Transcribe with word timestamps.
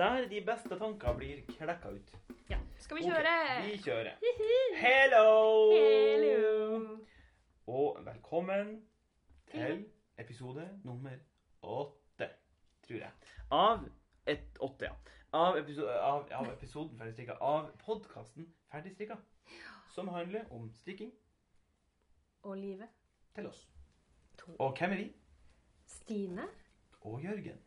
der 0.00 0.28
de 0.28 0.40
beste 0.40 0.78
tanker 0.78 1.16
blir 1.16 1.42
klekka 1.46 1.90
ut. 1.92 2.12
Ja. 2.50 2.58
Skal 2.78 2.96
vi 2.96 3.02
kjøre? 3.02 3.22
kjøre? 3.22 3.66
vi 3.66 3.76
kjører. 3.84 4.14
Hello! 4.76 5.26
Hello! 5.76 6.96
Og 7.66 7.98
velkommen 8.06 8.86
til 9.50 9.84
episode 10.18 10.64
nummer 10.84 11.18
åtte, 11.62 12.30
tror 12.86 12.96
jeg. 12.96 13.12
Av 13.50 13.84
et, 14.26 14.48
åtte, 14.60 14.88
ja. 14.88 14.96
Av, 15.36 15.58
episode, 15.60 16.00
av, 16.00 16.26
av 16.32 16.48
episoden 16.54 16.98
Ferdigstrikka. 16.98 17.36
Av 17.40 17.68
podkasten 17.84 18.48
Ferdigstrikka. 18.72 19.20
Som 19.92 20.08
handler 20.08 20.48
om 20.50 20.70
strikking 20.74 21.12
Og 22.42 22.56
livet. 22.56 22.88
til 23.34 23.46
oss. 23.46 23.68
To. 24.38 24.56
Og 24.58 24.78
hvem 24.78 24.92
er 24.92 24.96
vi? 24.96 25.12
Stine. 25.86 26.48
Og 27.00 27.24
Jørgen. 27.24 27.60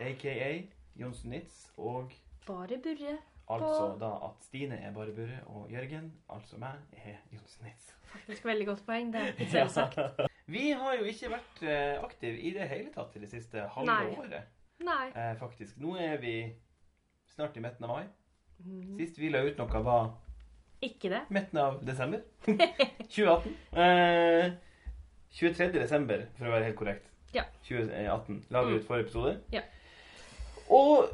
Aka 0.00 0.62
Johnsen 1.00 1.30
Nitz. 1.30 1.70
Og 1.76 2.12
Bare 2.46 2.78
Burre. 2.82 3.18
altså 3.48 3.96
da 4.00 4.10
at 4.26 4.44
Stine 4.44 4.76
er 4.80 4.92
bare 4.92 5.12
Burre, 5.16 5.40
og 5.46 5.70
Jørgen, 5.70 6.12
altså 6.30 6.58
meg, 6.58 6.78
er 6.92 7.16
Johnsen 7.32 7.64
Nitz. 7.66 7.92
Faktisk 8.12 8.44
veldig 8.44 8.66
godt 8.66 8.82
poeng. 8.86 9.12
Det 9.12 9.20
er 9.20 9.32
ja. 9.38 9.48
selvsagt. 9.68 9.98
Vi 10.46 10.70
har 10.70 10.94
jo 10.98 11.04
ikke 11.08 11.30
vært 11.32 11.62
eh, 11.62 12.02
aktive 12.04 12.38
i 12.40 12.50
det 12.52 12.66
hele 12.68 12.90
tatt 12.92 13.14
i 13.16 13.22
det 13.22 13.30
siste 13.30 13.62
halve 13.76 13.86
Nei. 13.92 14.16
året. 14.18 14.50
Nei. 14.84 15.06
Eh, 15.14 15.36
faktisk. 15.38 15.78
Nå 15.80 15.94
er 15.96 16.16
vi 16.20 16.34
snart 17.34 17.56
i 17.56 17.60
midten 17.64 17.84
av 17.86 17.96
mai. 17.96 18.04
Mm. 18.62 18.98
Sist 18.98 19.16
vi 19.18 19.30
la 19.32 19.40
ut 19.46 19.56
noe, 19.58 19.80
var 19.86 20.10
Ikke 20.82 21.08
det. 21.10 21.22
midten 21.30 21.58
av 21.62 21.78
desember 21.86 22.20
2018. 22.46 23.54
Eh, 23.72 24.52
23. 25.32 25.70
desember, 25.72 26.26
for 26.36 26.46
å 26.50 26.52
være 26.52 26.68
helt 26.68 26.76
korrekt. 26.78 27.08
Ja. 27.32 27.46
2018 27.64 28.42
la 28.52 28.62
vi 28.66 28.74
Mm. 28.74 28.78
ut 28.82 28.86
forrige 28.86 29.06
episode. 29.06 29.38
Ja. 29.52 29.62
Og 30.72 31.08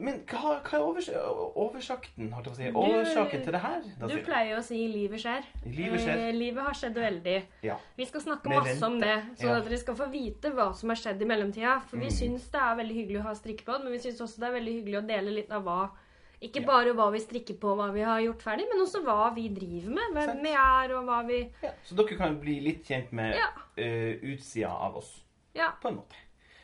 Men 0.00 0.22
hva, 0.24 0.54
hva 0.64 0.78
er 0.78 0.82
overs 0.86 1.08
oversakten, 1.12 2.30
holdt 2.32 2.46
jeg 2.58 2.72
på 2.72 2.80
å 2.80 2.86
si? 2.88 3.00
Årsaken 3.02 3.42
til 3.44 3.52
det 3.52 3.60
her? 3.60 3.82
Du 4.08 4.14
pleier 4.24 4.56
å 4.56 4.62
si 4.64 4.78
'livet 4.88 5.20
skjer'. 5.20 5.44
Livet 5.66 6.00
skjer. 6.00 6.16
Eh, 6.28 6.32
livet 6.32 6.64
har 6.64 6.72
skjedd 6.78 6.94
veldig. 6.96 7.34
Ja. 7.62 7.76
Vi 7.96 8.06
skal 8.08 8.20
snakke 8.24 8.48
Med 8.48 8.58
masse 8.62 8.82
om 8.86 8.98
det, 9.00 9.18
sånn 9.36 9.50
Ja. 9.50 9.58
at 9.58 9.64
dere 9.68 9.78
skal 9.78 9.94
få 9.94 10.10
vite 10.10 10.50
hva 10.54 10.74
som 10.74 10.88
har 10.88 10.96
skjedd 10.96 11.20
i 11.22 11.26
mellomtida. 11.28 11.82
For 11.82 11.98
vi 11.98 12.06
Mm. 12.06 12.16
syns 12.20 12.50
det 12.50 12.60
er 12.60 12.74
veldig 12.76 12.96
hyggelig 12.96 13.18
å 13.20 13.22
ha 13.22 13.34
strikkepod, 13.34 13.82
men 13.84 13.92
vi 13.92 13.98
syns 13.98 14.20
også 14.20 14.40
det 14.40 14.48
er 14.48 14.60
veldig 14.60 14.74
hyggelig 14.82 15.02
å 15.02 15.06
dele 15.06 15.30
litt 15.34 15.50
av 15.52 15.62
hva 15.64 15.90
Ikke 16.42 16.56
Ja. 16.60 16.66
bare 16.66 16.92
hva 16.92 17.12
vi 17.12 17.18
strikker 17.20 17.54
på, 17.60 17.76
hva 17.76 17.92
vi 17.92 18.00
har 18.00 18.18
gjort 18.20 18.42
ferdig, 18.42 18.64
men 18.68 18.80
også 18.84 19.04
hva 19.04 19.32
vi 19.32 19.48
driver 19.48 19.90
med. 19.90 20.10
Hvem 20.12 20.26
Sant. 20.26 20.42
vi 20.42 20.48
er, 20.48 20.96
og 20.96 21.04
hva 21.06 21.24
vi 21.24 21.50
Ja. 21.62 21.70
Så 21.84 21.94
dere 21.94 22.16
kan 22.18 22.40
bli 22.40 22.60
litt 22.60 22.82
kjent 22.84 23.12
med 23.12 23.36
Ja. 23.36 23.46
Uh, 23.78 24.18
utsida 24.24 24.68
av 24.68 24.96
oss, 24.96 25.22
Ja. 25.54 25.70
på 25.80 25.86
en 25.88 25.96
måte. 25.98 26.16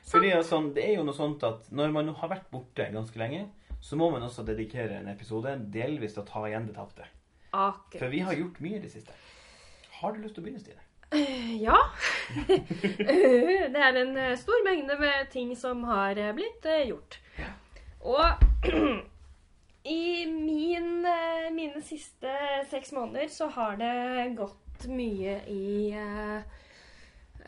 Fordi 0.08 0.32
altså, 0.32 0.60
Det 0.74 0.84
er 0.84 0.96
jo 0.96 1.06
noe 1.06 1.16
sånt 1.16 1.44
at 1.46 1.68
når 1.74 1.94
man 1.94 2.10
har 2.16 2.32
vært 2.32 2.50
borte 2.52 2.88
ganske 2.92 3.20
lenge, 3.20 3.46
så 3.80 3.96
må 3.96 4.10
man 4.10 4.24
også 4.26 4.42
dedikere 4.46 4.98
en 4.98 5.08
episode 5.12 5.52
delvis 5.72 6.16
til 6.16 6.24
å 6.24 6.28
ta 6.28 6.44
igjen 6.48 6.66
det 6.66 6.76
tapte. 6.78 7.06
Akkurat. 7.52 8.00
For 8.00 8.12
vi 8.12 8.22
har 8.26 8.36
gjort 8.36 8.60
mye 8.64 8.78
i 8.78 8.82
det 8.82 8.90
siste. 8.92 9.14
Har 10.00 10.14
du 10.14 10.22
lyst 10.22 10.36
til 10.36 10.42
å 10.42 10.48
begynne, 10.48 10.62
Stine? 10.62 10.84
Ja. 11.62 11.78
det 13.72 13.80
er 13.80 13.96
en 14.02 14.16
eh, 14.20 14.34
stor 14.36 14.64
mengde 14.66 14.98
med 15.00 15.30
ting 15.32 15.54
som 15.56 15.86
har 15.88 16.18
eh, 16.20 16.34
blitt 16.36 16.66
eh, 16.68 16.90
gjort. 16.90 17.16
Ja. 17.38 17.52
Og 18.04 18.68
i 19.98 20.26
min, 20.28 20.90
eh, 21.08 21.48
mine 21.54 21.82
siste 21.86 22.34
seks 22.68 22.92
måneder 22.92 23.30
så 23.32 23.48
har 23.54 23.78
det 23.80 24.34
gått 24.36 24.88
mye 24.92 25.40
i 25.48 25.92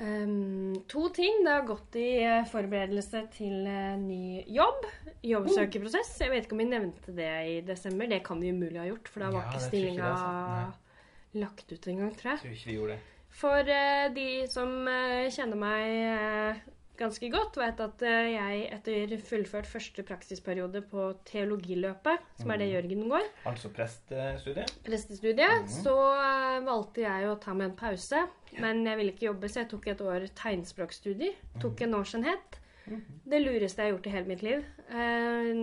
em, 0.01 0.75
to 0.91 1.09
ting. 1.15 1.43
Det 1.45 1.53
har 1.53 1.67
gått 1.69 1.97
i 2.01 2.09
eh, 2.25 2.47
forberedelse 2.51 3.23
til 3.37 3.67
eh, 3.69 3.95
ny 4.01 4.43
jobb. 4.51 4.89
Jobbsøkerprosess. 5.27 6.15
Jeg 6.25 6.33
vet 6.33 6.49
ikke 6.49 6.57
om 6.57 6.65
vi 6.65 6.69
nevnte 6.73 7.15
det 7.17 7.31
i 7.53 7.61
desember. 7.67 8.11
Det 8.11 8.23
kan 8.27 8.41
vi 8.43 8.53
umulig 8.55 8.81
ha 8.81 8.89
gjort, 8.89 9.13
for 9.13 9.25
da 9.25 9.31
var 9.35 9.45
Ja, 9.47 9.53
ikke 9.53 9.65
stillinga 9.69 10.11
altså. 10.11 10.99
lagt 11.45 11.73
ut 11.73 11.89
engang, 11.93 12.13
tror 12.19 12.33
jeg. 12.35 12.43
Tror 12.45 12.59
ikke 12.59 12.71
vi 12.73 12.79
gjorde 12.81 12.99
det. 12.99 13.17
For 13.41 13.71
uh, 13.71 14.07
de 14.17 14.29
som 14.51 14.73
uh, 14.91 15.29
kjenner 15.31 15.61
meg 15.61 16.63
ganske 17.01 17.31
godt, 17.33 17.57
vet 17.59 17.81
at 17.81 18.03
eh, 18.07 18.29
jeg 18.35 18.67
etter 18.77 19.15
fullført 19.27 19.67
første 19.67 20.05
praksisperiode 20.07 20.83
på 20.91 21.09
teologiløpet, 21.29 22.19
som 22.39 22.51
er 22.53 22.61
det 22.61 22.69
Mhm. 22.69 22.75
Jørgen 22.77 23.09
går, 23.11 23.27
Altså 23.47 23.69
prestestudiet. 23.75 24.71
prestestudiet, 24.85 25.63
Mhm. 25.63 25.69
så 25.83 25.97
eh, 26.21 26.61
valgte 26.69 27.01
jeg 27.07 27.27
å 27.27 27.39
ta 27.41 27.55
meg 27.55 27.71
en 27.71 27.77
pause. 27.77 28.27
Men 28.61 28.85
jeg 28.85 28.97
ville 28.99 29.13
ikke 29.13 29.27
jobbe, 29.33 29.49
så 29.49 29.61
jeg 29.63 29.69
tok 29.71 29.87
et 29.89 30.01
år 30.01 30.29
tegnspråkstudier. 30.35 31.35
Tok 31.61 31.81
en 31.83 31.95
årsenhet. 31.95 32.59
Mhm. 32.87 33.03
Det 33.29 33.41
lureste 33.43 33.77
jeg 33.83 33.93
har 33.93 33.99
gjort 33.99 34.07
i 34.07 34.11
hele 34.11 34.27
mitt 34.27 34.43
liv. 34.43 34.65
Eh, 34.91 35.55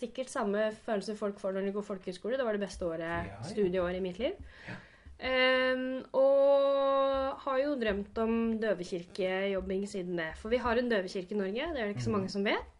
sikkert 0.00 0.28
samme 0.32 0.70
følelse 0.86 1.16
folk 1.16 1.38
får 1.38 1.52
når 1.54 1.66
de 1.66 1.72
går 1.72 1.82
folkehøyskole. 1.84 2.36
Det 2.38 2.44
var 2.46 2.52
det 2.56 2.60
beste 2.68 2.82
året, 2.86 3.26
studieåret 3.44 3.96
i 3.96 4.00
mitt 4.00 4.18
liv. 4.18 4.32
Ja. 4.68 4.74
Eh, 5.20 6.02
og 6.16 7.40
har 7.44 7.58
jo 7.60 7.74
drømt 7.80 8.18
om 8.22 8.58
døvekirkejobbing 8.60 9.86
siden 9.88 10.16
det. 10.20 10.30
For 10.40 10.48
vi 10.52 10.56
har 10.62 10.78
en 10.80 10.88
døvekirke 10.90 11.34
i 11.34 11.38
Norge, 11.40 11.66
det 11.74 11.80
er 11.80 11.86
det 11.86 11.96
ikke 11.96 12.06
så 12.06 12.10
Mhm. 12.10 12.18
mange 12.18 12.28
som 12.30 12.44
vet. 12.44 12.76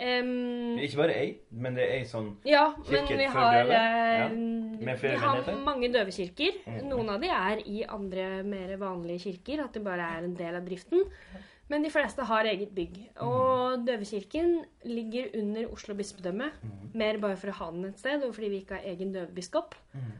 Um, 0.00 0.78
Ikke 0.78 0.96
bare 0.96 1.12
ei, 1.18 1.38
men 1.50 1.74
det 1.74 1.82
er 1.82 1.92
ei 1.98 2.04
sånn 2.04 2.36
ja, 2.46 2.70
men 2.90 3.06
vi 3.08 3.26
for 3.26 3.38
har, 3.40 3.64
døve? 3.64 3.72
eh, 3.74 4.18
Ja. 4.20 4.28
Med 4.30 4.98
flere 4.98 5.12
vi 5.12 5.18
har 5.18 5.64
mange 5.64 5.88
døvekirker. 5.92 6.52
Mm. 6.66 6.88
Noen 6.88 7.08
av 7.10 7.20
de 7.20 7.26
er 7.28 7.58
i 7.66 7.84
andre 7.84 8.42
mer 8.42 8.76
vanlige 8.78 9.20
kirker, 9.26 9.64
at 9.64 9.72
de 9.74 9.80
bare 9.80 10.00
er 10.00 10.24
en 10.24 10.34
del 10.34 10.54
av 10.54 10.64
driften. 10.64 11.04
Men 11.68 11.82
de 11.82 11.90
fleste 11.90 12.24
har 12.24 12.44
eget 12.44 12.74
bygg. 12.74 13.10
Og 13.18 13.84
døvekirken 13.84 14.64
ligger 14.84 15.28
under 15.38 15.66
Oslo 15.72 15.94
bispedømme. 15.94 16.50
Mm. 16.62 16.94
Mer 16.94 17.18
bare 17.18 17.36
for 17.36 17.48
å 17.48 17.52
ha 17.52 17.70
den 17.70 17.84
et 17.84 17.98
sted, 17.98 18.22
og 18.24 18.34
fordi 18.34 18.48
vi 18.48 18.60
ikke 18.64 18.76
har 18.80 18.84
egen 18.94 19.12
døvebiskop. 19.12 19.74
Mhm. 19.94 20.12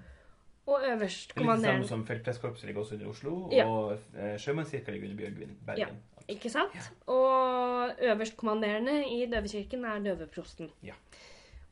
Og 0.66 0.76
er 0.76 0.80
litt 0.80 0.86
samme 0.86 0.96
øverstkommanderende 1.00 1.88
som 1.88 2.04
Feltpresskorpset 2.06 2.64
ligger 2.68 2.80
også 2.82 2.94
under 2.94 3.08
Oslo, 3.08 3.48
Ja. 3.52 3.64
og 3.66 3.98
eh, 4.16 4.36
Sjømannskirka 4.38 4.92
ligger 4.92 5.08
under 5.10 5.16
Bjørgvin, 5.24 5.56
Bergen. 5.66 5.96
Ikke 6.28 6.50
sant? 6.50 6.70
Og 7.08 7.90
øverstkommanderende 7.98 9.04
i 9.10 9.26
døvekirken 9.26 9.84
er 9.84 9.98
døveprosten. 10.04 10.70
Ja. 10.82 10.92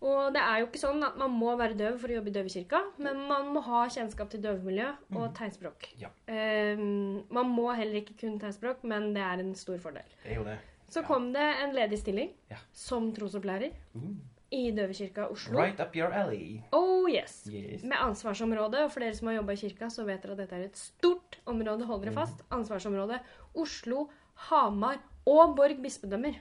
Og 0.01 0.33
det 0.33 0.41
er 0.41 0.59
jo 0.61 0.67
ikke 0.69 0.79
sånn 0.79 1.03
at 1.03 1.17
man 1.19 1.31
må 1.35 1.57
være 1.59 1.75
døv 1.79 1.99
for 1.99 2.09
å 2.09 2.15
jobbe 2.19 2.31
i 2.31 2.35
døvekirka, 2.37 2.81
men 3.03 3.19
man 3.29 3.49
må 3.55 3.61
ha 3.67 3.85
kjennskap 3.91 4.31
til 4.31 4.41
døvemiljø 4.43 4.89
og 5.13 5.21
Mhm. 5.29 5.35
tegnspråk. 5.35 5.89
Ja. 5.99 6.09
Um, 6.29 7.25
man 7.31 7.47
må 7.51 7.75
heller 7.77 8.01
ikke 8.01 8.17
kunne 8.21 8.39
tegnspråk, 8.41 8.85
men 8.85 9.13
det 9.15 9.23
er 9.23 9.39
en 9.41 9.55
stor 9.55 9.79
fordel. 9.79 10.03
Det 10.25 10.33
er 10.33 10.37
jo 10.37 10.45
det. 10.45 10.59
Så 10.89 11.01
Ja. 11.03 11.07
kom 11.07 11.33
det 11.33 11.43
en 11.63 11.75
ledig 11.75 11.99
stilling 11.99 12.31
Ja. 12.51 12.57
som 12.73 13.13
trosopplærer 13.13 13.73
Uh, 13.95 14.15
i 14.51 14.71
Døvekirka 14.73 15.27
Oslo. 15.31 15.59
right 15.59 15.81
up 15.81 15.95
your 15.97 16.13
alley. 16.13 16.63
Oh 16.73 17.07
yes! 17.11 17.47
Yes. 17.53 17.83
Med 17.83 17.99
ansvarsområde, 18.01 18.85
og 18.85 18.93
for 18.93 19.01
dere 19.01 19.15
som 19.15 19.29
har 19.29 19.35
jobba 19.37 19.53
i 19.53 19.57
kirka, 19.57 19.89
så 19.91 20.05
vet 20.07 20.23
dere 20.23 20.33
at 20.33 20.39
dette 20.39 20.57
er 20.57 20.65
et 20.65 20.77
stort 20.77 21.39
område. 21.47 21.85
Hold 21.87 22.03
dere 22.03 22.11
Mhm. 22.15 22.21
fast. 22.21 22.43
Ansvarsområde 22.51 23.21
Oslo, 23.55 24.09
Hamar 24.49 24.99
og 25.27 25.57
Borg 25.57 25.83
bispedømmer. 25.83 26.35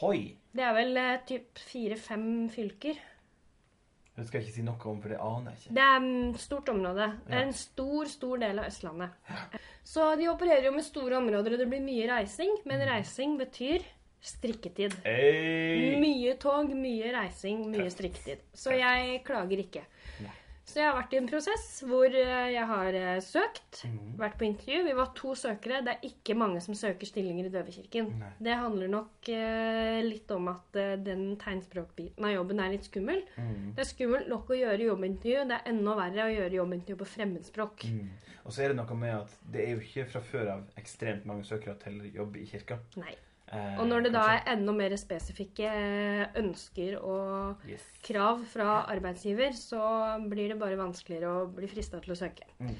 Hoi! 0.00 0.36
Det 0.54 0.62
er 0.64 0.72
vel 0.74 0.96
eh, 0.96 1.18
typ 1.26 1.58
fire-fem 1.58 2.48
fylker. 2.50 2.94
Det 4.16 4.26
skal 4.26 4.40
jeg 4.40 4.46
ikke 4.48 4.54
si 4.56 4.62
noe 4.62 4.86
om, 4.88 5.00
for 5.02 5.08
det 5.12 5.18
aner 5.20 5.50
jeg 5.52 5.58
ikke. 5.60 5.74
Det 5.74 5.82
er 5.84 6.30
et 6.30 6.40
stort 6.40 6.68
område. 6.72 7.06
Det 7.26 7.34
Ja. 7.34 7.40
er 7.40 7.42
en 7.46 7.52
stor, 7.52 8.04
stor 8.06 8.36
del 8.38 8.58
av 8.58 8.64
Østlandet. 8.64 9.10
Så 9.84 10.16
de 10.16 10.28
opererer 10.28 10.64
jo 10.64 10.70
med 10.72 10.84
store 10.84 11.16
områder, 11.18 11.52
og 11.52 11.58
det 11.58 11.68
blir 11.68 11.82
mye 11.84 12.08
reising. 12.08 12.56
Men 12.64 12.80
Mhm. 12.80 12.88
reising 12.88 13.38
betyr 13.38 13.82
strikketid. 14.26 14.96
Hey! 15.06 15.96
Mye 16.02 16.34
tog, 16.42 16.72
mye 16.74 17.12
reising, 17.14 17.66
mye 17.72 17.90
strikketid. 17.92 18.42
Så 18.56 18.74
jeg 18.76 19.22
klager 19.26 19.62
ikke. 19.66 19.84
Så 20.66 20.80
jeg 20.80 20.88
har 20.90 20.96
vært 20.98 21.12
i 21.14 21.18
en 21.20 21.28
prosess 21.30 21.66
hvor 21.86 22.10
eh, 22.10 22.48
jeg 22.50 22.64
har 22.66 22.96
eh, 22.98 23.20
søkt, 23.22 23.84
Mhm. 23.86 24.16
vært 24.18 24.34
på 24.40 24.48
intervju. 24.48 24.80
Vi 24.88 24.94
var 24.98 25.12
to 25.14 25.30
søkere. 25.38 25.78
Det 25.86 25.92
er 25.94 26.08
ikke 26.08 26.34
mange 26.34 26.58
som 26.60 26.74
søker 26.74 27.06
stillinger 27.06 27.46
i 27.46 27.52
Døvekirken. 27.54 28.08
Nei. 28.18 28.30
Det 28.42 28.56
handler 28.58 28.90
nok 28.90 29.28
eh, 29.30 30.00
litt 30.02 30.28
om 30.34 30.48
at 30.50 30.74
eh, 30.82 30.96
den 31.06 31.36
tegnspråkbiten 31.38 32.26
av 32.26 32.34
jobben 32.34 32.58
er 32.64 32.72
litt 32.74 32.88
skummel. 32.90 33.22
Mm. 33.38 33.76
Det 33.76 33.84
er 33.84 33.90
skummelt 33.92 34.26
nok 34.28 34.50
å 34.50 34.58
gjøre 34.58 34.88
jobbintervju. 34.90 35.44
Det 35.52 35.60
er 35.60 35.70
enda 35.70 35.94
verre 36.02 36.26
å 36.26 36.34
gjøre 36.34 36.58
jobbintervju 36.58 36.98
på 37.04 37.08
fremmedspråk. 37.14 37.86
Mm. 37.86 38.10
Og 38.46 38.52
så 38.52 38.64
er 38.66 38.74
det 38.74 38.80
noe 38.82 38.98
med 38.98 39.14
at 39.20 39.38
det 39.54 39.62
er 39.68 39.70
jo 39.76 39.84
ikke 39.86 40.08
fra 40.10 40.20
før 40.32 40.50
av 40.56 40.66
ekstremt 40.82 41.24
mange 41.30 41.46
søkere 41.46 41.78
til 41.86 42.02
jobb 42.10 42.36
i 42.42 42.44
kirka. 42.50 42.80
Nei. 42.98 43.14
Eh, 43.52 43.78
Og 43.78 43.86
når 43.86 44.02
det 44.08 44.12
da 44.16 44.24
er 44.34 44.48
enda 44.56 44.72
mer 44.74 44.90
spesifikke 44.98 45.68
eh, 45.70 46.26
ønsker 46.40 46.96
og 46.98 47.62
Yes. 47.70 47.84
krav 48.02 48.42
fra 48.50 48.84
arbeidsgiver, 48.90 49.52
så 49.54 49.80
blir 50.28 50.48
det 50.50 50.58
bare 50.58 50.78
vanskeligere 50.80 51.30
å 51.30 51.46
bli 51.54 51.68
frista 51.70 52.00
til 52.02 52.12
å 52.12 52.18
søke. 52.18 52.48
Mm. 52.58 52.74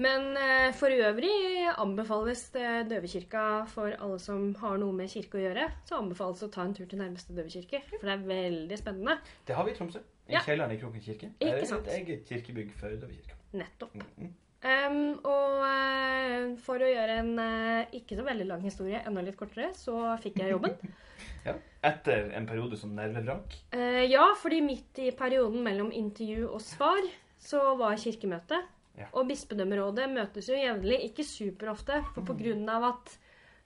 Men 0.00 0.36
eh, 0.40 0.72
for 0.72 0.88
øvrig 0.88 1.30
anbefales 1.76 2.46
det 2.54 2.88
Døvekirka 2.88 3.66
for 3.68 3.92
alle 4.00 4.18
som 4.18 4.54
har 4.62 4.78
noe 4.80 4.96
med 4.96 5.10
kirke 5.12 5.36
å 5.38 5.42
gjøre. 5.44 5.66
Så 5.86 5.98
anbefales 6.00 6.42
å 6.42 6.50
ta 6.50 6.64
en 6.64 6.74
tur 6.74 6.86
til 6.88 6.98
nærmeste 7.02 7.36
døvekirke, 7.36 7.82
for 7.92 8.08
det 8.08 8.14
er 8.16 8.24
veldig 8.30 8.78
spennende. 8.80 9.18
Det 9.46 9.54
har 9.54 9.64
vi 9.68 9.74
i 9.74 9.74
Tromsø. 9.78 10.00
I 10.30 10.32
Ja. 10.38 10.40
kjelleren 10.46 10.72
i 10.72 10.78
Kroken 10.80 11.00
kirke. 11.04 11.30
Ikke 11.38 11.66
sant. 11.66 11.84
Det 11.84 11.92
er 11.92 12.00
et 12.00 12.08
eget 12.08 12.28
kirkebygg 12.30 12.72
for 12.72 12.88
døvekirka. 12.88 13.34
Nettopp. 13.52 13.94
Mm. 13.94 14.06
mm. 14.24 14.34
Em, 14.60 14.96
og 15.24 15.62
uh, 15.64 16.56
for 16.60 16.82
å 16.82 16.88
gjøre 16.90 17.20
en 17.22 17.30
uh, 17.40 17.94
ikke 17.96 18.18
så 18.18 18.24
veldig 18.26 18.46
lang 18.50 18.64
historie 18.66 19.00
enda 19.08 19.22
litt 19.24 19.38
kortere, 19.40 19.70
så 19.76 20.16
fikk 20.22 20.42
jeg 20.44 20.56
jobben. 20.56 20.76
Ja. 21.44 21.54
Etter 21.84 22.30
en 22.36 22.46
periode 22.48 22.76
som 22.76 22.92
nervevrak. 22.96 23.54
Uh, 23.72 24.02
ja, 24.04 24.26
fordi 24.40 24.58
midt 24.64 24.98
i 25.00 25.10
perioden 25.16 25.62
mellom 25.64 25.88
intervju 25.92 26.46
og 26.48 26.60
svar 26.64 27.00
så 27.40 27.60
var 27.80 27.96
kirkemøte. 28.00 28.58
Ja. 28.96 29.08
Og 29.16 29.28
bispedømmerådet 29.28 30.10
møtes 30.12 30.48
jo 30.48 30.56
jevnlig, 30.56 30.98
ikke 31.08 31.24
superofte, 31.24 32.02
for 32.12 32.28
på 32.28 32.36
grunn 32.40 32.68
av 32.72 32.86
at 32.90 33.14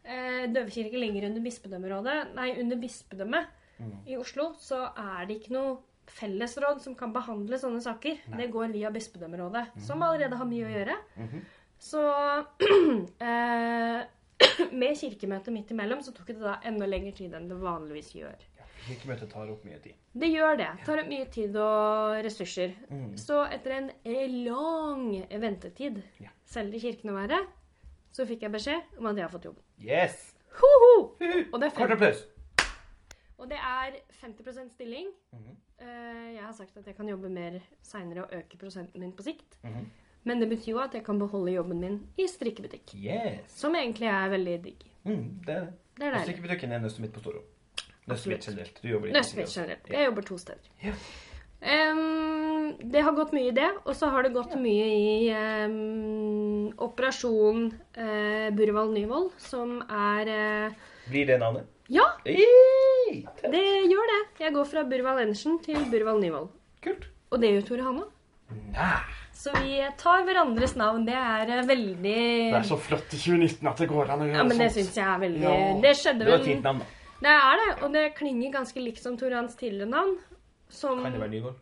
uh, 0.06 0.44
Døvekirke 0.54 1.02
ligger 1.02 1.26
under 1.30 1.42
bispedømmerådet, 1.46 2.16
nei, 2.38 2.52
under 2.62 2.78
bispedømmet 2.82 3.50
Mm. 3.78 3.94
i 4.06 4.16
Oslo, 4.16 4.52
så 4.58 4.84
er 4.94 5.26
det 5.26 5.40
ikke 5.40 5.54
noe 5.56 5.72
fellesråd 6.06 6.80
som 6.82 6.94
kan 6.98 7.12
behandle 7.14 7.58
sånne 7.58 7.80
saker. 7.84 8.18
Det 8.38 8.50
går 8.52 8.72
via 8.74 8.90
bispedømmerådet, 8.94 9.66
som 9.86 10.02
allerede 10.02 10.36
har 10.40 10.48
mye 10.48 10.66
å 10.66 10.72
gjøre. 10.74 10.96
Mhm. 11.16 11.44
Så 11.84 12.00
eh, 13.28 14.04
med 14.80 14.96
kirkemøtet 14.98 15.52
midt 15.54 15.70
imellom 15.74 16.02
så 16.02 16.14
tok 16.14 16.32
det 16.32 16.40
da 16.42 16.58
enda 16.66 16.86
lengre 16.88 17.12
tid 17.16 17.34
enn 17.36 17.48
det 17.50 17.58
vanligvis 17.60 18.12
gjør. 18.16 18.44
Ja. 18.58 18.68
Kirkemøtet 18.86 19.30
tar 19.32 19.50
opp 19.52 19.64
mye 19.66 19.80
tid. 19.82 19.96
Det 20.14 20.30
gjør 20.30 20.58
det. 20.60 20.70
Tar 20.86 21.02
opp 21.02 21.10
mye 21.10 21.26
tid 21.32 21.56
og 21.60 22.20
ressurser. 22.24 22.74
Mm. 22.90 23.10
Så 23.20 23.40
etter 23.52 23.76
en 23.78 23.90
lang 24.46 25.04
ventetid, 25.40 26.02
Ja. 26.22 26.32
selv 26.44 26.74
i 26.74 26.82
kirken 26.82 27.10
å 27.12 27.18
være, 27.18 27.40
så 28.14 28.26
fikk 28.28 28.46
jeg 28.46 28.54
beskjed 28.54 28.98
om 28.98 29.10
at 29.10 29.16
jeg 29.18 29.26
har 29.26 29.32
fått 29.32 29.48
jobb. 29.50 29.58
Yes! 29.82 30.34
Hoho! 30.60 30.92
Ho 31.18 31.30
Og 31.52 31.60
det 31.60 31.66
er 31.68 31.74
Kort 31.74 31.90
applaus. 31.96 32.24
Og 33.38 33.48
det 33.50 33.58
er 33.58 33.96
50% 34.22 34.70
stilling. 34.76 35.10
Mm 35.34 35.44
Eh, 35.44 35.63
Jeg 35.84 36.42
har 36.42 36.52
sagt 36.56 36.76
at 36.76 36.86
jeg 36.86 36.96
kan 36.96 37.08
jobbe 37.08 37.28
mer 37.32 37.60
seinere 37.82 38.24
og 38.24 38.34
øke 38.36 38.58
prosenten 38.60 39.00
min 39.00 39.12
på 39.12 39.22
sikt. 39.26 39.58
Mhm. 39.62 39.86
Men 40.24 40.40
det 40.40 40.48
betyr 40.48 40.70
jo 40.72 40.78
at 40.80 40.94
jeg 40.96 41.04
kan 41.04 41.18
beholde 41.20 41.52
jobben 41.52 41.80
min 41.80 41.98
i 42.16 42.24
strikkebutikk. 42.28 42.94
Yes. 42.96 43.50
Som 43.60 43.74
egentlig 43.76 44.08
er 44.08 44.30
veldig 44.32 44.54
digg. 44.64 44.86
Mm, 45.04 45.40
det 45.44 45.54
er 45.54 45.60
det. 45.66 45.74
Det 45.98 46.06
er 46.06 46.14
Og 46.16 46.24
strikkebutikken 46.24 46.72
er 46.72 46.80
nøstet 46.80 47.04
mitt 47.04 47.12
på 47.12 47.20
Storo. 47.20 47.42
Nøstet 48.08 48.32
mitt 48.32 48.48
generelt. 48.48 48.80
Du 48.82 48.88
jobber 48.88 49.08
i 49.08 49.12
Nøstvik 49.12 49.44
også. 49.44 49.60
generelt. 49.60 49.90
Jeg 49.92 50.04
jobber 50.08 50.22
to 50.22 50.38
steder. 50.38 50.70
Ja. 50.82 50.94
Um, 51.64 52.72
det 52.92 53.02
har 53.02 53.14
gått 53.16 53.32
mye 53.32 53.48
i 53.48 53.54
det, 53.56 53.70
og 53.84 53.94
så 53.96 54.10
har 54.12 54.26
det 54.26 54.34
gått 54.34 54.56
mye 54.60 54.88
i 54.92 55.30
um, 55.32 56.72
Operasjon 56.84 57.70
uh, 57.96 58.48
Burvald 58.56 58.92
Nyvold, 58.96 59.30
som 59.40 59.78
er 59.88 60.32
uh, 60.68 60.82
Blir 61.08 61.26
det 61.30 61.38
navnet? 61.40 61.68
Ja, 61.88 62.04
Det 63.54 63.64
gjør 63.90 64.10
det. 64.12 64.20
Jeg 64.44 64.54
går 64.56 64.64
fra 64.70 64.82
Burvald 64.90 65.20
Endersen 65.24 65.58
til 65.64 65.76
Burvald 65.92 66.20
Nyvold. 66.24 66.48
Kult. 66.84 67.06
Og 67.32 67.40
det 67.42 67.50
gjør 67.54 67.66
Tore 67.68 67.82
Hanna. 67.88 68.04
Nei. 68.74 68.96
Så 69.34 69.50
vi 69.58 69.80
tar 69.98 70.22
hverandres 70.24 70.76
navn. 70.78 71.04
Det 71.08 71.14
er 71.18 71.50
eh, 71.58 71.64
veldig 71.66 72.02
Det 72.04 72.58
er 72.60 72.66
så 72.68 72.76
flott 72.78 73.08
i 73.16 73.18
2019 73.18 73.66
at 73.70 73.80
det 73.82 73.88
går 73.90 74.10
an 74.14 74.20
å 74.22 74.28
gjøre 74.28 74.36
Ja, 74.38 74.44
men 74.46 74.58
det 74.60 74.68
sånt. 74.70 74.84
syns 74.84 74.98
jeg 75.00 75.08
er 75.14 75.18
veldig 75.24 75.42
Ja. 75.42 75.80
Det 75.82 75.94
skjedde 75.98 76.18
Det 76.24 76.28
var 76.30 76.38
vel 76.38 76.40
et 76.46 76.50
fint 76.52 76.62
navn, 76.68 76.78
da. 76.84 76.86
Det 77.24 77.32
er 77.34 77.60
det, 77.62 77.68
og 77.82 77.92
det 77.94 78.04
klinger 78.18 78.52
ganske 78.52 78.80
likt 78.84 79.02
som 79.02 79.16
Tore 79.16 79.34
Hans 79.40 79.54
tidligere 79.56 79.88
navn. 79.90 80.14
Som 80.68 81.02
Kan 81.02 81.12
det 81.12 81.20
være 81.20 81.30
Nyvold? 81.34 81.54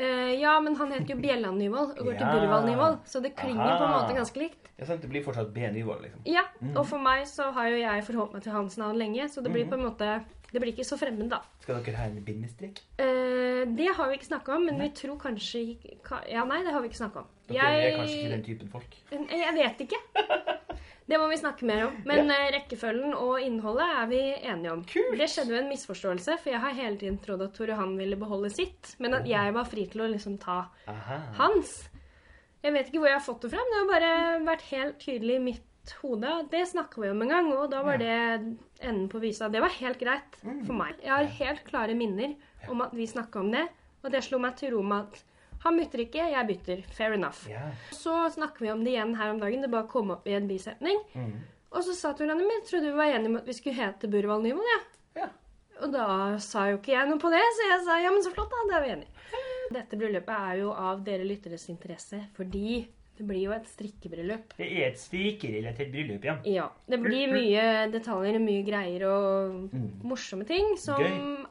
Eh, 0.00 0.32
ja, 0.40 0.58
men 0.60 0.76
han 0.76 0.92
heter 0.92 1.14
jo 1.14 1.20
Bjelland 1.20 1.58
Nyvold 1.58 1.90
og 1.98 2.04
går 2.06 2.18
til 2.18 2.26
Burval 2.26 2.40
Burvald 2.40 2.66
Nyvold, 2.70 2.98
så 3.10 3.20
det 3.22 3.34
klinger 3.36 3.76
på 3.78 3.84
en 3.84 3.94
måte 3.94 4.14
ganske 4.16 4.38
likt. 4.38 4.68
Ja, 4.78 4.86
sant, 4.86 5.02
det 5.02 5.10
blir 5.10 5.22
fortsatt 5.24 5.50
B. 5.52 5.60
Nyvold, 5.74 6.02
liksom. 6.06 6.20
Ja, 6.30 6.44
og 6.74 6.86
for 6.86 6.98
meg 7.02 7.26
så 7.28 7.50
har 7.52 7.66
jo 7.68 7.76
jeg 7.82 8.04
forholdt 8.06 8.32
meg 8.32 8.42
til 8.46 8.52
hans 8.54 8.78
navn 8.80 8.96
lenge, 8.96 9.26
så 9.28 9.42
det 9.42 9.52
blir 9.52 9.64
Mhm. 9.66 9.70
på 9.70 9.74
en 9.78 9.84
måte 9.90 10.24
Det 10.50 10.58
blir 10.60 10.72
ikke 10.72 10.86
så 10.86 10.98
fremmed, 10.98 11.28
da. 11.30 11.38
Skal 11.62 11.78
dere 11.84 11.96
ha 12.00 12.08
en 12.10 12.24
bindestrek? 12.26 12.80
Eh, 12.98 13.64
det 13.76 13.90
har 13.96 14.08
vi 14.10 14.16
ikke 14.18 14.30
snakka 14.32 14.56
om, 14.56 14.64
men 14.66 14.80
vi 14.82 14.88
tror 14.98 15.18
kanskje 15.20 15.62
ka- 16.02 16.24
Ja, 16.28 16.44
nei, 16.44 16.62
det 16.66 16.72
har 16.74 16.82
vi 16.82 16.88
ikke 16.90 17.02
snakka 17.04 17.22
om. 17.22 17.28
Dere 17.50 17.70
er 17.76 17.96
kanskje 17.98 18.16
ikke 18.18 18.32
den 18.34 18.44
typen 18.48 18.68
folk? 18.72 18.96
Jeg 19.12 19.54
vet 19.54 19.84
ikke. 19.86 20.00
Det 21.10 21.18
må 21.18 21.26
vi 21.26 21.36
snakke 21.40 21.66
mer 21.66 21.88
om. 21.88 21.94
Men 22.06 22.28
ja. 22.30 22.50
rekkefølgen 22.54 23.16
og 23.18 23.40
innholdet 23.42 23.82
er 23.98 24.04
vi 24.06 24.18
enige 24.46 24.70
om. 24.76 24.82
Kult. 24.86 25.16
Det 25.18 25.26
skjedde 25.32 25.56
jo 25.56 25.58
en 25.58 25.70
misforståelse, 25.72 26.36
for 26.38 26.52
jeg 26.52 26.60
har 26.62 26.76
hele 26.76 27.00
tiden 27.00 27.16
trodd 27.18 27.42
at 27.42 27.56
Tore 27.56 27.74
Han 27.74 27.96
ville 27.98 28.14
beholde 28.20 28.50
sitt, 28.54 28.92
men 29.02 29.16
at 29.18 29.26
jeg 29.26 29.54
var 29.56 29.66
fri 29.66 29.88
til 29.90 30.04
å 30.04 30.10
liksom 30.12 30.38
ta 30.38 30.60
Aha. 30.86 31.18
hans. 31.40 31.88
Jeg 32.62 32.76
vet 32.76 32.86
ikke 32.92 33.00
hvor 33.02 33.10
jeg 33.10 33.18
har 33.18 33.26
fått 33.26 33.42
det 33.42 33.50
frem. 33.56 33.72
Det 33.72 33.80
har 33.80 33.90
bare 33.90 34.12
vært 34.52 34.62
helt 34.70 35.00
tydelig 35.02 35.34
i 35.40 35.42
mitt 35.48 35.66
hode. 36.02 36.32
Det 36.52 36.62
snakka 36.70 37.00
vi 37.02 37.10
om 37.10 37.22
en 37.24 37.32
gang, 37.32 37.50
og 37.56 37.70
da 37.72 37.82
var 37.86 37.98
det 38.00 38.12
enden 38.80 39.08
på 39.10 39.20
visa. 39.22 39.48
Det 39.48 39.62
var 39.62 39.72
helt 39.80 40.00
greit 40.00 40.38
for 40.42 40.76
meg. 40.76 41.00
Jeg 41.02 41.12
har 41.12 41.34
helt 41.40 41.64
klare 41.66 41.96
minner 41.98 42.36
om 42.70 42.84
at 42.84 42.94
vi 42.96 43.08
snakka 43.08 43.42
om 43.42 43.50
det, 43.54 43.66
og 44.04 44.12
det 44.12 44.22
slo 44.24 44.40
meg 44.42 44.56
til 44.60 44.74
ro 44.76 44.84
med 44.86 45.08
at 45.08 45.24
han 45.60 45.76
bytter 45.76 46.04
ikke, 46.06 46.28
jeg 46.32 46.48
bytter. 46.48 46.84
Fair 46.96 47.12
enough. 47.16 47.42
Ja. 47.50 47.66
Så 47.92 48.14
snakker 48.32 48.64
vi 48.64 48.70
om 48.72 48.84
det 48.84 48.94
igjen 48.94 49.12
her 49.18 49.34
om 49.34 49.40
dagen. 49.42 49.60
Det 49.60 49.68
bare 49.72 49.90
kom 49.90 50.12
opp 50.14 50.28
i 50.28 50.32
en 50.38 50.48
bisetning. 50.48 51.02
Mm. 51.12 51.34
Og 51.70 51.84
så 51.84 51.94
sa 51.94 52.14
Tor 52.16 52.30
Anne 52.32 52.46
min, 52.48 52.64
trodde 52.66 52.88
vi 52.88 52.96
var 52.96 53.12
enige 53.12 53.30
om 53.30 53.36
at 53.42 53.48
vi 53.48 53.56
skulle 53.58 53.76
hete 53.76 54.08
Burvald 54.10 54.46
Nyvold, 54.46 54.70
ja. 54.72 54.80
Ja. 55.20 55.28
Og 55.84 55.92
da 55.92 56.06
sa 56.42 56.66
jo 56.70 56.78
ikke 56.80 56.94
jeg 56.94 57.08
noe 57.08 57.20
på 57.20 57.30
det, 57.32 57.42
så 57.56 57.68
jeg 57.68 57.82
sa 57.86 57.98
ja, 58.00 58.12
men 58.14 58.24
så 58.24 58.32
flott, 58.32 58.50
da. 58.52 58.64
Det 58.70 58.78
er 58.78 58.86
vi 58.86 58.94
enige. 58.96 59.44
Dette 59.70 59.98
bryllupet 60.00 60.48
er 60.48 60.56
jo 60.64 60.72
av 60.74 61.04
dere 61.06 61.28
lytteres 61.28 61.68
interesse, 61.70 62.24
fordi 62.34 62.80
det 63.20 63.26
blir 63.28 63.42
jo 63.44 63.52
et 63.52 63.66
strikkebryllup. 63.68 64.54
Det 64.56 64.66
er 64.80 64.86
et 64.88 64.98
strikkerelatert 65.00 65.90
bryllup, 65.92 66.24
ja. 66.24 66.38
Ja. 66.48 66.68
Det 66.88 66.98
blir 67.02 67.28
mye 67.34 67.64
detaljer 67.92 68.38
og 68.40 68.44
mye 68.46 68.62
greier 68.64 69.04
og 69.10 69.58
Mm. 69.74 69.90
morsomme 70.08 70.46
ting 70.48 70.76
som 70.80 71.00
Gøy. 71.00 71.46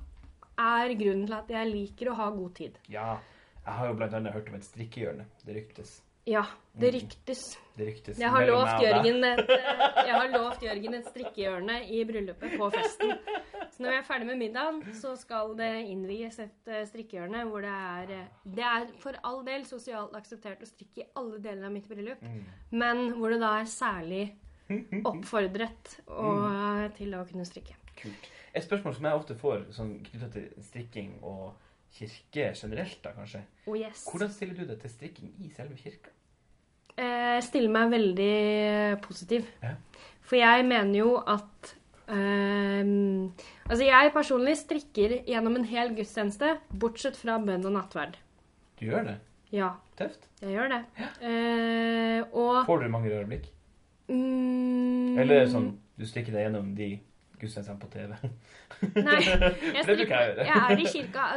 er 0.57 0.95
grunnen 0.98 1.27
til 1.27 1.36
at 1.38 1.48
jeg 1.54 1.69
liker 1.71 2.10
å 2.12 2.16
ha 2.16 2.30
god 2.31 2.56
tid. 2.56 2.80
Ja. 2.89 3.19
Jeg 3.66 3.74
har 3.77 3.88
jo 3.88 3.94
annet 4.18 4.33
hørt 4.33 4.50
om 4.50 4.56
et 4.56 4.63
strikkehjørne. 4.66 5.25
Det 5.45 5.56
ryktes. 5.56 6.01
Ja, 6.30 6.44
det 6.80 6.92
ryktes. 6.94 7.42
Det 7.80 7.86
ryktes 7.88 8.20
Jeg 8.20 8.30
har, 8.30 8.44
lovt. 8.46 8.81
Jørgen 8.84 9.24
et, 9.24 9.50
eh, 9.50 10.02
jeg 10.06 10.14
har 10.14 10.28
lovt 10.34 10.62
Jørgen 10.66 10.94
et 10.98 11.08
strikkehjørne 11.10 11.78
i 11.96 12.02
bryllupet 12.06 12.58
på 12.60 12.68
festen. 12.76 13.14
Så 13.72 13.81
når 13.86 13.94
vi 13.94 13.98
er 14.02 14.04
ferdig 14.08 14.28
med 14.28 14.38
middagen, 14.42 14.81
så 15.00 15.14
skal 15.18 15.56
det 15.58 15.70
innvies 15.90 16.38
et 16.44 16.68
eh, 16.68 16.84
strikkehjørne 16.90 17.46
hvor 17.50 17.64
det 17.66 17.72
er 17.72 18.12
eh, 18.18 18.28
Det 18.44 18.66
er 18.68 18.86
for 19.00 19.16
all 19.24 19.42
del 19.48 19.64
sosialt 19.70 20.14
akseptert 20.20 20.62
å 20.62 20.68
strikke 20.70 21.06
i 21.06 21.08
alle 21.16 21.40
deler 21.42 21.66
av 21.70 21.72
mitt 21.78 21.88
bryllup, 21.90 22.22
Mm. 22.22 22.44
men 22.72 23.06
hvor 23.16 23.30
det 23.34 23.40
da 23.42 23.54
er 23.62 23.72
særlig 23.72 24.25
oppfordret 25.06 25.96
og, 26.08 26.44
Mm. 26.46 26.92
til 26.98 27.15
å 27.15 27.24
kunne 27.27 27.46
strikke. 27.48 27.74
Kult. 27.96 28.30
Et 28.53 28.63
spørsmål 28.63 28.96
som 28.96 29.06
jeg 29.06 29.13
ofte 29.13 29.36
får 29.36 29.65
sånn, 29.74 29.96
knytta 30.06 30.32
til 30.34 30.50
strikking 30.62 31.20
og 31.24 31.53
kirke 31.94 32.53
generelt, 32.56 33.01
da 33.03 33.12
kanskje. 33.13 33.42
Oh 33.68 33.75
yes. 33.77 34.06
Hvordan 34.12 34.30
stiller 34.30 34.56
du 34.56 34.65
deg 34.65 34.80
til 34.82 34.89
strikking 34.89 35.34
i 35.46 35.50
selve 35.56 35.75
kirka? 35.77 36.10
Eh, 37.00 37.39
stiller 37.46 37.72
meg 37.74 37.91
veldig 37.94 39.00
positiv. 39.06 39.48
Ja. 39.63 39.75
For 40.29 40.38
jeg 40.39 40.65
mener 40.70 41.00
jo 41.00 41.15
at 41.24 41.72
eh, 42.12 42.84
Altså, 43.70 43.84
jeg 43.86 44.12
personlig 44.15 44.56
strikker 44.58 45.20
gjennom 45.29 45.60
en 45.60 45.68
hel 45.70 45.91
gudstjeneste, 45.98 46.56
bortsett 46.82 47.18
fra 47.20 47.38
bønn 47.41 47.65
og 47.70 47.75
nattverd. 47.75 48.15
Du 48.79 48.86
gjør 48.88 49.03
det? 49.12 49.18
Ja, 49.53 49.72
Tøft. 49.98 50.27
jeg 50.41 50.56
gjør 50.56 50.70
det. 50.74 50.79
Eh, 51.25 52.22
og 52.34 52.65
Får 52.65 52.84
du 52.84 52.89
mange 52.89 53.10
øyeblikk? 53.13 53.46
blikk? 53.46 53.53
mm, 54.10 55.20
Eller 55.22 55.44
er 55.44 55.51
sånn 55.51 55.72
du 56.00 56.06
strikker 56.08 56.34
deg 56.34 56.48
gjennom 56.48 56.72
de 56.77 56.89
gudstjenestene 57.41 57.79
på 57.79 57.89
TV? 57.93 58.15
Nei, 59.00 59.19
jeg, 59.25 59.39
Det 59.75 59.86
bruker 59.86 60.15
jeg 60.15 60.19
å 60.19 60.29
gjøre. 60.29 60.48
jeg 60.50 60.63
er 60.65 60.84
i 60.84 60.89
kirka. 60.93 61.27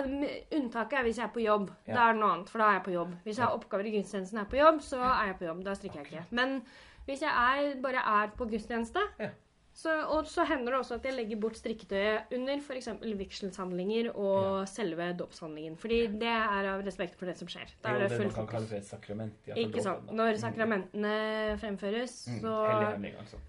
Unntaket 0.58 0.98
er 1.00 1.06
hvis 1.08 1.20
jeg 1.22 1.26
er 1.28 1.34
på 1.36 1.44
jobb. 1.46 1.70
Ja. 1.86 1.94
Da 1.94 2.08
er 2.08 2.16
det 2.16 2.22
noe 2.24 2.32
annet, 2.36 2.50
for 2.52 2.58
da 2.64 2.70
er 2.72 2.78
jeg 2.80 2.86
på 2.88 2.96
jobb. 2.96 3.14
Hvis 3.26 3.38
jeg 3.38 3.46
har 3.46 3.56
oppgaver 3.60 3.88
i 3.90 3.94
gudstjenesten 3.98 4.38
og 4.40 4.44
er 4.46 4.50
på 4.56 4.60
jobb, 4.62 4.82
så 4.88 5.00
er 5.12 5.30
jeg 5.32 5.38
på 5.42 5.48
jobb. 5.50 5.62
Da 5.70 5.78
strikker 5.78 6.02
jeg 6.02 6.10
ikke. 6.10 6.26
Men 6.40 6.58
hvis 7.06 7.24
jeg 7.24 7.32
er, 7.32 7.72
bare 7.82 8.04
er 8.22 8.36
på 8.38 8.46
gudstjeneste, 8.52 9.02
Ja. 9.18 9.30
så, 9.74 9.92
og 10.12 10.26
så 10.28 10.44
hender 10.46 10.74
det 10.74 10.78
også 10.82 10.98
at 10.98 11.06
jeg 11.08 11.14
legger 11.16 11.38
bort 11.40 11.56
strikketøyet 11.56 12.34
under 12.36 12.60
f.eks. 12.60 12.88
vigselshandlinger 13.22 14.10
og 14.14 14.68
selve 14.68 15.06
dåpshandlingen. 15.18 15.78
Fordi 15.80 16.02
det 16.20 16.28
er 16.28 16.68
av 16.74 16.82
respekt 16.86 17.16
for 17.18 17.26
det 17.30 17.38
som 17.40 17.48
skjer. 17.50 17.72
Da 17.82 17.94
er 17.96 18.04
det 18.04 18.10
det 18.12 18.18
man 18.26 18.34
kan 18.36 18.50
kalle 18.52 18.68
for 18.68 18.76
et 18.78 18.86
sakrament. 18.86 19.48
Ikke 19.56 19.82
sant. 19.82 20.12
Når 20.12 20.36
sakramentene 20.44 21.14
fremføres, 21.62 22.18
Mm. 22.28 22.40
så 22.44 22.52
Hellig 22.68 22.86
handling, 22.92 23.16
altså. 23.24 23.40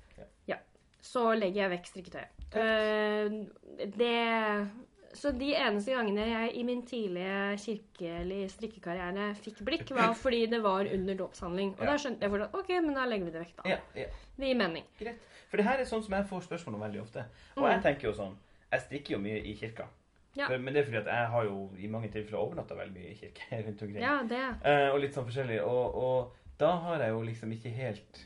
Ja. 0.47 0.57
så 1.03 1.25
legger 1.35 1.61
jeg 1.65 1.73
vekk 1.77 1.91
strikketøyet. 1.91 2.42
Eh, 2.55 3.87
det 3.97 4.67
Så 5.13 5.29
de 5.37 5.51
eneste 5.53 5.93
gangene 5.93 6.23
jeg 6.25 6.55
i 6.57 6.63
min 6.65 6.79
tidlige 6.89 7.57
kirkelige 7.61 8.47
strikkekarriere 8.49 9.27
fikk 9.37 9.59
blikk, 9.65 9.91
var 9.93 10.13
fordi 10.23 10.45
det 10.49 10.59
var 10.63 10.87
under 10.89 11.15
dåpshandling. 11.19 11.75
Og 11.77 11.83
Ja. 11.85 11.91
da 11.91 11.97
skjønte 12.01 12.25
jeg 12.25 12.31
fortsatt 12.33 12.55
OK, 12.57 12.69
men 12.81 12.95
da 12.97 13.03
legger 13.05 13.25
vi 13.25 13.31
det 13.35 13.41
vekk, 13.43 13.55
da. 13.59 13.69
Ja, 13.69 13.77
ja. 13.95 14.07
Det 14.39 14.47
gir 14.49 14.57
mening. 14.57 14.83
Greit. 14.99 15.19
For 15.51 15.57
det 15.61 15.65
her 15.67 15.77
er 15.83 15.85
sånn 15.85 16.01
som 16.03 16.15
jeg 16.17 16.25
får 16.25 16.47
spørsmål 16.47 16.75
om 16.79 16.81
veldig 16.87 17.01
ofte. 17.03 17.25
Og 17.57 17.67
jeg 17.69 17.81
tenker 17.85 18.09
jo 18.09 18.13
sånn 18.17 18.33
Jeg 18.73 18.81
strikker 18.87 19.13
jo 19.13 19.19
mye 19.21 19.37
i 19.45 19.53
kirka. 19.53 19.85
Mm. 20.33 20.47
For, 20.47 20.57
men 20.57 20.73
det 20.73 20.79
er 20.81 20.85
fordi 20.89 20.97
at 20.97 21.09
jeg 21.13 21.27
har 21.29 21.43
jo 21.45 21.57
i 21.77 21.87
mange 21.93 22.09
tilfeller 22.09 22.39
overnatta 22.41 22.73
veldig 22.73 22.93
mye 22.97 23.11
i 23.11 23.17
kirke 23.19 23.59
rundt 23.67 23.81
omkring. 23.85 24.01
Ja, 24.01 24.15
det. 24.25 24.39
Eh, 24.65 24.87
og 24.89 24.97
litt 25.03 25.13
sånn 25.13 25.27
forskjellig. 25.29 25.59
Og, 25.61 25.93
og 25.93 26.55
da 26.57 26.71
har 26.87 27.03
jeg 27.05 27.13
jo 27.13 27.21
liksom 27.21 27.51
ikke 27.53 27.69
helt 27.69 28.23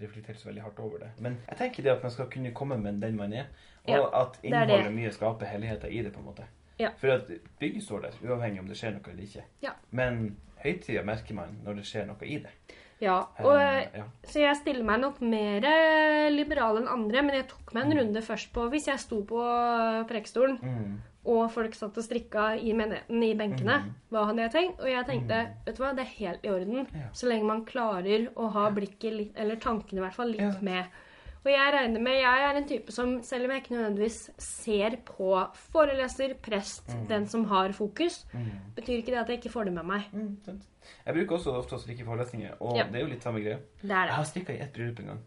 reflektert 0.00 0.36
så 0.40 0.48
veldig 0.48 0.62
hardt 0.62 0.78
over 0.80 0.98
det. 0.98 1.08
Men 1.18 1.38
jeg 1.48 1.58
tenker 1.58 1.82
det 1.82 1.92
at 1.92 2.02
man 2.02 2.10
skal 2.10 2.26
kunne 2.30 2.52
komme 2.54 2.78
med 2.78 3.00
den 3.00 3.16
man 3.16 3.32
er, 3.32 3.44
og 3.84 3.94
Ja, 3.94 4.20
at 4.22 4.32
det 4.42 4.50
det. 4.50 4.60
innholdet 4.62 4.92
mye 4.94 5.10
skaper 5.12 5.46
helligheten 5.46 5.90
i 5.90 6.02
det, 6.02 6.12
på 6.12 6.20
en 6.20 6.26
måte. 6.26 6.44
Ja. 6.78 6.90
For 6.96 7.08
at 7.10 7.22
bygget 7.60 7.82
står 7.82 8.00
der, 8.02 8.10
uavhengig 8.24 8.60
om 8.60 8.66
det 8.68 8.76
skjer 8.76 8.92
noe 8.94 9.10
eller 9.10 9.22
ikke. 9.22 9.42
Ja. 9.62 9.70
Men 9.90 10.36
høytida 10.62 11.02
merker 11.04 11.34
man 11.34 11.58
når 11.64 11.74
det 11.80 11.84
skjer 11.86 12.06
noe 12.06 12.22
i 12.26 12.38
det. 12.38 12.50
Ja, 13.00 13.20
og, 13.38 13.54
Eh, 13.60 13.86
ja. 13.94 14.04
Så 14.24 14.40
jeg 14.40 14.56
stiller 14.56 14.82
meg 14.84 15.00
nok 15.00 15.20
mer 15.20 15.62
eh, 15.64 16.30
liberal 16.30 16.76
enn 16.80 16.88
andre, 16.88 17.22
men 17.22 17.34
jeg 17.34 17.48
tok 17.48 17.72
meg 17.74 17.84
en 17.84 17.90
Mm. 17.92 17.98
runde 17.98 18.22
først 18.22 18.52
på 18.52 18.68
Hvis 18.70 18.86
jeg 18.88 18.98
sto 18.98 19.22
på 19.22 19.38
prekestolen, 20.08 20.58
Mm. 20.62 21.00
Og 21.28 21.50
folk 21.52 21.74
satt 21.76 21.98
og 22.00 22.04
strikka 22.06 22.54
i 22.56 22.72
menigheten 22.72 23.22
i 23.26 23.34
benkene, 23.36 23.76
Mm. 23.84 23.90
hva 24.10 24.22
hadde 24.26 24.38
jeg 24.46 24.52
tenkt? 24.54 24.80
Og 24.80 24.88
jeg 24.88 25.06
tenkte 25.06 25.40
vet 25.66 25.76
du 25.76 25.82
hva, 25.82 25.90
det 25.94 26.06
er 26.06 26.14
helt 26.18 26.44
i 26.44 26.48
orden, 26.48 26.86
Ja. 26.94 27.08
så 27.12 27.28
lenge 27.28 27.44
man 27.44 27.64
klarer 27.66 28.28
å 28.34 28.50
ha 28.52 28.70
blikket 28.70 29.12
litt, 29.16 29.32
eller 29.36 29.56
tankene 29.56 29.98
i 30.00 30.04
hvert 30.06 30.14
fall, 30.14 30.28
litt 30.32 30.40
Ja. 30.40 30.54
med. 30.62 30.86
Og 31.44 31.52
jeg 31.52 31.72
regner 31.74 32.00
med, 32.02 32.12
jeg 32.20 32.40
er 32.50 32.56
en 32.56 32.66
type 32.68 32.90
som, 32.92 33.22
selv 33.22 33.44
om 33.44 33.50
jeg 33.52 33.62
ikke 33.62 33.76
nødvendigvis 33.76 34.30
ser 34.38 34.96
på 35.04 35.48
foreleser, 35.72 36.34
prest, 36.42 36.82
den 37.08 37.26
som 37.26 37.44
har 37.44 37.68
fokus, 37.72 38.24
Mm. 38.34 38.50
betyr 38.74 38.98
ikke 39.02 39.06
det 39.12 39.18
at 39.18 39.28
jeg 39.28 39.40
ikke 39.40 39.52
får 39.52 39.64
det 39.66 39.72
med 39.74 39.84
meg. 39.84 40.02
Mm. 40.12 40.36
Jeg 41.06 41.14
bruker 41.14 41.36
også 41.36 41.52
ofte 41.54 41.76
å 41.76 41.78
strikke 41.80 42.04
forelesninger, 42.04 42.54
og 42.60 42.76
Ja. 42.76 42.84
det 42.84 42.94
er 42.96 43.00
jo 43.00 43.06
litt 43.12 43.22
samme 43.22 43.40
greie. 43.42 43.58
Det 43.82 43.90
er 43.90 44.06
Jeg 44.06 44.14
har 44.14 44.24
strikka 44.24 44.52
i 44.52 44.60
ett 44.60 44.72
bryllup 44.72 44.98
en 45.00 45.06
gang. 45.06 45.18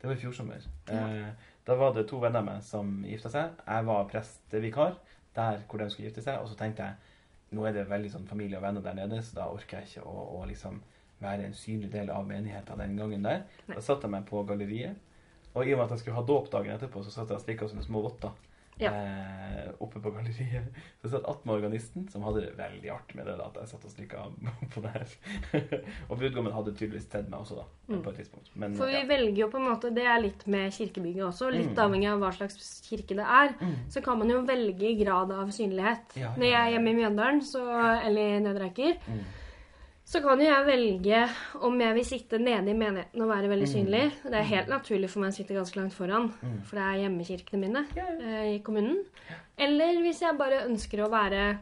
Det 0.00 0.08
var 0.08 0.12
i 0.12 0.18
fjor 0.18 0.32
sommer. 0.32 0.56
Eh, 0.88 1.30
da 1.66 1.74
var 1.74 1.92
det 1.92 2.08
to 2.08 2.18
venner 2.20 2.38
av 2.38 2.44
meg 2.44 2.62
som 2.62 3.02
gifta 3.04 3.28
seg. 3.30 3.50
Jeg 3.66 3.84
var 3.84 4.04
prestevikar 4.08 4.96
der 5.36 5.60
hvor 5.68 5.78
de 5.78 5.90
skulle 5.90 6.08
gifte 6.08 6.24
seg, 6.24 6.40
og 6.40 6.48
så 6.50 6.58
tenkte 6.58 6.86
jeg 6.86 7.56
nå 7.56 7.66
er 7.66 7.74
det 7.74 7.88
veldig 7.90 8.10
sånn 8.12 8.26
familie 8.30 8.58
og 8.60 8.64
venner 8.64 8.84
der 8.84 8.96
nede, 8.98 9.20
så 9.26 9.40
da 9.40 9.46
orker 9.50 9.80
jeg 9.80 9.90
ikke 9.90 10.06
å, 10.06 10.26
å 10.38 10.44
liksom 10.46 10.78
være 11.20 11.48
en 11.48 11.56
synlig 11.56 11.90
del 11.92 12.12
av 12.14 12.28
menigheten 12.28 12.78
den 12.80 12.94
gangen 12.98 13.26
der. 13.26 13.42
Nei. 13.66 13.76
Da 13.76 13.82
satte 13.84 14.06
jeg 14.06 14.14
meg 14.14 14.28
på 14.28 14.42
galleriet, 14.48 15.00
og 15.50 15.66
i 15.66 15.74
og 15.74 15.80
med 15.80 15.88
at 15.88 15.96
jeg 15.96 16.04
skulle 16.04 16.20
ha 16.20 16.26
dåp 16.26 16.50
dagen 16.52 16.76
etterpå, 16.76 17.02
så 17.04 17.12
satt 17.12 17.32
jeg 17.32 17.40
og 17.40 17.42
strikka 17.42 17.68
sånne 17.68 17.84
små 17.84 18.04
votter. 18.06 18.36
Ja. 18.80 18.90
Eh, 18.94 19.70
oppe 19.84 20.00
på 20.00 20.10
galleriet. 20.14 20.70
Så 21.02 21.10
satt 21.12 21.26
attmed 21.28 21.54
organisten, 21.54 22.06
som 22.12 22.22
hadde 22.26 22.42
det 22.46 22.52
veldig 22.58 22.90
artig 22.94 23.16
med 23.18 23.26
det. 23.28 23.36
da, 23.38 23.46
At 23.50 23.58
jeg 23.60 23.68
satt 23.72 23.84
og 23.84 23.92
strikka 23.92 24.24
på 24.74 24.82
det 24.84 24.92
her. 24.94 25.14
og 26.10 26.18
brudgommen 26.20 26.52
hadde 26.56 26.72
tydeligvis 26.76 27.08
sett 27.10 27.28
meg 27.32 27.40
også, 27.44 27.58
da. 27.60 27.66
Mm. 27.90 28.02
På 28.04 28.10
et 28.12 28.20
tidspunkt. 28.22 28.50
Men, 28.54 28.76
For 28.78 28.86
vi 28.90 28.98
ja. 29.00 29.06
velger 29.10 29.42
jo 29.44 29.48
på 29.52 29.60
en 29.60 29.68
måte, 29.70 29.90
det 29.96 30.04
er 30.06 30.20
litt 30.22 30.46
med 30.50 30.72
kirkebygget 30.76 31.24
også, 31.28 31.50
litt 31.54 31.70
Mm. 31.74 31.82
avhengig 31.86 32.08
av 32.12 32.20
hva 32.22 32.32
slags 32.36 32.70
kirke 32.88 33.16
det 33.18 33.26
er. 33.26 33.52
Mm. 33.60 33.76
Så 33.90 34.02
kan 34.04 34.18
man 34.18 34.30
jo 34.32 34.40
velge 34.48 34.94
grad 35.04 35.32
av 35.32 35.50
synlighet. 35.54 36.16
Ja, 36.16 36.32
Når 36.36 36.48
jeg 36.50 36.60
er 36.60 36.72
hjemme 36.76 36.90
i 36.94 36.98
Mjøndalen, 37.02 37.40
så, 37.44 37.64
eller 38.06 38.36
i 38.36 38.40
Nødreiker 38.40 38.96
Mm. 39.08 39.20
Så 40.10 40.18
kan 40.24 40.40
jo 40.42 40.46
jeg 40.48 40.66
velge 40.66 41.18
om 41.62 41.76
jeg 41.80 41.94
vil 41.94 42.04
sitte 42.08 42.38
nede 42.42 42.72
i 42.72 42.74
menigheten 42.74 43.22
og 43.22 43.28
være 43.30 43.50
veldig 43.52 43.68
Mm. 43.68 43.74
synlig. 43.76 44.04
Det 44.24 44.34
er 44.40 44.48
helt 44.54 44.68
naturlig 44.72 45.10
for 45.10 45.20
meg 45.22 45.30
å 45.30 45.36
sitte 45.36 45.54
ganske 45.54 45.76
langt 45.78 45.94
foran, 45.94 46.32
Mm. 46.42 46.62
for 46.66 46.76
det 46.76 46.84
er 46.84 47.00
hjemmekirkene 47.04 47.60
mine 47.60 47.86
eh, 47.96 48.54
i 48.56 48.58
kommunen. 48.58 49.04
Eller 49.58 50.00
hvis 50.02 50.20
jeg 50.22 50.36
bare 50.38 50.64
ønsker 50.66 51.04
å 51.06 51.10
være 51.10 51.58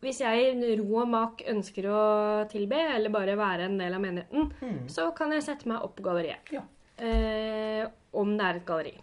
Hvis 0.00 0.20
jeg 0.20 0.54
i 0.62 0.76
ro 0.78 1.00
og 1.02 1.08
mak 1.08 1.40
ønsker 1.50 1.82
å 1.90 2.48
tilbe, 2.48 2.76
eller 2.94 3.10
bare 3.10 3.34
være 3.36 3.64
en 3.64 3.78
del 3.78 3.92
av 3.94 4.00
menigheten, 4.00 4.52
Mm. 4.62 4.86
så 4.88 5.12
kan 5.12 5.32
jeg 5.32 5.42
sette 5.42 5.66
meg 5.66 5.82
opp 5.82 5.96
på 5.96 6.04
galleriet. 6.04 6.38
Ja. 6.52 6.60
Eh, 7.00 7.84
om 8.14 8.36
det 8.38 8.44
er 8.46 8.54
et 8.60 8.64
galleri. 8.64 8.94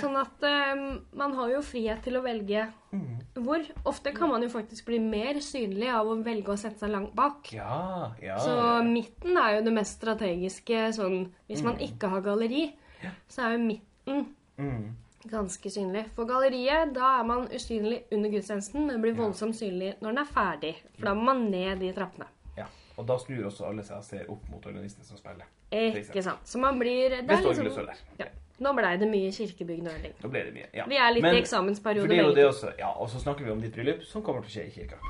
Sånn 0.00 0.16
at 0.16 0.42
eh, 0.42 1.00
man 1.12 1.34
har 1.36 1.50
jo 1.50 1.60
frihet 1.62 2.02
til 2.02 2.16
å 2.16 2.22
velge 2.24 2.68
Mm. 2.92 3.20
hvor. 3.44 3.62
Ofte 3.88 4.12
kan 4.12 4.28
man 4.28 4.42
jo 4.42 4.48
faktisk 4.52 4.84
bli 4.86 4.98
mer 5.00 5.34
synlig 5.40 5.88
av 5.88 6.06
å 6.06 6.16
velge 6.24 6.52
å 6.52 6.58
sette 6.60 6.78
seg 6.78 6.90
langt 6.92 7.14
bak. 7.16 7.48
Ja, 7.52 8.12
ja. 8.20 8.36
Så 8.38 8.82
midten 8.84 9.36
er 9.36 9.56
jo 9.58 9.62
det 9.64 9.72
mest 9.72 9.96
strategiske 10.00 10.92
sånn 10.92 11.30
Hvis 11.48 11.62
man 11.64 11.76
Mm. 11.76 11.86
ikke 11.88 12.08
har 12.10 12.20
galleri, 12.20 12.72
så 13.28 13.42
er 13.46 13.56
jo 13.56 13.64
midten 13.64 14.26
mm. 14.58 14.96
ganske 15.30 15.70
synlig. 15.70 16.06
For 16.14 16.24
galleriet, 16.26 16.92
da 16.94 17.20
er 17.20 17.24
man 17.24 17.48
usynlig 17.48 18.02
under 18.12 18.30
gudstjenesten, 18.30 18.86
men 18.86 19.00
blir 19.00 19.14
voldsomt 19.14 19.54
synlig 19.56 19.94
når 20.02 20.08
den 20.14 20.18
er 20.18 20.24
ferdig. 20.32 20.74
For 20.98 21.04
da 21.06 21.14
må 21.14 21.24
man 21.24 21.50
ned 21.50 21.80
de 21.80 21.92
trappene. 21.92 22.26
ja. 22.58 22.66
Og 22.98 23.06
da 23.06 23.16
snur 23.16 23.46
også 23.48 23.64
alle 23.70 23.82
seg 23.82 23.96
og 23.96 24.04
ser 24.04 24.26
opp 24.30 24.48
mot 24.50 24.66
organisten 24.66 25.02
som 25.04 25.16
spiller. 25.16 25.46
Ikke 25.72 26.22
sant. 26.22 26.44
Så 26.44 26.58
man 26.60 26.78
blir 26.78 27.08
det 27.08 27.30
er 27.30 27.40
liksom. 27.40 28.28
Nå 28.62 28.72
blei 28.78 28.92
det 29.00 29.08
mye 29.10 29.30
kirkebyggnøling. 29.34 30.14
Nå 30.22 30.30
ble 30.30 30.44
det 30.46 30.52
mye. 30.54 30.68
Ja. 30.76 30.84
Vi 30.88 30.96
er 30.96 31.10
litt 31.16 31.22
Men- 31.26 31.34
i 31.36 31.40
eksamensperiode. 31.42 32.06
For 32.06 32.14
det 32.14 32.18
er 32.20 32.28
jo 32.28 32.34
det 32.36 32.46
også, 32.46 32.72
ja, 32.78 32.92
Og 32.94 33.08
så 33.10 33.18
snakker 33.22 33.44
vi 33.44 33.50
om 33.50 33.60
ditt 33.60 33.74
bryllup, 33.74 34.04
som 34.06 34.22
kommer 34.22 34.44
til 34.46 34.50
å 34.50 34.54
skje 34.62 34.66
i 34.68 34.74
kirka. 34.80 35.00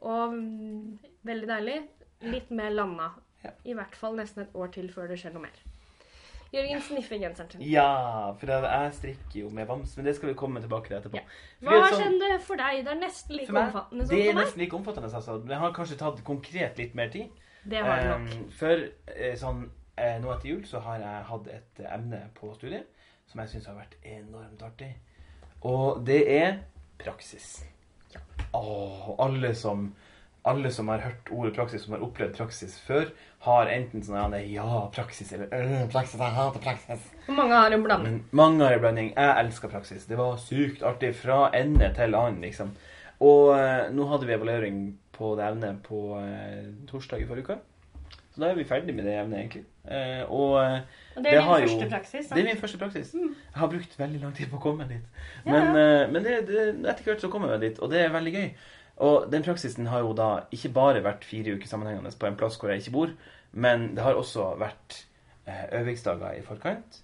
og 0.00 0.32
mm, 0.36 0.98
veldig 1.26 1.48
deilig, 1.50 1.78
litt 2.22 2.50
mer 2.54 2.70
landa. 2.70 3.10
Ja. 3.44 3.50
I 3.64 3.74
hvert 3.76 3.96
fall 3.96 4.16
nesten 4.18 4.44
et 4.44 4.54
år 4.54 4.72
til 4.74 4.90
før 4.92 5.08
det 5.10 5.18
skjer 5.20 5.32
noe 5.36 5.46
mer. 5.46 5.60
Jørgen 6.50 6.80
sniffer 6.82 7.18
genseren 7.22 7.50
sin. 7.52 7.62
Ja, 7.62 8.32
for 8.38 8.50
jeg, 8.50 8.94
strikker 8.94 9.36
jo 9.40 9.50
med 9.54 9.66
bams. 9.66 9.96
men 9.96 10.06
det 10.06 10.16
skal 10.16 10.32
vi 10.32 10.34
komme 10.34 10.60
tilbake 10.60 10.90
til 10.90 10.96
etterpå. 10.96 11.20
Ja. 11.20 11.22
Hva 11.62 11.76
at 11.84 11.92
sånn- 11.92 12.00
skjedde 12.02 12.40
for 12.42 12.56
deg? 12.56 12.80
Det 12.84 12.92
er 12.92 12.98
nesten 12.98 13.36
like 13.36 13.52
meg, 13.52 13.68
omfattende 13.68 14.06
som 14.06 14.16
det 14.16 14.20
er 14.20 14.26
for 14.26 14.34
meg. 14.34 14.44
nesten 14.44 14.60
like 14.60 14.76
omfattende, 14.76 15.14
altså. 15.14 15.36
Det 15.48 15.56
har 15.56 15.72
kanskje 15.72 15.98
tatt 15.98 16.24
konkret 16.24 16.78
litt 16.78 16.94
mer 16.94 17.08
tid. 17.08 17.28
Det 17.70 17.84
har 17.84 18.00
det 18.00 18.08
nok. 18.10 18.34
Um, 18.34 18.50
for 18.50 18.84
eh, 19.14 19.36
sånn 19.36 19.70
eh, 19.96 20.18
nå 20.18 20.32
etter 20.34 20.48
jul 20.48 20.64
så 20.66 20.80
har 20.80 20.98
jeg 20.98 21.24
hatt 21.30 21.46
et 21.46 21.80
eh, 21.84 21.94
emne 21.94 22.20
på 22.34 22.54
studiet 22.56 22.86
som 23.30 23.40
jeg 23.40 23.48
syns 23.48 23.66
har 23.70 23.76
vært 23.78 23.96
enormt 24.02 24.62
artig. 24.66 24.94
Og 25.62 26.04
det 26.06 26.22
er 26.34 26.62
praksis. 26.98 27.64
Åh, 28.52 29.14
alle 29.18 29.54
som 29.54 29.94
alle 30.44 30.70
som 30.72 30.88
har 30.88 30.98
hørt 31.04 31.28
ordet 31.30 31.54
praksis, 31.56 31.82
som 31.84 31.92
har 31.96 32.02
opplevd 32.06 32.36
praksis 32.38 32.78
før, 32.86 33.10
har 33.44 33.66
enten 33.72 34.02
sånn 34.04 34.16
ja, 34.32 34.40
ja, 34.60 34.80
praksis, 34.94 35.32
eller 35.32 35.48
øh, 35.52 35.88
praksis, 35.92 36.20
jeg 36.20 36.36
hater 36.36 36.60
praksis. 36.64 37.06
Mange 37.28 37.54
har 37.56 37.72
en 37.72 37.82
blanding. 37.84 38.18
Mange 38.32 38.64
har 38.64 38.72
en 38.76 38.80
blanding. 38.84 39.12
Jeg 39.16 39.44
elsker 39.44 39.68
praksis. 39.72 40.04
Det 40.08 40.16
var 40.20 40.36
sykt 40.40 40.82
artig 40.82 41.14
fra 41.16 41.50
ende 41.56 41.92
til 41.96 42.14
annen, 42.14 42.40
liksom. 42.44 42.72
Og 43.20 43.52
eh, 43.58 43.90
nå 43.92 44.06
hadde 44.08 44.26
vi 44.28 44.32
evaluering 44.36 44.78
på 45.16 45.34
det 45.36 45.44
evnet 45.50 45.82
på 45.84 46.16
eh, 46.20 46.70
torsdag 46.88 47.20
i 47.20 47.28
forrige 47.28 47.44
uke. 47.50 47.58
Så 48.30 48.40
da 48.44 48.48
er 48.52 48.54
vi 48.60 48.64
ferdig 48.64 48.94
med 48.94 49.04
det 49.04 49.16
evnet, 49.20 49.40
egentlig. 49.42 49.64
Eh, 49.90 50.22
og 50.30 50.54
Og 51.16 51.24
det 51.24 51.32
er 51.34 51.40
min 51.42 51.48
jo- 51.50 51.68
første 51.68 51.88
praksis. 51.90 52.28
det 52.30 52.38
er 52.38 52.44
min 52.48 52.56
første 52.60 52.78
praksis. 52.78 53.12
Jeg 53.14 53.58
har 53.60 53.68
brukt 53.68 53.98
veldig 53.98 54.20
lang 54.22 54.34
tid 54.36 54.46
på 54.52 54.56
å 54.56 54.62
komme 54.62 54.86
dit. 54.88 55.04
Men, 55.44 55.76
eh, 55.76 56.04
men 56.12 56.22
det, 56.24 56.36
det, 56.48 56.68
etter 56.88 57.04
hvert 57.10 57.20
så 57.24 57.28
kommer 57.32 57.52
jeg 57.56 57.60
dit, 57.66 57.78
og 57.80 57.90
det 57.90 58.04
er 58.04 58.12
veldig 58.14 58.32
gøy. 58.36 58.50
Og 59.00 59.30
den 59.32 59.44
praksisen 59.44 59.88
har 59.88 60.04
jo 60.04 60.12
da 60.16 60.30
ikke 60.52 60.72
bare 60.76 61.04
vært 61.04 61.24
fire 61.24 61.56
uker 61.56 61.68
sammenhengende 61.68 62.12
på 62.20 62.28
en 62.28 62.36
plass 62.40 62.58
hvor 62.60 62.72
jeg 62.72 62.82
ikke 62.82 62.96
bor, 62.98 63.14
men 63.52 63.94
det 63.96 64.04
har 64.04 64.18
også 64.18 64.52
vært 64.60 64.98
eh, 65.48 65.64
øvingsdager 65.80 66.36
i 66.36 66.44
forkant. 66.44 67.00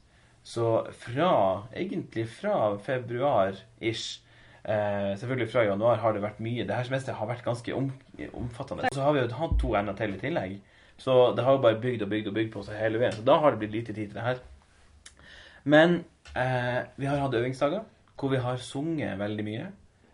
Så 0.46 0.84
fra, 0.94 1.30
egentlig 1.74 2.28
fra 2.30 2.76
februar-ish, 2.84 4.20
eh, 4.62 5.16
selvfølgelig 5.18 5.48
fra 5.52 5.64
januar, 5.66 5.96
har 6.04 6.12
det 6.12 6.22
vært 6.22 6.42
mye. 6.44 6.66
Dette 6.68 6.84
semesteret 6.86 7.18
har 7.18 7.30
vært 7.32 7.46
ganske 7.46 7.74
om, 7.74 7.88
omfattende. 8.28 8.92
Så 8.94 9.02
har 9.02 9.16
vi 9.16 9.24
jo 9.24 9.32
hatt 9.40 9.56
to 9.62 9.72
emner 9.80 9.96
til 9.98 10.14
i 10.14 10.20
tillegg. 10.20 10.60
Så 11.00 11.16
det 11.36 11.44
har 11.44 11.56
jo 11.56 11.64
bare 11.64 11.80
bygd 11.80 12.04
og 12.04 12.12
bygd 12.12 12.28
og 12.30 12.36
bygd 12.36 12.52
på 12.52 12.62
seg 12.68 12.78
hele 12.78 13.00
veien. 13.00 13.16
Så 13.16 13.24
da 13.26 13.40
har 13.40 13.52
det 13.52 13.64
blitt 13.64 13.74
lite 13.74 13.96
tid 13.96 14.12
til 14.12 14.20
det 14.20 14.28
her. 14.28 14.44
Men 15.64 16.04
eh, 16.36 16.84
vi 16.96 17.08
har 17.08 17.24
hatt 17.24 17.34
øvingsdager 17.34 17.82
hvor 18.16 18.30
vi 18.32 18.38
har 18.40 18.62
sunget 18.62 19.18
veldig 19.18 19.44
mye. 19.48 19.66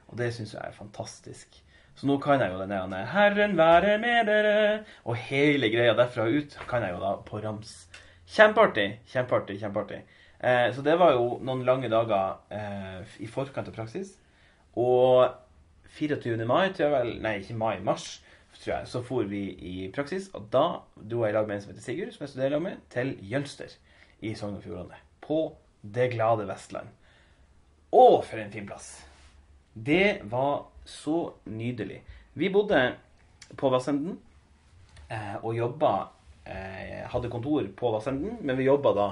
Og 0.08 0.16
det 0.18 0.32
syns 0.34 0.54
jeg 0.54 0.64
er 0.64 0.74
fantastisk. 0.78 1.60
Så 1.94 2.08
nå 2.08 2.16
kan 2.22 2.40
jeg 2.40 2.52
jo 2.52 2.58
den 2.62 2.72
ene 2.72 3.04
'Herren 3.06 3.56
være 3.56 3.98
med 3.98 4.26
dere' 4.26 4.84
og 5.04 5.16
hele 5.16 5.68
greia 5.70 5.94
derfra 5.94 6.24
ut 6.26 6.56
kan 6.68 6.82
jeg 6.82 6.94
jo 6.94 7.00
da 7.00 7.16
på 7.26 7.42
rams. 7.44 7.88
Kjempeartig, 8.26 9.00
kjempeartig, 9.06 9.60
kjempeartig. 9.60 10.02
Eh, 10.40 10.74
så 10.74 10.82
det 10.82 10.98
var 10.98 11.12
jo 11.12 11.38
noen 11.44 11.64
lange 11.64 11.88
dager 11.92 12.40
eh, 12.50 13.02
i 13.22 13.26
forkant 13.26 13.68
av 13.68 13.74
praksis. 13.76 14.16
Og 14.74 15.28
24. 15.98 16.46
mai, 16.48 16.72
tror 16.72 16.86
jeg 16.86 16.94
vel 16.94 17.12
Nei, 17.22 17.36
ikke 17.42 17.58
mai, 17.60 17.78
mars, 17.84 18.22
tror 18.56 18.72
jeg. 18.78 18.88
Så 18.88 19.02
for 19.06 19.28
vi 19.28 19.44
i 19.52 19.90
praksis. 19.94 20.30
Og 20.34 20.48
da 20.50 20.64
dro 20.96 21.26
jeg 21.26 21.34
i 21.34 21.36
lag 21.36 21.46
med 21.46 21.58
en 21.58 21.64
som 21.66 21.74
heter 21.74 21.84
Sigurd, 21.84 22.14
som 22.14 22.24
jeg 22.24 22.34
studerer 22.34 22.64
med, 22.64 22.80
til 22.90 23.14
Jølster 23.20 23.76
i 24.22 24.34
Sogn 24.38 24.56
og 24.56 24.64
Fjordane. 24.64 24.98
På 25.22 25.44
det 25.82 26.10
glade 26.16 26.48
Vestland. 26.48 26.90
Å, 27.92 28.04
for 28.24 28.40
en 28.40 28.52
fin 28.52 28.66
plass! 28.66 28.94
Det 29.72 30.22
var 30.32 30.71
så 30.84 31.32
nydelig. 31.44 32.02
Vi 32.32 32.50
bodde 32.50 32.82
på 33.56 33.70
Vassenden 33.72 34.18
eh, 35.08 35.36
og 35.42 35.56
jobba 35.56 35.92
eh, 36.44 37.02
Hadde 37.12 37.30
kontor 37.32 37.66
på 37.76 37.90
Vassenden, 37.92 38.38
men 38.40 38.56
vi 38.56 38.68
jobba 38.68 38.94
da 38.96 39.08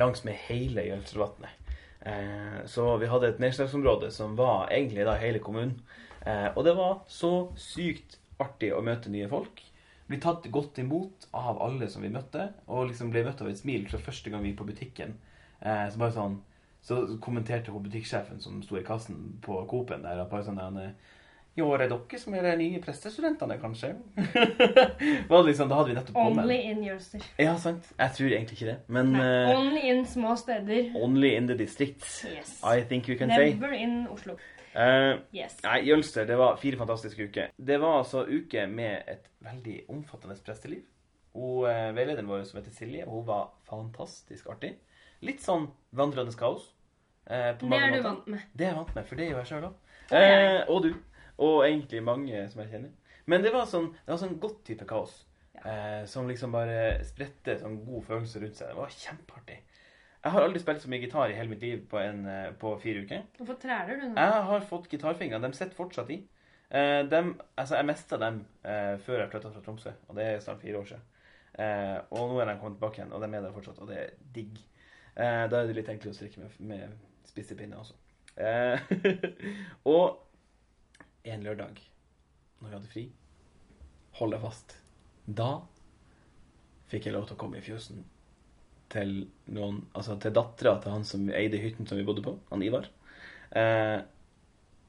langs 0.00 0.24
med 0.24 0.34
hele 0.48 0.88
Jølstervatnet. 0.88 1.60
Eh, 2.04 2.64
så 2.66 2.96
vi 2.96 3.08
hadde 3.08 3.30
et 3.32 3.38
nedslagsområde 3.40 4.10
som 4.12 4.34
var 4.36 4.68
egentlig 4.72 5.06
da 5.06 5.14
hele 5.20 5.40
kommunen. 5.42 5.78
Eh, 6.26 6.50
og 6.54 6.64
det 6.66 6.74
var 6.76 6.98
så 7.08 7.32
sykt 7.60 8.18
artig 8.42 8.72
å 8.74 8.82
møte 8.84 9.12
nye 9.12 9.28
folk. 9.30 9.62
Bli 10.08 10.18
tatt 10.20 10.44
godt 10.52 10.78
imot 10.82 11.28
av 11.32 11.62
alle 11.64 11.88
som 11.88 12.04
vi 12.04 12.12
møtte, 12.12 12.50
og 12.68 12.90
liksom 12.90 13.12
ble 13.12 13.24
møtt 13.24 13.40
av 13.40 13.48
et 13.48 13.60
smil 13.60 13.86
fra 13.88 14.02
første 14.02 14.32
gang 14.32 14.44
vi 14.44 14.52
gikk 14.52 14.60
på 14.60 14.68
butikken. 14.72 15.14
Eh, 15.60 15.86
så 15.90 16.00
bare 16.00 16.16
sånn 16.16 16.42
Så 16.84 17.16
kommenterte 17.24 17.72
hun 17.72 17.80
butikksjefen 17.80 18.42
som 18.44 18.58
sto 18.60 18.76
i 18.76 18.82
kassen 18.84 19.38
på 19.40 19.54
Coop-en 19.70 20.02
der, 20.04 20.18
at 20.20 20.28
bare 20.28 20.44
sånn 20.44 20.58
der, 21.56 21.60
Jo, 21.62 21.70
er 21.72 21.78
dere 21.84 22.18
som 22.18 22.34
er 22.34 22.42
de 22.42 22.56
nye 22.58 22.80
prestestudentene, 22.82 23.56
kanskje? 23.62 23.92
var 25.28 25.42
det 25.42 25.46
liksom, 25.52 25.68
da 25.70 25.74
hadde 25.78 25.88
vi 25.92 25.94
nettopp 25.98 26.14
kommet. 26.16 26.44
Only 26.44 26.56
in 26.70 26.80
Jølster. 26.84 27.22
Ja, 27.38 27.52
sant. 27.62 27.92
Jeg 27.98 28.10
tror 28.16 28.26
egentlig 28.32 28.56
ikke 28.58 28.70
det. 28.72 28.76
Men 28.88 29.14
eh, 29.14 29.52
only 29.58 29.84
in 29.92 30.04
små 30.06 30.34
steder. 30.36 30.90
only 30.98 31.30
in 31.36 31.46
the 31.46 31.56
districts, 31.58 32.24
Yes. 32.26 32.56
I 32.64 32.82
think 32.88 33.08
you 33.08 33.16
can 33.18 33.30
say. 33.30 33.52
Never 33.54 33.72
in 33.72 34.06
Oslo. 34.10 34.34
Uh, 34.74 35.20
Yes. 35.34 35.60
Nei, 35.62 35.84
Jølster, 35.86 36.26
det 36.26 36.36
var 36.38 36.56
fire 36.58 36.76
fantastiske 36.80 37.28
uker. 37.28 37.52
Det 37.66 37.78
var 37.80 38.00
altså 38.00 38.24
uke 38.26 38.66
med 38.66 39.02
et 39.08 39.30
veldig 39.46 39.80
omfattende 39.94 40.34
presteliv. 40.44 40.82
Og 41.34 41.64
uh, 41.68 41.94
veilederen 41.94 42.26
vår 42.30 42.42
som 42.50 42.58
heter 42.60 42.74
Silje, 42.74 43.04
hun 43.06 43.22
var 43.26 43.52
fantastisk 43.70 44.48
artig. 44.50 44.74
Litt 45.22 45.42
sånn 45.42 45.68
vandrende 45.94 46.34
kaos. 46.38 46.66
Uh, 47.30 47.54
på 47.58 47.70
Det 47.70 47.78
er 47.78 47.90
du 47.94 47.96
måter. 47.96 48.02
vant 48.08 48.26
med. 48.34 48.42
Det 48.52 48.66
er 48.66 48.72
jeg 48.72 48.76
vant 48.82 48.94
med, 48.98 49.06
for 49.08 49.16
det 49.22 49.30
jo 49.30 49.38
jeg 49.38 49.46
sjøl 49.52 49.68
òg. 49.70 49.74
Og 50.68 50.82
du. 50.88 50.92
Og 51.42 51.64
egentlig 51.66 52.02
mange 52.04 52.42
som 52.50 52.62
jeg 52.62 52.74
kjenner. 52.74 53.14
Men 53.26 53.42
det 53.42 53.54
var 53.54 53.66
sånn, 53.66 53.88
det 54.04 54.12
var 54.12 54.20
sånn 54.20 54.40
godt 54.42 54.60
type 54.68 54.86
kaos. 54.88 55.22
Eh, 55.64 56.02
som 56.10 56.28
liksom 56.28 56.52
bare 56.52 56.98
spredte 57.06 57.56
sånn 57.60 57.80
god 57.86 58.04
følelse 58.08 58.42
rundt 58.42 58.58
seg. 58.58 58.70
Det 58.70 58.78
var 58.78 58.92
kjempeartig. 58.92 59.56
Jeg 60.24 60.32
har 60.32 60.44
aldri 60.44 60.60
spilt 60.60 60.80
så 60.80 60.90
mye 60.92 61.04
gitar 61.04 61.32
i 61.32 61.36
hele 61.36 61.52
mitt 61.52 61.64
liv 61.64 61.82
på, 61.88 61.98
en, 62.00 62.22
eh, 62.28 62.52
på 62.60 62.74
fire 62.80 63.04
uker. 63.04 63.24
Hvorfor 63.38 63.58
træler 63.60 64.00
du 64.00 64.06
nå? 64.08 64.14
Jeg 64.16 64.44
har 64.50 64.68
fått 64.68 64.88
gitarfingrene. 64.92 65.50
De 65.50 65.58
sitter 65.58 65.76
fortsatt 65.76 66.12
i. 66.14 66.22
Eh, 66.70 67.02
dem, 67.08 67.34
altså, 67.60 67.76
jeg 67.76 67.86
mista 67.86 68.18
dem 68.20 68.40
eh, 68.64 68.94
før 69.04 69.20
jeg 69.20 69.32
flytta 69.32 69.50
fra 69.52 69.64
Tromsø, 69.64 69.92
og 70.08 70.16
det 70.18 70.24
er 70.26 70.40
snart 70.42 70.62
fire 70.64 70.80
år 70.80 70.88
siden. 70.88 71.04
Eh, 71.54 71.98
og 72.16 72.32
nå 72.32 72.40
er 72.40 72.48
de 72.50 72.56
kommet 72.58 72.78
tilbake 72.80 72.98
igjen, 73.00 73.12
og 73.14 73.22
de 73.22 73.28
er 73.28 73.44
der 73.44 73.54
fortsatt, 73.54 73.82
og 73.84 73.90
det 73.92 73.98
er 74.00 74.14
digg. 74.34 74.56
Eh, 75.14 75.44
da 75.50 75.60
er 75.60 75.68
det 75.68 75.76
litt 75.78 75.90
enklere 75.92 76.16
å 76.16 76.18
strikke 76.18 76.42
med, 76.42 76.56
med 76.72 77.28
spisse 77.28 77.56
pinner 77.58 77.84
også. 77.84 77.94
Eh, 78.34 78.96
og 79.92 80.23
en 81.24 81.44
lørdag, 81.44 81.78
når 82.60 82.68
vi 82.68 82.74
hadde 82.76 82.90
fri, 82.92 83.04
hold 84.18 84.34
deg 84.34 84.42
fast, 84.44 84.74
da 85.26 85.50
fikk 86.92 87.06
jeg 87.08 87.14
lov 87.16 87.24
til 87.28 87.36
å 87.36 87.40
komme 87.40 87.58
i 87.58 87.64
fjøsen 87.64 88.02
til 88.92 89.14
noen 89.56 89.78
Altså 89.96 90.14
til 90.22 90.34
dattera 90.36 90.76
til 90.84 90.92
han 90.92 91.06
som 91.08 91.24
eide 91.34 91.58
hytten 91.58 91.88
som 91.88 91.98
vi 91.98 92.04
bodde 92.06 92.22
på, 92.22 92.36
han 92.50 92.62
Ivar. 92.62 92.86
Eh, 93.56 94.00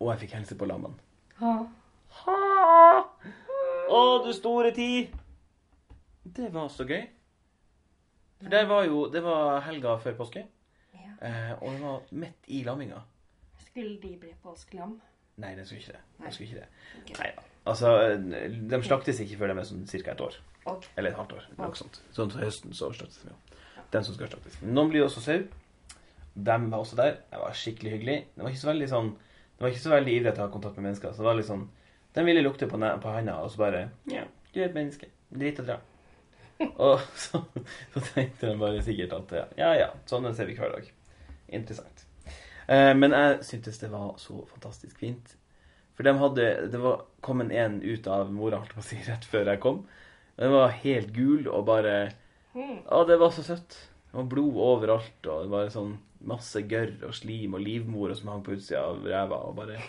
og 0.01 0.11
jeg 0.11 0.25
fikk 0.25 0.35
hilse 0.35 0.57
på 0.59 0.67
lammene. 0.67 0.99
Ha. 1.39 1.53
Ha! 2.19 2.35
Å, 3.89 4.01
du 4.25 4.29
store 4.35 4.73
tid! 4.75 5.15
Det 6.35 6.51
var 6.53 6.67
så 6.73 6.85
gøy. 6.89 7.05
For 8.41 8.51
det 8.51 8.63
var 8.69 8.85
jo 8.89 9.05
Det 9.13 9.21
var 9.23 9.61
helga 9.65 9.95
før 10.03 10.17
påske, 10.19 10.45
Ja. 10.93 11.11
eh, 11.21 11.51
og 11.61 11.71
det 11.71 11.81
var 11.81 12.01
midt 12.11 12.49
i 12.51 12.63
lamminga. 12.67 13.01
Skulle 13.65 13.97
de 14.03 14.17
bli 14.19 14.33
påskelam? 14.43 14.99
Nei, 15.41 15.51
den 15.57 15.67
skulle 15.67 15.81
ikke 15.81 15.97
det. 15.97 16.03
Den 16.21 16.33
skulle 16.35 16.49
ikke 16.49 16.61
det. 16.61 16.67
Okay. 17.03 17.17
Nei. 17.19 17.47
Altså, 17.65 17.91
de 18.71 18.79
slaktes 18.85 19.19
ikke 19.23 19.39
før 19.39 19.51
de 19.51 19.57
er 19.59 19.67
sånn 19.67 19.85
ca. 19.89 20.13
et 20.13 20.21
år. 20.21 20.37
Okay. 20.65 20.91
Eller 20.95 21.11
et 21.11 21.19
halvt 21.19 21.35
år. 21.37 21.47
Okay. 21.51 21.61
Noe 21.61 21.79
sånt. 21.79 22.01
Sånn 22.15 22.31
til 22.33 22.45
høsten 22.45 22.75
så 22.77 22.91
slaktes 22.93 23.23
de 23.23 23.31
jo. 23.31 23.37
Den 23.93 24.05
som 24.05 24.17
skal 24.17 24.29
slaktes. 24.31 24.59
Noen 24.65 24.91
blir 24.91 25.05
også 25.05 25.23
sau. 25.23 25.39
De 26.35 26.55
var 26.69 26.77
også 26.79 26.99
der. 26.99 27.17
Det 27.31 27.41
var 27.41 27.57
skikkelig 27.57 27.95
hyggelig. 27.95 28.17
Det 28.35 28.43
var 28.43 28.53
ikke 28.53 28.63
så 28.63 28.71
veldig 28.71 28.91
sånn 28.91 29.11
Det 29.15 29.63
var 29.63 29.71
ikke 29.71 29.83
så 29.85 29.91
veldig 29.93 30.15
ivrig 30.17 30.31
til 30.33 30.43
å 30.43 30.47
ha 30.47 30.53
kontakt 30.53 30.79
med 30.79 30.89
mennesker. 30.89 31.13
Så 31.15 31.23
det 31.23 31.29
var 31.29 31.37
litt 31.39 31.49
sånn 31.49 31.67
De 32.15 32.23
ville 32.27 32.43
lukte 32.43 32.67
på, 32.71 32.79
på 32.79 33.13
handa, 33.15 33.37
og 33.43 33.51
så 33.53 33.61
bare 33.61 33.83
Ja, 34.11 34.25
du 34.51 34.59
er 34.59 34.67
et 34.67 34.75
menneske. 34.77 35.11
Drit 35.31 35.61
og 35.63 35.69
dra. 35.69 35.79
og 36.87 37.05
så, 37.25 37.41
så 37.93 38.03
tenkte 38.11 38.49
de 38.51 38.57
bare 38.59 38.83
sikkert 38.83 39.15
at 39.19 39.35
ja, 39.39 39.45
ja, 39.59 39.71
ja 39.85 39.89
sånne 40.09 40.33
ser 40.35 40.49
vi 40.51 40.57
hver 40.59 40.75
dag. 40.75 40.91
Interessant. 41.55 41.94
Eh, 42.67 42.91
men 42.97 43.13
jeg 43.13 43.41
syntes 43.45 43.81
det 43.81 43.91
var 43.93 44.15
så 44.21 44.41
fantastisk 44.49 44.97
fint. 45.01 45.35
For 45.95 46.03
de 46.03 46.15
hadde 46.19 46.45
Det 46.71 46.79
var 46.81 47.05
kommet 47.23 47.53
en 47.55 47.81
ut 47.81 48.07
av 48.07 48.31
mora, 48.33 48.59
holdt 48.61 48.75
på 48.75 48.83
å 48.83 48.87
si, 48.87 48.99
rett 49.09 49.25
før 49.29 49.53
jeg 49.53 49.63
kom. 49.63 49.83
Den 50.35 50.51
var 50.51 50.73
helt 50.83 51.13
gul 51.15 51.47
og 51.47 51.67
bare 51.69 51.97
Ja, 52.55 52.65
Å, 52.97 53.03
det 53.07 53.19
var 53.19 53.31
så 53.35 53.43
søtt. 53.43 53.77
Det 54.09 54.17
var 54.17 54.27
blod 54.31 54.57
overalt, 54.63 55.19
og 55.27 55.45
det 55.45 55.51
var 55.51 55.71
sånn 55.73 55.97
masse 56.25 56.61
gørr 56.65 57.03
og 57.05 57.13
slim 57.13 57.57
og 57.57 57.61
livmor 57.61 58.13
som 58.15 58.31
hang 58.31 58.43
på 58.45 58.55
utsida 58.55 58.85
av 58.87 59.03
ræva. 59.05 59.41
og 59.49 59.57
bare... 59.59 59.79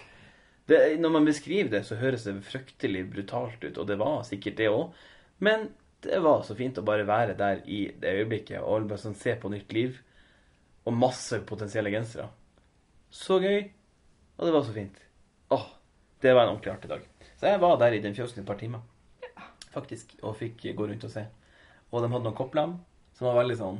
Det, 0.67 0.81
når 0.99 1.13
man 1.15 1.29
beskriver 1.29 1.71
det, 1.71 1.85
så 1.87 1.99
høres 2.01 2.25
det 2.27 2.41
fryktelig 2.43 3.05
brutalt 3.13 3.63
ut, 3.63 3.79
og 3.79 3.87
det 3.87 3.97
var 4.01 4.25
sikkert 4.27 4.59
det 4.59 4.67
òg. 4.67 4.97
Men 5.39 5.69
det 6.03 6.19
var 6.25 6.43
så 6.47 6.57
fint 6.59 6.79
å 6.79 6.85
bare 6.87 7.07
være 7.07 7.37
der 7.39 7.63
i 7.71 7.85
det 8.03 8.17
øyeblikket 8.19 8.65
og 8.65 8.89
bare 8.91 9.01
sånn 9.01 9.15
se 9.19 9.37
på 9.39 9.51
nytt 9.53 9.71
liv. 9.77 10.01
Og 10.87 10.95
masse 10.95 11.39
potensielle 11.47 11.91
gensere. 11.95 12.29
Så 13.17 13.39
gøy. 13.43 13.71
Og 14.37 14.47
det 14.49 14.53
var 14.55 14.65
så 14.67 14.75
fint. 14.77 14.99
Åh, 15.57 15.65
det 16.23 16.35
var 16.37 16.45
en 16.47 16.55
ordentlig 16.55 16.73
artig 16.75 16.91
dag. 16.91 17.05
Så 17.41 17.49
jeg 17.51 17.61
var 17.63 17.79
der 17.81 17.95
i 17.97 18.03
den 18.05 18.15
fjøsen 18.17 18.41
i 18.41 18.43
et 18.43 18.49
par 18.49 18.59
timer, 18.61 18.81
faktisk, 19.73 20.15
og 20.25 20.37
fikk 20.41 20.65
gå 20.77 20.87
rundt 20.89 21.05
og 21.05 21.13
se. 21.13 21.27
Og 21.93 22.03
de 22.03 22.09
hadde 22.13 22.25
noen 22.27 22.37
kopplam 22.37 22.77
som 23.17 23.29
var 23.31 23.39
veldig 23.43 23.57
sånn 23.61 23.79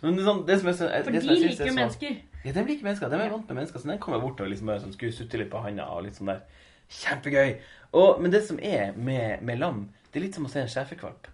Men 0.00 0.14
det, 0.16 0.22
sånn, 0.24 0.38
det 0.48 0.56
som 0.60 0.68
er 0.70 0.76
det 0.78 1.00
For 1.04 1.12
de 1.12 1.20
som 1.20 1.30
jeg 1.34 1.40
liker 1.42 1.64
er 1.64 1.66
jo 1.68 1.72
så- 1.72 1.76
mennesker. 1.76 2.14
ja, 2.44 2.52
de 2.56 2.62
liker 2.64 2.84
mennesker. 2.86 3.10
De 3.10 3.16
er 3.20 3.30
vant 3.30 3.48
med 3.48 3.56
mennesker, 3.58 3.78
så 3.82 3.88
den 3.90 3.98
kommer 3.98 4.20
bort 4.22 4.40
og 4.40 4.48
liksom 4.48 4.66
bare 4.70 4.80
sånn, 4.80 4.92
skulle 4.94 5.12
sutte 5.12 5.38
litt 5.38 5.50
på 5.50 5.60
handa 5.62 5.84
og 5.90 6.04
litt 6.04 6.14
sånn 6.16 6.30
der. 6.30 6.40
Kjempegøy. 6.88 7.58
Og, 7.92 8.20
men 8.22 8.30
det 8.32 8.42
som 8.46 8.58
er 8.62 8.92
med, 8.96 9.42
med 9.42 9.58
lam, 9.58 9.82
det 10.12 10.20
er 10.20 10.24
litt 10.24 10.34
som 10.34 10.46
å 10.46 10.50
se 10.50 10.60
en 10.60 10.68
schæferkvalp. 10.68 11.26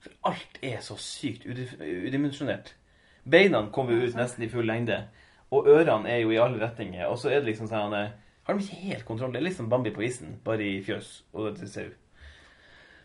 For 0.00 0.10
alt 0.24 0.58
er 0.62 0.80
så 0.80 0.96
sykt 0.98 1.46
udimensjonert. 1.46 2.72
Beina 3.28 3.62
kommer 3.70 3.92
ut 4.02 4.14
nesten 4.18 4.42
i 4.44 4.48
full 4.48 4.66
lengde, 4.66 5.04
og 5.52 5.68
ørene 5.68 6.08
er 6.10 6.22
jo 6.22 6.32
i 6.32 6.40
alle 6.40 6.60
retninger. 6.62 7.06
Og 7.08 7.18
så 7.20 7.30
er 7.30 7.40
det 7.40 7.52
liksom 7.52 7.68
sånn 7.70 7.96
eh, 7.96 8.14
Har 8.46 8.56
de 8.56 8.64
ikke 8.64 8.86
helt 8.88 9.04
kontroll? 9.08 9.34
Det 9.34 9.42
er 9.42 9.48
liksom 9.50 9.68
Bambi 9.70 9.92
på 9.94 10.04
isen, 10.06 10.38
bare 10.44 10.64
i 10.66 10.78
fjøs 10.84 11.10
og 11.32 11.52
til 11.58 11.68
sau. 11.70 11.90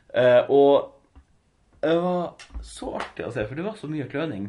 Uh, 0.07 0.47
og 0.49 0.93
det 1.83 1.97
var 2.01 2.47
så 2.65 2.93
artig 2.97 3.27
å 3.27 3.33
se, 3.35 3.43
for 3.45 3.59
det 3.59 3.65
var 3.67 3.75
så 3.77 3.89
mye 3.91 4.07
kløning 4.09 4.47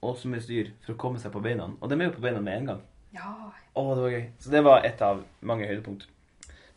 og 0.00 0.14
så 0.16 0.30
mye 0.32 0.40
styr 0.40 0.70
for 0.86 0.94
å 0.94 1.00
komme 1.02 1.20
seg 1.20 1.34
på 1.34 1.42
beina. 1.44 1.66
Og 1.76 1.90
de 1.90 1.98
er 1.98 2.08
jo 2.08 2.14
på 2.14 2.24
beina 2.24 2.40
med 2.40 2.56
en 2.56 2.70
gang. 2.70 2.80
Ja. 3.12 3.34
Å, 3.74 3.84
det 3.98 4.06
var 4.06 4.14
gøy. 4.14 4.24
Så 4.40 4.54
det 4.54 4.64
var 4.64 4.86
et 4.86 5.04
av 5.04 5.20
mange 5.44 5.68
høydepunkt. 5.68 6.06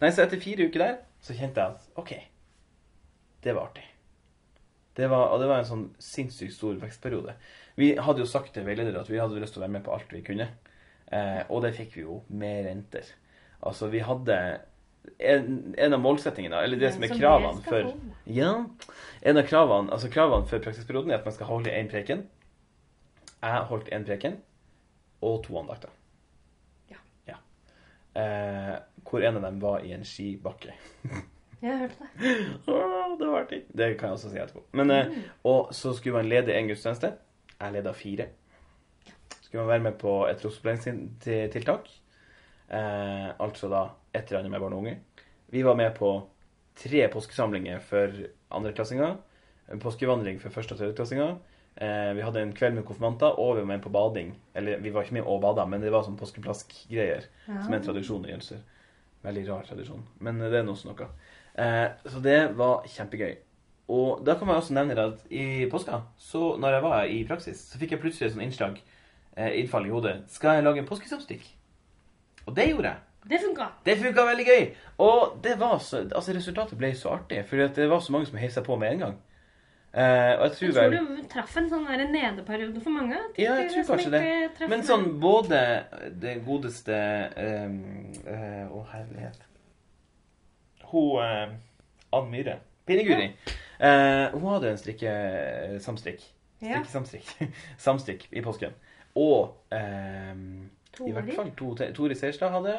Nei, 0.01 0.11
så 0.11 0.25
etter 0.25 0.41
fire 0.43 0.67
uker 0.67 0.83
der, 0.83 0.97
så 1.23 1.37
kjente 1.37 1.63
jeg 1.63 1.77
at 1.77 2.01
OK, 2.01 2.13
det 3.45 3.55
var 3.55 3.69
artig. 3.69 3.85
Det 4.97 5.07
var, 5.09 5.31
og 5.31 5.39
det 5.41 5.47
var 5.49 5.61
en 5.61 5.69
sånn 5.69 5.85
sinnssykt 6.03 6.57
stor 6.57 6.75
vekstperiode. 6.81 7.37
Vi 7.79 7.93
hadde 7.97 8.21
jo 8.21 8.29
sagt 8.29 8.53
til 8.53 8.65
veiledere 8.67 9.01
at 9.01 9.09
vi 9.09 9.21
hadde 9.21 9.41
lyst 9.41 9.55
til 9.55 9.63
å 9.63 9.65
være 9.65 9.77
med 9.77 9.85
på 9.85 9.93
alt 9.95 10.13
vi 10.13 10.21
kunne. 10.25 10.49
Eh, 11.13 11.41
og 11.49 11.63
det 11.65 11.73
fikk 11.77 11.97
vi 11.97 12.05
jo 12.05 12.21
med 12.29 12.67
renter. 12.67 13.09
Altså, 13.63 13.89
vi 13.93 14.03
hadde 14.03 14.37
en, 15.17 15.73
en 15.77 15.95
av 15.97 16.01
målsettingene, 16.03 16.61
eller 16.65 16.79
det 16.79 16.93
som 16.95 17.03
er 17.03 17.15
kravene 17.15 17.65
for 17.65 17.91
Ja. 18.29 18.53
En 19.23 19.39
av 19.39 19.47
kravene, 19.47 19.91
altså 19.95 20.11
kravene 20.11 20.47
for 20.49 20.63
praksisperioden 20.63 21.11
er 21.11 21.21
at 21.21 21.27
man 21.27 21.35
skal 21.35 21.49
holde 21.49 21.73
én 21.73 21.91
preken. 21.91 22.25
Jeg 23.43 23.67
holdt 23.69 23.91
én 23.91 24.07
preken 24.07 24.39
og 25.23 25.43
to 25.45 25.57
andakter. 25.59 25.91
Ja. 26.91 26.99
ja. 27.27 27.37
Eh, 28.19 28.73
hvor 29.07 29.23
en 29.23 29.39
av 29.39 29.47
dem 29.47 29.61
var 29.63 29.83
i 29.83 29.93
en 29.95 30.05
skibakke. 30.07 30.75
Jeg 31.63 31.77
hørte 31.79 32.07
det. 32.19 32.31
Åh, 32.67 33.13
det 33.19 33.27
var 33.27 33.37
artig. 33.45 33.61
Det 33.71 33.85
kan 33.95 34.09
jeg 34.09 34.17
også 34.17 34.31
si 34.33 34.39
etterpå. 34.41 34.65
Men, 34.75 34.89
eh, 34.91 35.13
og 35.47 35.69
så 35.71 35.93
skulle 35.95 36.17
man 36.17 36.27
lede 36.27 36.51
en 36.51 36.67
gudstjeneste. 36.67 37.13
Jeg 37.63 37.77
leda 37.77 37.93
fire. 37.95 38.27
Skulle 39.41 39.63
man 39.63 39.71
være 39.71 39.85
med 39.85 39.99
på 40.01 40.13
et 40.27 40.41
trosopplæringstiltak. 40.41 41.89
Eh, 42.73 43.29
altså 43.39 43.69
da 43.71 43.83
et 44.13 44.27
eller 44.27 44.41
annet 44.43 44.51
med 44.51 44.63
barn 44.63 44.75
og 44.75 44.83
unge. 44.83 44.97
Vi 45.53 45.63
var 45.63 45.77
med 45.79 45.93
på 45.95 46.09
tre 46.75 47.07
påskesamlinger 47.13 47.79
for 47.79 48.11
andreklassinger. 48.51 49.15
En 49.71 49.79
påskevandring 49.79 50.41
for 50.41 50.49
første- 50.49 50.73
og 50.75 50.81
tredjeklassinger. 50.81 51.37
Eh, 51.77 52.11
vi 52.15 52.21
hadde 52.21 52.41
en 52.41 52.53
kveld 52.53 52.75
med 52.75 52.85
konfirmanter, 52.85 53.39
og 53.39 53.55
vi 53.55 53.61
var 53.61 53.71
med 53.71 53.81
på 53.81 53.89
bading. 53.93 54.35
Eller 54.55 54.77
vi 54.79 54.89
var 54.93 55.03
ikke 55.03 55.13
med 55.13 55.23
og 55.29 55.41
bada, 55.41 55.65
men 55.65 55.81
det 55.81 55.91
var 55.91 56.03
sånn 56.03 56.17
påskeplaskgreier. 56.19 57.25
Som 57.63 57.73
er 57.73 57.77
en 57.79 57.87
tradisjon 57.87 58.25
i 58.25 58.33
Jølser. 58.33 58.59
Veldig 59.23 59.47
rar 59.49 59.63
tradisjon, 59.63 60.03
men 60.19 60.39
det 60.39 60.53
er 60.59 60.63
nå 60.67 60.73
også 60.75 60.89
noe. 60.91 61.07
Eh, 61.55 61.89
så 62.11 62.19
det 62.21 62.55
var 62.57 62.83
kjempegøy. 62.91 63.37
Og 63.91 64.21
da 64.25 64.37
kan 64.39 64.47
man 64.47 64.61
også 64.61 64.73
nevne 64.73 64.95
at 65.01 65.25
i 65.29 65.65
påska, 65.71 65.99
så 66.17 66.53
når 66.57 66.77
jeg 66.77 66.83
var 66.83 67.03
i 67.03 67.23
praksis, 67.27 67.65
så 67.71 67.79
fikk 67.79 67.95
jeg 67.95 68.03
plutselig 68.03 68.27
et 68.27 68.35
sånt 68.35 68.45
innslag, 68.45 68.77
eh, 69.35 69.59
innfall 69.59 69.85
i 69.89 69.91
hodet. 69.91 70.15
Skal 70.31 70.57
jeg 70.57 70.63
lage 70.63 70.79
en 70.79 70.87
påskesamstikk? 70.87 71.49
Og 72.45 72.55
det 72.55 72.69
gjorde 72.69 72.93
jeg. 72.93 72.97
Det 73.29 73.39
funka. 73.39 73.67
Det 73.85 73.97
funka 73.97 74.25
veldig 74.27 74.45
gøy! 74.45 74.63
Og 74.97 75.37
det 75.43 75.59
var 75.59 75.77
så, 75.79 76.03
altså 76.15 76.33
resultatet 76.35 76.77
ble 76.77 76.95
så 76.95 77.13
artig, 77.15 77.45
for 77.47 77.55
det 77.75 77.89
var 77.89 77.99
så 77.99 78.11
mange 78.11 78.27
som 78.27 78.39
heiv 78.39 78.51
seg 78.51 78.65
på 78.67 78.75
med 78.79 78.91
en 78.91 79.05
gang. 79.05 79.21
Eh, 79.93 80.39
og 80.39 80.43
jeg 80.47 80.51
tror 80.51 80.67
Jeg 80.67 80.73
tror 80.73 81.09
du 81.15 81.25
traff 81.29 81.57
en 81.57 81.67
sånn 81.69 81.83
nedeperiode 82.11 82.81
for 82.81 82.95
mange. 82.95 83.19
Ja, 83.37 83.59
jeg 83.61 83.69
tror 83.75 83.91
kanskje 83.91 84.13
det. 84.15 84.67
Men 84.71 84.81
sånn 84.87 85.05
både 85.21 85.59
det 86.17 86.39
godeste 86.47 86.97
ehm, 87.37 87.75
eh, 88.25 88.63
Å, 88.73 88.81
herlighet. 88.89 89.43
Hun 90.89 91.21
uh, 91.21 91.53
Ann 92.13 92.31
Myhre. 92.31 92.57
Pinne-Guri. 92.89 93.29
Eh, 93.83 94.25
hun 94.31 94.47
hadde 94.53 94.69
en 94.71 94.79
strikke 94.79 95.13
samstrikk. 95.83 96.23
Ja. 96.63 96.77
Strikkesamstrikk. 96.79 97.53
Samstrikk 97.85 98.27
i 98.31 98.43
påsken. 98.45 98.75
Og 99.19 99.57
eh, 99.75 100.35
i 101.03 101.11
hvert 101.11 101.33
fall 101.35 101.51
to, 101.59 101.73
Tori 101.97 102.15
Seierstad 102.15 102.53
hadde, 102.53 102.77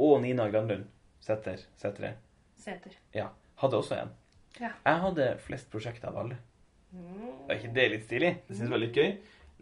og 0.00 0.16
Nina 0.24 0.48
Granlund 0.50 0.88
Sæther 1.20 1.60
Sætre 1.76 2.14
Sæter. 2.60 2.96
ja, 3.14 3.28
hadde 3.62 3.76
også 3.76 3.98
en. 4.00 4.10
Ja. 4.60 4.72
Jeg 4.84 5.00
hadde 5.04 5.26
flest 5.44 5.70
prosjekter 5.72 6.10
av 6.10 6.18
alle. 6.24 6.38
Er 7.48 7.54
ikke 7.60 7.70
det 7.76 7.86
litt 7.92 8.06
stilig? 8.08 8.32
Det 8.48 8.56
synes 8.56 8.66
jeg 8.66 8.72
var 8.74 8.82
litt 8.82 8.96
gøy. 8.98 9.12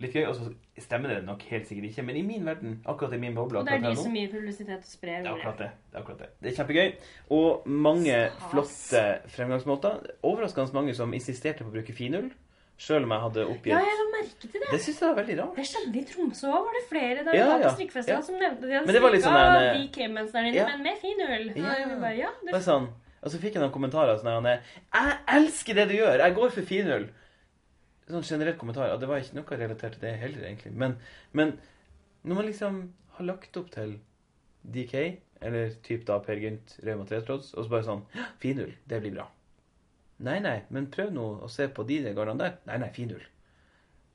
Litt 0.00 0.14
gøy, 0.14 0.24
Og 0.28 0.34
så 0.36 0.48
stemmer 0.78 1.10
det 1.10 1.24
nok 1.26 1.42
helt 1.50 1.66
sikkert 1.66 1.88
ikke, 1.90 2.02
men 2.06 2.16
i 2.16 2.22
min 2.22 2.44
verden, 2.46 2.76
akkurat 2.86 3.12
i 3.16 3.18
min 3.18 3.34
boble 3.34 3.58
Og 3.58 3.66
det 3.66 3.74
er 3.74 3.84
de 3.88 3.94
som 3.98 4.14
gir 4.14 4.28
publisitet 4.30 4.78
og 4.78 4.84
sprer 4.86 5.22
det 5.22 5.26
er 5.26 5.32
ordet. 5.32 5.40
akkurat 5.40 5.58
det. 5.58 5.70
Det 5.90 5.96
er 5.96 6.02
akkurat 6.02 6.18
det. 6.18 6.28
Det 6.42 6.50
er 6.52 6.56
kjempegøy. 6.58 6.92
Og 7.30 7.66
mange 7.66 8.18
Stas. 8.30 8.50
flotte 8.52 9.02
fremgangsmåter. 9.34 10.12
Overraskende 10.22 10.76
mange 10.78 10.94
som 10.94 11.14
insisterte 11.14 11.64
på 11.64 11.72
å 11.72 11.74
bruke 11.78 11.92
finull, 11.96 12.30
sjøl 12.78 13.02
om 13.02 13.10
jeg 13.10 13.20
hadde 13.26 13.46
oppgitt 13.50 13.72
Ja, 13.74 13.80
jeg 13.82 13.98
la 13.98 14.06
merke 14.14 14.46
til 14.46 14.60
det. 14.60 14.68
Det 14.70 14.80
syns 14.84 15.00
jeg 15.02 15.08
var 15.08 15.16
veldig 15.18 15.36
rart. 15.40 15.56
Det 15.58 15.66
skjedde 15.66 15.98
i 15.98 16.04
Tromsø 16.12 16.46
òg, 16.46 16.62
var 16.68 16.78
det 16.78 16.84
flere 16.88 17.24
da 17.24 17.30
vi 17.34 17.38
Ja, 17.40 17.46
var 17.50 17.64
på 17.66 17.74
strikkefestival 17.74 18.20
ja. 18.20 18.22
som 18.28 18.38
nevnte 18.38 18.66
de 18.68 18.74
hadde 18.76 18.86
Men 18.86 18.94
det 18.94 19.02
var 19.02 19.14
litt 19.16 19.24
strikka 19.26 19.44
sånn 19.48 19.58
en, 19.58 19.74
de 19.74 19.88
DK-mønsteren 19.88 20.54
ja. 20.54 20.66
men 20.70 20.82
med 20.86 21.00
finull. 21.02 21.46
Ja. 21.58 21.74
Og 21.74 21.90
vi 21.90 22.00
bare, 22.06 22.16
ja, 22.20 22.30
det 22.44 22.52
Bare 22.54 22.62
sånn, 22.62 22.86
og 23.18 23.32
så 23.32 23.40
fikk 23.42 23.58
jeg 23.58 23.64
noen 23.64 23.74
kommentarer 23.74 24.20
sånn 24.20 24.46
her, 24.46 24.62
'Jeg 24.94 25.18
elsker 25.26 25.74
det 25.74 25.88
du 25.90 25.94
gjør! 25.98 26.22
Jeg 26.22 26.34
går 26.38 26.50
for 26.54 26.62
finull!' 26.62 27.08
Sånn 28.08 28.24
generelt 28.24 28.58
kommentar. 28.60 28.92
Og 28.94 29.00
det 29.02 29.08
var 29.10 29.20
ikke 29.20 29.36
noe 29.36 29.58
relatert 29.60 29.98
til 29.98 30.04
det 30.06 30.14
heller, 30.22 30.44
egentlig. 30.48 30.72
Men, 30.72 30.96
men 31.36 31.56
når 32.24 32.40
man 32.40 32.46
liksom 32.48 32.78
har 33.18 33.26
lagt 33.28 33.56
opp 33.60 33.70
til 33.74 33.98
DK, 34.64 34.94
eller 35.40 35.74
typ 35.86 36.06
da 36.08 36.18
Per 36.24 36.40
Gynt 36.42 36.78
Rauma 36.86 37.04
Tretråds, 37.06 37.52
og 37.54 37.64
så 37.66 37.70
bare 37.70 37.86
sånn 37.86 38.04
'Finull, 38.40 38.72
det 38.88 39.00
blir 39.04 39.14
bra'. 39.14 39.28
Nei, 40.18 40.38
nei, 40.42 40.62
men 40.74 40.88
prøv 40.90 41.12
nå 41.14 41.26
å 41.46 41.48
se 41.50 41.68
på 41.70 41.84
de 41.86 42.00
gardene 42.14 42.38
der. 42.42 42.56
Nei, 42.66 42.78
nei, 42.82 42.88
finull. 42.90 43.22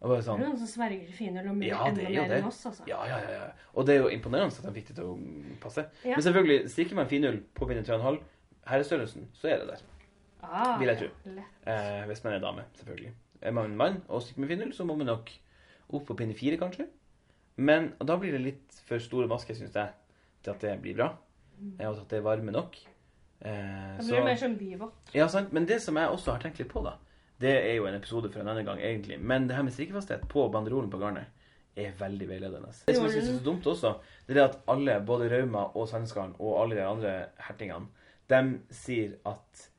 Og 0.04 0.10
bare 0.10 0.20
er 0.20 0.26
sånn 0.26 0.42
noen 0.44 0.58
som 0.60 0.68
sverger 0.68 1.06
til 1.08 1.16
finull 1.16 1.48
og 1.48 1.56
mye 1.56 1.70
Ja, 1.70 1.78
det 1.86 1.88
enda 1.94 2.02
er 2.04 2.18
mer 2.26 2.34
det. 2.34 2.40
enn 2.42 2.48
oss, 2.50 2.66
altså. 2.68 2.84
Ja, 2.90 3.06
ja, 3.08 3.20
ja. 3.24 3.32
ja. 3.38 3.46
Og 3.74 3.86
det 3.88 3.96
er 3.96 4.02
jo 4.02 4.10
imponerende 4.12 4.52
at 4.60 4.66
de 4.68 4.74
fikk 4.76 4.90
det 4.90 4.96
til 4.98 5.06
å 5.14 5.16
passe. 5.64 5.86
Ja. 6.04 6.18
Men 6.18 6.26
selvfølgelig, 6.26 6.70
stikker 6.74 7.00
man 7.00 7.08
finull 7.08 7.40
på 7.56 7.70
pinne 7.70 7.86
3,5, 7.88 8.20
herrestørrelsen, 8.68 9.30
så 9.40 9.48
er 9.54 9.64
det 9.64 9.70
der. 9.70 9.86
Ah, 10.44 10.76
Vil 10.82 10.92
jeg 10.92 10.98
tro. 11.00 11.38
Eh, 11.72 12.04
hvis 12.10 12.24
man 12.26 12.34
er 12.36 12.44
dame, 12.44 12.66
selvfølgelig. 12.82 13.14
Er 13.44 13.52
man 13.56 13.76
mann 13.78 14.02
og 14.08 14.22
stikker 14.24 14.40
med 14.46 14.54
finull, 14.54 14.72
så 14.74 14.86
må 14.88 14.96
man 14.98 15.10
nok 15.12 15.30
opp 15.94 16.06
på 16.08 16.16
pinne 16.18 16.34
fire, 16.38 16.58
kanskje. 16.62 16.88
Men 17.58 17.92
da 18.02 18.16
blir 18.18 18.32
det 18.34 18.42
litt 18.42 18.80
for 18.88 19.02
store 19.04 19.28
masker, 19.30 19.54
syns 19.60 19.76
jeg, 19.76 19.92
til 20.44 20.54
at 20.56 20.64
det 20.64 20.78
blir 20.82 20.96
bra. 20.98 21.10
Eh, 21.80 21.86
Og 21.90 22.00
at 22.02 22.10
det 22.10 22.18
er 22.22 22.26
varme 22.26 22.52
nok. 22.56 22.78
Eh, 23.44 23.98
Da 23.98 24.04
blir 24.04 24.16
det 24.16 24.24
mer 24.26 24.36
som 24.40 24.56
bivått. 24.58 25.14
ja, 25.14 25.28
sant. 25.28 25.52
Men 25.54 25.66
det 25.66 25.82
som 25.82 25.96
jeg 26.00 26.10
også 26.10 26.32
har 26.32 26.40
tenkt 26.40 26.60
litt 26.60 26.70
på, 26.72 26.82
da, 26.84 26.96
det 27.40 27.54
er 27.70 27.76
jo 27.76 27.86
en 27.86 27.96
episode 28.00 28.32
for 28.32 28.40
en 28.42 28.48
annen 28.48 28.66
gang, 28.66 28.80
egentlig. 28.80 29.20
Men 29.20 29.48
det 29.48 29.56
her 29.56 29.64
med 29.64 29.74
strikkefasthet 29.76 30.28
på 30.30 30.48
banderolen 30.52 30.90
på 30.90 31.00
garnet 31.00 31.26
er 31.76 31.92
veldig 32.00 32.28
veiledende. 32.30 32.72
Det 32.88 32.96
som 32.96 33.06
jeg 33.06 33.14
syns 33.18 33.30
er 33.30 33.38
så 33.40 33.44
dumt 33.44 33.66
også, 33.68 33.96
det 34.28 34.38
er 34.38 34.44
at 34.46 34.60
alle, 34.70 35.00
både 35.06 35.30
Rauma 35.32 35.66
og 35.76 35.88
Sandnesgarden 35.90 36.36
og 36.40 36.62
alle 36.62 36.76
de 36.76 36.84
andre 36.86 37.14
hertingene, 37.40 37.88
de 38.30 38.60
sier 38.72 39.16
at 39.26 39.70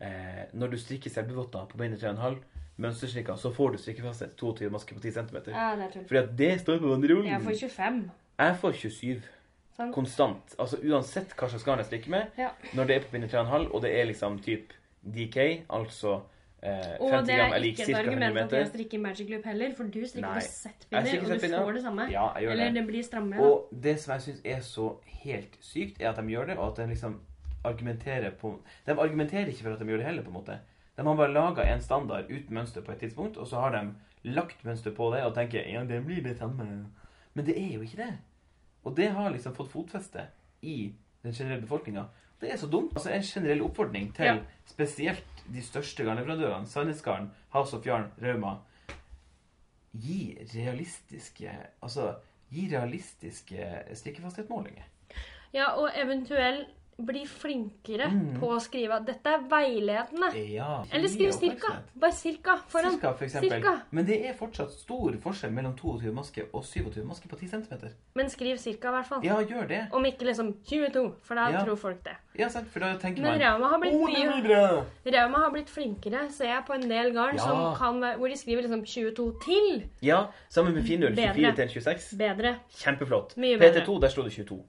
eh, 0.00 0.44
når 0.52 0.70
du 0.74 0.76
strikker 0.76 1.10
selvbevotter 1.10 1.66
på 1.70 1.78
beinet 1.78 2.02
3,5 2.02 2.42
mønsterstrikka, 2.78 3.36
så 3.38 3.52
får 3.54 3.72
du 3.72 3.78
strikkefasthet 3.78 4.36
22 4.40 4.70
masker 4.74 4.96
på 4.98 5.00
10 5.04 5.12
cm. 5.12 5.36
Ja, 5.54 5.76
det 5.78 5.84
er 5.86 5.90
tull. 5.94 6.04
Fordi 6.10 6.18
at 6.24 6.36
det 6.38 6.60
står 6.60 6.78
på 6.82 6.88
banderolen. 6.90 7.26
Jeg 7.30 7.40
får 7.42 7.58
25. 7.68 8.10
Jeg 8.38 8.56
får 8.60 8.72
27. 8.82 9.22
Sånn. 9.74 9.90
Konstant. 9.94 10.54
Altså 10.58 10.78
uansett 10.86 11.32
hva 11.34 11.48
slags 11.50 11.64
garn 11.66 11.80
jeg 11.82 11.86
strikker 11.88 12.10
med. 12.14 12.36
Ja. 12.38 12.50
Når 12.78 12.86
det 12.86 12.96
er 12.96 13.00
på 13.06 13.10
pinne 13.16 13.26
3,5, 13.30 13.70
og 13.74 13.82
det 13.82 13.90
er 13.98 14.04
liksom 14.06 14.38
typ 14.42 14.72
DK, 15.02 15.38
altså 15.68 16.12
eh, 16.62 16.94
50 16.98 17.02
Og 17.02 17.26
det 17.26 17.34
er 17.34 17.54
er 17.58 17.66
ikke 17.70 17.86
et 17.88 17.96
argument 17.98 18.38
at 18.38 18.52
jeg 18.58 18.68
strikker 18.70 18.98
Magic 19.02 19.30
Loop 19.30 19.44
heller, 19.50 19.74
for 19.76 19.84
du 19.84 19.98
strikker 20.06 20.28
Nei. 20.30 20.38
på 20.38 20.46
settpinner, 20.46 21.18
og 21.20 21.28
du 21.34 21.38
pinner. 21.46 21.64
får 21.66 21.72
det 21.78 21.82
samme. 21.82 22.06
Ja, 22.12 22.26
jeg 22.34 22.42
gjør 22.46 22.50
Eller 22.54 22.64
det. 22.70 22.74
det 22.74 22.86
blir 22.86 23.02
strammere. 23.02 23.38
da. 23.38 23.48
Og 23.50 23.68
det 23.88 23.96
som 24.00 24.12
jeg 24.14 24.22
syns 24.28 24.40
er 24.44 24.60
så 24.60 24.86
helt 25.24 25.58
sykt, 25.60 26.00
er 26.00 26.10
at 26.10 26.16
de 26.22 26.26
gjør 26.34 26.46
det, 26.52 26.56
og 26.58 26.70
at 26.70 26.76
de 26.84 26.86
liksom 26.94 27.20
argumenterer 27.64 28.30
på 28.30 28.54
De 28.86 28.92
argumenterer 28.92 29.46
ikke 29.50 29.62
for 29.62 29.72
at 29.72 29.80
de 29.80 29.86
gjør 29.90 29.96
det 30.02 30.06
heller, 30.06 30.22
på 30.22 30.28
en 30.30 30.38
måte. 30.38 30.58
De 30.96 31.06
har 31.06 31.16
bare 31.16 31.32
laga 31.32 31.64
en 31.66 31.82
standard 31.82 32.30
uten 32.30 32.54
mønster 32.54 32.82
på 32.82 32.92
et 32.92 32.98
tidspunkt, 33.02 33.36
og 33.36 33.46
så 33.50 33.60
har 33.60 33.70
de 33.74 33.94
lagt 34.34 34.64
mønster 34.64 34.94
på 34.94 35.10
det 35.14 35.24
og 35.26 35.34
tenker 35.34 35.66
ja, 35.68 35.84
det 35.84 36.04
blir 36.06 36.22
det 36.22 36.36
samme. 36.38 36.86
Men 37.34 37.46
det 37.46 37.56
er 37.58 37.72
jo 37.74 37.82
ikke 37.82 38.02
det. 38.02 38.12
Og 38.84 38.96
det 38.96 39.08
har 39.16 39.30
liksom 39.30 39.54
fått 39.56 39.72
fotfeste 39.72 40.26
i 40.62 40.92
den 41.24 41.32
generelle 41.32 41.62
befolkninga. 41.62 42.04
Det 42.40 42.52
er 42.52 42.56
så 42.60 42.66
dumt. 42.66 42.92
Altså 42.94 43.10
En 43.10 43.22
generell 43.22 43.62
oppfordring 43.62 44.14
til 44.14 44.24
Ja. 44.24 44.36
spesielt 44.66 45.44
de 45.52 45.62
største 45.62 46.04
garnleverandørene, 46.04 46.66
Sandnesgarden, 46.66 47.30
House 47.50 47.76
of 47.76 47.86
Yarn, 47.86 48.10
Rauma 48.22 48.56
Gi 49.92 50.38
realistiske 50.54 51.50
Altså, 51.82 52.14
gi 52.50 52.68
realistiske 52.76 53.68
strikkefasthetsmålinger. 53.94 54.82
Ja, 55.54 55.68
og 55.78 55.90
eventuelt 55.96 56.66
bli 56.98 57.24
flinkere 57.26 58.06
Mm. 58.10 58.38
på 58.40 58.46
å 58.54 58.60
skrive 58.60 59.04
dette 59.04 59.26
er 59.26 59.38
veiledende. 59.50 60.30
Ja. 60.52 60.84
Eller 60.92 61.08
skriv 61.08 61.30
cirka. 61.32 61.72
Bare 61.94 62.12
cirka 62.12 62.56
foran. 62.68 62.92
Cirka, 62.92 63.12
for 63.14 63.24
eksempel. 63.24 63.50
Cirka. 63.50 63.80
Men 63.90 64.04
det 64.06 64.18
er 64.26 64.32
fortsatt 64.34 64.70
stor 64.72 65.12
forskjell 65.22 65.50
mellom 65.52 65.74
22 65.76 66.12
masker 66.12 66.44
og 66.52 66.62
27 66.64 67.04
masker 67.04 67.28
på 67.28 67.36
10 67.38 67.48
cm. 67.48 67.90
Men 68.14 68.26
skriv 68.30 68.56
cirka, 68.58 68.88
i 68.88 68.92
hvert 68.92 69.06
fall. 69.06 69.24
Ja, 69.24 69.36
gjør 69.42 69.68
det. 69.68 69.88
Om 69.92 70.04
ikke 70.04 70.24
liksom 70.24 70.54
22, 70.64 71.14
for 71.22 71.34
da 71.34 71.48
Ja. 71.50 71.64
tror 71.64 71.76
folk 71.76 72.02
det. 72.04 72.16
Ja, 72.38 72.48
sant, 72.48 72.68
for 72.68 72.80
da 72.80 72.96
tenker 72.96 73.22
Men 73.22 73.38
man 73.38 73.40
Rauma 73.40 73.68
har 73.68 73.78
blitt 73.78 73.94
«Å, 73.94 74.06
det 74.06 74.44
mye! 74.44 75.12
Rauma 75.14 75.38
har 75.38 75.50
blitt 75.52 75.68
flinkere, 75.70 76.30
ser 76.32 76.46
jeg 76.46 76.64
på 76.66 76.74
en 76.74 76.88
del 76.88 77.12
garn 77.12 77.36
Ja. 77.36 77.42
som 77.42 77.76
kan 77.76 78.00
hvor 78.18 78.28
de 78.28 78.34
skriver 78.36 78.62
liksom 78.62 78.84
22 78.84 79.32
til. 79.44 79.88
Ja, 80.02 80.26
sammen 80.50 80.74
med 80.74 80.84
finull. 80.84 81.14
24 81.14 81.54
til 81.54 81.68
26. 81.68 82.16
Bedre. 82.18 82.56
Kjempeflott. 82.70 83.36
Mye 83.36 83.58
bedre. 83.58 83.80
PT2, 83.84 84.00
der 84.00 84.08
sto 84.08 84.22
det 84.22 84.32
22. 84.32 84.64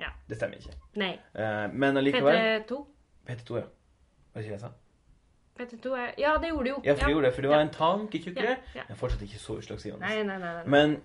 Ja. 0.00 0.10
Det 0.28 0.36
stemmer 0.40 0.56
ikke. 0.62 0.74
Nei. 1.00 1.12
Eh, 1.34 1.66
men 1.72 1.96
allikevel 2.00 2.38
PT2. 2.40 2.80
PT2, 3.28 3.60
ja. 3.60 3.66
Var 4.32 4.40
det 4.40 4.46
ikke 4.46 4.54
det 4.54 4.56
jeg 4.56 4.64
sa? 4.64 4.72
PT2 5.60 5.94
er 5.98 6.14
Ja, 6.18 6.34
det 6.40 6.48
gjorde 6.50 6.64
du 6.64 6.70
jo. 6.70 6.80
Ja, 6.84 6.94
for 6.96 7.04
det 7.06 7.14
gjorde 7.14 7.26
det, 7.28 7.34
for 7.36 7.42
det 7.42 7.50
var 7.50 7.60
en 7.66 7.74
tanke 7.74 8.18
tjukkere. 8.24 8.56
Ja, 8.56 8.80
ja. 8.80 8.82
Men 8.88 8.96
fortsatt 8.96 9.22
ikke 9.26 9.38
så 9.42 9.58
utslagsgivende. 9.60 10.00
Nei, 10.06 10.22
nei, 10.22 10.38
nei. 10.40 10.52
nei. 10.60 10.66
Men 10.66 11.00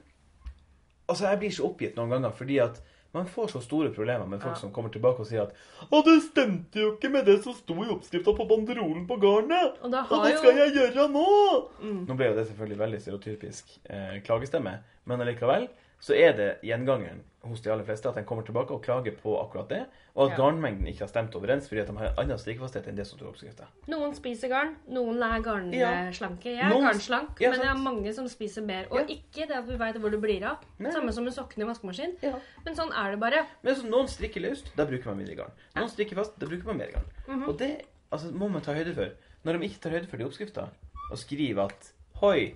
altså, 1.09 1.27
jeg 1.29 1.39
blir 1.43 1.55
så 1.55 1.67
oppgitt 1.69 1.97
noen 1.99 2.09
ganger 2.15 2.31
fordi 2.35 2.59
at 2.63 2.81
man 3.15 3.27
får 3.31 3.47
så 3.53 3.61
store 3.63 3.93
problemer 3.95 4.27
med 4.27 4.41
folk 4.43 4.55
Ja. 4.57 4.59
som 4.59 4.71
kommer 4.75 4.89
tilbake 4.91 5.19
og 5.23 5.27
sier 5.27 5.43
at 5.43 5.53
'Å, 5.91 6.01
det 6.03 6.15
stemte 6.23 6.79
jo 6.81 6.95
ikke 6.95 7.09
med 7.11 7.25
det 7.25 7.43
som 7.43 7.53
sto 7.53 7.73
i 7.83 7.87
oppskrifta 7.87 8.33
på 8.35 8.47
banderolen 8.47 9.07
på 9.07 9.15
garnet'. 9.19 9.77
Og 9.83 9.93
Og 10.11 10.25
det 10.25 10.37
skal 10.37 10.51
jo 10.51 10.65
jeg 10.65 10.73
gjøre 10.75 11.07
nå? 11.11 11.69
Mm. 11.81 12.05
Nå 12.07 12.15
ble 12.17 12.25
jo 12.27 12.35
det 12.35 12.47
selvfølgelig 12.47 12.77
veldig 12.77 13.01
stereotypisk 13.01 13.79
eh, 13.89 14.19
klagestemme, 14.21 14.79
men 15.05 15.21
allikevel 15.21 15.69
så 16.05 16.13
er 16.13 16.35
det 16.37 16.49
gjengangeren 16.61 17.23
hos 17.45 17.61
de 17.61 17.69
aller 17.69 17.85
fleste 17.85 18.09
at 18.09 18.15
de 18.17 18.23
kommer 18.25 18.45
tilbake 18.45 18.73
og 18.73 18.81
klager 18.85 19.13
på 19.21 19.35
akkurat 19.37 19.69
det, 19.69 19.79
og 20.15 20.25
at 20.25 20.31
Ja. 20.37 20.37
garnmengden 20.43 20.87
ikke 20.89 21.03
har 21.05 21.09
stemt 21.11 21.35
overens 21.37 21.67
fordi 21.69 21.81
at 21.81 21.87
de 21.87 21.95
har 21.97 22.07
en 22.07 22.17
annen 22.23 22.37
strikkefasthet 22.41 22.87
enn 22.89 22.95
det 22.97 23.05
som 23.07 23.17
står 23.19 23.27
i 23.27 23.31
oppskrifta. 23.31 23.65
Noen 23.87 24.13
spiser 24.17 24.49
garn, 24.49 24.75
noen 24.89 25.21
er 25.21 25.37
Ja. 25.73 25.89
garnslanke. 25.89 26.45
Jeg 26.45 26.59
er 26.65 26.69
Noen- 26.69 26.85
garnslank, 26.89 27.39
Ja, 27.41 27.51
men 27.51 27.59
det 27.59 27.67
er 27.69 27.75
mange 27.75 28.13
som 28.13 28.25
spiser 28.27 28.61
mer. 28.65 28.87
Og 28.91 29.07
ikke 29.09 29.47
det 29.47 29.51
at 29.51 29.67
vi 29.67 29.77
veit 29.77 29.95
hvor 29.95 30.09
det 30.11 30.21
blir 30.21 30.43
av. 30.43 30.57
Nei. 30.79 30.91
Samme 30.91 31.11
som 31.13 31.23
med 31.23 31.33
sokkene 31.33 31.63
i 31.63 31.67
vaskemaskin. 31.73 32.15
Ja. 32.21 32.33
Men 32.65 32.75
sånn 32.75 32.91
er 32.93 33.11
det 33.11 33.19
bare. 33.19 33.45
Men 33.63 33.75
så 33.75 33.83
noen 33.89 34.07
strikker 34.07 34.41
løst, 34.41 34.75
da 34.75 34.85
bruker 34.85 35.05
man 35.07 35.17
mindre 35.17 35.35
garn. 35.35 35.51
Noen 35.75 35.89
strikker 35.89 36.15
fast, 36.15 36.37
da 36.39 36.45
bruker 36.47 36.65
man 36.65 36.77
mer 36.77 36.91
garn. 36.91 37.05
Mhm. 37.27 37.47
Og 37.49 37.57
det 37.57 37.85
altså, 38.11 38.31
må 38.31 38.49
man 38.49 38.61
ta 38.61 38.73
høyde 38.73 38.93
for. 38.95 39.09
Når 39.45 39.59
de 39.59 39.67
ikke 39.69 39.79
tar 39.81 39.89
høyde 39.91 40.07
for 40.07 40.17
de 40.17 40.23
oppskrifta, 40.25 40.69
og 41.11 41.17
skriver 41.17 41.65
at 41.65 41.91
hoi, 42.15 42.55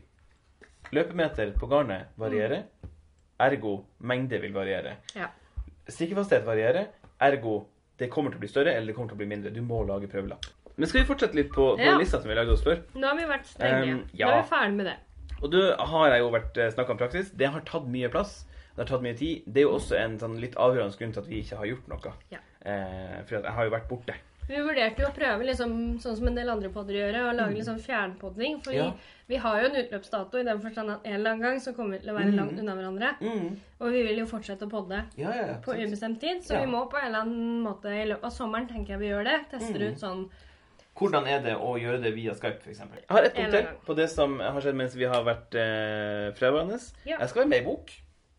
løpemeter 0.92 1.52
på 1.58 1.68
garnet 1.70 2.08
varierer, 2.18 2.64
ergo 3.40 3.76
mengde 4.00 4.40
vil 4.42 4.54
variere. 4.54 4.98
Ja. 5.16 5.28
Stikkefasthet 5.90 6.46
varierer, 6.46 6.88
ergo 7.22 7.66
det 8.00 8.08
kommer 8.14 8.32
til 8.32 8.40
å 8.40 8.44
bli 8.44 8.48
større 8.52 8.74
eller 8.76 8.88
det 8.92 8.96
kommer 8.96 9.12
til 9.12 9.18
å 9.18 9.22
bli 9.24 9.28
mindre. 9.28 9.52
Du 9.52 9.62
må 9.66 9.82
lage 9.88 10.08
prøvelapp. 10.08 10.46
Men 10.80 10.88
skal 10.88 11.02
vi 11.02 11.08
fortsette 11.10 11.36
litt 11.36 11.50
på, 11.52 11.74
på 11.76 11.84
Ja. 11.84 11.98
lista 12.00 12.22
som 12.22 12.30
vi 12.30 12.36
lagde 12.38 12.54
oss 12.56 12.64
før? 12.64 12.80
Nå 12.96 13.08
har 13.08 13.18
vi 13.18 13.26
vært 13.28 13.50
strenge. 13.50 13.94
Um, 13.98 14.06
Nå 14.14 14.30
er 14.30 14.38
vi 14.42 14.48
ferdig 14.48 14.76
med 14.78 14.86
det. 14.88 14.96
Og 15.42 15.52
da 15.52 15.64
har 15.92 16.14
jeg 16.14 16.22
jo 16.24 16.30
vært 16.32 16.60
snakka 16.76 16.92
om 16.96 17.00
praksis. 17.02 17.32
Det 17.36 17.50
har 17.52 17.66
tatt 17.68 17.88
mye 17.92 18.08
plass. 18.12 18.46
Det 18.76 18.86
har 18.86 18.90
tatt 18.94 19.04
mye 19.04 19.18
tid. 19.20 19.44
Det 19.46 19.60
er 19.60 19.68
jo 19.68 19.74
også 19.76 19.98
en 20.00 20.16
sånn 20.22 20.38
litt 20.40 20.56
avgjørende 20.56 20.96
grunn 21.00 21.12
til 21.12 21.20
at 21.26 21.28
vi 21.28 21.42
ikke 21.44 21.60
har 21.60 21.68
gjort 21.68 21.88
noe. 21.92 22.14
Ja. 22.32 22.40
Eh, 22.64 23.18
for 23.28 23.36
jeg 23.40 23.52
har 23.58 23.68
jo 23.68 23.74
vært 23.76 23.90
borte. 23.92 24.16
Vi 24.50 24.58
vurderte 24.66 25.04
jo 25.04 25.08
å 25.12 25.14
prøve, 25.14 25.46
liksom, 25.46 25.74
sånn 26.02 26.16
som 26.18 26.28
en 26.32 26.38
del 26.40 26.50
andre 26.50 26.72
podder 26.74 26.96
gjør, 26.98 27.18
å 27.30 27.34
lage 27.38 27.54
liksom 27.60 27.78
fjernpodding. 27.84 28.56
Fordi 28.66 28.78
Ja. 28.80 28.88
vi 29.30 29.36
har 29.44 29.60
jo 29.62 29.68
en 29.70 29.76
utløpsdato 29.84 30.40
i 30.40 30.44
den 30.48 30.60
forstand 30.64 30.90
at 30.90 31.06
en 31.06 31.14
eller 31.20 31.32
annen 31.36 31.42
gang 31.44 31.60
så 31.62 31.74
kommer 31.76 31.92
vi 31.92 32.00
til 32.00 32.10
å 32.10 32.18
være 32.18 32.34
langt 32.36 32.58
unna 32.60 32.74
hverandre. 32.76 33.12
Og 33.80 33.92
vi 33.94 34.02
vil 34.08 34.18
jo 34.24 34.26
fortsette 34.26 34.66
å 34.66 34.70
podde 34.72 35.04
Ja, 35.22 35.30
ja, 35.36 35.54
på 35.62 35.76
ubestemt 35.78 36.20
tid, 36.20 36.42
så 36.42 36.54
Ja. 36.58 36.66
vi 36.66 36.72
må 36.72 36.90
på 36.90 36.98
en 36.98 37.06
eller 37.14 37.22
annen 37.22 37.62
måte 37.64 37.86
i 37.94 38.06
løpet 38.10 38.24
av 38.24 38.32
sommeren 38.32 38.68
tenker 38.68 38.98
jeg 38.98 39.00
vi 39.00 39.10
gjør 39.10 39.24
det. 39.24 39.50
Tester 39.52 39.80
ut 39.92 40.00
sånn 40.00 40.30
Hvordan 41.00 41.28
er 41.28 41.40
det 41.42 41.56
å 41.56 41.78
gjøre 41.80 42.02
det 42.04 42.14
via 42.14 42.34
Skype, 42.34 42.60
f.eks.? 42.60 42.80
Jeg 42.80 42.88
har 43.10 43.24
et 43.24 43.34
punkt 43.34 43.52
til 43.52 43.68
på 43.86 43.96
det 43.96 44.10
som 44.10 44.40
har 44.40 44.60
skjedd 44.60 44.76
mens 44.76 44.96
vi 44.96 45.06
har 45.06 45.24
vært 45.24 45.56
eh, 45.56 46.32
fra 46.36 46.50
hverandre. 46.52 46.80
Ja. 47.06 47.20
Jeg 47.20 47.30
skal 47.30 47.44
være 47.46 47.50
med 47.50 47.62
i 47.62 47.66
bok. 47.66 47.92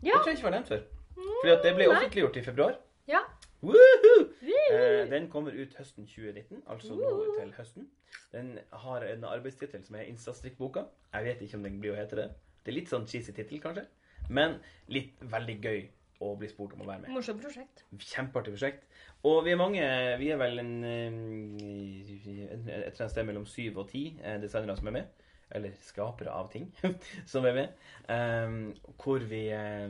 Ja. 0.03 0.13
Det 0.13 0.21
tror 0.21 0.27
jeg 0.27 0.37
ikke 0.37 0.51
var 0.51 0.51
nevnt 0.59 0.69
før. 0.69 0.83
Fordi 1.15 1.53
at 1.55 1.63
det 1.63 1.75
ble 1.77 1.87
offentliggjort 1.89 2.37
i 2.37 2.43
februar. 2.43 2.75
Ja. 3.09 3.21
Eh, 3.63 5.11
den 5.11 5.27
kommer 5.31 5.53
ut 5.53 5.75
høsten 5.77 6.07
2019, 6.07 6.63
altså 6.71 6.95
nå 6.97 7.11
til 7.39 7.53
høsten. 7.57 7.89
Den 8.33 8.53
har 8.73 9.05
en 9.05 9.25
arbeidstittel 9.29 9.83
som 9.85 9.99
er 9.99 10.09
Instastrikkboka. 10.09 10.85
Jeg 11.13 11.25
vet 11.25 11.43
ikke 11.45 11.59
om 11.59 11.67
den 11.67 11.81
blir 11.83 11.95
å 11.95 11.99
hete 11.99 12.19
det. 12.19 12.29
Det 12.65 12.73
er 12.73 12.79
litt 12.79 12.93
sånn 12.93 13.09
cheesy 13.11 13.35
tittel, 13.37 13.61
kanskje. 13.63 13.87
Men 14.31 14.61
litt 14.93 15.19
veldig 15.33 15.57
gøy 15.65 15.81
å 16.21 16.35
bli 16.39 16.49
spurt 16.51 16.75
om 16.77 16.85
å 16.85 16.89
være 16.89 17.05
med. 17.05 17.13
Morsomt 17.17 17.41
prosjekt. 17.43 17.85
Kjempeartig 17.97 18.55
prosjekt. 18.55 18.85
Og 19.29 19.41
vi 19.47 19.55
er 19.55 19.61
mange 19.61 19.85
Vi 20.21 20.29
er 20.33 20.39
vel 20.41 20.61
en, 20.63 20.85
eh, 20.85 22.77
et 22.87 23.01
sted 23.01 23.25
mellom 23.25 23.47
syv 23.47 23.79
og 23.85 23.89
ti 23.91 24.19
eh, 24.23 24.39
designere 24.41 24.77
som 24.77 24.91
er 24.93 24.99
med. 25.01 25.27
Eller 25.51 25.73
skapere 25.83 26.31
av 26.31 26.51
ting 26.53 26.69
som 27.33 27.47
er 27.49 27.57
med. 27.57 27.73
Um, 28.07 28.75
hvor 29.01 29.25
vi 29.27 29.49
eh, 29.51 29.89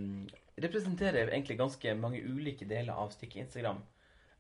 representerer 0.63 1.29
egentlig 1.33 1.57
ganske 1.59 1.95
mange 1.99 2.21
ulike 2.23 2.67
deler 2.69 2.93
av 2.93 3.11
stykket 3.15 3.47
Instagram. 3.47 3.83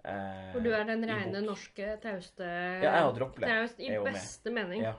eh, 0.04 0.52
Hvor 0.54 0.62
du 0.64 0.70
er 0.72 0.85
den 0.85 1.04
reine 1.04 1.26
rene 1.33 1.42
norske 1.46 2.00
trauste 2.02 2.44
Ja, 2.83 2.94
jeg 2.96 3.04
og 3.04 3.14
Dropple. 3.18 3.46
Traust 3.46 3.80
i 3.80 3.88
er 3.88 4.00
med. 4.02 4.12
beste 4.14 4.50
mening. 4.50 4.83
Ja. 4.83 4.94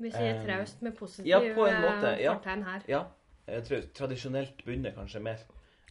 Vi 0.00 0.10
sier 0.10 0.38
Um, 0.40 0.46
traust 0.46 0.80
med 0.82 0.94
positiv 0.96 1.26
ja, 1.28 1.38
på 1.40 1.66
en 1.68 1.82
måte, 1.82 2.14
eh, 2.16 2.22
ja. 2.24 2.34
fortegn 2.38 2.62
her. 2.64 2.82
ja. 2.88 3.04
Tradisjonelt 3.94 4.64
bundet 4.64 4.94
kanskje 4.96 5.20
mer 5.22 5.38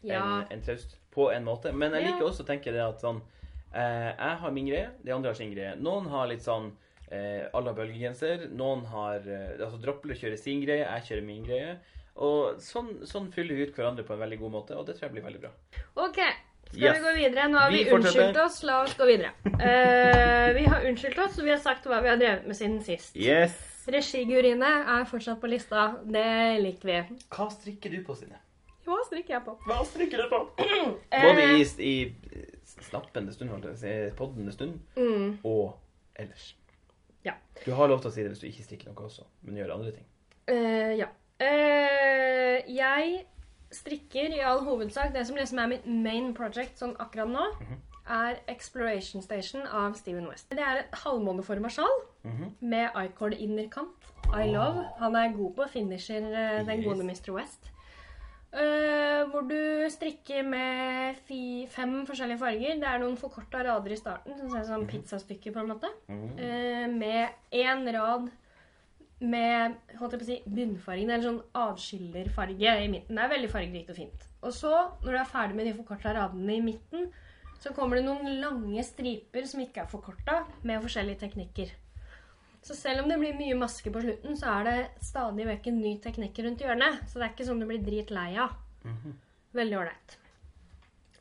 Ja. 0.04 0.22
enn 0.50 0.52
en 0.52 0.62
traust. 0.62 0.96
På 1.12 1.32
en 1.34 1.44
måte. 1.46 1.74
Men 1.74 1.92
jeg 1.92 2.04
Ja. 2.04 2.12
liker 2.12 2.26
også 2.26 2.44
å 2.44 2.48
tenke 2.48 2.72
det 2.72 2.80
at 2.82 3.00
sånn 3.02 3.22
eh, 3.74 4.16
Jeg 4.18 4.38
har 4.40 4.52
min 4.52 4.66
greie, 4.68 4.90
de 5.04 5.12
andre 5.12 5.30
har 5.30 5.36
sin 5.36 5.54
greie. 5.54 5.76
Noen 5.78 6.08
har 6.10 6.28
litt 6.28 6.42
sånn 6.42 6.72
eh, 7.12 7.48
à 7.54 7.60
la 7.64 7.74
bølgegenser. 7.74 8.50
Noen 8.52 8.86
har 8.86 9.16
eh, 9.28 9.58
Altså 9.64 9.80
Dropple 9.82 10.14
kjører 10.16 10.38
sin 10.38 10.62
greie, 10.62 10.86
jeg 10.86 11.04
kjører 11.04 11.24
min 11.26 11.44
greie. 11.46 11.78
Og 12.16 12.60
sånn, 12.62 13.06
sånn 13.08 13.32
fyller 13.32 13.56
vi 13.56 13.68
ut 13.70 13.76
hverandre 13.76 14.04
på 14.04 14.14
en 14.14 14.20
veldig 14.20 14.40
god 14.40 14.52
måte, 14.52 14.76
og 14.76 14.86
det 14.88 14.96
tror 14.98 15.08
jeg 15.10 15.12
blir 15.18 15.24
veldig 15.30 15.42
bra. 15.42 15.52
OK. 15.96 16.20
Skal 16.70 16.82
Yes. 16.84 16.98
vi 17.00 17.04
gå 17.06 17.14
videre? 17.16 17.48
Nå 17.50 17.58
har 17.58 17.72
vi, 17.72 17.84
Vi 17.84 17.92
unnskyldt 17.96 18.38
oss. 18.44 18.64
La 18.64 18.82
oss 18.84 18.94
gå 18.98 19.06
videre. 19.10 19.32
Uh, 19.46 20.54
vi 20.54 20.66
har 20.70 20.84
unnskyldt 20.86 21.18
oss, 21.24 21.40
og 21.40 21.46
vi 21.48 21.50
har 21.56 21.58
sagt 21.64 21.86
hva 21.90 22.02
vi 22.04 22.10
har 22.12 22.18
drevet 22.22 22.46
med 22.46 22.56
siden 22.56 22.82
sist. 22.86 23.16
Yes! 23.18 23.56
Regiguriene 23.90 24.70
er 25.00 25.06
fortsatt 25.10 25.40
på 25.42 25.50
lista. 25.50 25.88
Det 26.06 26.62
liker 26.62 26.86
vi. 26.92 27.00
Hva 27.34 27.48
strikker 27.50 27.90
du 27.96 28.04
på, 28.06 28.14
Stine? 28.20 28.38
Hva 28.86 29.00
strikker 29.08 29.34
jeg 29.38 29.44
på? 29.48 29.56
Hva 29.66 29.80
strikker 29.86 30.22
du 30.24 30.30
på? 30.30 30.44
Eh, 31.12 31.26
Både 31.26 31.48
i, 31.58 31.66
i 31.90 32.44
snappende 32.86 33.34
stund, 33.34 33.50
holdt 33.50 33.66
jeg 33.66 33.74
på 33.74 33.80
å 33.80 33.82
si, 33.82 34.16
poddende 34.20 34.54
stund, 34.54 34.78
Mm, 34.96 35.40
og 35.44 35.74
ellers. 36.22 36.52
Ja. 37.26 37.34
Du 37.66 37.72
har 37.74 37.90
lov 37.90 38.02
til 38.04 38.12
å 38.12 38.14
si 38.14 38.22
det 38.24 38.30
hvis 38.36 38.44
du 38.44 38.48
ikke 38.52 38.66
strikker 38.68 38.92
noe 38.94 39.10
også, 39.10 39.26
men 39.42 39.58
gjør 39.58 39.74
andre 39.80 39.92
ting. 39.98 40.06
Uh, 40.50 40.94
ja. 41.02 41.10
Eh, 41.40 42.76
jeg 42.76 43.26
strikker 43.72 44.34
i 44.36 44.42
all 44.44 44.60
hovedsak 44.66 45.14
Det 45.14 45.22
som 45.28 45.38
liksom 45.38 45.60
er 45.64 45.70
mitt 45.72 45.86
main 45.88 46.34
project 46.36 46.80
sånn 46.82 46.96
akkurat 47.00 47.30
nå, 47.32 47.46
er 48.10 48.40
Exploration 48.50 49.22
Station 49.22 49.62
av 49.68 49.94
Steven 49.96 50.26
West. 50.28 50.50
Det 50.50 50.60
er 50.66 50.80
et 50.82 50.96
halvmåneforma 51.04 51.70
sjal 51.70 52.00
Mhm. 52.26 52.56
med 52.62 52.90
I-cord 52.96 53.34
innerkant. 53.38 54.10
I 54.34 54.48
love. 54.52 54.84
Han 55.00 55.16
er 55.16 55.32
god 55.38 55.56
på 55.56 55.70
finisher, 55.70 56.18
eh, 56.34 56.64
den 56.66 56.80
Yes. 56.82 56.86
gode 56.86 57.04
Mr. 57.04 57.32
West. 57.34 57.72
Uh, 58.52 59.30
hvor 59.30 59.42
du 59.48 59.86
strikker 59.90 60.44
med 60.44 61.16
fi, 61.28 61.68
fem 61.70 62.08
forskjellige 62.08 62.40
farger. 62.40 62.80
Det 62.80 62.84
er 62.84 62.98
noen 62.98 63.16
forkorta 63.18 63.62
rader 63.64 63.92
i 63.92 63.96
starten, 63.96 64.38
som 64.40 64.50
ser 64.50 64.60
ut 64.62 64.66
som 64.66 64.88
pizzastykker, 64.88 65.54
på 65.54 65.60
en 65.60 65.68
måte. 65.68 65.88
Mhm. 66.10 66.98
Med 66.98 67.30
én 67.54 67.86
rad 67.94 68.30
med 69.20 69.76
holdt 70.00 70.16
jeg 70.16 70.22
på 70.22 70.26
å 70.26 70.30
si, 70.30 70.38
bunnfargen, 70.48 71.10
eller 71.12 71.26
sånn 71.26 71.42
avskillerfarge 71.60 72.76
i 72.84 72.92
midten. 72.92 73.18
Det 73.18 73.26
er 73.26 73.34
veldig 73.34 73.50
fargerikt 73.52 73.92
og 73.92 74.00
fint. 74.00 74.30
Og 74.40 74.56
så, 74.56 74.72
når 75.04 75.12
du 75.12 75.20
er 75.20 75.34
ferdig 75.34 75.58
med 75.58 75.68
de 75.68 75.76
forkorta 75.76 76.14
radene 76.16 76.56
i 76.56 76.64
midten, 76.64 77.10
så 77.60 77.74
kommer 77.76 78.00
det 78.00 78.06
noen 78.08 78.40
lange 78.40 78.84
striper 78.88 79.48
som 79.50 79.60
ikke 79.64 79.84
er 79.84 79.92
forkorta, 79.92 80.44
med 80.64 80.80
forskjellige 80.86 81.26
teknikker. 81.26 81.74
Så 82.64 82.76
selv 82.76 83.04
om 83.04 83.12
det 83.12 83.20
blir 83.20 83.36
mye 83.40 83.58
maske 83.60 83.92
på 83.92 84.04
slutten, 84.04 84.36
så 84.40 84.54
er 84.60 84.68
det 84.68 84.78
stadig 85.04 85.48
vekk 85.48 85.70
en 85.72 85.84
ny 85.84 85.94
teknikk 86.04 86.40
rundt 86.44 86.64
hjørnet. 86.64 87.04
Så 87.08 87.20
det 87.20 87.28
er 87.28 87.36
ikke 87.36 87.48
sånn 87.48 87.62
du 87.64 87.68
blir 87.68 87.84
dritlei 87.84 88.32
av. 88.40 88.56
Veldig 89.56 89.80
ålreit. 89.80 90.18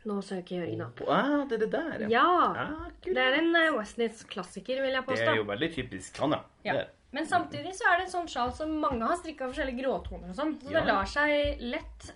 Nå 0.08 0.20
søker 0.24 0.62
Jørgen 0.62 0.84
opp. 0.86 1.00
Ah, 1.10 1.42
det 1.48 1.58
er 1.58 1.64
det 1.64 1.70
der, 1.72 2.04
ja. 2.04 2.08
Ja! 2.12 2.28
Ah. 2.62 2.84
Det 3.04 3.18
er 3.18 3.38
en 3.40 3.50
uh, 3.52 3.76
Westnitz-klassiker, 3.76 4.80
vil 4.84 4.94
jeg 4.94 5.04
påstå. 5.04 5.24
Det 5.24 5.32
er 5.34 5.40
jo 5.40 5.48
veldig 5.48 5.68
typisk 5.74 6.20
han, 6.22 6.36
ja. 6.36 6.40
Ja. 6.64 6.84
Men 7.12 7.24
samtidig 7.26 7.72
så 7.74 7.86
er 7.88 7.96
det 7.98 8.04
en 8.06 8.12
sånn 8.12 8.28
sjal 8.28 8.50
som 8.52 8.74
mange 8.80 9.02
har 9.06 9.16
strikka 9.16 9.48
forskjellige 9.48 9.80
gråtoner 9.82 10.28
og 10.28 10.36
sånn. 10.36 10.58
Så 10.60 10.70
Ja. 10.72 10.80
det 10.80 10.86
lar 10.92 11.04
seg 11.04 11.60
lett 11.60 12.10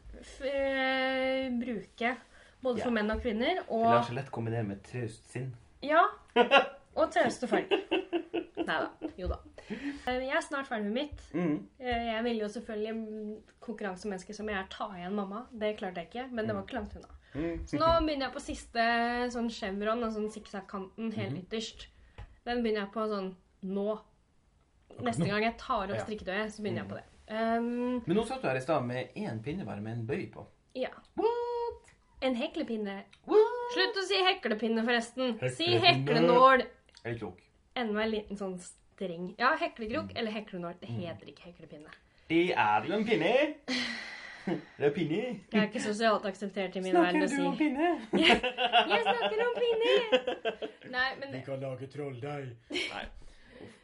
eh, 0.44 1.48
bruke 1.50 2.16
både 2.62 2.78
Ja. 2.78 2.84
for 2.84 2.90
menn 2.92 3.10
og 3.10 3.22
kvinner. 3.22 3.54
Det 3.64 3.70
lar 3.70 4.02
seg 4.04 4.14
lett 4.14 4.30
kombinere 4.30 4.66
med 4.66 4.82
traust 4.84 5.24
sinn. 5.32 5.54
ja, 5.82 6.02
og 6.94 7.10
trauste 7.10 7.48
folk. 7.48 7.70
Nei 7.70 8.66
da. 8.66 8.90
Jo 9.18 9.28
da. 9.28 9.38
Eh, 10.06 10.20
Jeg 10.20 10.36
er 10.36 10.40
snart 10.42 10.66
ferdig 10.68 10.84
med 10.84 10.92
mitt. 10.92 11.20
Mm. 11.34 11.66
Eh, 11.80 12.12
Jeg 12.14 12.24
ville 12.24 12.40
jo 12.44 12.48
selvfølgelig, 12.48 12.94
mm, 12.94 13.42
konkurransemenneske 13.60 14.34
som 14.34 14.48
jeg 14.48 14.56
er, 14.58 14.66
ta 14.70 14.88
igjen 14.94 15.14
mamma. 15.14 15.46
Det 15.52 15.76
klarte 15.78 15.96
jeg 15.96 16.10
ikke, 16.10 16.30
men 16.32 16.46
det 16.46 16.54
var 16.54 16.62
ikke 16.62 16.74
langt 16.78 16.96
unna. 16.96 17.08
Mm. 17.34 17.64
Så 17.66 17.78
nå 17.78 17.86
begynner 18.06 18.26
jeg 18.28 18.34
på 18.34 18.40
siste 18.44 18.84
sånn 19.32 19.48
chevron, 19.50 20.04
sånn 20.12 20.30
sikksakk-kanten 20.30 21.12
helt 21.14 21.32
Mhm. 21.32 21.46
ytterst. 21.46 21.86
Den 22.44 22.62
begynner 22.62 22.80
jeg 22.84 22.92
på 22.92 23.08
sånn 23.08 23.34
nå. 23.64 24.00
Neste 25.00 25.28
gang 25.28 25.46
jeg 25.46 25.56
tar 25.60 25.92
opp 25.92 26.04
strikketøyet, 26.04 26.52
så 26.54 26.62
begynner 26.62 26.82
jeg 26.82 26.90
på 26.90 26.98
det. 27.00 27.06
Um, 27.32 28.02
Men 28.04 28.18
nå 28.18 28.26
satt 28.28 28.42
du 28.42 28.48
her 28.50 28.58
i 28.58 28.64
stad 28.64 28.84
med 28.84 29.14
én 29.16 29.40
pinne 29.44 29.64
bare 29.64 29.80
med 29.80 29.96
en 29.96 30.06
bøy 30.06 30.26
på. 30.34 30.46
ja. 30.76 30.92
What? 31.16 31.94
En 32.22 32.36
heklepinne. 32.38 33.00
What? 33.26 33.56
Slutt 33.74 33.96
å 33.98 34.04
si 34.06 34.20
heklepinne, 34.22 34.84
forresten. 34.86 35.34
Si 35.56 35.72
heklenål. 35.82 36.62
Er. 37.02 37.24
Enda 37.74 38.04
en 38.04 38.12
liten 38.12 38.38
sånn 38.38 38.54
streng. 38.62 39.32
Ja, 39.40 39.56
heklekrok 39.58 40.12
mm. 40.12 40.16
eller 40.20 40.36
heklenål. 40.36 40.76
Det 40.80 40.90
heter 40.92 41.32
ikke 41.32 41.48
heklepinne. 41.48 41.90
Det 42.30 42.44
er 42.54 42.86
jo 42.86 42.98
en 42.98 43.06
pinne. 43.08 43.34
Det 44.44 44.88
er 44.88 44.90
pinne. 44.90 45.18
Jeg 45.52 45.58
er 45.60 45.68
ikke 45.68 45.80
sosialt 45.84 46.24
akseptert 46.26 46.74
i 46.74 46.80
min 46.82 46.96
Snakker 46.96 47.20
verden 47.20 47.26
å 47.26 47.42
du 47.42 47.46
om 47.46 47.58
pinne? 47.60 47.90
Jeg 48.90 49.02
snakker 49.04 49.42
om 49.44 49.52
pinne! 49.54 49.92
Nei, 50.96 51.10
men 51.20 51.36
kan 51.46 51.62
lage 51.62 51.86
trolldeig. 51.92 52.48
Nei. 52.74 53.04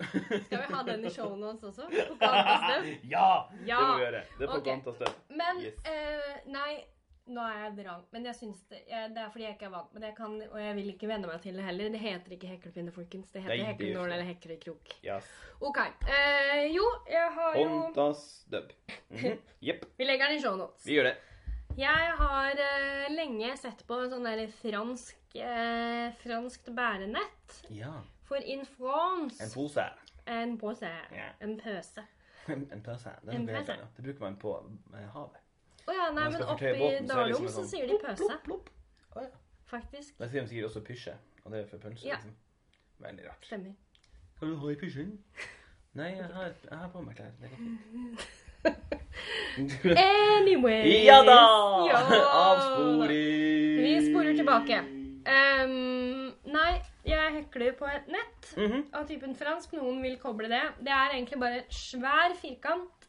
skal 0.46 0.60
vi 0.60 0.74
ha 0.74 0.82
den 0.86 1.04
i 1.04 1.10
shownotes 1.14 1.64
også? 1.70 1.88
På 1.88 2.18
kant 2.20 2.52
og 2.52 2.62
støv? 2.66 2.92
Ja! 3.10 3.30
Ja. 3.66 3.80
Det 3.80 3.88
må 3.88 3.96
vi 3.96 4.04
gjøre. 4.06 4.22
Det 4.38 4.46
er 4.46 4.52
på 4.52 4.60
okay. 4.60 4.70
Kvantastøv. 4.70 5.18
Men 5.40 5.60
Yes. 5.64 5.82
eh, 5.88 6.38
Nei, 6.52 6.72
nå 7.34 7.44
er 7.44 7.58
jeg 7.64 7.74
vrang. 7.78 8.04
Men 8.14 8.26
jeg 8.28 8.38
syns 8.38 8.60
det, 8.70 8.82
det 8.88 9.22
er 9.22 9.30
fordi 9.32 9.44
jeg 9.44 9.56
ikke 9.58 9.68
er 9.68 9.74
vant 9.74 9.92
med 9.92 10.02
det. 10.02 10.10
Jeg 10.12 10.16
kan, 10.16 10.36
og 10.48 10.58
jeg 10.62 10.76
vil 10.78 10.90
ikke 10.94 11.10
venne 11.10 11.30
meg 11.30 11.40
til 11.44 11.58
det 11.60 11.64
heller. 11.66 11.92
Det 11.92 12.02
heter 12.02 12.36
ikke 12.38 12.52
heklepinne, 12.54 12.94
folkens. 12.94 13.30
Det 13.34 13.44
heter 13.44 13.64
heklenål 13.72 14.12
eller 14.16 14.28
heklekrok. 14.30 14.94
Yes. 15.04 15.30
OK. 15.60 15.80
Eh, 16.08 16.66
jo, 16.72 16.84
jeg 17.10 17.32
har 17.38 17.58
jo 17.58 17.68
Kvantastøv. 17.68 18.70
Mm 19.10 19.16
-hmm. 19.16 19.40
Jepp. 19.60 19.84
Vi 19.98 20.04
legger 20.04 20.28
den 20.28 20.36
i 20.36 20.40
shownotes. 20.40 20.86
Vi 20.86 20.92
gjør 20.94 21.10
det. 21.12 21.16
Jeg 21.78 22.14
har 22.18 22.58
uh, 22.58 23.14
lenge 23.14 23.56
sett 23.56 23.84
på 23.86 24.00
sånn 24.10 24.24
der 24.26 24.48
fransk 24.50 25.36
uh, 25.36 26.10
franskt 26.24 26.66
bærenett. 26.74 27.60
Ja. 27.70 27.92
For 28.28 28.36
in 28.44 28.64
France 28.76 29.40
En 29.44 29.50
pose. 29.54 29.84
En 30.26 30.56
pose. 30.60 30.90
Yeah. 31.12 31.32
En 31.40 31.56
pøse. 31.60 32.04
En 32.48 32.82
pøse. 32.84 33.10
Det, 33.24 33.34
En 33.34 33.46
pøse. 33.46 33.72
annet. 33.72 33.86
det 33.96 34.04
bruker 34.04 34.20
man 34.24 34.36
på 34.40 34.52
eh, 34.94 35.06
havet. 35.14 35.40
Å 35.88 35.94
ja, 35.96 36.06
nei, 36.12 36.26
men 36.34 36.42
oppe 36.44 36.70
i 36.76 36.88
Dalom 37.08 37.28
liksom 37.30 37.46
så 37.48 37.54
sånn 37.62 37.68
sier 37.70 37.86
de 37.88 37.96
pøse. 38.02 38.24
plopp, 38.28 38.42
plopp. 38.44 38.68
Oh, 39.16 39.22
ja. 39.24 39.30
Faktisk. 39.68 40.18
Da 40.20 40.28
sier 40.28 40.44
de 40.44 40.48
sikkert 40.52 40.68
også 40.70 40.82
pysje. 40.84 41.14
Og 41.44 41.52
det 41.52 41.62
er 41.62 41.68
for 41.70 41.80
pølse, 41.80 42.04
Ja. 42.08 42.16
liksom. 42.20 42.34
Veldig 43.00 43.24
rart. 43.28 43.46
Stemmer. 43.46 43.72
Kan 44.38 44.50
du 44.52 44.56
ha 44.60 44.70
i 44.72 44.76
pysjen? 44.80 45.14
Nei, 45.94 46.10
jeg 46.16 46.24
har, 46.34 46.52
jeg 46.70 46.78
har 46.78 46.88
på 46.92 47.00
meg 47.02 47.16
klær. 47.16 47.32
Det 47.40 47.50
går 47.50 47.56
fint. 47.64 48.28
Anyway. 50.38 51.04
Ja 51.04 51.22
da! 51.26 51.38
Ja. 51.88 51.98
Avsporing! 52.32 53.82
Vi 53.82 53.92
sporer 54.10 54.34
tilbake. 54.36 54.78
Um, 55.28 56.32
nei, 56.52 56.72
jeg 57.08 57.32
hekler 57.38 57.72
på 57.78 57.86
et 57.88 58.06
nett 58.12 58.52
Mhm. 58.56 58.84
av 58.94 59.06
typen 59.08 59.34
fransk. 59.34 59.72
Noen 59.78 60.02
vil 60.02 60.16
koble 60.18 60.48
det. 60.48 60.62
Det 60.82 60.92
er 60.92 61.14
egentlig 61.16 61.38
bare 61.40 61.58
et 61.64 61.70
svær 61.70 62.34
firkant 62.36 63.08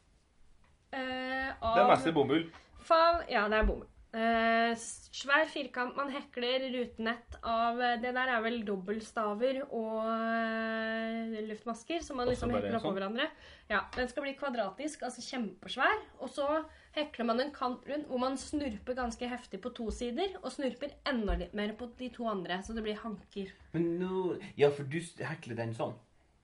uh, 0.94 1.50
av 1.62 1.74
Det 1.76 1.82
er 1.84 1.88
masse 1.94 2.12
bomull. 2.14 2.50
Fav, 2.82 3.22
ja, 3.30 3.46
det 3.48 3.58
er 3.60 3.64
bomull. 3.68 3.86
Uh, 4.10 4.72
svær 5.14 5.46
firkant. 5.46 5.94
Man 5.94 6.08
hekler 6.10 6.64
rutenett 6.74 7.36
av 7.46 7.78
eh, 7.80 7.96
Det 8.02 8.10
der 8.16 8.26
er 8.34 8.40
vel 8.42 8.56
dobbeltstaver 8.66 9.60
og 9.70 10.00
uh, 10.02 11.36
luftmasker 11.46 12.02
som 12.02 12.16
man 12.18 12.26
liksom 12.26 12.50
hekler 12.50 12.74
oppå 12.80 12.88
sånn? 12.90 12.96
hverandre. 12.98 13.28
Ja, 13.70 13.84
Den 13.94 14.08
skal 14.10 14.24
bli 14.26 14.34
kvadratisk, 14.34 15.02
altså 15.06 15.22
kjempesvær. 15.22 16.02
Og 16.20 16.28
så 16.34 16.48
hekler 16.92 17.24
man 17.26 17.40
en 17.40 17.52
kant 17.54 17.84
rundt 17.86 18.06
hvor 18.10 18.18
man 18.18 18.36
snurper 18.36 18.94
ganske 18.98 19.28
heftig 19.28 19.60
på 19.62 19.70
to 19.74 19.90
sider, 19.90 20.36
og 20.42 20.50
snurper 20.52 20.90
enda 21.06 21.36
litt 21.38 21.54
mer 21.54 21.72
på 21.78 21.86
de 21.98 22.08
to 22.10 22.26
andre, 22.28 22.58
så 22.62 22.74
det 22.74 22.82
blir 22.82 22.96
hanker. 22.98 23.52
Men 23.72 23.98
nå 24.00 24.40
Ja, 24.56 24.70
for 24.70 24.82
du 24.84 24.98
hekler 25.24 25.56
den 25.56 25.74
sånn, 25.74 25.94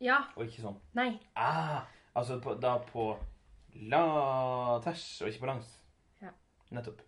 Ja. 0.01 0.25
og 0.37 0.47
ikke 0.47 0.63
sånn. 0.63 0.77
Nei. 0.95 1.19
Ah, 1.37 1.83
altså 2.15 2.41
på, 2.41 2.55
da 2.61 2.79
på 2.79 3.17
la 3.89 4.79
tvers 4.85 5.23
og 5.23 5.29
ikke 5.29 5.41
på 5.41 5.47
langs. 5.51 5.75
Ja. 6.23 6.31
Nettopp. 6.71 7.01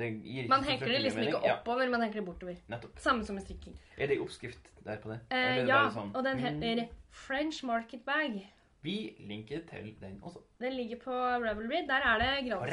Man 0.00 0.62
hekler 0.64 0.94
det 0.94 1.00
liksom 1.02 1.22
ikke 1.26 1.42
oppover, 1.44 1.88
man 1.92 2.00
hekler 2.00 2.22
bortover. 2.24 2.56
Nettopp. 2.72 2.98
Samme 2.98 3.24
som 3.26 3.34
med 3.36 3.44
strikking. 3.44 3.74
Er 3.98 4.06
det 4.08 4.16
oppskrift 4.22 4.70
der 4.84 4.96
på 4.96 5.10
det? 5.12 5.18
Eh, 5.30 5.56
det 5.60 5.66
ja, 5.68 5.90
sånn? 5.92 6.14
og 6.16 6.24
den 6.24 6.38
Mm. 6.38 6.62
heter 6.62 6.88
French 7.10 7.62
Market 7.64 8.02
Bag. 8.06 8.46
Vi 8.82 9.16
linker 9.28 9.60
til 9.68 9.94
den 10.00 10.18
også. 10.22 10.40
Den 10.60 10.72
ligger 10.72 10.96
på 11.04 11.12
Ravelry. 11.12 11.82
Der 11.88 11.94
er 11.94 12.18
det 12.22 12.50
gratis, 12.50 12.72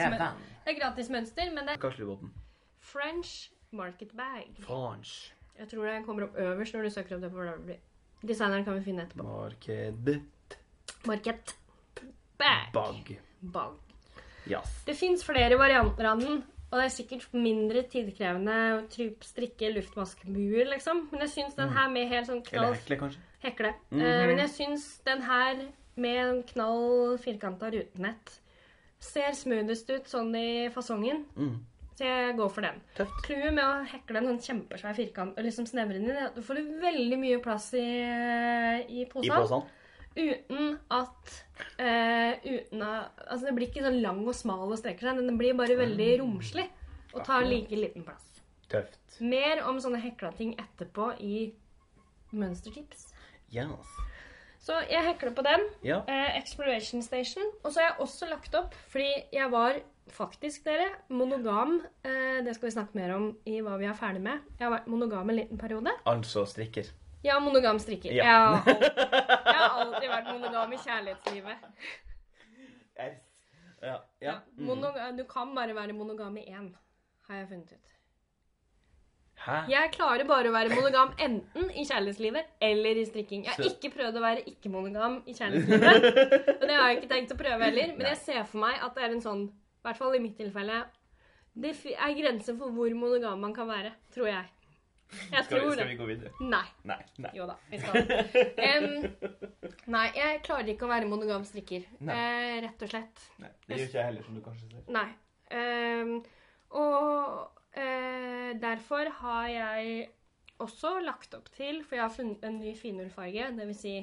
det 0.65 0.75
er 0.75 0.79
gratis 0.79 1.09
mønster, 1.09 1.49
men 1.51 1.67
det 1.67 1.75
er. 1.75 2.29
French 2.79 3.51
Market 3.71 4.11
Bag. 4.15 4.55
French. 4.59 5.33
Jeg 5.59 5.67
tror 5.67 5.85
den 5.85 6.05
kommer 6.05 6.23
opp 6.23 6.37
øverst 6.37 6.73
når 6.73 6.83
du 6.83 6.89
søker 6.89 7.15
opp 7.15 7.21
det 7.21 7.31
på 7.31 7.43
Ravelry. 7.43 7.79
Designeren 8.27 8.63
kan 8.63 8.77
vi 8.77 8.83
finne 8.83 9.03
etterpå. 9.03 9.23
Market. 9.23 9.95
Market 11.05 11.55
Bag. 12.37 12.71
bag. 12.73 13.19
Bag. 13.41 13.73
Yes. 14.47 14.83
Det 14.85 14.95
fins 14.95 15.25
flere 15.25 15.57
varianter 15.59 16.07
av 16.07 16.21
den, 16.21 16.43
og 16.71 16.77
det 16.77 16.85
er 16.85 16.93
sikkert 16.93 17.33
mindre 17.33 17.83
tidkrevende 17.91 18.55
å 18.77 18.85
tryp- 18.91 19.25
strikke 19.27 19.73
luftmaskebuer, 19.73 20.69
liksom. 20.71 21.09
Men 21.11 21.25
jeg 21.25 21.33
syns 21.33 21.57
den 21.57 21.73
her 21.75 21.89
med 21.91 22.07
helt 22.07 22.29
sånn 22.29 22.41
Eller 22.41 22.63
knall 22.63 22.77
hekle, 22.77 22.99
kanskje. 23.01 23.19
hekle. 23.43 23.73
Mm 23.89 23.99
-hmm. 23.99 24.21
uh, 24.21 24.27
men 24.27 24.37
jeg 24.39 24.49
syns 24.49 24.99
den 25.05 25.21
her 25.21 25.67
med 26.01 26.19
en 26.23 26.43
knall 26.51 27.17
firkanta 27.21 27.71
rutenett 27.73 28.35
ser 29.03 29.33
smoothest 29.37 29.89
ut 29.93 30.07
sånn 30.09 30.31
i 30.37 30.69
fasongen. 30.73 31.23
Mm. 31.37 31.57
Så 31.97 32.05
jeg 32.05 32.35
går 32.37 32.49
for 32.53 32.65
den. 32.65 32.81
Clouet 33.25 33.53
med 33.55 33.63
å 33.63 33.85
hekle 33.89 34.21
en 34.21 34.29
sånn 34.31 34.43
kjempesvær 34.45 34.97
firkant 34.97 35.37
og 35.37 35.45
liksom 35.45 35.65
snevre 35.69 35.97
den 35.97 36.05
inn, 36.05 36.13
er 36.13 36.29
at 36.29 36.37
du 36.37 36.43
får 36.45 36.61
veldig 36.83 37.17
mye 37.17 37.39
plass 37.41 37.71
i, 37.77 37.87
i 38.85 39.01
I 39.01 39.07
posen. 39.09 39.65
Uten 40.17 40.77
at 40.93 41.33
uh, 41.77 42.33
uten 42.41 42.81
at, 42.81 43.19
Altså, 43.27 43.43
det 43.45 43.53
blir 43.57 43.69
ikke 43.69 43.85
sånn 43.85 43.99
lang 44.01 44.23
og 44.25 44.33
smal 44.37 44.65
og 44.65 44.77
streker 44.81 45.09
seg. 45.09 45.21
Den 45.25 45.37
blir 45.41 45.57
bare 45.57 45.77
veldig 45.77 46.09
romslig 46.21 46.67
og 47.13 47.23
tar 47.25 47.45
like 47.49 47.77
liten 47.77 48.05
plass. 48.05 48.25
Tøft. 48.69 48.99
Mer 49.23 49.63
om 49.65 49.79
sånne 49.81 50.01
hekla 50.03 50.33
ting 50.37 50.53
etterpå 50.59 51.11
i 51.23 51.47
mønstertips. 52.37 53.07
Yes. 53.53 53.97
Så 54.67 54.75
jeg 54.91 54.99
hekler 55.05 55.31
på 55.31 55.43
den. 55.45 55.61
Ja. 55.85 56.01
Eh, 56.11 56.37
Exploration 56.41 57.03
Station. 57.03 57.45
Og 57.63 57.71
så 57.71 57.79
har 57.79 57.85
jeg 57.87 57.99
også 58.03 58.27
lagt 58.27 58.55
opp, 58.59 58.75
fordi 58.91 59.07
jeg 59.31 59.51
var 59.51 59.79
faktisk, 60.11 60.65
dere, 60.67 60.89
monogam. 61.09 61.77
Eh, 62.03 62.43
det 62.43 62.55
skal 62.55 62.67
vi 62.67 62.73
snakke 62.75 62.99
mer 62.99 63.13
om 63.15 63.29
i 63.47 63.61
hva 63.63 63.77
vi 63.79 63.87
er 63.87 63.95
ferdig 63.95 64.23
med. 64.25 64.43
Jeg 64.59 64.67
har 64.67 64.73
vært 64.75 64.89
monogam 64.91 65.31
en 65.31 65.39
liten 65.39 65.61
periode. 65.61 65.93
Altså 66.07 66.43
strikker. 66.51 66.91
Ja, 67.23 67.39
monogam 67.43 67.79
strikker. 67.79 68.11
Ja. 68.11 68.25
Jeg, 68.25 68.33
har 68.35 68.57
alltid, 68.59 68.99
jeg 69.47 69.55
har 69.55 69.79
alltid 69.85 70.09
vært 70.11 70.31
monogam 70.33 70.75
i 70.75 70.81
kjærlighetslivet. 70.83 71.69
Ja. 73.87 73.97
ja. 74.21 74.35
Mm. 74.57 75.15
Du 75.15 75.23
kan 75.31 75.55
bare 75.55 75.75
være 75.75 75.95
monogam 75.95 76.37
i 76.41 76.47
én, 76.51 76.73
har 77.29 77.39
jeg 77.39 77.47
funnet 77.53 77.71
ut. 77.71 77.96
Hæ? 79.45 79.57
Jeg 79.69 79.91
klarer 79.93 80.25
bare 80.27 80.49
å 80.49 80.53
være 80.55 80.73
monogam 80.75 81.11
enten 81.23 81.69
i 81.77 81.83
kjærlighetslivet 81.85 82.49
eller 82.67 82.97
i 82.99 83.05
strikking. 83.05 83.45
Jeg 83.45 83.53
har 83.53 83.69
ikke 83.69 83.91
prøvd 83.93 84.17
å 84.17 84.23
være 84.23 84.43
ikke-monogam 84.49 85.19
i 85.29 85.35
kjærlighetslivet. 85.37 86.49
Og 86.57 86.65
det 86.67 86.75
har 86.75 86.89
jeg 86.89 86.97
ikke 87.01 87.11
tenkt 87.13 87.31
å 87.35 87.39
prøve 87.39 87.63
heller. 87.69 87.93
Men 87.97 88.07
jeg 88.11 88.17
ser 88.25 88.43
for 88.49 88.63
meg 88.65 88.81
at 88.83 88.95
det 88.97 89.05
er 89.05 89.13
en 89.15 89.21
sånn, 89.23 89.45
i 89.47 89.87
hvert 89.87 89.99
fall 90.01 90.17
i 90.17 90.21
mitt 90.23 90.35
tilfelle, 90.41 90.81
det 91.57 91.71
er 91.95 92.13
grenser 92.17 92.57
for 92.59 92.73
hvor 92.75 92.91
monogam 92.97 93.39
man 93.45 93.53
kan 93.55 93.69
være, 93.69 93.93
tror 94.13 94.27
jeg. 94.33 94.45
Jeg 95.31 95.43
Skal, 95.45 95.61
vi- 95.63 95.75
skal 95.77 95.87
vi 95.87 95.95
gå 96.01 96.05
videre? 96.09 96.31
Nei. 96.43 96.65
Nei. 96.83 96.97
Nei. 97.23 97.29
Jo 97.37 97.45
da, 97.47 97.53
vi 97.71 97.77
skal. 97.79 97.95
um, 98.03 99.05
nei, 99.95 100.07
jeg 100.17 100.41
klarer 100.43 100.73
ikke 100.73 100.83
å 100.83 100.89
være 100.91 101.07
monogam 101.07 101.45
strikker. 101.47 101.85
Eh, 102.03 102.57
rett 102.65 102.83
og 102.83 102.91
slett. 102.91 103.23
Nei. 103.39 103.53
Det 103.69 103.77
gjør 103.77 103.85
ikke 103.87 104.01
jeg 104.01 104.09
heller, 104.09 104.25
som 104.27 104.35
du 104.35 104.41
kanskje 104.43 104.67
ser. 104.73 104.83
Nei. 104.91 105.07
Um, 105.55 106.11
og 106.75 107.56
eh, 107.77 108.51
derfor 108.61 109.09
har 109.21 109.47
jeg 109.51 110.07
også 110.63 110.97
lagt 111.05 111.35
opp 111.37 111.49
til 111.53 111.83
For 111.85 111.97
jeg 111.97 112.03
har 112.03 112.13
funnet 112.13 112.45
en 112.47 112.59
ny 112.61 112.73
finullfarge. 112.77 113.51
Det 113.57 113.67
vil 113.69 113.77
si 113.77 113.95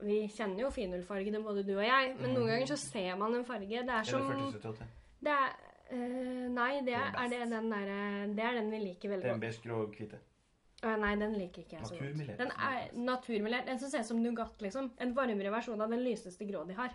Vi 0.00 0.22
kjenner 0.32 0.64
jo 0.64 0.70
finullfargene, 0.72 1.42
både 1.44 1.64
du 1.66 1.74
og 1.76 1.84
jeg, 1.84 2.14
men 2.20 2.32
noen 2.32 2.54
ganger 2.54 2.70
så 2.72 2.78
ser 2.80 3.18
man 3.20 3.34
en 3.36 3.44
farge. 3.44 3.68
Det 3.68 3.96
er 3.96 4.06
det 4.06 4.08
som 4.08 4.78
det 5.20 5.34
er, 5.34 5.50
eh, 5.92 6.46
Nei, 6.48 6.70
det 6.86 6.94
er, 6.96 7.12
er 7.12 7.28
det 7.28 7.40
den 7.50 7.68
der, 7.68 7.90
Det 8.32 8.44
er 8.44 8.54
den 8.56 8.70
vi 8.72 8.78
liker 8.86 9.12
veldig 9.12 9.28
godt. 9.28 9.34
Den 9.34 9.42
beige, 9.44 9.60
grå 9.66 9.82
hvite. 9.92 10.20
Uh, 10.80 10.94
nei, 10.96 11.10
den 11.20 11.34
liker 11.36 11.60
ikke 11.60 11.76
jeg 11.76 11.86
så 11.90 11.98
godt. 11.98 12.38
Den 12.38 12.52
er 12.56 12.86
naturmilert. 12.96 13.66
Den 13.68 13.78
som 13.78 13.90
ser 13.92 14.00
ut 14.00 14.08
som 14.08 14.22
nougat, 14.22 14.62
liksom. 14.64 14.88
En 15.00 15.12
varmere 15.16 15.52
versjon 15.52 15.80
av 15.80 15.92
den 15.92 16.00
lyseste 16.00 16.46
grå 16.48 16.64
de 16.64 16.76
har. 16.78 16.94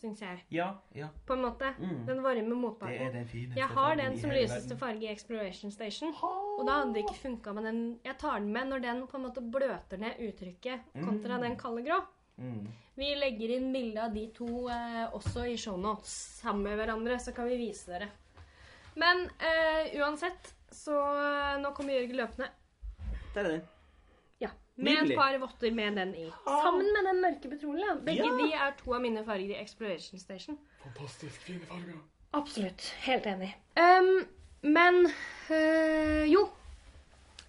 Syns 0.00 0.20
jeg. 0.24 0.38
Ja, 0.48 0.70
ja. 0.96 1.08
På 1.28 1.34
en 1.36 1.42
måte. 1.44 1.74
Mm. 1.78 2.06
Den 2.06 2.22
varme 2.24 2.40
Det 2.48 2.56
motparten. 2.56 3.12
den 3.12 3.56
Jeg 3.56 3.66
har 3.68 3.96
den 3.96 4.18
som 4.18 4.30
lyseste 4.30 4.76
farge 4.80 5.02
i 5.04 5.10
Exploration 5.12 5.70
Station. 5.70 6.14
Og 6.22 6.62
da 6.66 6.78
hadde 6.78 6.94
det 6.94 7.02
ikke 7.04 7.18
funka 7.20 7.52
med 7.52 7.64
den 7.68 7.82
Jeg 8.04 8.16
tar 8.18 8.38
den 8.40 8.52
med 8.52 8.70
når 8.70 8.80
den 8.82 9.06
på 9.06 9.16
en 9.18 9.26
måte 9.26 9.42
bløter 9.44 9.98
ned 10.00 10.16
uttrykket 10.18 10.80
kontra 11.04 11.36
Mm. 11.36 11.42
den 11.42 11.56
kalde 11.56 11.82
grå. 11.84 12.00
Mm. 12.38 12.68
Vi 12.96 13.14
legger 13.14 13.50
inn 13.56 13.72
bilde 13.72 14.00
av 14.02 14.14
de 14.14 14.26
to 14.32 14.68
eh, 14.68 15.06
også 15.12 15.44
i 15.52 15.56
shownotes 15.56 16.40
sammen 16.40 16.62
med 16.62 16.76
hverandre, 16.78 17.18
så 17.20 17.32
kan 17.34 17.46
vi 17.48 17.56
vise 17.56 17.86
dere. 17.92 18.08
Men 18.96 19.28
eh, 19.38 20.00
uansett, 20.00 20.54
så 20.72 20.96
eh, 20.96 21.60
nå 21.60 21.74
kommer 21.76 21.92
Jørgen 21.92 22.16
løpende. 22.16 22.48
Der 23.34 23.44
er 23.44 23.48
den. 23.58 23.62
Ja, 24.80 24.84
Med 24.84 24.96
Nydelig. 24.96 25.12
et 25.12 25.18
par 25.20 25.38
votter 25.42 25.74
med 25.76 25.96
den 26.00 26.14
i. 26.16 26.26
Sammen 26.46 26.86
med 26.96 27.04
den 27.10 27.18
mørke 27.20 27.50
petroleum. 27.52 27.98
Begge 28.04 28.24
Ja. 28.24 28.36
de 28.38 28.52
er 28.56 28.70
to 28.80 28.94
av 28.96 29.00
mine 29.04 29.24
farger 29.26 29.50
i 29.52 29.60
Exploration 29.60 30.18
Station. 30.18 30.56
Fantastisk 30.82 31.40
fine 31.44 31.60
farger. 31.68 31.98
Absolutt. 32.32 32.86
Helt 33.04 33.26
enig. 33.26 33.50
Um, 33.76 34.26
men 34.62 35.06
øh, 35.50 36.24
jo. 36.32 36.48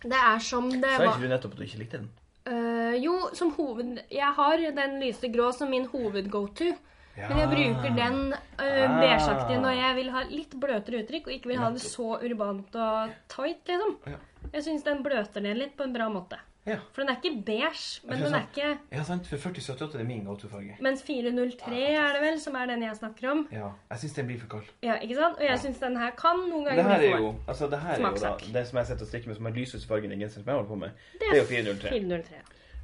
Det 0.04 0.17
er 0.17 0.39
som 0.39 0.70
det 0.72 0.84
Sa 0.98 1.04
ikke 1.06 1.22
du 1.22 1.28
nettopp 1.30 1.54
at 1.54 1.58
du 1.60 1.63
ikke 1.63 1.80
likte 1.84 1.98
den? 2.02 2.10
Uh, 2.50 2.96
Jo, 3.04 3.30
som 3.38 3.52
hoved... 3.54 4.00
Jeg 4.12 4.34
har 4.36 4.58
den 4.58 5.00
lyse 5.00 5.30
grå 5.32 5.52
som 5.54 5.70
min 5.70 5.86
hoved-go-to. 5.86 6.72
Men 7.15 7.38
jeg 7.38 7.48
bruker 7.52 7.96
den 7.96 8.34
uh, 8.34 8.60
Ah. 8.60 9.00
beigeaktige 9.00 9.62
når 9.62 9.76
jeg 9.78 9.96
vil 9.96 10.10
ha 10.12 10.22
litt 10.32 10.54
bløtere 10.60 11.04
uttrykk 11.04 11.28
og 11.28 11.34
ikke 11.36 11.48
vil 11.52 11.60
ha 11.60 11.70
det 11.72 11.82
så 11.84 12.17
urbant 12.24 12.76
og 12.76 13.12
tight, 13.30 13.62
liksom. 13.67 13.98
Ja. 14.08 14.17
Jeg 14.54 14.63
syns 14.63 14.84
den 14.84 15.04
bløter 15.04 15.41
ned 15.41 15.56
litt 15.60 15.78
på 15.78 15.84
en 15.86 15.94
bra 15.94 16.08
måte. 16.10 16.39
Ja. 16.65 16.76
For 16.93 17.02
den 17.02 17.10
er 17.10 17.15
ikke 17.24 17.41
beige, 17.45 18.02
men 18.06 18.13
Er 18.19 18.24
den 18.26 18.34
er 18.36 18.43
ikke 18.56 18.78
Ja, 18.91 19.04
sant. 19.04 19.26
For 19.28 19.38
4078 19.38 19.95
er 20.00 20.04
min 20.04 20.26
go-to-farge. 20.26 20.76
Mens 20.82 21.02
403 21.04 21.80
er 21.95 22.13
det 22.13 22.21
vel, 22.21 22.39
som 22.39 22.56
er 22.56 22.65
den 22.69 22.84
jeg 22.84 22.95
snakker 22.95 23.32
om. 23.32 23.47
Ja. 23.52 23.69
Jeg 23.89 23.97
syns 24.00 24.13
den 24.13 24.28
blir 24.28 24.39
for 24.39 24.47
kald. 24.47 24.67
Ja, 24.84 24.93
ikke 25.02 25.15
sant? 25.15 25.36
Og 25.38 25.41
jeg 25.41 25.50
Ja. 25.50 25.56
syns 25.58 25.80
den 25.80 25.97
her 25.97 26.12
kan 26.12 26.38
noen 26.50 26.65
ganger 26.65 26.84
bli 26.97 27.08
er 27.08 27.12
for 27.17 27.24
jo 27.24 27.36
altså 27.47 27.69
det 27.69 27.80
her 27.80 27.93
er 27.93 27.97
jo 27.97 28.15
da, 28.21 28.38
det 28.60 28.67
som 28.67 28.78
jeg 28.78 28.86
sitter 28.88 29.02
og 29.02 29.08
strikker 29.08 29.28
med, 29.28 29.36
som 29.36 29.45
er 29.45 29.52
lyseste 29.52 29.88
fargen 29.88 30.12
i 30.12 30.16
genseren 30.16 30.43
som 30.43 30.45
jeg 30.45 30.55
holder 30.55 30.70
på 30.70 30.76
med. 30.76 30.89
Det 31.14 31.20
Det 31.20 31.38
er 31.38 31.41
jo 31.41 31.47
403. 31.47 31.89
403. 31.89 32.36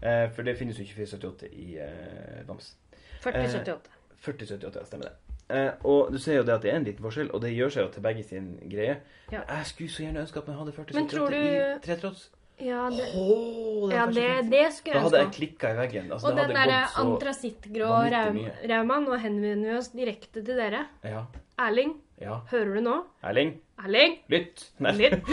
Eh, 0.03 0.29
for 0.31 0.41
det 0.41 0.57
finnes 0.57 0.77
jo 0.77 0.83
ikke 0.83 0.93
478 0.95 1.47
i 1.53 1.77
eh, 1.77 2.43
Bams. 2.47 2.75
4078. 3.21 3.89
4078, 4.21 4.85
stemmer 4.87 5.05
det. 5.05 5.13
Eh, 5.49 5.71
og 5.83 6.11
du 6.11 6.17
ser 6.17 6.35
jo 6.35 6.43
det 6.43 6.53
at 6.53 6.61
det 6.61 6.71
er 6.73 6.77
en 6.77 6.83
liten 6.83 7.03
forskjell, 7.05 7.29
og 7.33 7.41
det 7.41 7.53
gjør 7.55 7.69
seg 7.71 7.83
jo 7.85 7.91
til 7.91 8.01
begge 8.01 8.23
sin 8.23 8.59
greie. 8.71 8.97
Ja. 9.31 9.41
Jeg 9.49 9.65
skulle 9.65 9.89
så 9.91 10.03
gjerne 10.03 10.19
ønske 10.25 10.37
at 10.41 10.47
man 10.47 10.57
hadde 10.57 10.71
4078 10.71 11.29
du- 11.29 11.35
i 11.35 11.79
tretråds. 11.85 12.29
Ja, 12.57 12.87
det, 12.89 13.11
Åh, 13.13 13.91
ja 13.93 14.05
det, 14.09 14.29
det, 14.49 14.63
skulle 14.73 14.95
jeg 14.95 14.97
ønske. 14.97 14.97
Da 14.97 15.01
hadde 15.03 15.19
jeg 15.21 15.33
klikka 15.35 15.69
i 15.69 15.77
veggen. 15.77 16.07
Altså, 16.09 16.31
Og 16.31 16.39
den 16.39 16.53
derre 16.55 16.79
gått 16.87 16.95
antrasittgrå 17.03 17.89
raumaen, 18.09 19.05
nå 19.05 19.19
henvender 19.21 19.69
vi 19.69 19.75
oss 19.77 19.91
direkte 19.93 20.41
til 20.41 20.57
dere. 20.57 20.87
Ja. 21.05 21.27
Erling, 21.67 21.93
ja. 22.21 22.39
hører 22.49 22.79
du 22.79 22.81
nå? 22.85 22.95
Erling, 23.29 23.53
Erling? 23.83 24.17
lytt! 24.33 24.65
Nei. 24.81 24.95
Lytt. 24.97 25.29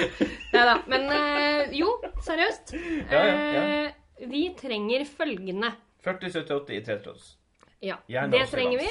Nei 0.52 0.66
da. 0.68 0.76
Men 0.92 1.08
øh, 1.16 1.72
jo, 1.80 1.96
seriøst. 2.28 2.76
Eh, 3.14 4.28
vi 4.30 4.44
trenger 4.56 5.02
følgende. 5.08 5.72
4078 6.04 6.76
i 6.76 6.84
tretråds. 6.84 7.34
Ja, 7.84 7.96
det 8.08 8.46
trenger 8.52 8.84
vi. 8.84 8.88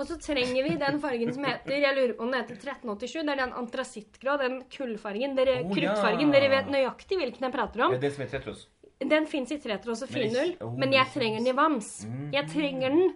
Og 0.00 0.08
så 0.08 0.16
trenger 0.16 0.64
vi 0.64 0.76
den 0.80 0.98
fargen 1.02 1.32
som 1.36 1.44
heter 1.44 1.76
jeg 1.76 1.96
lurer 1.96 2.14
på 2.16 2.24
om 2.24 2.32
den 2.32 2.40
heter 2.40 2.56
1387. 2.56 3.20
Det 3.20 3.34
er 3.34 3.40
den 3.42 3.54
antrasittgrå, 3.60 4.36
den 4.40 4.58
kullfargen. 4.72 5.36
Dere, 5.36 5.60
oh, 5.60 5.72
kruttfargen. 5.76 6.30
ja. 6.30 6.38
Dere 6.38 6.52
vet 6.54 6.70
nøyaktig 6.72 7.20
hvilken 7.20 7.48
jeg 7.48 7.54
prater 7.56 7.84
om. 7.84 7.92
Det 7.92 8.00
er 8.00 8.06
det 8.06 8.14
som 8.16 8.24
er 8.24 8.30
tretros. 8.32 8.66
Den 9.00 9.26
fins 9.28 9.52
i 9.52 9.60
tretros 9.60 10.04
og 10.04 10.12
Men 10.12 10.56
oh, 10.60 10.74
men 10.76 10.92
jeg 10.92 11.08
trenger 11.12 11.40
den 11.40 11.52
i 11.52 11.56
vams. 11.56 11.88
Jeg 12.32 12.48
trenger 12.52 12.96
den 12.96 13.14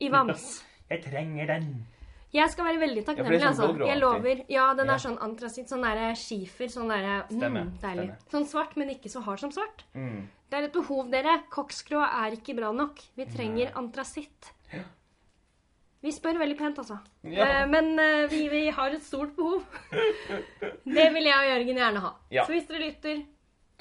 i 0.00 0.12
vams. 0.12 0.52
Jeg 0.92 1.00
trenger 1.06 1.46
den. 1.48 1.68
Jeg 2.32 2.50
skal 2.52 2.66
være 2.66 2.80
veldig 2.82 3.02
det 3.06 3.12
er 3.16 3.40
sånn 3.40 3.48
altså. 3.48 3.86
Jeg 3.88 3.98
lover. 4.00 4.42
Ja, 4.52 4.66
den 4.76 4.90
Ja. 4.90 4.94
er 4.94 5.00
sånn 5.00 5.16
antrasitt, 5.24 5.70
sånn 5.72 5.84
derre 5.84 6.10
skifer, 6.16 6.68
sånn 6.68 6.88
derre 6.92 7.24
Stemmer, 7.30 7.64
mm, 7.64 7.78
Deilig. 7.80 8.04
Stemme. 8.08 8.30
Sånn 8.34 8.46
svart, 8.48 8.76
men 8.76 8.90
ikke 8.92 9.08
så 9.08 9.22
hard 9.24 9.40
som 9.40 9.52
svart. 9.52 9.84
Mm. 9.94 10.28
Det 10.50 10.58
er 10.58 10.64
et 10.68 10.72
behov, 10.72 11.10
dere. 11.10 11.42
Koksgrå 11.48 12.02
er 12.04 12.36
ikke 12.36 12.56
bra 12.56 12.72
nok. 12.72 13.00
Vi 13.16 13.24
trenger 13.24 13.72
antrasitt. 13.72 14.52
Ja. 16.02 16.06
Vi 16.08 16.10
spør 16.12 16.38
veldig 16.40 16.56
pent, 16.58 16.78
altså. 16.82 16.96
Ja. 17.30 17.44
Eh, 17.62 17.66
men 17.70 17.92
eh, 18.02 18.24
vi, 18.30 18.48
vi 18.50 18.62
har 18.74 18.90
et 18.90 19.02
stort 19.06 19.36
behov. 19.36 19.62
Det 20.96 21.04
vil 21.14 21.28
jeg 21.28 21.36
og 21.38 21.46
Jørgen 21.52 21.78
gjerne 21.78 22.02
ha. 22.02 22.10
Ja. 22.34 22.44
Så 22.46 22.52
hvis 22.56 22.66
dere 22.66 22.82
lytter, 22.88 23.20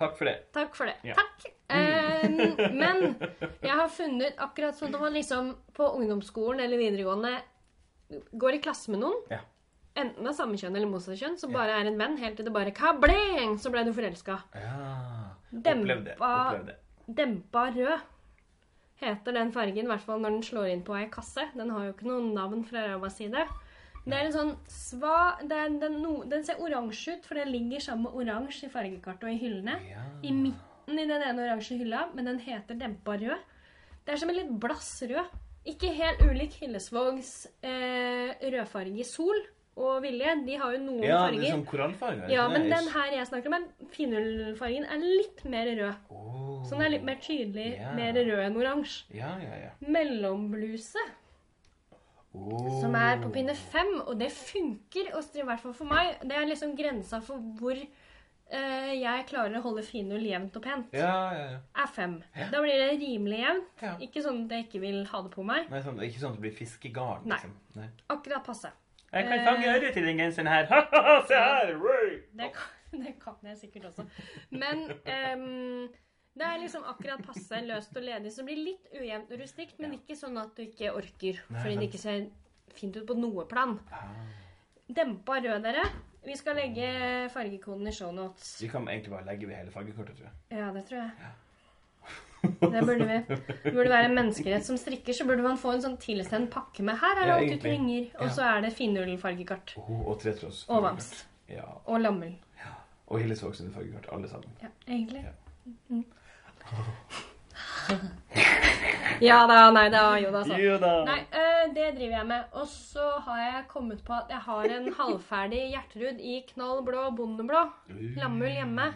Takk 0.01 0.15
for 0.17 0.25
det. 0.25 0.35
takk 0.53 0.75
for 0.77 0.89
det. 0.89 0.95
Ja. 1.05 1.13
Takk. 1.17 1.49
Eh, 1.69 2.29
men 2.73 3.15
jeg 3.61 3.73
har 3.77 3.89
funnet 3.93 4.39
akkurat 4.41 4.77
sånn 4.77 4.93
at 4.95 5.01
man 5.01 5.13
liksom 5.13 5.51
på 5.77 5.89
ungdomsskolen 5.99 6.61
eller 6.63 6.77
videregående 6.81 7.33
går 8.41 8.57
i 8.57 8.61
klasse 8.65 8.89
med 8.93 9.01
noen. 9.03 9.19
Ja. 9.31 9.41
Enten 10.01 10.25
av 10.29 10.33
samme 10.37 10.57
kjønn 10.57 10.75
eller 10.77 10.89
motsatt 10.89 11.19
kjønn, 11.19 11.37
som 11.41 11.51
Ja. 11.51 11.57
bare 11.59 11.77
er 11.81 11.89
en 11.91 11.97
venn, 11.99 12.17
helt 12.21 12.37
til 12.39 12.45
det 12.47 12.53
bare 12.55 12.71
kableng, 12.71 13.57
så 13.59 13.69
ble 13.73 13.83
du 13.85 13.91
forelska. 13.93 14.39
Ja. 14.55 15.35
Dempa- 15.51 15.81
Opplevde. 15.83 16.15
Opplevde. 16.17 16.75
Dempa 17.21 17.65
rød 17.75 17.99
heter 19.01 19.35
den 19.35 19.51
fargen, 19.53 19.85
i 19.85 19.91
hvert 19.91 20.05
fall 20.05 20.21
når 20.21 20.37
den 20.37 20.45
slår 20.45 20.71
inn 20.71 20.85
på 20.85 20.95
ei 20.97 21.07
kasse. 21.11 21.47
Den 21.57 21.73
har 21.73 21.87
jo 21.87 21.93
ikke 21.95 22.09
noe 22.09 22.31
navn 22.31 22.63
fra 22.67 22.85
Ravas 22.87 23.17
side. 23.19 23.45
Det 24.01 24.17
er 24.17 24.27
en 24.27 24.33
sånn 24.33 24.51
sva... 24.71 25.37
Den, 25.45 25.77
no, 26.01 26.21
den 26.29 26.45
ser 26.45 26.61
oransje 26.63 27.17
ut, 27.17 27.27
for 27.27 27.37
den 27.37 27.51
ligger 27.53 27.83
sammen 27.83 28.07
med 28.07 28.17
oransje 28.23 28.67
i 28.67 28.73
fargekartet 28.73 29.27
og 29.29 29.35
i 29.35 29.41
hyllene. 29.41 29.77
Ja. 29.91 30.05
I 30.25 30.33
midten 30.33 30.97
i 30.97 31.07
den 31.09 31.21
ene 31.21 31.45
oransje 31.45 31.77
hylla, 31.81 32.07
men 32.15 32.29
den 32.31 32.41
heter 32.41 32.79
dempa 32.79 33.17
rød. 33.21 33.47
Det 34.01 34.15
er 34.15 34.21
som 34.21 34.31
en 34.33 34.39
litt 34.39 34.53
blass 34.61 34.95
rød. 35.05 35.37
Ikke 35.69 35.91
helt 35.93 36.23
ulik 36.25 36.55
Hillesvågs 36.57 37.33
eh, 37.61 38.31
rødfarge 38.41 39.05
sol 39.05 39.43
og 39.79 40.01
Vilje. 40.03 40.33
De 40.45 40.57
har 40.59 40.73
jo 40.75 40.81
noen 40.83 41.05
Ja, 41.05 41.21
det 41.31 41.45
er 41.45 41.55
sånn 41.55 41.65
korallfarge. 41.69 42.25
er 42.27 42.33
Ja, 42.33 42.47
men 42.51 42.67
den 42.69 42.89
her 42.91 43.15
jeg 43.15 43.27
snakker 43.29 43.55
om, 43.55 43.65
finullfargen, 43.95 44.85
er 44.85 44.97
litt 44.99 45.45
mer 45.45 45.71
rød. 45.79 46.11
Oh. 46.11 46.61
Så 46.65 46.75
den 46.75 46.85
er 46.85 46.93
litt 46.97 47.07
mer 47.07 47.17
tydelig, 47.23 47.71
yeah. 47.77 47.95
mer 47.95 48.13
rød 48.19 48.45
enn 48.45 48.59
oransje. 48.61 49.05
Ja, 49.15 49.37
ja, 49.39 49.57
ja. 49.67 49.73
Mellombluse, 49.87 51.09
Oh. 52.33 52.79
som 52.79 52.93
er 52.95 53.17
på 53.19 53.27
pinne 53.35 53.51
fem, 53.59 53.89
og 54.07 54.15
det 54.15 54.29
funker, 54.31 55.09
i 55.11 55.43
hvert 55.43 55.59
fall 55.59 55.73
for 55.75 55.83
meg. 55.83 56.15
Det 56.23 56.31
er 56.31 56.45
liksom 56.47 56.77
grensa 56.77 57.19
for 57.19 57.43
hvor 57.59 57.75
Uh, 58.51 58.91
jeg 58.91 59.23
klarer 59.29 59.53
å 59.55 59.61
holde 59.63 59.83
finull 59.87 60.25
jevnt 60.27 60.57
og 60.59 60.63
pent. 60.65 60.89
Ja, 60.91 61.11
ja, 61.31 61.43
ja. 61.53 61.59
Er 61.79 61.87
fem. 61.87 62.17
Da 62.51 62.59
blir 62.59 62.81
det 62.81 62.97
rimelig 62.99 63.37
jevnt. 63.39 63.69
Ja. 63.79 63.93
Ikke 64.03 64.23
sånn 64.25 64.41
at 64.43 64.55
jeg 64.57 64.65
ikke 64.65 64.81
vil 64.83 64.97
ha 65.07 65.21
det 65.23 65.31
på 65.31 65.45
meg. 65.47 65.69
Nei, 65.71 65.79
sånn, 65.85 66.01
ikke 66.03 66.19
sånn 66.19 66.35
at 66.35 66.41
det 66.41 66.43
blir 66.49 66.57
fiskegarn, 66.57 67.29
liksom. 67.31 67.53
Nei. 67.77 67.87
Akkurat 68.11 68.43
passe. 68.43 68.73
Jeg 69.11 69.25
kan 69.27 69.39
Eh. 69.39 69.45
fange 69.45 69.67
øret 69.75 69.93
til 69.93 70.05
den 70.07 70.17
genseren 70.17 70.47
her. 70.47 70.65
Se 71.27 71.35
her! 71.35 71.73
Det 72.37 72.51
kan, 72.55 72.69
det 73.03 73.15
kan 73.23 73.35
jeg 73.49 73.57
sikkert 73.57 73.85
også. 73.91 74.05
Men 74.51 74.85
um, 74.91 75.89
det 76.35 76.45
er 76.47 76.61
liksom 76.61 76.83
akkurat 76.87 77.23
passe 77.27 77.59
løst 77.67 77.97
og 77.97 78.03
ledig. 78.03 78.31
som 78.31 78.45
blir 78.47 78.61
litt 78.63 78.87
ujevnt 78.95 79.31
og 79.35 79.39
rustikt, 79.43 79.79
men 79.83 79.97
ikke 79.99 80.15
sånn 80.15 80.37
at 80.39 80.55
du 80.55 80.63
ikke 80.63 80.93
orker. 80.95 81.41
Fordi 81.51 81.75
det 81.75 81.89
ikke 81.89 81.97
ser 82.05 82.25
fint 82.71 82.95
ut 83.01 83.07
på 83.07 83.17
noe 83.19 83.43
plan. 83.51 83.75
Ah. 83.91 84.07
Dempa 84.91 85.39
rød, 85.43 85.59
dere. 85.63 85.83
Vi 86.25 86.35
skal 86.37 86.55
legge 86.55 86.87
fargekoden 87.33 87.87
i 87.87 87.91
shownotes. 87.91 88.61
Vi 88.61 88.67
kan 88.69 88.87
egentlig 88.87 89.11
bare 89.11 89.25
legge 89.25 89.47
ved 89.49 89.55
hele 89.57 89.71
fargekortet, 89.73 90.15
tror 90.19 90.27
jeg. 90.29 90.59
Ja, 90.59 90.71
det 90.75 90.83
tror 90.87 90.97
jeg. 91.01 91.31
Det 92.41 92.81
burde 92.85 93.05
vi. 93.05 93.17
Det 93.63 93.73
burde 93.73 93.89
være 93.89 94.05
en 94.09 94.15
menneskerett 94.15 94.65
som 94.65 94.77
strikker, 94.77 95.13
så 95.13 95.25
burde 95.29 95.43
man 95.45 95.57
få 95.61 95.73
en 95.75 95.81
sånn 95.83 95.97
tilsendt 96.01 96.49
pakke 96.53 96.83
med 96.83 96.97
her 97.01 97.17
er 97.17 97.21
det 97.21 97.27
Ja, 97.27 97.35
alt 97.37 97.51
du 97.51 97.67
trenger. 97.67 98.07
Og 98.19 98.25
Ja. 98.27 98.31
så 98.37 98.41
er 98.57 98.61
det 98.61 98.73
finullfargekart. 98.73 99.75
Oh, 99.77 100.07
og 100.09 100.19
tretråds. 100.21 100.63
Og 100.69 100.83
vams. 100.83 101.11
Ja. 101.49 101.67
Og 101.85 101.99
lammel. 102.01 102.35
Og 103.11 103.19
Hilles 103.19 103.39
sine 103.39 103.73
fargekart, 103.73 104.07
alle 104.13 104.29
sammen. 104.29 104.49
Ja, 104.63 104.67
egentlig. 104.87 105.23
Ja. 105.25 105.35
Mhm. 105.89 106.05
Ja 109.21 109.45
da, 109.47 109.69
nei 109.71 109.89
da, 109.93 110.15
jo 110.17 110.31
da, 110.33 110.43
så. 110.47 110.55
Jo 110.57 110.77
da. 110.81 110.91
Nei, 111.05 111.19
eh, 111.35 111.65
det 111.75 111.89
driver 111.97 112.15
jeg 112.17 112.27
med. 112.27 112.43
Og 112.57 112.67
så 112.67 113.09
har 113.25 113.37
jeg 113.43 113.67
kommet 113.67 114.03
på 114.07 114.13
at 114.15 114.31
jeg 114.33 114.39
har 114.47 114.63
en 114.77 114.87
halvferdig 114.99 115.59
Gjertrud 115.75 116.19
i 116.21 116.39
knall 116.53 116.81
blå 116.87 117.03
bondeblå. 117.17 117.61
Lammull 118.17 118.49
hjemme. 118.55 118.87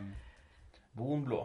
Bonblå. 0.97 1.43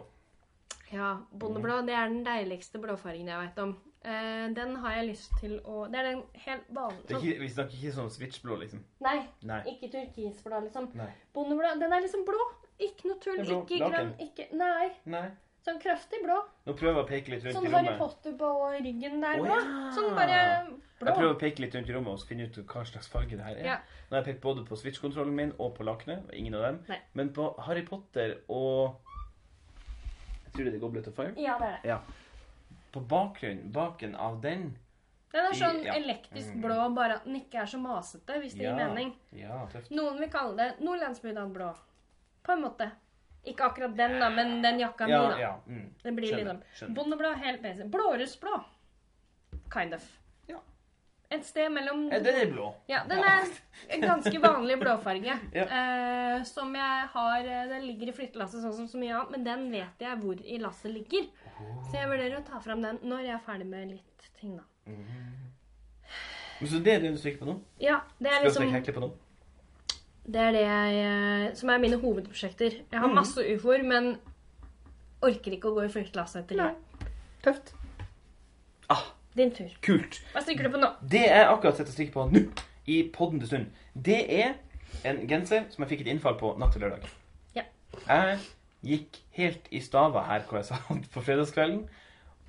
Ja, 0.91 1.13
bondeblå 1.31 1.81
det 1.87 1.95
er 1.95 2.09
den 2.11 2.23
deiligste 2.25 2.81
blåfargen 2.83 3.29
jeg 3.31 3.45
vet 3.45 3.59
om. 3.63 3.75
Eh, 4.01 4.47
den 4.57 4.75
har 4.81 4.95
jeg 4.97 5.11
lyst 5.11 5.35
til 5.37 5.59
å 5.61 5.83
Det 5.91 5.99
er 5.99 6.07
den 6.09 6.23
helt 6.33 6.63
Det 6.67 6.73
vanlige 6.73 7.35
vi 7.39 7.49
snakker 7.53 7.77
ikke 7.77 7.93
sånn 7.99 8.09
switchblå, 8.09 8.57
liksom. 8.63 8.81
Nei, 9.05 9.19
Nei. 9.45 9.61
ikke 9.75 9.91
turkisblå, 9.93 10.63
liksom. 10.65 10.89
Nei. 10.97 11.11
Bondeblå, 11.35 11.75
den 11.79 11.93
er 11.93 12.01
liksom 12.01 12.25
blå. 12.25 12.49
Ikke 12.81 13.11
noe 13.11 13.21
tull. 13.21 13.43
Ikke 13.45 13.77
grønn. 13.77 14.15
Ikke 14.25 14.49
Nei. 14.57 14.89
Nei. 15.05 15.27
Sånn 15.61 15.77
kraftig 15.77 16.23
blå. 16.23 16.39
Nå 16.65 16.73
prøver 16.73 16.95
jeg 16.97 17.03
å 17.05 17.09
peke 17.11 17.31
litt 17.35 17.43
rundt 17.45 17.57
Sånn 17.59 17.67
i 17.69 17.73
Harry. 17.75 17.91
Potter 17.99 18.33
på 18.39 18.47
ryggen 18.81 19.19
der 19.21 19.43
blå. 19.43 19.51
ja. 19.53 19.91
Sånn 19.93 20.15
bare 20.17 20.39
blå. 20.65 20.79
Jeg 21.05 21.17
prøver 21.19 21.35
å 21.35 21.37
peke 21.43 21.61
litt 21.61 21.75
rundt 21.77 21.91
i 21.91 21.93
rommet 21.93 22.15
og 22.15 22.25
finne 22.25 22.47
ut 22.49 22.57
hva 22.65 22.81
slags 22.89 23.09
farge 23.13 23.37
det 23.37 23.45
her 23.45 23.59
er. 23.59 23.67
Ja. 23.67 23.75
Nå 24.09 24.17
har 24.17 24.23
jeg 24.23 24.31
pekt 24.31 24.41
både 24.41 24.65
på 24.65 24.79
switch-kontrollen 24.81 25.37
min 25.37 25.53
og 25.59 25.75
på 25.77 25.85
lakenet. 25.85 26.25
Ingen 26.33 26.57
av 26.57 26.65
dem. 26.65 26.79
Nei. 26.89 26.97
Men 27.13 27.29
på 27.37 27.51
Harry 27.67 27.85
Potter 27.85 28.39
og 28.49 28.97
Jeg 30.53 30.65
du 30.65 30.71
det 30.71 30.75
er 30.75 30.79
Goblet 30.83 31.07
of 31.07 31.15
Fire. 31.15 31.33
Ja, 31.37 31.57
det 31.59 31.67
er 31.67 31.81
det. 31.83 31.99
På 32.91 32.99
bakgrunnen, 33.07 33.71
baken 33.71 34.15
av 34.15 34.41
den 34.41 34.77
Den 35.31 35.45
er 35.45 35.53
I- 35.53 35.59
sånn 35.59 35.83
ja. 35.85 35.93
elektrisk 35.95 36.53
Mm. 36.55 36.61
blå, 36.61 36.89
bare 36.95 37.13
at 37.15 37.23
den 37.23 37.35
ikke 37.39 37.61
er 37.61 37.65
så 37.65 37.79
masete, 37.79 38.33
hvis 38.41 38.51
det 38.53 38.63
Ja. 38.63 38.75
gir 38.75 38.89
mening. 38.89 39.13
Ja, 39.31 39.65
tøft. 39.71 39.89
Noen 39.91 40.19
vil 40.19 40.29
kalle 40.29 40.57
det 40.57 40.79
nordlandsbudad 40.81 41.53
blå. 41.53 41.73
På 42.43 42.51
en 42.51 42.61
måte. 42.63 42.91
Ikke 43.45 43.59
akkurat 43.63 43.95
den, 43.95 44.19
da, 44.19 44.29
men 44.29 44.61
den 44.61 44.79
jakka 44.79 45.05
mi, 45.05 45.11
Ja, 45.13 45.29
da. 45.29 45.37
ja. 45.39 45.55
Mm. 45.67 45.93
Det 46.03 46.13
blir 46.15 46.27
Skjønner, 46.33 46.59
liksom 46.59 46.61
skjønner. 46.75 46.95
bondeblå, 46.95 47.33
helt 47.37 47.61
basic. 47.61 47.85
Blårussblå. 47.89 48.63
Kind 49.71 49.93
of. 49.93 50.17
Et 51.31 51.45
sted 51.47 51.69
mellom 51.71 52.09
Den 52.11 52.25
er 52.27 52.49
blå. 52.51 52.73
Ja, 52.91 53.03
den 53.07 53.21
er 53.23 53.45
en 53.95 54.01
ganske 54.03 54.41
vanlig 54.43 54.75
blåfarge. 54.81 55.37
Ja. 55.55 55.63
uh, 55.71 56.43
som 56.47 56.73
jeg 56.75 57.07
har 57.13 57.39
eh, 57.47 57.67
Den 57.71 57.85
ligger 57.87 58.11
i 58.11 58.15
flyttelasset 58.17 58.61
sånn 58.65 58.75
som 58.75 58.87
så 58.91 58.99
mye 58.99 59.13
annet, 59.15 59.31
men 59.37 59.45
den 59.47 59.63
vet 59.71 60.03
jeg 60.03 60.17
hvor 60.19 60.41
i 60.43 60.57
lasset 60.59 60.91
ligger. 60.91 61.29
Så 61.87 61.95
jeg 61.95 62.09
vurderer 62.11 62.39
å 62.39 62.43
ta 62.47 62.59
fram 62.63 62.81
den 62.83 62.99
når 63.07 63.23
jeg 63.29 63.35
er 63.37 63.43
ferdig 63.45 63.67
med 63.71 63.93
litt 63.93 64.27
ting, 64.41 64.57
da. 64.59 64.65
Så 66.61 66.79
det 66.83 66.93
er 66.97 66.99
det 67.05 67.13
du 67.15 67.17
strikker 67.17 67.41
på 67.41 67.47
nå? 67.49 67.55
Ja, 67.81 68.01
det 68.21 68.29
er 68.29 68.43
liksom... 68.43 68.61
Skal 68.67 68.69
du 68.69 68.75
strikke 68.75 68.93
på 68.99 69.03
nå? 69.05 69.11
Det 70.31 70.41
er 70.43 70.51
det 70.53 70.61
jeg 70.61 70.99
eh, 71.01 71.45
Som 71.57 71.71
er 71.73 71.79
mine 71.81 71.97
hovedprosjekter. 72.01 72.75
Jeg 72.91 72.99
har 72.99 73.07
Mhm. 73.09 73.15
masse 73.17 73.41
ufoer, 73.55 73.81
men 73.87 74.11
orker 75.25 75.55
ikke 75.55 75.71
å 75.71 75.75
gå 75.79 75.85
i 75.87 75.93
flyttelasset 75.95 76.43
etter 76.43 76.59
det. 76.61 76.69
Tøft. 77.45 77.73
Ah, 78.93 79.03
Din 79.37 79.51
tur. 79.55 79.69
kult. 79.81 80.19
Hva 80.33 80.41
strikker 80.43 80.67
du 80.67 80.73
på 80.73 80.81
nå? 80.81 80.89
Det 81.11 81.23
jeg 81.23 81.47
akkurat 81.47 81.77
setter 81.79 81.93
strikk 81.93 82.11
på 82.13 82.25
nå, 82.27 82.41
i 82.91 82.97
podden 83.13 83.39
til 83.39 83.47
stund, 83.47 83.65
det 83.95 84.21
er 84.41 84.53
en 85.07 85.21
genser 85.29 85.67
som 85.71 85.83
jeg 85.85 85.93
fikk 85.93 86.01
et 86.05 86.11
innfall 86.15 86.35
på 86.39 86.55
natt 86.59 86.73
til 86.75 86.83
lørdag. 86.83 87.05
Ja. 87.55 87.63
Jeg 88.07 88.39
gikk 88.83 89.21
helt 89.37 89.69
i 89.71 89.79
stava 89.83 90.25
her 90.27 90.43
hvor 90.47 90.59
jeg 90.59 90.65
satt 90.71 91.07
på 91.15 91.23
fredagskvelden. 91.23 91.85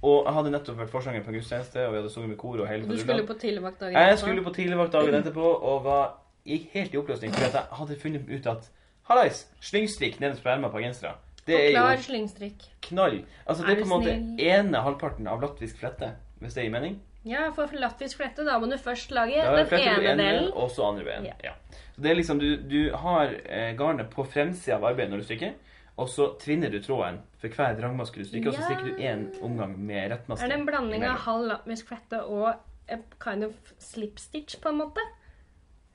Og 0.02 0.24
jeg 0.26 0.34
hadde 0.34 0.50
nettopp 0.50 0.78
vært 0.80 0.90
forsanger 0.90 1.22
på 1.22 1.30
en 1.30 1.36
gudstjeneste, 1.38 1.84
og 1.86 1.92
vi 1.92 1.98
hadde 2.00 2.10
sunget 2.10 2.32
med 2.32 2.38
kor 2.40 2.58
og 2.58 2.66
hele 2.66 2.88
Du 2.90 2.96
skulle 2.98 3.22
på 3.26 3.36
tidligvakt 3.38 3.84
dagen 3.84 3.94
Jeg 3.94 4.18
skulle 4.18 4.42
på 4.42 4.50
tidligvakt 4.56 4.96
dagen 4.96 5.14
etterpå 5.14 5.50
og 5.70 5.84
var, 5.84 6.08
gikk 6.42 6.72
helt 6.72 6.96
i 6.96 6.98
oppløsning 6.98 7.30
fordi 7.36 7.46
at 7.52 7.58
jeg 7.60 7.78
hadde 7.78 7.98
funnet 8.02 8.32
ut 8.32 8.48
at 8.50 8.66
Hallais! 9.06 9.44
Slyngstrikk 9.62 10.18
nederst 10.22 10.42
på 10.42 10.50
ermet 10.50 10.74
på 10.74 10.82
gensere. 10.82 11.14
Det 11.46 11.56
er 11.58 11.78
jo 11.78 12.02
slyngstrikk. 12.02 12.66
knall. 12.88 13.20
Altså, 13.46 13.64
det 13.66 13.72
er 13.76 13.80
på 13.80 13.86
en 13.86 13.92
måte 13.94 14.12
ene 14.42 14.82
halvparten 14.82 15.26
av 15.30 15.40
latvisk 15.42 15.78
flette, 15.78 16.12
hvis 16.42 16.54
det 16.58 16.64
gir 16.66 16.72
mening. 16.74 17.00
Ja, 17.24 17.44
for 17.54 17.70
latvisk 17.78 18.18
flette, 18.18 18.42
da 18.44 18.56
må 18.58 18.66
du 18.70 18.76
først 18.82 19.12
lage 19.14 19.36
er 19.38 19.64
den 19.70 19.78
ene 19.78 20.08
ene, 20.10 20.16
delen. 20.22 20.48
og 20.58 20.70
så 20.74 20.88
andre 20.88 21.04
veien. 21.06 21.24
Ja. 21.30 21.34
Ja. 21.44 21.52
Så 21.94 22.02
det 22.02 22.10
er 22.10 22.16
liksom, 22.18 22.40
du, 22.42 22.56
du 22.56 22.90
har 22.96 23.30
eh, 23.44 23.76
garnet 23.78 24.10
på 24.10 24.24
fremsida 24.26 24.76
av 24.80 24.84
arbeidet 24.90 25.12
når 25.12 25.22
du 25.22 25.28
strikker, 25.28 25.54
og 26.02 26.08
så 26.08 26.30
tvinner 26.40 26.70
du 26.72 26.80
tråden 26.82 27.20
for 27.38 27.48
hver 27.52 27.76
drangmaske 27.78 28.18
du 28.18 28.24
strikker, 28.26 28.48
og 28.50 28.56
så 28.56 28.62
stryker 28.66 28.86
strikker 28.90 28.98
du 28.98 29.02
én 29.38 29.42
omgang 29.44 29.76
med 29.78 30.10
rettmaske. 30.10 30.44
Er 30.44 30.50
det 30.54 30.58
en 30.58 30.66
blanding 30.66 31.04
av 31.06 31.18
halv 31.28 31.46
latvisk 31.52 31.92
flette 31.92 32.22
og 32.24 32.54
kind 33.22 33.44
of 33.44 33.74
slipstitch, 33.78 34.56
på 34.60 34.72
en 34.72 34.80
måte? 34.82 35.04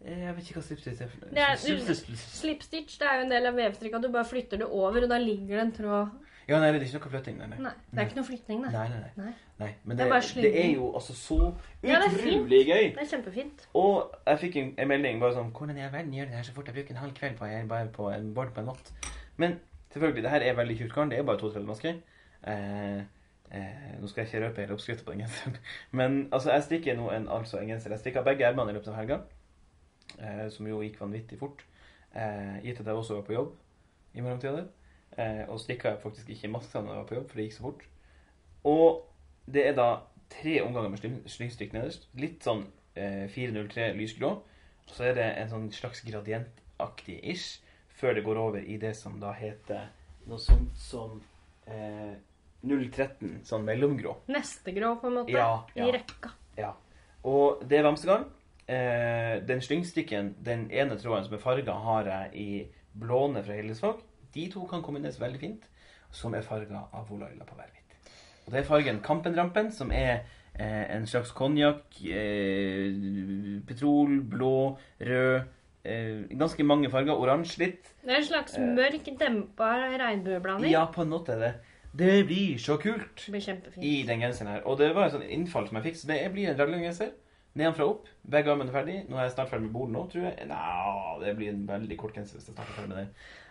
Eh, 0.06 0.22
Jeg 0.30 0.36
vet 0.38 0.48
ikke 0.52 0.62
hva 0.62 0.66
slipstitch 0.70 1.02
er. 1.02 1.10
for 1.12 1.26
noe. 1.26 1.50
Slipstitch- 1.58 2.30
Slipstitch 2.39 3.00
det 3.02 3.08
er 3.10 3.20
jo 3.20 3.26
en 3.28 3.34
del 3.36 3.50
av 3.52 3.56
vevstrikka. 3.58 4.00
Du 4.02 4.08
bare 4.14 4.30
flytter 4.30 4.62
det 4.64 4.70
over, 4.70 5.04
og 5.04 5.10
da 5.10 5.18
ligger 5.18 5.58
det 5.58 5.66
en 5.66 5.76
tråd 5.82 6.16
Ja, 6.48 6.60
nei, 6.64 6.68
det 6.72 6.80
er 6.80 6.86
ikke 6.88 7.00
noe 7.00 7.12
flytting. 7.12 7.38
Nei, 7.41 7.48
nei. 7.52 7.58
Nei, 7.60 7.72
det 7.91 8.00
er 8.00 8.06
ikke 8.08 8.18
noe 8.22 8.28
flytting. 8.28 8.62
Nei, 8.64 8.72
nei, 8.72 9.00
nei. 9.02 9.10
Nei. 9.20 9.32
nei. 9.60 9.70
Men 9.84 9.98
Det 9.98 10.06
det, 10.06 10.14
er 10.16 10.30
det, 10.41 10.52
er 10.62 10.70
jo 10.78 10.93
altså 10.95 11.14
så 11.14 11.39
Ja, 11.84 12.00
utrolig 12.06 12.62
gøy. 12.70 12.86
Det 12.95 13.04
er 13.04 13.10
kjempefint. 13.12 13.66
Og 13.74 14.14
jeg 14.28 14.39
fikk 14.45 14.56
en, 14.62 14.70
en 14.80 14.88
melding 14.88 15.20
bare 15.24 15.36
sånn 15.36 15.52
Hvordan 15.52 15.78
i 15.78 15.84
all 15.84 15.91
verden 15.91 16.14
gjør 16.16 16.30
det 16.32 16.39
her 16.39 16.48
så 16.48 16.56
fort? 16.56 16.70
Jeg 16.72 16.78
bruker 16.80 16.95
en 16.95 17.02
halv 17.04 17.18
kveld 17.20 17.36
på, 17.41 17.50
jeg, 17.52 17.68
bare 17.68 17.91
på 18.00 18.08
en 18.16 18.30
board 18.38 18.54
på 18.56 18.64
en 18.64 18.72
natt. 18.72 18.93
Men 19.38 19.60
selvfølgelig, 19.91 20.24
det 20.24 20.32
her 20.32 20.48
er 20.48 20.58
veldig 20.62 20.78
kult 20.80 20.95
garn. 20.95 21.12
Det 21.12 21.20
er 21.20 21.28
bare 21.28 21.41
to 21.43 21.52
masker. 21.68 22.00
Eh, 22.48 23.00
eh, 23.52 23.91
nå 24.00 24.08
skal 24.08 24.24
jeg 24.24 24.32
ikke 24.32 24.45
røpe 24.48 24.62
hele 24.64 24.74
oppskriften 24.78 25.06
på 25.06 25.12
den 25.18 25.26
genseren. 25.26 25.58
Men 26.00 26.20
altså, 26.32 26.52
jeg 26.56 26.64
stikker 26.64 26.95
nå 26.95 27.12
en, 27.12 27.28
altså, 27.28 27.60
en 27.60 27.68
genser. 27.74 27.91
Jeg 27.91 28.00
stikker 28.06 28.24
begge 28.24 28.48
ermene 28.48 28.72
i 28.72 28.78
løpet 28.80 28.93
av 28.93 29.02
helga. 29.02 29.20
eh, 30.20 30.48
som 30.50 30.68
jo 30.68 30.80
gikk 30.82 31.02
vanvittig 31.02 31.39
fort. 31.39 31.66
Eh, 32.16 32.64
gitt 32.64 32.80
at 32.80 32.88
jeg 32.88 32.95
også 32.95 33.20
var 33.20 33.26
på 33.28 33.34
jobb 33.36 33.56
i 34.16 34.22
mellomtida 34.24 34.56
der. 34.62 34.68
Eh, 35.18 35.43
og 35.49 35.60
strikka 35.64 35.95
faktisk 36.03 36.30
ikke 36.30 36.49
maska 36.51 36.82
når 36.82 36.91
jeg 36.93 37.01
var 37.01 37.08
på 37.10 37.16
jobb, 37.18 37.30
for 37.30 37.39
det 37.39 37.45
gikk 37.47 37.55
så 37.58 37.66
fort. 37.68 37.86
Og 38.68 39.03
det 39.47 39.64
er 39.70 39.78
da 39.78 39.88
tre 40.30 40.58
omganger 40.66 40.89
med 40.93 40.99
slyng- 41.01 41.24
slyngstrikk 41.32 41.74
nederst. 41.74 42.08
Litt 42.20 42.43
sånn 42.45 42.66
eh, 42.95 43.26
403 43.32 43.93
lysgrå. 43.97 44.34
Og 44.88 44.93
så 44.93 45.10
er 45.10 45.18
det 45.18 45.28
en 45.41 45.49
sånn 45.51 45.70
slags 45.76 46.03
gradientaktig 46.08 47.18
ish 47.34 47.62
før 47.97 48.14
det 48.14 48.24
går 48.28 48.38
over 48.38 48.62
i 48.62 48.78
det 48.78 48.93
som 48.95 49.16
da 49.20 49.32
heter 49.34 49.88
noe 50.28 50.38
sånt 50.43 50.76
som 50.78 51.22
eh, 51.66 52.14
013, 52.68 53.39
sånn 53.47 53.66
mellomgrå. 53.66 54.16
Neste 54.34 54.74
grå, 54.76 54.95
på 55.01 55.08
en 55.10 55.18
måte. 55.22 55.34
Ja, 55.34 55.64
ja. 55.78 55.88
I 55.88 55.95
rekka. 55.95 56.32
Ja. 56.58 56.74
Og 57.28 57.64
det 57.68 57.80
er 57.80 57.88
vamsegarn. 57.88 58.28
Eh, 58.68 59.38
den 59.47 59.62
slyngstrikken, 59.64 60.34
den 60.43 60.68
ene 60.72 60.97
tråden 60.99 61.24
som 61.26 61.38
er 61.38 61.41
farga, 61.43 61.74
har 61.86 62.10
jeg 62.12 62.32
i 62.36 62.49
blåne 62.97 63.43
fra 63.45 63.55
Hillesvåg. 63.55 64.01
De 64.34 64.47
to 64.51 64.65
kan 64.69 64.84
kombineres 64.86 65.19
veldig 65.21 65.39
fint, 65.39 65.67
som 66.11 66.34
er 66.36 66.45
farga 66.45 66.86
av 66.93 67.07
Volaila 67.09 67.45
på 67.47 67.55
hver 67.55 67.69
hvitt. 67.71 67.84
Og 68.47 68.53
det 68.53 68.61
er 68.61 68.67
fargen 68.67 68.99
Kampenrampen, 69.03 69.71
som 69.75 69.91
er 69.91 70.21
eh, 70.55 70.95
en 70.95 71.07
slags 71.07 71.32
konjakk, 71.36 71.99
eh, 72.07 73.59
petrol, 73.67 74.21
blå, 74.23 74.78
rød 75.03 75.41
eh, 75.84 76.21
Ganske 76.39 76.63
mange 76.63 76.89
farger. 76.91 77.15
Oransje 77.15 77.59
litt. 77.63 77.91
Det 78.03 78.13
er 78.13 78.21
en 78.21 78.30
slags 78.30 78.57
mørk, 78.59 79.09
dempa 79.19 79.71
regnbueblanding. 79.99 80.71
Ja, 80.71 80.86
på 80.91 81.03
en 81.03 81.11
måte 81.11 81.36
er 81.36 81.43
det. 81.43 81.53
Det 81.97 82.25
blir 82.30 82.57
så 82.61 82.75
kult 82.78 83.23
Det 83.25 83.32
blir 83.34 83.41
kjempefint. 83.41 83.84
i 83.84 84.03
den 84.07 84.19
genseren 84.21 84.51
her. 84.51 84.61
Og 84.67 84.78
det 84.78 84.91
var 84.95 85.07
et 85.07 85.15
sånt 85.15 85.23
innfall 85.34 85.67
som 85.67 85.80
jeg 85.80 85.89
fikk. 85.89 85.95
Så 86.01 86.07
det 86.11 86.19
blir 86.32 86.51
en 86.51 86.59
raglangenser. 86.59 87.11
Nedenfra 87.57 87.88
opp. 87.89 88.07
Begge 88.21 88.51
armene 88.51 88.69
er 88.69 88.75
ferdig. 88.75 88.97
Nå 89.09 89.17
er 89.17 89.25
jeg 89.25 89.34
snart 89.34 89.49
ferdig 89.49 89.65
med 89.65 89.73
bolen 89.73 89.95
nå, 89.97 90.03
tror 90.11 90.28
jeg. 90.28 90.47
Nei, 90.47 91.19
det 91.23 91.36
blir 91.39 91.49
en 91.49 91.63
veldig 91.67 91.97
kort 91.97 92.13
genser 92.13 92.38
hvis 92.38 92.47
jeg 92.47 92.53
snart 92.55 92.69
er 92.69 92.78
ferdig 92.78 92.91
med 92.91 92.99
det. 93.01 93.07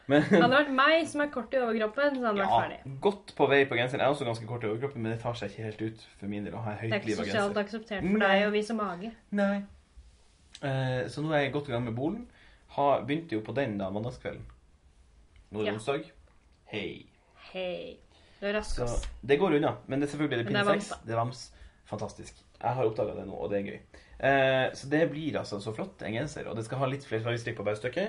Men 0.08 0.22
Hadde 0.22 0.46
det 0.46 0.58
vært 0.60 0.74
meg 0.76 1.06
som 1.10 1.20
er 1.24 1.30
kort 1.34 1.54
i 1.54 1.58
overkroppen, 1.58 2.18
så 2.20 2.26
hadde 2.28 2.36
det 2.38 2.44
vært 2.44 2.52
ja, 2.52 2.58
ferdig. 2.62 2.98
godt 3.02 3.32
på 3.36 3.46
vei 3.50 3.60
på 3.66 3.74
genseren. 3.78 4.00
Jeg 4.04 4.06
er 4.06 4.14
også 4.14 4.26
ganske 4.28 4.46
kort 4.46 4.62
i 4.62 4.68
overkroppen, 4.70 5.02
men 5.02 5.12
det 5.16 5.20
tar 5.24 5.34
seg 5.34 5.50
ikke 5.50 5.64
helt 5.66 5.82
ut 5.82 6.04
for 6.20 6.30
min 6.30 6.44
del 6.46 6.54
å 6.54 6.62
ha 6.62 6.74
en 6.76 6.84
Det 6.84 6.92
er 6.92 7.00
ikke 7.02 7.16
sosialt 7.24 7.56
genser. 7.56 7.62
akseptert 7.64 8.04
Nei. 8.06 8.12
for 8.12 8.26
deg 8.26 8.44
å 8.46 8.52
vise 8.54 8.76
mage. 8.78 9.10
Nei. 9.40 9.56
Eh, 10.62 11.02
så 11.12 11.24
nå 11.24 11.32
er 11.34 11.42
jeg 11.46 11.52
godt 11.56 11.68
i 11.68 11.74
gang 11.74 11.84
med 11.88 11.96
bolen. 11.98 12.22
Ha, 12.76 12.86
begynte 13.08 13.34
jo 13.36 13.42
på 13.46 13.54
den 13.56 13.76
da 13.80 13.90
mandagskvelden. 13.90 14.44
Nå 15.50 15.60
er 15.60 15.64
det 15.64 15.72
Ja. 15.72 15.76
onsdag. 15.78 16.10
Hei. 16.72 17.06
Hei. 17.52 17.98
Du 18.40 18.46
er 18.46 18.52
rask, 18.60 18.78
ass. 18.84 19.06
det 19.24 19.38
går 19.40 19.56
unna. 19.58 19.76
Men 19.88 20.00
det 20.00 20.08
er 20.08 20.16
selvfølgelig 20.16 20.44
det 20.46 20.56
er 20.56 20.64
pinne 20.64 20.80
seks. 20.80 20.92
Det 21.06 21.12
er 21.14 21.16
vams. 21.16 21.52
Fantastisk. 21.86 22.34
Jeg 22.62 22.74
har 22.74 22.84
oppdaga 22.84 23.14
det 23.14 23.26
nå, 23.26 23.34
og 23.34 23.50
det 23.50 23.58
er 23.60 23.70
gøy. 23.70 23.80
Eh, 24.18 24.70
så 24.74 24.88
det 24.90 25.10
blir 25.10 25.36
altså 25.38 25.60
så 25.62 25.72
flott, 25.74 26.02
en 26.02 26.12
genser. 26.14 26.46
Og 26.48 26.56
det 26.56 26.64
skal 26.64 26.78
ha 26.78 26.86
litt 26.86 27.04
flere 27.06 27.22
fargestrikk 27.22 27.56
på 27.56 27.64
bare 27.64 27.76
stykke. 27.76 28.06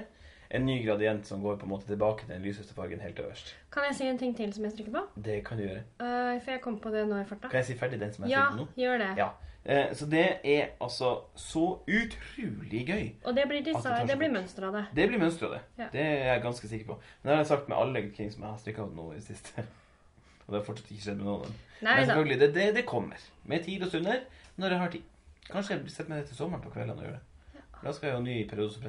En 0.52 0.66
ny 0.66 0.78
gradient 0.86 1.28
som 1.28 1.41
går 1.43 1.58
på 1.60 1.68
en 1.68 1.74
måte 1.74 1.89
tilbake 1.89 2.24
til 2.24 2.36
den 2.36 2.45
lyseste 2.45 2.74
fargen 2.74 3.02
helt 3.04 3.20
øverst. 3.20 3.56
Kan 3.74 3.84
jeg 3.89 3.98
si 3.98 4.08
en 4.08 4.18
ting 4.18 4.36
til 4.38 4.54
som 4.56 4.64
jeg 4.64 4.78
trykker 4.78 4.93
på? 4.95 5.04
Det 5.26 5.41
kan 5.45 5.60
du 5.60 5.66
gjøre. 5.66 5.84
Uh, 6.00 6.38
for 6.43 6.54
jeg 6.56 6.62
kom 6.64 6.80
på 6.80 6.93
det 6.93 7.04
nå 7.10 7.20
i 7.20 7.26
farta. 7.28 7.52
Kan 7.52 7.60
jeg 7.64 7.72
si 7.72 7.78
ferdig 7.80 8.00
den 8.00 8.14
som 8.14 8.26
jeg 8.26 8.32
Ja, 8.38 8.45
nå? 8.56 8.68
gjør 8.78 8.98
det. 9.04 9.12
Ja. 9.20 9.30
Eh, 9.68 9.93
så 9.93 10.06
det 10.08 10.39
er 10.43 10.70
altså 10.82 11.10
så 11.36 11.66
utrolig 11.88 12.86
gøy. 12.88 13.10
Og 13.24 13.36
det 13.36 13.43
blir, 13.50 13.64
disse, 13.66 13.89
det 14.08 14.16
blir 14.18 14.32
mønster 14.32 14.64
av 14.70 14.78
det. 14.78 14.86
Det 14.95 15.08
blir 15.10 15.20
mønsteret, 15.20 15.58
det. 15.58 15.84
Ja. 15.84 15.88
Det 15.91 16.06
er 16.06 16.34
jeg 16.34 16.41
ganske 16.41 16.68
sikker 16.68 16.86
på. 16.86 16.95
Men 16.95 17.30
det 17.30 17.36
har 17.36 17.41
jeg 17.43 17.48
sagt 17.48 17.68
med 17.68 17.78
alle 17.78 18.04
ting 18.16 18.32
som 18.32 18.45
jeg 18.45 18.52
har 18.52 18.62
strikka 18.62 18.86
nå 18.95 19.12
i 19.12 19.16
det 19.16 19.26
siste. 19.28 19.66
Og 20.48 20.54
det 20.54 20.62
har 20.62 20.66
fortsatt 20.70 20.91
ikke 20.91 21.04
skjedd 21.04 21.20
med 21.20 21.28
noen 21.28 21.41
av 21.41 21.50
dem. 21.50 21.58
Men 21.82 22.06
selvfølgelig, 22.06 22.39
det, 22.39 22.54
det, 22.56 22.68
det 22.76 22.86
kommer. 22.88 23.28
Med 23.43 23.64
tid 23.68 23.84
og 23.84 23.91
stunder, 23.91 24.22
når 24.56 24.70
jeg 24.70 24.80
har 24.80 24.93
tid. 24.95 25.10
Kanskje 25.50 25.76
jeg 25.76 25.91
setter 25.91 26.14
meg 26.14 26.22
ned 26.22 26.30
til 26.32 26.39
sommeren 26.39 26.64
på 26.64 26.72
kveldene 26.72 27.02
og 27.02 27.04
gjør 27.10 27.18
det. 27.18 27.64
Da 27.84 27.91
skal 27.93 28.08
jeg 28.08 28.16
jo 28.16 28.24
ny 28.24 28.38
periode 28.50 28.74
som 28.74 28.88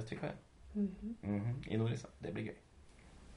prest 0.86 1.68
i 1.72 1.76
Nordisa. 1.76 2.08
Det 2.22 2.32
blir 2.34 2.44
gøy. 2.50 2.56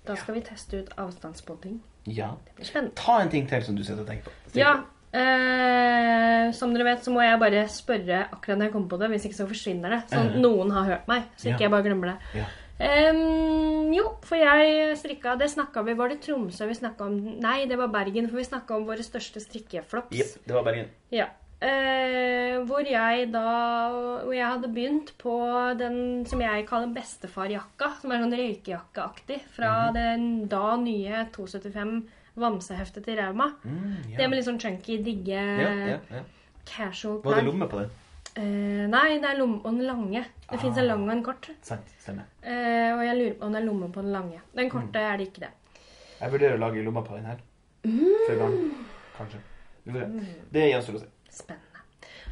Da 0.08 0.16
skal 0.18 0.36
vi 0.36 0.42
teste 0.42 0.80
ut 0.82 0.90
avstandsbåting. 0.98 1.82
Ja. 2.08 2.32
Det 2.46 2.56
blir 2.56 2.66
spennende. 2.66 2.96
Ta 2.98 3.20
en 3.22 3.30
ting 3.30 3.48
til 3.50 3.64
som 3.64 3.76
du 3.78 3.84
sitter 3.84 4.02
og 4.02 4.08
tenker 4.08 4.24
på. 4.26 4.32
Ja. 4.58 4.72
eh, 5.14 6.52
som 6.58 6.74
dere 6.74 6.84
vet, 6.88 7.04
så 7.06 7.12
må 7.14 7.22
jeg 7.22 7.40
bare 7.40 7.68
spørre 7.70 8.24
akkurat 8.32 8.58
når 8.58 8.66
jeg 8.66 8.74
kommer 8.74 8.90
på 8.90 8.98
det. 9.02 9.10
Hvis 9.14 9.26
ikke 9.30 9.36
så 9.42 9.48
forsvinner 9.48 9.90
det. 9.90 10.02
Sånn 10.10 10.32
eh. 10.34 10.40
noen 10.42 10.72
har 10.72 10.90
hørt 10.90 11.08
meg, 11.12 11.24
så 11.38 11.52
ikke 11.52 11.60
Ja. 11.60 11.68
jeg 11.68 11.72
bare 11.72 11.84
glemmer 11.84 12.14
det. 12.14 12.42
Ja. 12.42 12.46
Um, 12.82 13.92
jo, 13.94 14.16
for 14.26 14.40
jeg 14.42 14.96
strikka 14.98 15.36
Det 15.38 15.52
snakka 15.52 15.84
vi 15.86 15.94
Var 15.94 16.10
det 16.10 16.22
Tromsø 16.24 16.66
vi 16.66 16.74
snakka 16.74 17.06
om? 17.06 17.20
Nei, 17.40 17.68
det 17.70 17.78
var 17.78 17.92
Bergen, 17.94 18.28
for 18.28 18.38
vi 18.38 18.44
snakka 18.48 18.74
om 18.76 18.88
våre 18.88 19.04
største 19.06 19.38
strikkeflops. 19.44 20.18
Yep, 20.18 20.48
det 20.48 20.56
var 20.56 20.64
Bergen. 20.66 20.88
Ja. 21.14 21.28
Eh, 21.62 22.56
hvor 22.66 22.82
jeg 22.90 23.28
da 23.34 23.42
Hvor 24.24 24.34
jeg 24.34 24.48
hadde 24.48 24.70
begynt 24.74 25.12
på 25.22 25.34
den 25.78 26.26
som 26.26 26.42
jeg 26.42 26.66
kaller 26.68 26.94
bestefarjakka. 26.96 27.92
Som 28.02 28.12
er 28.12 28.24
sånn 28.24 28.34
røykejakkeaktig. 28.40 29.42
Fra 29.56 29.92
Mhm. 29.92 29.94
den 29.94 30.48
da 30.48 30.76
nye 30.78 31.28
275 31.32 32.08
Vamseheftet 32.38 33.04
til 33.04 33.18
Rauma. 33.20 33.52
Mm, 33.66 34.10
ja. 34.12 34.18
Det 34.18 34.30
med 34.30 34.38
litt 34.40 34.46
sånn 34.48 34.60
chunky, 34.60 35.04
digge 35.04 35.28
ja, 35.36 35.98
ja, 36.10 36.24
casual 36.66 37.22
Var 37.22 37.36
det 37.36 37.44
plagg. 37.44 37.46
lomme 37.46 37.68
på 37.70 37.80
den? 37.82 37.90
Eh, 38.38 38.88
nei, 38.88 39.20
det 39.20 39.26
er 39.30 39.38
lomme 39.38 39.58
og 39.66 39.72
den 39.76 39.86
lange. 39.86 40.26
Det 40.50 40.60
fins 40.62 40.78
en 40.78 40.84
Ah. 40.84 40.88
lang 40.88 41.04
og 41.10 41.12
en 41.18 41.24
kort. 41.24 41.50
Sant. 41.62 41.82
Stemmer. 42.00 42.24
Eh, 42.42 42.94
og 42.96 43.04
jeg 43.04 43.18
lurer 43.18 43.34
på 43.34 43.44
om 43.46 43.52
det 43.54 43.62
er 43.62 43.66
lomme 43.68 43.92
på 43.92 44.02
den 44.02 44.14
lange. 44.14 44.40
Den 44.56 44.70
korte 44.70 44.94
Mm. 44.94 45.14
er 45.14 45.18
det 45.18 45.28
ikke 45.28 45.40
det. 45.42 45.50
Jeg 46.22 46.32
vurderer 46.32 46.56
å 46.56 46.60
lage 46.60 46.84
lomma 46.86 47.02
på 47.04 47.16
den 47.18 47.26
her. 47.26 47.38
For 47.84 48.36
garn. 48.38 48.72
Kanskje. 49.18 49.40
Vi 49.86 49.92
får 49.92 50.00
se. 50.00 50.26
Det 50.54 50.72
gjenstår 50.74 50.96
å 50.96 51.00
se. 51.00 51.08
Spennende. 51.32 51.68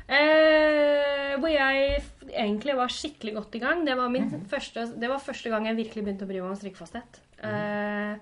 Eh, 0.10 1.36
hvor 1.38 1.52
jeg 1.52 2.04
egentlig 2.34 2.76
var 2.78 2.92
skikkelig 2.92 3.34
godt 3.36 3.56
i 3.56 3.64
gang. 3.64 3.88
Det 3.88 3.98
var, 3.98 4.10
min 4.10 4.24
-hmm. 4.24 4.50
første, 4.50 4.86
det 5.02 5.10
var 5.10 5.20
første 5.20 5.50
gang 5.50 5.68
jeg 5.68 5.78
virkelig 5.78 6.04
begynte 6.04 6.26
å 6.26 6.28
bry 6.28 6.42
meg 6.42 6.50
om 6.50 6.56
strikkefasthet. 6.56 7.22
Eh, 7.44 8.16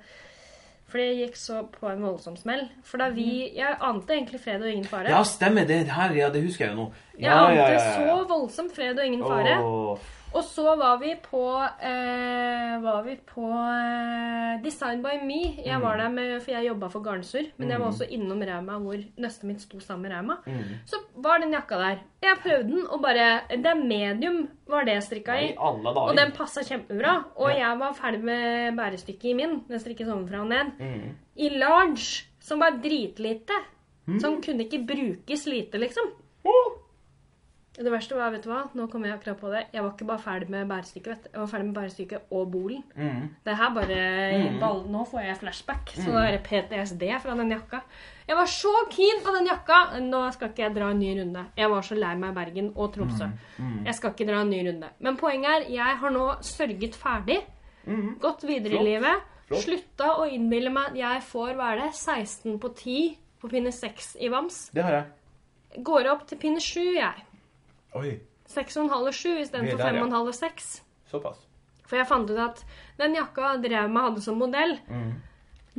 for 0.87 0.97
det 0.97 1.15
gikk 1.17 1.35
så 1.35 1.63
på 1.71 1.89
en 1.89 2.03
voldsom 2.03 2.37
smell. 2.37 2.67
For 2.83 2.97
da 2.97 3.09
vi 3.09 3.51
Jeg 3.55 3.75
ante 3.81 4.13
egentlig 4.13 4.39
fred 4.39 4.61
og 4.61 4.69
ingen 4.69 4.85
fare. 4.85 5.03
Mhm. 5.03 5.09
Ja, 5.09 5.23
stemmer 5.23 5.65
det 5.67 5.87
her. 5.91 6.13
Ja, 6.13 6.29
det 6.29 6.43
husker 6.43 6.65
jeg 6.65 6.75
jo 6.75 6.83
nå. 6.83 6.91
jeg 7.19 7.31
ante 7.31 7.79
så 7.79 8.27
voldsomt 8.27 8.75
fred 8.75 8.99
og 8.99 9.05
ingen 9.05 9.23
fare. 9.23 9.59
Åh, 9.63 9.97
Og 10.37 10.43
så 10.45 10.73
var 10.77 10.99
vi 11.01 11.15
på 11.23 11.39
eh, 11.81 12.73
Var 12.83 12.99
vi 13.07 13.15
på 13.25 13.47
eh, 13.49 14.59
Design 14.63 15.01
by 15.01 15.15
Me. 15.25 15.39
Jeg 15.65 15.79
var 15.81 15.97
der 15.97 16.11
med, 16.13 16.35
for 16.43 16.51
jeg 16.53 16.67
jobba 16.67 16.89
for 16.93 17.01
Garnsur. 17.05 17.47
Men 17.57 17.71
jeg 17.73 17.79
var 17.81 17.87
også 17.89 18.07
innom 18.13 18.43
Rauma, 18.45 18.77
hvor 18.83 19.01
nøstet 19.23 19.47
mitt 19.49 19.63
sto 19.63 19.79
sammen 19.81 20.05
med 20.07 20.13
Rauma. 20.15 20.37
mm. 20.45 20.75
Så 20.85 20.99
var 21.25 21.41
den 21.41 21.55
jakka 21.57 21.79
der. 21.81 22.03
Jeg 22.23 22.37
prøvde 22.43 22.69
den, 22.71 22.85
og 22.87 23.01
bare 23.01 23.27
Det 23.49 23.65
er 23.65 23.81
medium 23.81 24.47
var 24.69 24.85
det 24.85 24.93
jeg 24.99 25.03
strikka 25.07 25.39
i. 25.41 25.53
Og 25.57 26.15
den 26.17 26.31
passa 26.37 26.61
kjempebra. 26.67 27.15
Og 27.35 27.49
Ja. 27.51 27.57
jeg 27.69 27.79
var 27.79 27.93
ferdig 27.97 28.23
med 28.23 28.77
bærestykket 28.77 29.31
i 29.31 29.33
min. 29.33 29.63
Den 29.67 29.79
strikkes 29.79 30.07
ovenfra 30.07 30.41
og 30.45 30.47
ned. 30.53 30.71
Mm. 30.79 31.15
I 31.37 31.49
large, 31.49 32.25
som 32.39 32.59
var 32.59 32.77
dritlite. 32.83 33.57
Som 34.21 34.37
kunne 34.41 34.63
ikke 34.63 34.85
brukes 34.87 35.41
lite, 35.47 35.77
liksom. 35.77 36.05
Åh. 36.45 36.67
Det 37.77 37.91
verste 37.93 38.15
var, 38.17 38.31
vet 38.33 38.41
du 38.41 38.49
hva, 38.49 38.63
nå 38.73 38.87
kom 38.89 39.03
jeg 39.05 39.13
akkurat 39.13 39.37
på 39.37 39.49
det, 39.53 39.59
jeg 39.73 39.83
var 39.83 39.91
ikke 39.93 40.05
bare 40.09 40.21
ferdig 40.23 40.47
med 40.49 40.67
bærestykket, 40.67 41.07
vet 41.11 41.23
du. 41.23 41.29
Jeg 41.33 41.39
var 41.43 41.47
ferdig 41.51 41.65
med 41.67 41.75
bærestykket 41.77 42.31
og 42.33 42.47
bolen. 42.51 42.83
Mm. 42.97 43.27
Det 43.45 43.57
her 43.59 43.69
bare 43.75 43.97
Mm. 44.37 44.59
ball, 44.59 44.79
Nå 44.89 45.03
får 45.11 45.21
jeg 45.27 45.37
flashback. 45.37 45.89
Så 45.93 46.05
det 46.11 46.23
er 46.33 46.39
PTSD 46.47 47.03
fra 47.21 47.35
den 47.37 47.51
jakka. 47.51 47.81
Jeg 48.27 48.35
var 48.35 48.45
så 48.45 48.73
keen 48.89 49.21
på 49.23 49.31
den 49.37 49.45
jakka! 49.47 49.99
Nå 50.01 50.23
skal 50.33 50.49
ikke 50.49 50.63
jeg 50.65 50.75
dra 50.75 50.89
en 50.91 50.99
ny 50.99 51.11
runde. 51.21 51.45
Jeg 51.57 51.69
var 51.69 51.81
så 51.81 51.95
lei 51.95 52.15
meg 52.15 52.31
i 52.31 52.33
Bergen 52.39 52.71
og 52.75 52.93
Tromsø. 52.93 53.29
Mm. 53.59 53.85
Jeg 53.85 53.93
skal 53.95 54.11
ikke 54.11 54.27
dra 54.27 54.41
en 54.41 54.49
ny 54.49 54.63
runde. 54.67 54.89
Men 54.99 55.15
poenget 55.17 55.51
er, 55.51 55.69
jeg 55.69 55.97
har 56.01 56.09
nå 56.09 56.25
sørget 56.41 56.95
ferdig. 56.95 57.37
Mm. 57.85 58.17
Gått 58.19 58.41
videre 58.43 58.71
Flott. 58.73 58.81
i 58.81 58.89
livet. 58.89 59.21
Flott. 59.47 59.61
Slutta 59.63 60.09
å 60.17 60.25
innbille 60.33 60.69
meg 60.73 60.89
at 60.89 60.95
jeg 60.97 61.21
får, 61.29 61.53
hva 61.55 61.69
er 61.75 61.85
det, 61.85 61.93
16 61.93 62.57
på 62.59 62.73
10 62.75 63.17
på 63.39 63.49
pinne 63.53 63.71
6 63.71 64.15
i 64.19 64.27
Vams. 64.33 64.71
Det 64.73 64.83
har 64.83 64.91
jeg. 64.91 65.83
Går 65.83 66.07
opp 66.11 66.25
til 66.27 66.37
pinne 66.41 66.59
7, 66.59 66.95
jeg. 66.95 67.23
Oi. 67.97 68.19
6,5 68.47 68.91
og 69.07 69.13
7 69.13 69.35
Vi 69.35 69.41
istedenfor 69.43 69.79
er 69.79 69.91
der, 69.91 69.97
ja. 69.97 70.03
5,5 70.05 70.27
og 70.27 70.35
6. 70.35 70.67
Såpass. 71.11 71.41
For 71.87 71.95
jeg 71.97 72.07
fant 72.07 72.29
ut 72.29 72.37
at 72.43 72.63
den 72.99 73.15
jakka 73.15 73.55
Drauma 73.63 74.01
hadde 74.09 74.21
som 74.21 74.37
modell, 74.39 74.77
Mm. 74.89 75.13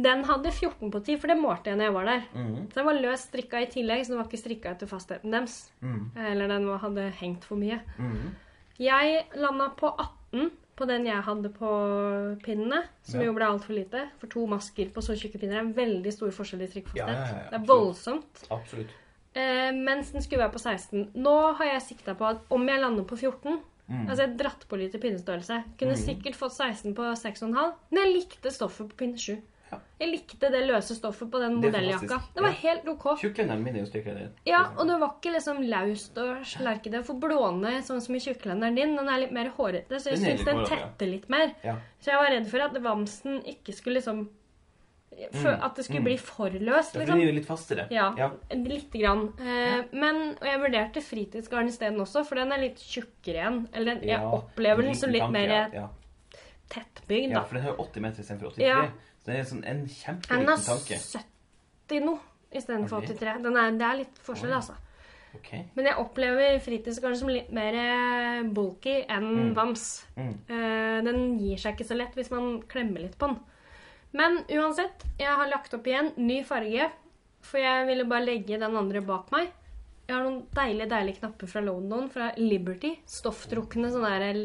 den 0.01 0.23
hadde 0.25 0.53
14 0.53 0.91
på 0.93 1.01
10, 1.05 1.17
for 1.21 1.27
det 1.29 1.37
målte 1.37 1.65
jeg 1.71 1.77
når 1.77 1.85
jeg 1.89 1.95
var 1.95 2.05
der. 2.05 2.23
Mm. 2.35 2.69
Så 2.71 2.75
den 2.75 2.87
var 2.87 2.95
løst 3.03 3.29
strikka 3.33 3.61
i 3.63 3.67
tillegg, 3.67 4.05
så 4.07 4.09
den 4.15 4.19
var 4.23 4.29
ikke 4.29 4.43
strikka 4.45 4.71
etter 4.71 4.87
fastheten 4.87 5.31
deres. 5.35 5.71
Mm. 5.83 6.11
Eller 6.17 6.49
den 6.49 6.69
hadde 6.79 7.11
hengt 7.19 7.45
for 7.45 7.57
mye. 7.57 7.81
Mm. 7.99 8.35
Jeg 8.79 9.25
landa 9.37 9.69
på 9.77 9.91
18 9.99 10.51
på 10.79 10.87
den 10.87 11.05
jeg 11.07 11.21
hadde 11.27 11.51
på 11.51 11.69
pinnene, 12.45 12.85
som 13.03 13.21
Ja. 13.21 13.27
jo 13.27 13.33
ble 13.35 13.45
altfor 13.45 13.75
lite. 13.75 14.09
For 14.21 14.29
to 14.29 14.47
masker 14.47 14.91
på 14.95 15.03
så 15.03 15.17
tjukke 15.19 15.41
pinner 15.41 15.57
er 15.57 15.61
en 15.67 15.75
veldig 15.75 16.13
stor 16.13 16.31
forskjell 16.31 16.63
i 16.63 16.69
trykkfasthet 16.69 17.09
Ja, 17.09 17.51
det 17.51 17.61
er 17.61 17.67
voldsomt. 17.67 18.45
Absolutt. 18.51 18.91
Eh, 19.39 19.71
mens 19.77 20.11
den 20.15 20.25
skulle 20.25 20.43
være 20.45 20.57
på 20.57 20.63
16. 20.63 21.11
Nå 21.15 21.35
har 21.59 21.71
jeg 21.75 21.83
sikta 21.93 22.15
på 22.19 22.27
at 22.33 22.41
om 22.51 22.67
jeg 22.69 22.81
lander 22.85 23.05
på 23.09 23.17
14 23.19 23.61
Mm. 23.89 24.03
Altså 24.05 24.27
jeg 24.27 24.35
dratt 24.37 24.65
på 24.69 24.77
litt 24.77 24.93
i 24.95 24.99
pinnestørrelse. 25.01 25.63
Kunne 25.81 25.95
sikkert 25.97 26.35
fått 26.37 26.53
16 26.53 26.93
på 26.95 27.07
6,5, 27.17 27.55
men 27.91 28.03
jeg 28.03 28.11
likte 28.19 28.51
stoffet 28.53 28.91
på 28.91 28.99
pinne 29.01 29.17
7. 29.17 29.39
Ja. 29.73 29.79
Jeg 30.01 30.11
likte 30.13 30.51
det 30.53 30.61
løse 30.69 30.93
stoffet 30.97 31.31
på 31.33 31.41
den 31.41 31.57
modelljakka. 31.57 32.19
Det 32.35 32.43
var 32.45 32.51
Ja. 32.53 32.61
helt 32.69 32.87
OK. 32.87 33.17
Tjukklenderen 33.23 33.63
min 33.65 33.77
er 33.77 33.81
jo 33.81 33.87
strikka 33.87 34.13
i. 34.13 34.29
Ja, 34.45 34.61
og 34.77 34.87
det 34.89 35.01
var 35.01 35.15
ikke 35.17 35.33
liksom 35.33 35.63
laust 35.71 36.19
og 36.19 36.45
slerkete. 36.45 37.03
For 37.03 37.15
blåne, 37.15 37.79
sånn 37.83 38.03
som 38.05 38.15
i 38.15 38.19
tjukklenderen 38.19 38.75
din, 38.77 38.95
den 38.95 39.09
er 39.09 39.21
litt 39.21 39.33
mer 39.33 39.49
hårete, 39.57 39.97
så 39.97 40.11
jeg 40.13 40.19
syns 40.19 40.45
den 40.45 40.65
tetter 40.67 41.07
litt 41.07 41.29
mer. 41.31 41.55
Ja. 41.65 41.77
Så 41.99 42.11
jeg 42.13 42.17
var 42.21 42.31
redd 42.31 42.47
for 42.47 42.61
at 42.61 42.73
vamsen 42.83 43.43
ikke 43.47 43.73
skulle 43.73 44.03
liksom 44.03 44.29
Mm, 44.29 44.29
At 45.19 45.75
det 45.77 45.85
skulle 45.85 46.01
mm. 46.01 46.05
bli 46.05 46.17
for 46.19 46.51
løst, 46.51 46.95
Ja, 46.95 47.01
liksom. 47.01 47.21
jo 47.21 47.33
litt 47.33 47.47
fastere. 47.49 47.87
Ja, 47.91 48.15
Ja. 48.17 48.31
lite 48.55 48.99
grann. 49.01 49.25
Eh, 49.41 49.85
men 49.93 50.21
og 50.41 50.47
jeg 50.47 50.61
vurderte 50.61 51.03
fritidsgarn 51.03 51.69
isteden 51.69 52.01
også, 52.01 52.25
for 52.27 52.37
den 52.37 52.53
er 52.53 52.59
litt 52.59 52.79
tjukkere 52.79 53.35
igjen. 53.43 53.69
Eller 53.73 53.95
den, 53.95 54.09
jeg 54.09 54.21
opplever 54.21 54.83
den 54.83 54.95
som 54.95 55.11
litt 55.11 55.23
tanke, 55.23 55.33
mer 55.33 55.49
ja. 55.49 55.69
ja. 55.73 55.89
tettbygd, 56.71 57.31
Ja, 57.33 57.43
for 57.45 57.55
den 57.59 57.65
har 57.65 57.75
jo 57.75 57.85
80 57.85 58.01
meter 58.05 58.23
istedenfor 58.23 58.53
83. 58.57 58.67
Ja. 58.67 58.83
Så 59.19 59.31
det 59.33 59.39
er 59.39 59.49
sånn 59.49 59.65
en 59.65 59.87
Den 59.87 60.21
tanke. 60.23 60.35
er 60.35 60.47
har 60.47 61.25
70 61.89 62.05
nå 62.05 62.19
istedenfor 62.53 63.01
det? 63.07 63.17
83. 63.19 63.43
Den 63.43 63.57
er, 63.57 63.71
det 63.79 63.87
er 63.89 63.99
litt 64.05 64.21
forskjell, 64.25 64.53
oh. 64.53 64.57
altså. 64.63 64.75
Okay. 65.37 65.67
Men 65.77 65.85
jeg 65.91 66.01
opplever 66.01 66.59
fritidsgarn 66.65 67.17
som 67.19 67.29
litt 67.29 67.51
mer 67.53 67.75
eh, 67.77 68.43
bulky 68.55 69.03
enn 69.09 69.27
Mm. 69.29 69.55
vams. 69.55 69.85
Mm. 70.17 70.33
Eh, 70.49 71.03
den 71.05 71.39
gir 71.39 71.61
seg 71.61 71.77
ikke 71.77 71.89
så 71.91 71.97
lett 71.99 72.15
hvis 72.17 72.31
man 72.33 72.63
klemmer 72.63 73.05
litt 73.05 73.19
på 73.19 73.29
den. 73.29 73.39
Men 74.17 74.39
uansett, 74.49 75.05
jeg 75.21 75.29
har 75.37 75.49
lagt 75.51 75.75
opp 75.77 75.87
igjen 75.87 76.13
ny 76.17 76.43
farge, 76.49 76.91
for 77.45 77.61
jeg 77.61 77.87
ville 77.89 78.05
bare 78.09 78.25
legge 78.25 78.59
den 78.61 78.77
andre 78.77 79.03
bak 79.05 79.31
meg. 79.35 79.51
Jeg 80.09 80.17
har 80.17 80.23
noen 80.25 80.47
deilige 80.57 80.89
deilige 80.89 81.19
knapper 81.21 81.51
fra 81.51 81.61
London, 81.61 82.07
fra 82.09 82.31
Liberty. 82.41 82.95
Stofftrukne, 83.05 83.91
sånne 83.93 84.15
der 84.23 84.39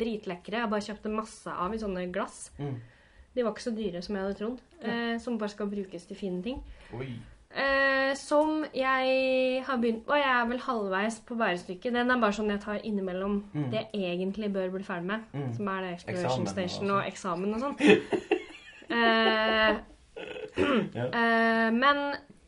dritlekre. 0.00 0.62
Jeg 0.62 0.70
bare 0.72 0.86
kjøpte 0.86 1.12
masse 1.12 1.52
av 1.52 1.74
i 1.76 1.80
sånne 1.82 2.06
glass. 2.14 2.46
Mm. 2.58 2.78
De 3.36 3.44
var 3.44 3.52
ikke 3.52 3.66
så 3.66 3.74
dyre 3.76 4.00
som 4.02 4.16
jeg 4.16 4.24
hadde 4.24 4.38
trodd. 4.40 4.62
Eh, 4.80 5.18
som 5.20 5.36
bare 5.38 5.52
skal 5.52 5.68
brukes 5.70 6.08
til 6.08 6.16
fine 6.18 6.40
ting. 6.42 6.62
Eh, 7.52 8.14
som 8.16 8.64
jeg 8.72 9.62
har 9.68 9.78
begynt 9.82 10.06
på. 10.08 10.16
Jeg 10.16 10.30
er 10.32 10.48
vel 10.50 10.64
halvveis 10.64 11.20
på 11.28 11.36
bærestykket. 11.38 11.92
Den 12.00 12.10
er 12.10 12.18
bare 12.24 12.32
sånn 12.40 12.48
jeg 12.54 12.64
tar 12.64 12.80
innimellom 12.80 13.42
Mm. 13.52 13.70
det 13.70 13.86
jeg 13.92 14.16
egentlig 14.16 14.52
bør 14.52 14.70
bli 14.72 14.82
ferdig 14.88 15.04
med. 15.12 15.20
Mm. 15.34 15.54
Som 15.54 15.68
er 15.68 15.80
det 15.82 15.92
Exploration 15.98 16.46
Station 16.46 16.90
og 16.96 17.04
eksamen 17.04 17.54
og 17.54 17.60
sånn. 17.60 17.76
eh, 18.90 19.70
eh, 20.56 21.68
men 21.74 22.02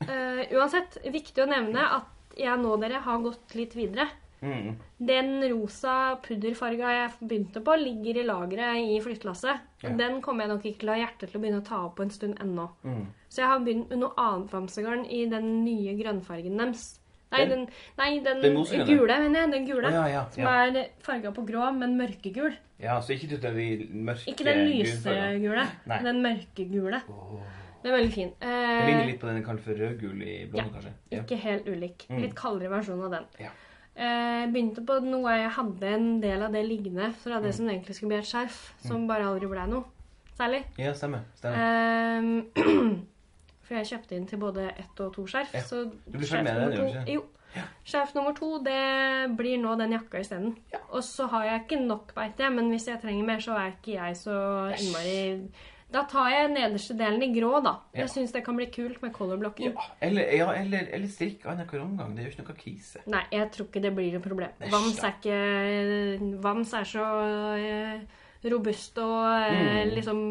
eh, 0.07 0.43
uansett, 0.57 0.99
viktig 1.05 1.45
å 1.45 1.51
nevne 1.51 1.87
at 1.99 2.37
jeg 2.39 2.59
nå, 2.61 2.75
dere, 2.81 3.03
har 3.05 3.25
gått 3.25 3.55
litt 3.59 3.77
videre. 3.77 4.09
Mm. 4.43 4.73
Den 4.99 5.37
rosa 5.53 6.17
pudderfarga 6.25 6.95
jeg 6.97 7.11
begynte 7.21 7.61
på, 7.63 7.77
ligger 7.79 8.19
i 8.19 8.25
lageret 8.27 8.81
i 8.91 8.97
flyttelasset. 9.05 9.69
Ja. 9.85 9.93
Den 9.99 10.19
kommer 10.25 10.45
jeg 10.45 10.53
nok 10.55 10.67
ikke 10.67 10.83
til 10.83 10.91
å 10.91 10.97
ha 10.97 11.03
hjerte 11.05 11.29
til 11.29 11.39
å 11.39 11.43
begynne 11.45 11.61
å 11.63 11.67
ta 11.69 11.79
opp 11.87 11.95
på 12.01 12.07
en 12.07 12.15
stund 12.15 12.43
ennå. 12.43 12.67
Mm. 12.83 13.05
Så 13.31 13.45
jeg 13.45 13.53
har 13.53 13.63
begynt 13.63 13.93
med 13.93 14.03
noe 14.03 14.17
annet 14.19 14.51
bamsegarn 14.51 15.07
i 15.07 15.23
den 15.31 15.53
nye 15.63 15.95
grønnfargen 15.99 16.59
deres. 16.59 16.89
Nei, 17.33 17.45
den, 17.49 17.65
Den? 17.65 17.69
nei, 17.99 18.11
den, 18.21 18.41
Den 18.43 18.87
gule, 18.87 19.17
mener 19.25 19.41
jeg. 19.41 19.51
Den 19.53 19.67
gule. 19.67 19.89
Å, 19.89 19.93
ja, 19.93 20.07
ja, 20.13 20.23
Som 20.31 20.43
ja. 20.45 20.53
er 20.67 20.89
farga 21.01 21.33
på 21.33 21.45
grå, 21.49 21.71
men 21.79 21.97
mørkegul. 21.99 22.55
ja, 22.83 22.99
så 23.01 23.15
ikke 23.17 23.39
den 23.41 23.57
de 23.57 23.67
mørke 23.93 24.29
Ikke 24.29 24.45
den 24.45 24.63
lysegule. 24.69 25.67
Den 25.89 26.23
mørkegule. 26.23 27.03
Oh. 27.09 27.41
Den 27.83 27.91
er 27.93 27.97
veldig 27.99 28.13
fin. 28.15 28.31
Den 28.39 28.49
Eh, 28.53 28.87
ligner 28.87 29.07
litt 29.09 29.21
på 29.21 29.27
den 29.27 29.37
jeg 29.41 29.45
kaller 29.45 29.63
for 29.65 29.75
rødgul 29.75 30.23
i 30.23 30.47
Ja. 30.55 30.63
kanskje. 30.63 30.93
Ja. 31.11 31.23
ikke 31.23 31.37
helt 31.43 31.67
ulik. 31.67 32.07
Mm. 32.11 32.21
Litt 32.23 32.35
kaldere 32.35 32.71
versjon 32.71 33.03
av 33.03 33.11
den. 33.11 33.25
Ja. 33.41 33.51
Eh, 33.97 34.47
begynte 34.53 34.85
på 34.87 35.01
noe 35.03 35.31
jeg 35.37 35.51
hadde 35.51 35.83
en 35.95 36.21
del 36.21 36.43
av 36.43 36.53
det 36.53 36.63
liggende 36.65 37.13
fra 37.15 37.41
det 37.41 37.51
Mm. 37.51 37.57
som 37.57 37.69
egentlig 37.69 37.95
skulle 37.97 38.09
bli 38.09 38.19
et 38.19 38.25
skjerf, 38.25 38.73
som 38.87 39.07
bare 39.09 39.25
aldri 39.25 39.49
ble 39.49 39.67
noe. 39.67 39.85
Særlig. 40.39 40.63
ja, 40.79 40.93
stemmer. 40.95 41.21
stemmer. 41.37 41.57
Ehm, 41.59 42.47
for 43.73 43.81
jeg 43.81 43.91
kjøpte 43.95 44.17
inn 44.21 44.27
til 44.31 44.39
både 44.43 44.69
ett 44.77 45.01
og 45.07 45.15
to 45.17 45.25
skjerf. 45.27 45.55
Ja. 45.57 45.65
Så 45.67 45.87
Du 46.07 46.19
blir 46.19 46.29
skjerf 46.29 46.45
nummer 46.47 46.77
gjør 46.77 46.85
to- 46.85 47.01
ikke? 47.01 47.15
Jo. 47.17 47.25
Skjerf 47.85 48.15
nummer 48.17 48.33
to 48.37 48.49
det 48.65 49.37
blir 49.37 49.59
nå 49.61 49.75
den 49.81 49.93
jakka 49.93 50.21
isteden. 50.23 50.55
Ja. 50.73 50.79
Og 50.93 51.03
så 51.05 51.27
har 51.29 51.45
jeg 51.45 51.61
ikke 51.67 51.81
nok, 51.87 52.15
veit 52.17 52.39
jeg, 52.41 52.53
men 52.53 52.71
hvis 52.73 52.87
jeg 52.89 53.01
trenger 53.03 53.27
mer, 53.29 53.43
så 53.45 53.57
er 53.59 53.75
ikke 53.75 53.97
jeg 53.99 54.17
så 54.17 54.39
innmari 54.79 55.49
Da 55.93 56.07
tar 56.09 56.31
jeg 56.33 56.49
nederste 56.55 56.95
delen 56.97 57.21
i 57.21 57.29
grå, 57.39 57.59
da. 57.63 57.75
Ja. 57.93 58.01
Jeg 58.07 58.09
syns 58.09 58.33
det 58.33 58.41
kan 58.47 58.57
bli 58.57 58.65
kult 58.73 59.03
med 59.03 59.13
colorblocken. 59.13 59.75
Ja, 59.75 59.83
eller, 60.01 60.23
ja, 60.33 60.47
eller, 60.63 60.87
eller 60.91 61.07
strikk 61.13 61.45
annenhver 61.45 61.83
omgang. 61.83 62.15
Det 62.17 62.25
jo 62.25 62.31
ikke 62.33 62.47
noe 62.47 62.57
krise. 62.57 63.03
Nei, 63.13 63.21
jeg 63.31 63.51
tror 63.53 63.67
ikke 63.69 63.83
det 63.85 63.93
blir 63.99 64.17
et 64.17 64.23
problem. 64.25 64.55
Æsj, 64.63 64.71
Vams 64.73 65.03
er 65.05 65.13
ikke 65.21 66.41
Vams 66.43 66.73
er 66.73 66.85
så 66.89 67.05
eh, 67.61 68.01
robust 68.51 68.97
og 69.05 69.53
eh, 69.53 69.85
Mm. 69.85 69.95
liksom 69.95 70.23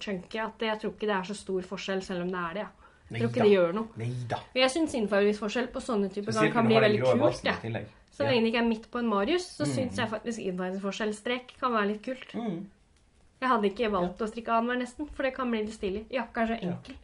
chunky 0.00 0.38
at 0.42 0.58
jeg 0.66 0.80
tror 0.80 0.90
ikke 0.96 1.06
det 1.06 1.16
er 1.16 1.22
så 1.30 1.34
stor 1.38 1.62
forskjell, 1.62 2.02
selv 2.02 2.22
om 2.22 2.28
det 2.34 2.40
er 2.50 2.54
det. 2.54 2.66
ja. 2.66 2.68
Jeg 3.10 3.20
tror 3.20 3.28
ikke 3.30 3.42
det 3.44 3.52
gjør 3.52 3.74
noe. 3.74 3.88
Neida. 4.00 4.38
Jeg 4.54 4.70
syns 4.70 4.94
innfargingsforskjell 4.94 5.68
på 5.74 5.80
sånne 5.84 6.08
typer 6.10 6.32
Spesielt 6.32 6.52
kan 6.54 6.66
bli 6.66 6.74
veldig 6.80 7.00
kult. 7.02 7.44
Ja. 7.44 7.54
Så 8.14 8.22
lenge 8.24 8.42
det 8.46 8.52
ikke 8.54 8.62
er 8.62 8.68
midt 8.68 8.90
på 8.90 8.98
en 8.98 9.08
Marius, 9.08 9.46
så 9.58 9.66
Mm. 9.66 9.74
syns 9.74 9.96
jeg 9.96 10.08
faktisk 10.08 10.38
innfargingsforskjell-strek 10.40 11.56
kan 11.60 11.72
være 11.72 11.86
litt 11.88 12.02
kult. 12.02 12.32
Mm. 12.34 12.66
Jeg 13.40 13.48
hadde 13.48 13.64
ikke 13.70 13.90
valgt 13.90 14.18
å 14.22 14.28
strikke 14.30 14.48
annenhver, 14.54 14.78
nesten, 14.80 15.08
for 15.12 15.22
det 15.22 15.34
kan 15.34 15.50
bli 15.50 15.62
litt 15.64 15.74
stilig. 15.74 16.04
Jakka 16.10 16.42
er 16.42 16.46
så 16.46 16.62
Ja. 16.62 16.70
enkel. 16.70 16.94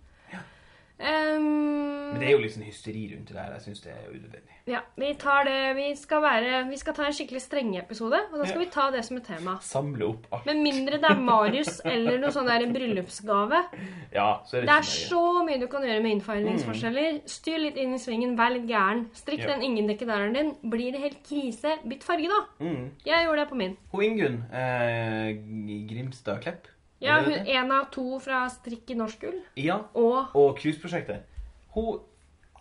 Ehm, 1.00 2.12
Men 2.12 2.20
det 2.20 2.28
er 2.28 2.32
jo 2.36 2.48
sånn 2.52 2.66
hysteri 2.66 3.02
rundt 3.14 3.28
det 3.30 3.36
der. 3.36 3.52
Jeg 3.56 3.62
syns 3.64 3.80
det 3.84 3.92
er 3.92 4.08
unødvendig. 4.10 4.56
ja, 4.66 4.80
vi 4.96 5.14
tar 5.14 5.44
det 5.44 5.74
Vi 5.76 5.94
skal 5.96 6.20
være 6.22 6.68
Vi 6.68 6.76
skal 6.76 6.94
ta 6.94 7.04
en 7.06 7.12
skikkelig 7.16 7.40
strenge-episode, 7.40 8.18
og 8.32 8.38
da 8.38 8.44
skal 8.44 8.60
Ja. 8.60 8.64
vi 8.66 8.70
ta 8.70 8.90
det 8.90 9.04
som 9.04 9.16
et 9.16 9.24
tema. 9.24 9.54
Samle 9.62 10.04
opp 10.08 10.26
alt. 10.32 10.46
Med 10.46 10.56
mindre 10.62 10.98
det 11.00 11.10
er 11.10 11.14
Marius 11.16 11.80
eller 11.84 12.18
noe 12.18 12.30
sånn 12.30 12.46
der 12.46 12.66
bryllupsgave. 12.72 13.64
Ja, 14.12 14.40
så 14.44 14.58
er 14.58 14.60
det, 14.60 14.66
Det 14.68 14.76
er 14.76 14.82
så 14.82 15.44
mye 15.46 15.58
du 15.60 15.66
kan 15.68 15.82
gjøre 15.82 16.02
med 16.02 16.20
innfargingsforskjeller. 16.20 17.20
Styr 17.26 17.58
litt 17.58 17.76
inn 17.76 17.94
i 17.94 17.98
svingen, 17.98 18.36
vær 18.36 18.50
litt 18.52 18.66
gæren. 18.68 19.06
Strikk 19.14 19.40
Ja. 19.40 19.46
den 19.56 19.62
ingen-dekkedaren 19.62 20.34
din. 20.34 20.56
Blir 20.68 20.92
det 20.92 21.00
helt 21.00 21.22
krise, 21.24 21.78
bytt 21.88 22.02
farge, 22.04 22.28
da. 22.28 22.64
Mm. 22.64 22.90
Jeg 23.06 23.26
gjorde 23.26 23.40
det 23.40 23.48
på 23.48 23.56
min. 23.56 23.76
Hun 23.92 24.02
Ingunn 24.02 24.44
eh, 24.52 25.32
Grimstad 25.88 26.42
Klepp. 26.42 26.66
Ja, 27.00 27.20
hun? 27.24 27.32
En 27.46 27.72
av 27.72 27.90
to 27.90 28.18
fra 28.20 28.42
Strikk 28.52 28.90
i 28.90 28.94
norsk 28.98 29.20
gull. 29.24 29.40
Ja, 29.56 29.78
Og 29.94 30.34
og 30.36 30.58
Cruiseprosjektet. 30.58 31.22
Hun 31.74 32.00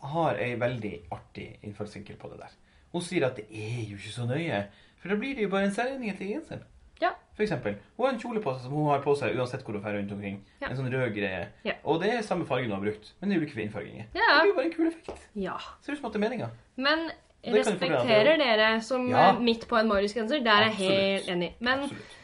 har 0.02 0.36
ei 0.40 0.54
veldig 0.56 0.94
artig 1.12 1.58
innfallsvinkel 1.64 2.16
på 2.22 2.30
det 2.32 2.40
der. 2.40 2.52
Hun 2.94 3.02
sier 3.02 3.26
at 3.28 3.36
det 3.36 3.46
er 3.52 3.82
jo 3.92 3.98
ikke 3.98 4.14
så 4.16 4.26
nøye, 4.30 4.64
for 5.02 5.10
da 5.10 5.16
blir 5.20 5.36
det 5.36 5.44
jo 5.44 5.50
bare 5.50 5.68
en 5.68 5.74
særegning 5.76 6.16
til 6.18 6.28
genseren. 6.34 6.64
Ja. 7.02 7.12
For 7.36 7.44
eksempel. 7.44 7.76
Hun 7.98 8.06
har 8.06 8.14
en 8.14 8.20
kjole 8.20 8.42
på 8.44 8.54
seg 8.56 8.64
som 8.66 8.74
hun 8.76 8.88
har 8.90 9.02
på 9.04 9.14
seg 9.16 9.36
uansett 9.40 9.62
hvor 9.64 9.74
hun 9.78 9.84
drar 9.84 9.94
rundt 9.96 10.12
omkring. 10.12 10.40
Ja. 10.62 10.68
En 10.70 10.76
sånn 10.80 10.90
rød 10.92 11.14
greie. 11.16 11.46
Ja. 11.64 11.74
Og 11.84 12.02
det 12.02 12.10
er 12.14 12.22
samme 12.28 12.46
fargen 12.48 12.72
hun 12.72 12.76
har 12.80 12.84
brukt, 12.84 13.14
men 13.20 13.30
det 13.30 13.38
er 13.38 13.42
ulike 13.46 13.62
innfarginger. 13.64 14.06
Det 14.14 14.20
blir 14.24 14.50
jo 14.52 14.56
bare 14.58 14.66
en 14.66 14.74
kul 14.74 14.88
effekt. 14.88 15.28
ja. 15.36 15.58
Ser 15.82 15.94
ut 15.94 16.00
som 16.02 16.06
at 16.10 16.14
det 16.14 16.20
er 16.24 16.26
meninga. 16.30 16.50
Men 16.76 17.10
respekterer 17.44 18.38
dere 18.38 18.82
som 18.82 19.08
Ja. 19.10 19.32
midt 19.40 19.68
på 19.68 19.78
en 19.80 19.88
Marius-genser. 19.88 20.44
Der 20.44 20.52
er 20.52 20.66
jeg 20.70 20.76
helt 20.76 21.28
enig. 21.30 21.54
Men 21.60 21.80
Absolutt. 21.84 22.16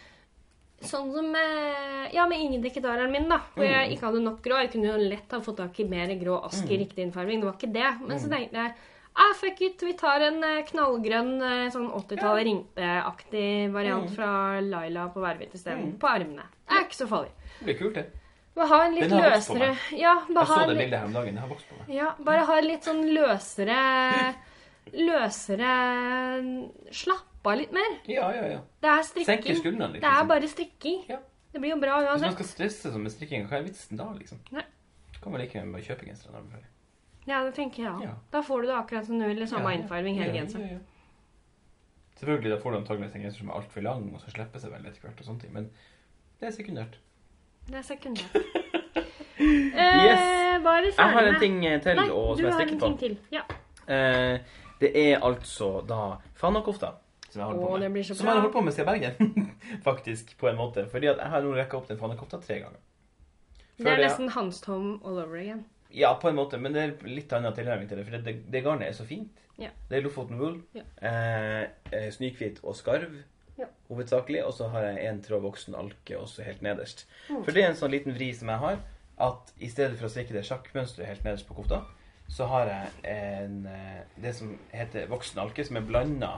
Sånn 0.82 1.14
som 1.14 1.32
med, 1.32 2.12
ja, 2.14 2.26
med 2.28 2.40
ingedekkedareren 2.40 3.12
min, 3.12 3.30
da. 3.30 3.40
Hvor 3.56 3.66
jeg 3.66 3.92
ikke 3.96 4.06
hadde 4.10 4.22
nok 4.24 4.42
grå. 4.44 4.58
Jeg 4.62 4.72
kunne 4.72 4.92
jo 4.92 4.98
lett 5.10 5.32
ha 5.32 5.40
fått 5.40 5.58
tak 5.58 5.80
i 5.80 5.84
mer 5.88 6.08
grå 6.20 6.44
ask 6.46 6.66
i 6.66 6.76
Mm. 6.78 6.80
riktig 6.88 7.06
innfarging. 7.06 7.40
Det 7.42 7.46
var 7.46 7.54
ikke 7.58 7.74
det. 7.74 8.08
Men 8.08 8.20
så 8.20 8.28
Mm. 8.28 8.36
tenkte 8.38 8.54
jeg 8.64 8.74
ah, 9.18 9.34
fuck 9.34 9.62
it, 9.62 9.80
vi 9.82 9.94
tar 9.94 10.20
en 10.22 10.44
eh, 10.44 10.64
knallgrønn 10.64 11.42
eh, 11.42 11.70
sånn 11.72 11.90
80-tallet 11.90 12.44
ringteaktig 12.46 13.72
variant 13.72 14.10
Mm. 14.10 14.16
fra 14.16 14.60
Laila 14.62 15.08
på 15.14 15.22
Værhvit 15.22 15.54
isteden. 15.56 15.94
Mm. 15.94 15.98
På 16.00 16.08
armene. 16.08 16.44
Det 16.68 16.76
er 16.78 16.84
ikke 16.84 17.00
så 17.00 17.08
farlig. 17.08 17.32
Det 17.60 17.66
blir 17.66 17.78
kult, 17.80 17.94
det. 17.96 18.06
Bare 18.56 18.68
ha 18.68 18.84
en 18.86 18.94
litt 18.96 19.10
Den 19.10 19.20
har 19.20 19.32
vokst 19.32 19.48
på 19.50 19.54
løsere 19.56 20.00
Ja, 20.00 20.14
Jeg 20.28 20.48
så 20.48 20.68
det 20.68 20.78
bildet 20.78 21.00
her 21.00 21.06
om 21.06 21.14
dagen. 21.14 21.34
Det 21.34 21.40
har 21.42 21.48
vokst 21.50 21.66
på 21.70 21.78
meg. 21.88 21.96
ja, 21.96 22.12
bare 22.20 22.46
ha 22.46 22.58
en 22.58 22.64
litt 22.68 22.84
sånn 22.84 23.04
løsere 23.14 24.36
Løsere 24.94 25.72
Slapp 26.92 27.35
av 27.52 27.58
litt 27.60 27.74
mer. 27.76 27.98
Ja, 28.12 28.28
ja, 28.36 28.46
ja. 28.56 28.62
Det 28.82 28.92
er 28.92 29.02
strikking. 29.08 29.56
litt. 29.56 29.64
Det 29.64 29.84
er 29.86 29.98
liksom. 29.98 30.28
bare 30.28 30.48
strikking. 30.52 31.02
Ja. 31.10 31.20
Det 31.56 31.62
blir 31.64 31.72
jo 31.72 31.80
bra 31.80 32.00
Hvis 32.04 32.24
man 32.26 32.34
skal 32.36 32.48
stresse 32.50 32.90
sånn 32.92 33.06
med 33.06 33.14
strikking, 33.14 33.46
hva 33.48 33.62
er 33.62 33.68
vitsen 33.70 34.00
da, 34.00 34.10
liksom? 34.18 34.42
Nei. 34.52 34.66
Kan 35.22 35.32
man 35.32 35.42
like 35.42 35.56
gjerne 35.56 35.72
bare 35.72 35.86
kjøpe 35.86 36.08
genser 36.10 36.30
når 36.30 36.36
man 36.36 36.50
er 36.50 36.58
ferdig. 36.58 36.72
Ja, 37.26 37.38
det 37.46 37.54
tenker 37.58 37.84
jeg 37.84 37.92
òg. 37.92 38.02
Ja. 38.06 38.12
Da 38.34 38.42
får 38.46 38.62
du 38.62 38.68
det 38.70 38.76
akkurat 38.78 39.08
som 39.08 39.22
du 39.22 39.26
vil 39.26 39.48
samme 39.50 39.72
Ja, 39.72 39.80
innfarging 39.80 40.20
hele 40.20 40.34
Ja, 40.34 40.42
genseren. 40.42 40.84
Selvfølgelig 42.20 42.52
da 42.52 42.60
får 42.62 42.72
du 42.72 42.78
antakeligvis 42.78 43.16
en 43.16 43.24
genser 43.26 43.40
som 43.40 43.50
er 43.50 43.58
altfor 43.60 43.82
lang, 43.88 44.04
og 44.14 44.22
så 44.22 44.34
slipper 44.36 44.62
seg 44.62 44.76
vel 44.76 44.86
etter 44.86 45.08
hvert 45.08 45.24
og 45.24 45.30
sånne 45.30 45.46
ting, 45.46 45.56
men 45.56 45.72
det 46.40 46.50
er 46.50 46.54
sekundært. 46.56 47.00
Det 47.66 47.80
er 47.80 47.88
sekundært. 47.88 48.36
eh, 49.86 50.60
Var 50.68 50.86
Jeg 50.92 51.16
har 51.18 51.32
en 51.32 51.40
ting 51.40 51.58
til 51.88 52.00
Nei, 52.00 52.06
og, 52.12 52.36
som 52.38 52.46
jeg 52.46 52.54
stikker 52.60 52.88
en 52.92 53.00
på. 53.00 53.10
Ja. 53.34 53.48
Eh, 53.88 54.62
det 54.80 54.92
er 55.08 55.24
altså 55.24 55.80
da 55.88 56.18
fanakofta 56.36 56.94
som 57.36 57.44
jeg 57.44 57.50
holder 57.52 57.62
Åh, 57.62 57.70
på 57.76 57.94
med. 57.94 58.06
Som 58.08 58.26
jeg 58.26 58.32
har 58.34 58.42
holdt 58.46 58.54
på 58.56 58.64
med 58.66 58.74
siden 58.74 58.90
Bergen, 58.90 59.54
faktisk, 59.86 60.34
på 60.40 60.48
en 60.50 60.58
måte. 60.60 60.88
Fordi 60.92 61.10
at 61.12 61.20
jeg 61.22 61.34
har 61.36 61.44
nå 61.46 61.54
rekka 61.58 61.78
opp 61.82 61.88
den 61.92 62.00
fanakofta 62.00 62.40
tre 62.44 62.62
ganger. 62.64 62.82
Det 63.76 63.92
er 63.92 64.00
nesten 64.06 64.30
Hans 64.32 64.62
Tom 64.64 64.94
all 65.04 65.18
over 65.20 65.36
again. 65.42 65.66
Ja, 65.96 66.14
på 66.20 66.30
en 66.32 66.36
måte, 66.40 66.58
men 66.60 66.74
det 66.76 66.82
er 66.82 66.94
litt 67.08 67.32
annen 67.36 67.54
tilnærming 67.56 67.88
til 67.92 68.00
det. 68.00 68.06
For 68.08 68.16
det, 68.18 68.24
det, 68.26 68.36
det 68.52 68.62
garnet 68.66 68.88
er 68.90 68.96
så 68.98 69.06
fint. 69.08 69.42
Ja. 69.60 69.70
Det 69.90 69.98
er 70.00 70.04
Lofoten 70.04 70.40
wool, 70.40 70.58
Ja. 70.76 70.84
eh, 71.08 71.62
eh, 71.92 72.10
snøhvit 72.12 72.58
og 72.64 72.76
skarv 72.76 73.14
Ja. 73.60 73.68
hovedsakelig. 73.88 74.42
Og 74.48 74.54
så 74.58 74.68
har 74.74 74.90
jeg 74.90 75.06
en 75.08 75.22
tråd 75.24 75.44
voksen 75.46 75.76
alke 75.80 76.18
også 76.20 76.44
helt 76.48 76.64
nederst. 76.66 77.06
Mm. 77.30 77.44
For 77.46 77.52
det 77.56 77.64
er 77.64 77.70
en 77.70 77.80
sånn 77.80 77.94
liten 77.96 78.16
vri 78.18 78.32
som 78.36 78.52
jeg 78.52 78.64
har. 78.66 78.80
at 79.18 79.54
i 79.64 79.70
stedet 79.72 79.96
for 79.96 80.10
å 80.10 80.12
strikke 80.12 80.34
det 80.36 80.42
sjakkmønsteret 80.44 81.08
helt 81.08 81.24
nederst 81.24 81.48
på 81.48 81.56
kofta, 81.56 81.78
så 82.28 82.50
har 82.52 82.68
jeg 82.68 82.90
en, 83.14 83.54
eh, 83.72 84.02
det 84.20 84.34
som 84.36 84.50
heter 84.74 85.08
voksen 85.08 85.40
alke, 85.40 85.64
som 85.64 85.78
er 85.78 85.86
blanda 85.88 86.34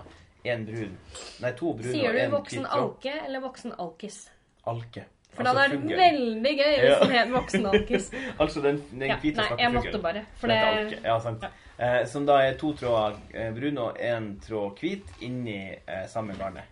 en 0.54 0.66
brun 0.66 0.98
Nei, 1.42 1.52
to 1.52 1.74
brune 1.74 1.92
Sier 1.92 2.10
og 2.10 2.14
du 2.16 2.20
hvit. 2.20 2.32
voksen 2.32 2.64
du 2.64 2.64
voksen 2.64 2.66
alke 2.80 3.14
eller 3.26 3.40
voksen 3.44 3.74
alkis? 3.78 4.18
Alke. 4.68 5.04
For 5.38 5.44
da 5.44 5.50
Altså 5.52 5.64
er 5.64 5.78
det 5.78 5.98
veldig 5.98 6.54
gøy 6.58 6.74
hvis 6.80 6.90
Ja. 6.90 7.00
den 7.04 7.12
het 7.18 7.32
voksen 7.34 7.66
alkis. 7.72 8.12
Altså 8.40 8.62
den, 8.62 8.84
den 8.92 9.02
Ja, 9.10 9.18
hvite 9.22 9.38
nei, 9.38 9.58
jeg 9.60 9.74
måtte 9.74 10.00
bare. 10.02 10.26
For 10.42 10.48
det 10.48 10.58
alke. 10.58 11.00
Ja, 11.04 11.20
sant. 11.20 11.44
Eh, 11.80 12.06
som 12.10 12.26
da 12.26 12.40
er 12.42 12.56
to 12.58 12.72
tråder 12.74 13.20
eh, 13.34 13.52
brun 13.54 13.78
og 13.78 13.98
én 14.02 14.32
tråd 14.42 14.80
hvit 14.82 15.06
inni 15.22 15.60
eh, 15.88 16.08
samme 16.10 16.34
garnet. 16.40 16.64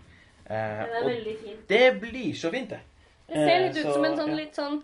Eh, 0.49 0.81
og 1.03 1.11
fin. 1.11 1.57
det 1.69 1.99
blir 2.01 2.33
så 2.33 2.49
fint, 2.51 2.69
det. 2.69 2.79
Det 3.27 3.35
ser 3.35 3.59
litt 3.67 3.77
Eh, 3.77 3.81
ut 3.81 3.85
så, 3.85 3.93
som 3.93 4.05
en 4.05 4.17
sånn 4.17 4.29
ja. 4.29 4.35
litt 4.35 4.55
sånn 4.55 4.81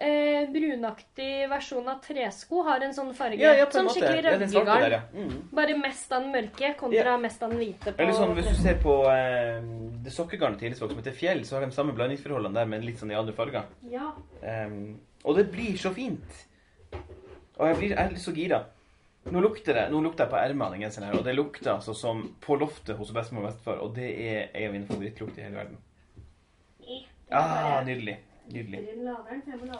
eh, 0.00 0.48
brunaktig 0.52 1.48
versjon 1.50 1.88
av 1.92 2.00
tresko. 2.04 2.62
Har 2.66 2.82
en 2.86 2.94
sånn 2.96 3.12
farge. 3.16 3.40
Ja, 3.40 3.52
ja, 3.58 3.66
på 3.66 3.76
en 3.78 3.84
sånn 3.84 3.90
måte. 3.90 4.00
skikkelig 4.00 4.24
Ja, 4.24 4.38
rødgegarn. 4.38 4.90
ja. 4.96 5.00
Mm. 5.14 5.36
Bare 5.52 5.76
mest 5.78 6.12
av 6.12 6.24
den 6.24 6.32
mørke 6.32 6.72
kontra 6.80 7.16
mest 7.20 7.42
av 7.42 7.50
den 7.52 7.58
hvite. 7.60 7.92
på 7.92 8.02
Eller 8.02 8.16
sånn, 8.16 8.34
Hvis 8.38 8.48
du 8.48 8.62
ser 8.62 8.80
på 8.82 8.96
eh, 9.12 9.60
det 10.04 10.12
sokkegarnet 10.12 10.58
til 10.58 10.70
Hillesvåg 10.70 10.90
som 10.94 10.98
heter 11.02 11.12
Fjell, 11.12 11.44
så 11.44 11.58
har 11.58 11.66
de 11.66 11.72
samme 11.76 11.92
blandingsforholdene 11.92 12.54
der, 12.54 12.66
men 12.66 12.86
litt 12.86 12.98
sånn 12.98 13.12
i 13.12 13.18
andre 13.18 13.32
farger. 13.36 13.64
Ja. 13.90 14.12
Um, 14.42 15.00
og 15.24 15.36
det 15.36 15.50
blir 15.52 15.76
så 15.76 15.92
fint. 15.92 16.46
Og 17.58 17.66
jeg 17.68 17.76
blir 17.76 17.96
jeg 17.96 18.18
så 18.18 18.32
gira. 18.32 18.64
Nå 19.30 19.40
lukter 19.44 19.74
det, 19.76 19.90
nå 19.92 20.00
lukter 20.00 20.24
jeg 20.24 20.32
på 20.32 20.38
ermene 20.40 20.64
av 20.64 20.72
den 20.72 20.80
genseren 20.80 21.10
her, 21.10 21.18
og 21.18 21.24
det 21.26 21.34
lukter 21.36 21.74
altså 21.74 21.92
som 21.94 22.22
på 22.40 22.56
loftet 22.56 22.96
hos 22.96 23.10
bestemor 23.12 23.44
og 23.44 23.50
bestefar, 23.50 23.82
og 23.84 23.94
det 23.94 24.08
er 24.16 24.48
en 24.54 24.68
av 24.70 24.72
mine 24.72 24.88
favorittlukter 24.88 25.42
i 25.42 25.44
hele 25.44 25.56
verden. 25.60 25.76
Ah, 27.30 27.82
nydelig. 27.84 28.16
Nydelig. 28.52 28.82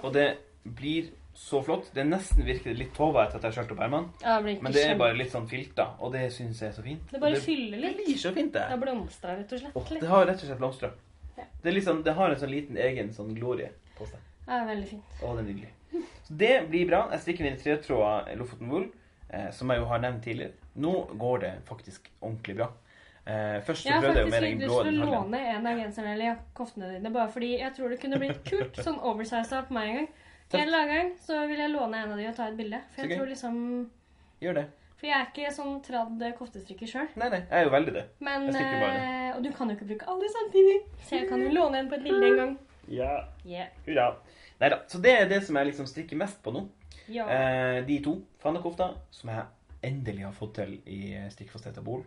Og 0.02 0.12
det 0.14 0.28
blir 0.64 1.10
så 1.34 1.62
flott. 1.64 1.90
Det 1.94 2.02
er 2.02 2.08
nesten 2.10 2.44
virker 2.44 2.74
litt 2.76 2.92
tovete 2.96 3.38
at 3.38 3.44
jeg 3.44 3.48
har 3.48 3.56
skjørt 3.58 3.74
opp 3.74 3.82
ermene, 3.86 4.10
Ja, 4.22 4.38
det 4.42 4.56
men 4.62 4.74
det 4.74 4.82
er 4.84 4.98
bare 5.00 5.16
litt 5.16 5.32
sånn 5.32 5.46
filta, 5.48 5.86
og 6.00 6.12
det 6.12 6.26
syns 6.34 6.60
jeg 6.60 6.72
er 6.72 6.76
så 6.76 6.84
fint. 6.84 7.06
Det 7.10 7.20
bare 7.22 7.38
det 7.38 7.44
fyller 7.44 7.84
litt. 7.84 8.00
blir 8.02 8.18
så 8.18 8.32
fint, 8.36 8.52
det. 8.52 8.66
Det 8.72 8.80
blomstrer 8.82 9.40
rett 9.40 9.54
og 9.56 9.62
slett. 9.62 9.76
Åh, 9.80 9.92
det 10.00 10.10
har 10.10 10.26
rett 10.26 10.42
og 10.42 10.50
slett 10.50 10.60
blomstra. 10.60 10.90
Ja. 11.38 11.44
Det, 11.62 11.74
liksom, 11.76 12.02
det 12.04 12.16
har 12.18 12.34
en 12.34 12.40
sånn 12.42 12.52
liten 12.52 12.76
egen 12.76 13.12
sånn 13.16 13.34
glorie 13.38 13.70
på 13.96 14.08
seg. 14.10 14.26
Det 14.46 14.58
er 14.58 14.66
veldig 14.66 14.88
fint. 14.90 15.14
Og 15.22 15.36
det 15.38 15.44
er 15.44 15.48
nydelig. 15.48 15.72
Så 16.26 16.36
det 16.42 16.54
blir 16.68 16.86
bra. 16.90 17.04
Jeg 17.14 17.24
strikker 17.24 17.46
mine 17.46 17.60
tretråder 17.62 18.36
Lofoten 18.38 18.70
Wool, 18.70 18.86
eh, 19.30 19.50
som 19.54 19.70
jeg 19.70 19.80
jo 19.80 19.88
har 19.90 20.02
nevnt 20.02 20.22
tidligere. 20.26 20.52
Nå 20.82 20.92
går 21.18 21.40
det 21.46 21.52
faktisk 21.70 22.10
ordentlig 22.20 22.56
bra. 22.60 22.70
Eh, 23.30 23.60
først 23.66 23.84
så 23.84 23.88
Jeg 23.88 23.94
har 23.94 24.02
prøvde 24.02 24.18
jeg 24.18 24.26
jo 24.26 24.30
faktisk 24.30 24.42
Jeg 24.42 24.42
litt 24.42 24.62
faktisk 24.62 24.70
lyst 24.70 24.88
til 24.88 25.02
å 25.02 25.10
låne 25.12 25.40
en 25.52 25.66
av 25.70 25.78
genserne 25.78 26.12
eller 26.16 26.40
koftene 26.58 26.90
dine, 26.94 27.12
bare 27.14 27.30
fordi 27.30 27.50
jeg 27.60 27.72
tror 27.76 27.92
det 27.92 28.00
kunne 28.02 28.18
blitt 28.22 28.42
kult. 28.50 28.82
Sånn 28.86 28.98
oversiza 29.12 29.62
på 29.68 29.76
meg 29.76 29.88
en 29.90 29.96
gang. 30.00 30.10
En 30.50 30.60
eller 30.66 30.78
annen 30.82 30.96
gang 30.96 31.10
så 31.22 31.46
vil 31.46 31.62
jeg 31.62 31.70
låne 31.70 32.02
en 32.02 32.12
av 32.12 32.18
de 32.18 32.26
og 32.26 32.36
ta 32.36 32.48
et 32.50 32.56
bilde. 32.58 32.80
For 32.90 33.02
jeg 33.02 33.10
okay. 33.10 33.18
tror 33.20 33.30
liksom 33.30 33.56
Gjør 34.40 34.56
det. 34.56 34.66
For 35.00 35.08
jeg 35.08 35.16
er 35.16 35.28
ikke 35.30 35.52
sånn 35.56 35.76
tradd 35.84 36.24
koftestrikker 36.36 36.88
sjøl. 36.90 37.06
Nei, 37.20 37.28
nei, 37.32 37.38
jeg 37.44 37.60
er 37.60 37.68
jo 37.68 37.70
veldig 37.72 37.92
det. 37.94 38.02
Men 38.20 38.48
Jeg 38.48 38.56
strikker 38.56 38.82
bare. 38.82 39.04
eh, 39.04 39.36
Og 39.36 39.44
du 39.44 39.50
kan 39.56 39.70
jo 39.70 39.76
ikke 39.76 39.88
bruke 39.92 40.08
alle 40.12 40.28
samtidig. 40.34 40.76
Så 41.06 41.16
jeg 41.16 41.28
kan 41.28 41.44
jo 41.44 41.52
låne 41.54 41.78
en 41.80 41.88
på 41.88 41.96
et 42.00 42.04
bilde 42.04 42.26
en 42.26 42.36
gang. 42.42 42.58
Ja, 42.90 43.24
Yeah. 43.46 43.68
hurra. 43.86 44.16
Neida, 44.60 44.80
Så 44.88 45.00
det 45.00 45.12
er 45.20 45.28
det 45.28 45.42
som 45.46 45.56
jeg 45.56 45.66
liksom 45.66 45.86
strikker 45.86 46.16
mest 46.16 46.42
på 46.42 46.52
nå. 46.52 46.66
Ja. 47.08 47.28
Eh, 47.28 47.84
de 47.86 48.00
to 48.02 48.20
fannekofta 48.42 48.94
som 49.10 49.30
jeg 49.30 49.44
endelig 49.82 50.24
har 50.24 50.32
fått 50.32 50.54
til 50.54 50.80
i 50.86 51.14
strikkfasthet 51.30 51.78
og 51.78 51.84
bol. 51.84 52.04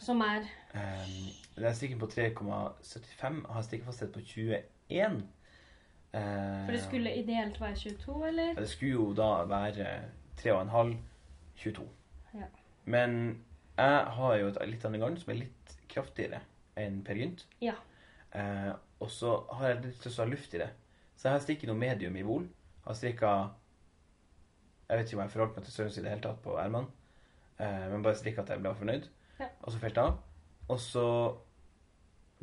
Som 0.00 0.24
er 0.24 0.48
Um, 0.70 1.62
jeg 1.64 1.76
strikker 1.76 1.98
på 1.98 2.06
3,75 2.06 3.40
og 3.44 3.54
har 3.54 3.62
strikkefasthet 3.66 4.12
på 4.14 4.20
21. 4.22 5.16
Uh, 6.14 6.20
For 6.20 6.70
det 6.70 6.82
skulle 6.84 7.14
ideelt 7.18 7.60
være 7.60 7.74
22, 7.74 8.28
eller? 8.28 8.54
Det 8.54 8.68
skulle 8.70 8.92
jo 8.92 9.08
da 9.18 9.30
være 9.50 9.88
3,5 10.38 10.94
22. 11.56 11.88
Ja. 12.34 12.46
Men 12.84 13.42
jeg 13.76 13.98
har 14.14 14.36
jo 14.36 14.46
et 14.52 14.62
litt 14.70 14.86
annet 14.86 15.02
garn 15.02 15.18
som 15.18 15.34
er 15.34 15.40
litt 15.42 15.76
kraftigere 15.90 16.40
enn 16.78 17.02
Per 17.04 17.18
Gynt. 17.18 17.46
Ja. 17.60 17.74
Uh, 18.30 18.72
og 19.02 19.10
så 19.10 19.40
har 19.50 19.68
jeg 19.68 19.80
litt 19.80 19.90
lyst 19.90 20.06
til 20.06 20.12
å 20.14 20.22
ha 20.22 20.30
luft 20.30 20.54
i 20.54 20.62
det. 20.62 20.70
Så 21.16 21.28
jeg 21.28 21.34
har 21.34 21.44
strikket 21.44 21.70
noe 21.70 21.82
medium 21.82 22.16
i 22.16 22.26
vol. 22.26 22.46
Har 22.86 22.94
strikka 22.94 23.32
Jeg 24.88 24.98
vet 24.98 25.08
ikke 25.08 25.18
om 25.18 25.22
jeg 25.26 25.32
forholdt 25.34 25.56
meg 25.56 25.64
til 25.66 25.74
størrelse 25.74 26.00
i 26.00 26.04
det 26.04 26.14
hele 26.14 26.22
tatt 26.24 26.42
på 26.46 26.54
ermene. 26.62 26.86
uh, 27.58 27.86
men 27.90 28.06
bare 28.06 28.18
strikka 28.22 28.46
at 28.46 28.54
jeg 28.54 28.62
ble 28.62 28.78
fornøyd. 28.78 29.10
Ja. 29.40 29.48
Og 29.62 29.72
så 29.72 29.78
felt 29.82 29.98
av. 29.98 30.18
Og 30.68 30.80
så 30.80 31.06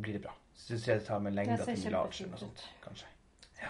blir 0.01 0.17
det 0.17 0.21
bra. 0.25 0.33
Så 0.57 0.77
tror 0.77 0.93
jeg 0.93 0.99
det 0.99 1.07
tar 1.07 1.19
med 1.19 1.35
lengda 1.37 1.57
til 1.61 1.65
kjempefint 1.65 1.87
eller 1.87 2.33
ut. 2.33 2.39
sånt. 2.39 2.63
Kanskje. 2.83 3.07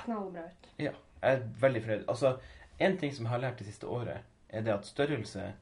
Knallbra 0.05 0.45
ut. 0.47 0.69
Ja, 0.79 0.91
jeg 1.21 1.33
er 1.33 1.43
veldig 1.61 1.81
fornøyd. 1.83 2.05
Altså, 2.07 2.37
en 2.79 2.97
ting 2.97 3.15
som 3.15 3.25
jeg 3.25 3.31
har 3.31 3.43
lært 3.43 3.59
det 3.59 3.67
siste 3.67 3.87
året, 3.87 4.17
er 4.49 4.61
det 4.61 4.73
at 4.73 4.87
størrelse 4.87 5.53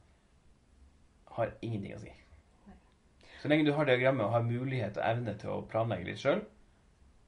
har 1.36 1.51
ingenting 1.61 1.95
å 1.95 1.99
si. 1.99 2.13
Så 3.41 3.49
lenge 3.51 3.66
du 3.68 3.74
har 3.78 3.86
diagrammet 3.86 4.26
og 4.26 4.32
har 4.32 4.45
mulighet 4.45 4.97
og 4.97 5.03
evne 5.05 5.36
til 5.38 5.51
å 5.53 5.61
planlegge 5.70 6.07
litt 6.09 6.22
sjøl, 6.22 6.41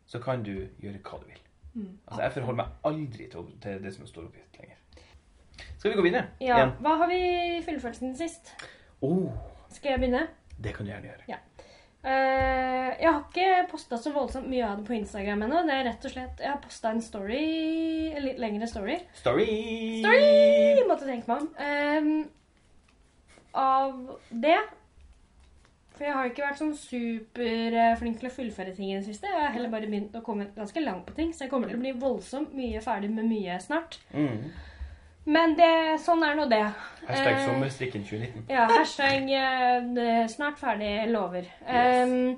så 0.07 0.21
kan 0.23 0.43
du 0.43 0.53
gjøre 0.81 1.01
hva 1.03 1.19
du 1.21 1.27
vil. 1.27 1.43
Mm. 1.73 1.91
Altså, 2.07 2.21
jeg 2.23 2.31
forholder 2.37 2.63
meg 2.63 2.87
aldri 2.89 3.27
til, 3.29 3.83
det 3.83 3.93
som 3.93 4.07
stor 4.09 4.25
oppgift 4.25 4.57
lenger. 4.57 4.79
Skal 5.77 5.91
vi 5.91 5.97
gå 5.99 6.05
videre? 6.07 6.23
Ja. 6.41 6.57
Igjen. 6.57 6.73
Hva 6.81 6.95
har 7.01 7.11
vi 7.11 7.19
fullført 7.65 7.99
siden 7.99 8.15
sist? 8.17 8.53
Oh, 9.05 9.29
Skal 9.77 9.95
jeg 9.95 10.03
begynne? 10.03 10.27
det 10.57 10.73
kan 10.73 10.87
du 10.87 10.91
gjerne 10.91 11.11
gjøre. 11.11 11.37
Eh, 12.07 12.91
jeg 13.01 13.09
har 13.09 13.19
ikke 13.19 13.67
posta 13.71 13.97
så 13.99 14.13
voldsomt 14.15 14.47
mye 14.49 14.63
av 14.65 14.79
det 14.79 14.87
på 14.87 14.95
Instagram 14.95 15.43
ennå. 15.47 15.63
Det 15.67 15.75
er 15.75 15.85
rett 15.89 16.05
og 16.07 16.13
slett 16.13 16.41
Jeg 16.43 16.53
har 16.53 16.61
posta 16.63 16.93
en 16.93 17.03
story, 17.03 17.43
en 18.13 18.23
litt 18.23 18.39
lengre 18.41 18.69
story. 18.69 18.95
Story! 19.17 19.47
Story! 20.05 20.85
Måtte 20.87 21.09
tenke 21.09 21.29
meg 21.29 21.43
om. 21.43 21.49
Ehm, 21.61 22.17
av 23.57 24.17
det 24.29 24.59
For 25.97 26.05
jeg 26.05 26.13
har 26.13 26.29
ikke 26.29 26.45
vært 26.45 26.59
sånn 26.61 26.75
superflink 26.77 28.19
til 28.21 28.29
å 28.29 28.33
fullføre 28.35 28.73
ting 28.77 28.91
i 28.91 28.97
det 28.99 29.05
siste. 29.07 29.29
Jeg 29.33 29.41
har 29.41 29.55
heller 29.55 29.71
bare 29.73 29.89
begynt 29.89 30.15
å 30.15 30.21
komme 30.25 30.45
ganske 30.53 30.83
langt 30.83 31.07
på 31.09 31.15
ting, 31.17 31.31
så 31.33 31.45
jeg 31.45 31.53
kommer 31.53 31.71
til 31.71 31.79
å 31.79 31.81
bli 31.81 31.95
voldsomt 31.97 32.53
mye 32.53 32.83
ferdig 32.85 33.09
med 33.15 33.25
mye 33.25 33.57
snart. 33.63 33.97
Mm. 34.13 34.51
Men 35.27 35.55
det, 35.59 35.69
sånn 35.99 36.21
er 36.23 36.37
nå 36.39 36.45
det. 36.51 36.61
Hashtag 37.07 37.33
Eh, 37.33 37.45
sommerstrikken 37.47 38.03
2019. 38.07 38.45
Ja, 38.51 38.65
hashtag 38.71 39.29
eh, 39.31 40.27
snart 40.31 40.59
ferdig, 40.59 40.93
lover. 41.11 41.47
Ehm, 41.67 42.37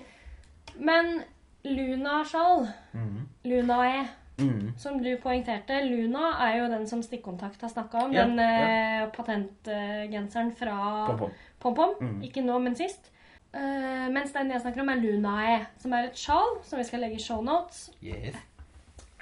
men 0.80 1.20
Luna-skjall, 1.66 2.68
Mm. 2.94 3.28
Luna-E, 3.46 4.08
Mm. 4.40 4.74
som 4.78 4.98
du 5.04 5.18
poengterte, 5.18 5.82
Luna 5.90 6.30
er 6.48 6.58
jo 6.60 6.68
den 6.72 6.88
som 6.88 7.02
Stikkontakt 7.04 7.62
har 7.62 7.70
snakka 7.70 8.06
om. 8.06 8.14
Ja, 8.14 8.24
den 8.26 8.40
eh, 8.40 9.10
patentgenseren 9.12 10.54
fra 10.56 11.06
Pom-pom. 11.08 11.32
PomPom. 11.60 11.96
Mm. 12.02 12.22
Ikke 12.24 12.42
nå, 12.46 12.58
men 12.60 12.76
sist. 12.76 13.12
Uh, 13.54 14.06
mens 14.14 14.32
den 14.32 14.52
jeg 14.52 14.62
snakker 14.62 14.82
om, 14.82 14.90
er 14.90 15.00
Lunae, 15.02 15.66
som 15.82 15.94
er 15.94 16.04
et 16.12 16.18
sjal 16.22 16.60
som 16.64 16.78
vi 16.78 16.84
skal 16.86 17.00
legge 17.02 17.16
i 17.18 17.24
shownotes. 17.24 17.88
Yes. 18.04 18.36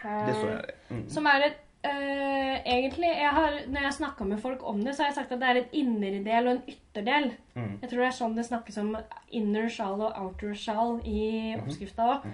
Uh, 0.03 0.26
Det. 0.28 0.76
Mm. 0.89 1.09
Som 1.09 1.26
er 1.32 1.45
et 1.45 1.57
eh, 1.88 2.61
Egentlig, 2.67 3.07
jeg 3.17 3.29
har, 3.31 3.51
når 3.67 3.79
jeg 3.79 3.88
har 3.88 3.95
snakka 3.95 4.25
med 4.27 4.39
folk 4.41 4.63
om 4.67 4.81
det, 4.83 4.93
så 4.95 5.03
har 5.03 5.09
jeg 5.11 5.15
sagt 5.15 5.31
at 5.31 5.39
det 5.39 5.47
er 5.49 5.59
et 5.61 5.73
innerdel 5.79 6.47
og 6.47 6.53
en 6.55 6.63
ytterdel. 6.73 7.31
Mm. 7.55 7.73
Jeg 7.81 7.89
tror 7.89 7.99
det 8.03 8.07
er 8.07 8.17
sånn 8.17 8.35
det 8.35 8.45
snakkes 8.47 8.77
om 8.81 8.97
inner 9.31 9.69
shall 9.69 10.01
og 10.01 10.17
outer 10.21 10.53
shall 10.55 10.99
i 11.05 11.55
Mhm. 11.55 11.61
oppskrifta 11.63 12.07
òg. 12.13 12.25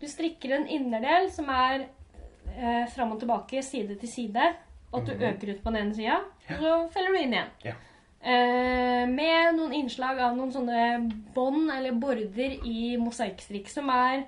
Du 0.00 0.06
strikker 0.06 0.54
en 0.56 0.66
innerdel 0.68 1.30
som 1.30 1.48
er 1.48 1.86
eh, 2.58 2.86
fram 2.94 3.12
og 3.12 3.20
tilbake, 3.20 3.62
side 3.62 3.94
til 4.00 4.08
side. 4.08 4.54
Og 4.92 5.00
at 5.02 5.06
du 5.06 5.12
Mhm. 5.14 5.22
øker 5.34 5.50
ut 5.52 5.62
på 5.64 5.70
den 5.72 5.76
ene 5.86 5.94
sida, 5.94 6.16
og 6.50 6.60
så 6.60 6.92
feller 6.92 7.12
du 7.12 7.18
inn 7.22 7.32
igjen. 7.32 7.50
Ja. 7.64 7.72
Uh, 8.20 9.06
med 9.06 9.54
noen 9.54 9.72
innslag 9.72 10.18
av 10.18 10.34
noen 10.36 10.50
sånne 10.50 11.10
bånd 11.34 11.70
eller 11.70 11.92
border 11.92 12.56
i 12.66 12.96
mosaikkstrikk, 12.98 13.68
som 13.68 13.88
er 13.90 14.24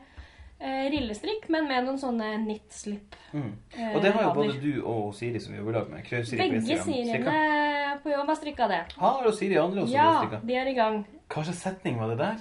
rillestrikk, 0.60 1.48
men 1.48 1.66
med 1.68 1.84
noen 1.86 1.98
sånne 1.98 2.26
knit-slip. 2.44 3.14
Mm. 3.32 3.52
eh, 3.78 3.94
Og 3.96 4.02
det 4.04 4.12
har 4.12 4.22
jo 4.26 4.32
både 4.36 4.60
du 4.60 4.82
og 4.84 5.14
Siri 5.16 5.40
som 5.40 5.54
jobber 5.56 5.72
i 5.72 5.78
lag 5.78 5.90
med. 5.90 6.04
Siri 6.10 6.36
på 6.36 6.58
Begge 6.58 6.78
siriene 6.84 7.98
på 8.02 8.12
jobb 8.12 8.28
har 8.28 8.36
strikka 8.36 8.68
det. 8.68 8.80
Har 9.00 9.26
og 9.26 9.34
Siri 9.34 9.56
andre 9.60 9.82
også 9.82 9.92
Ja, 9.94 10.08
strikka. 10.20 10.40
de 10.46 10.54
er 10.54 10.66
i 10.70 10.74
gang. 10.74 11.06
Hva 11.30 11.44
slags 11.44 11.62
setning 11.64 11.98
var 12.00 12.08
det 12.12 12.18
der? 12.18 12.36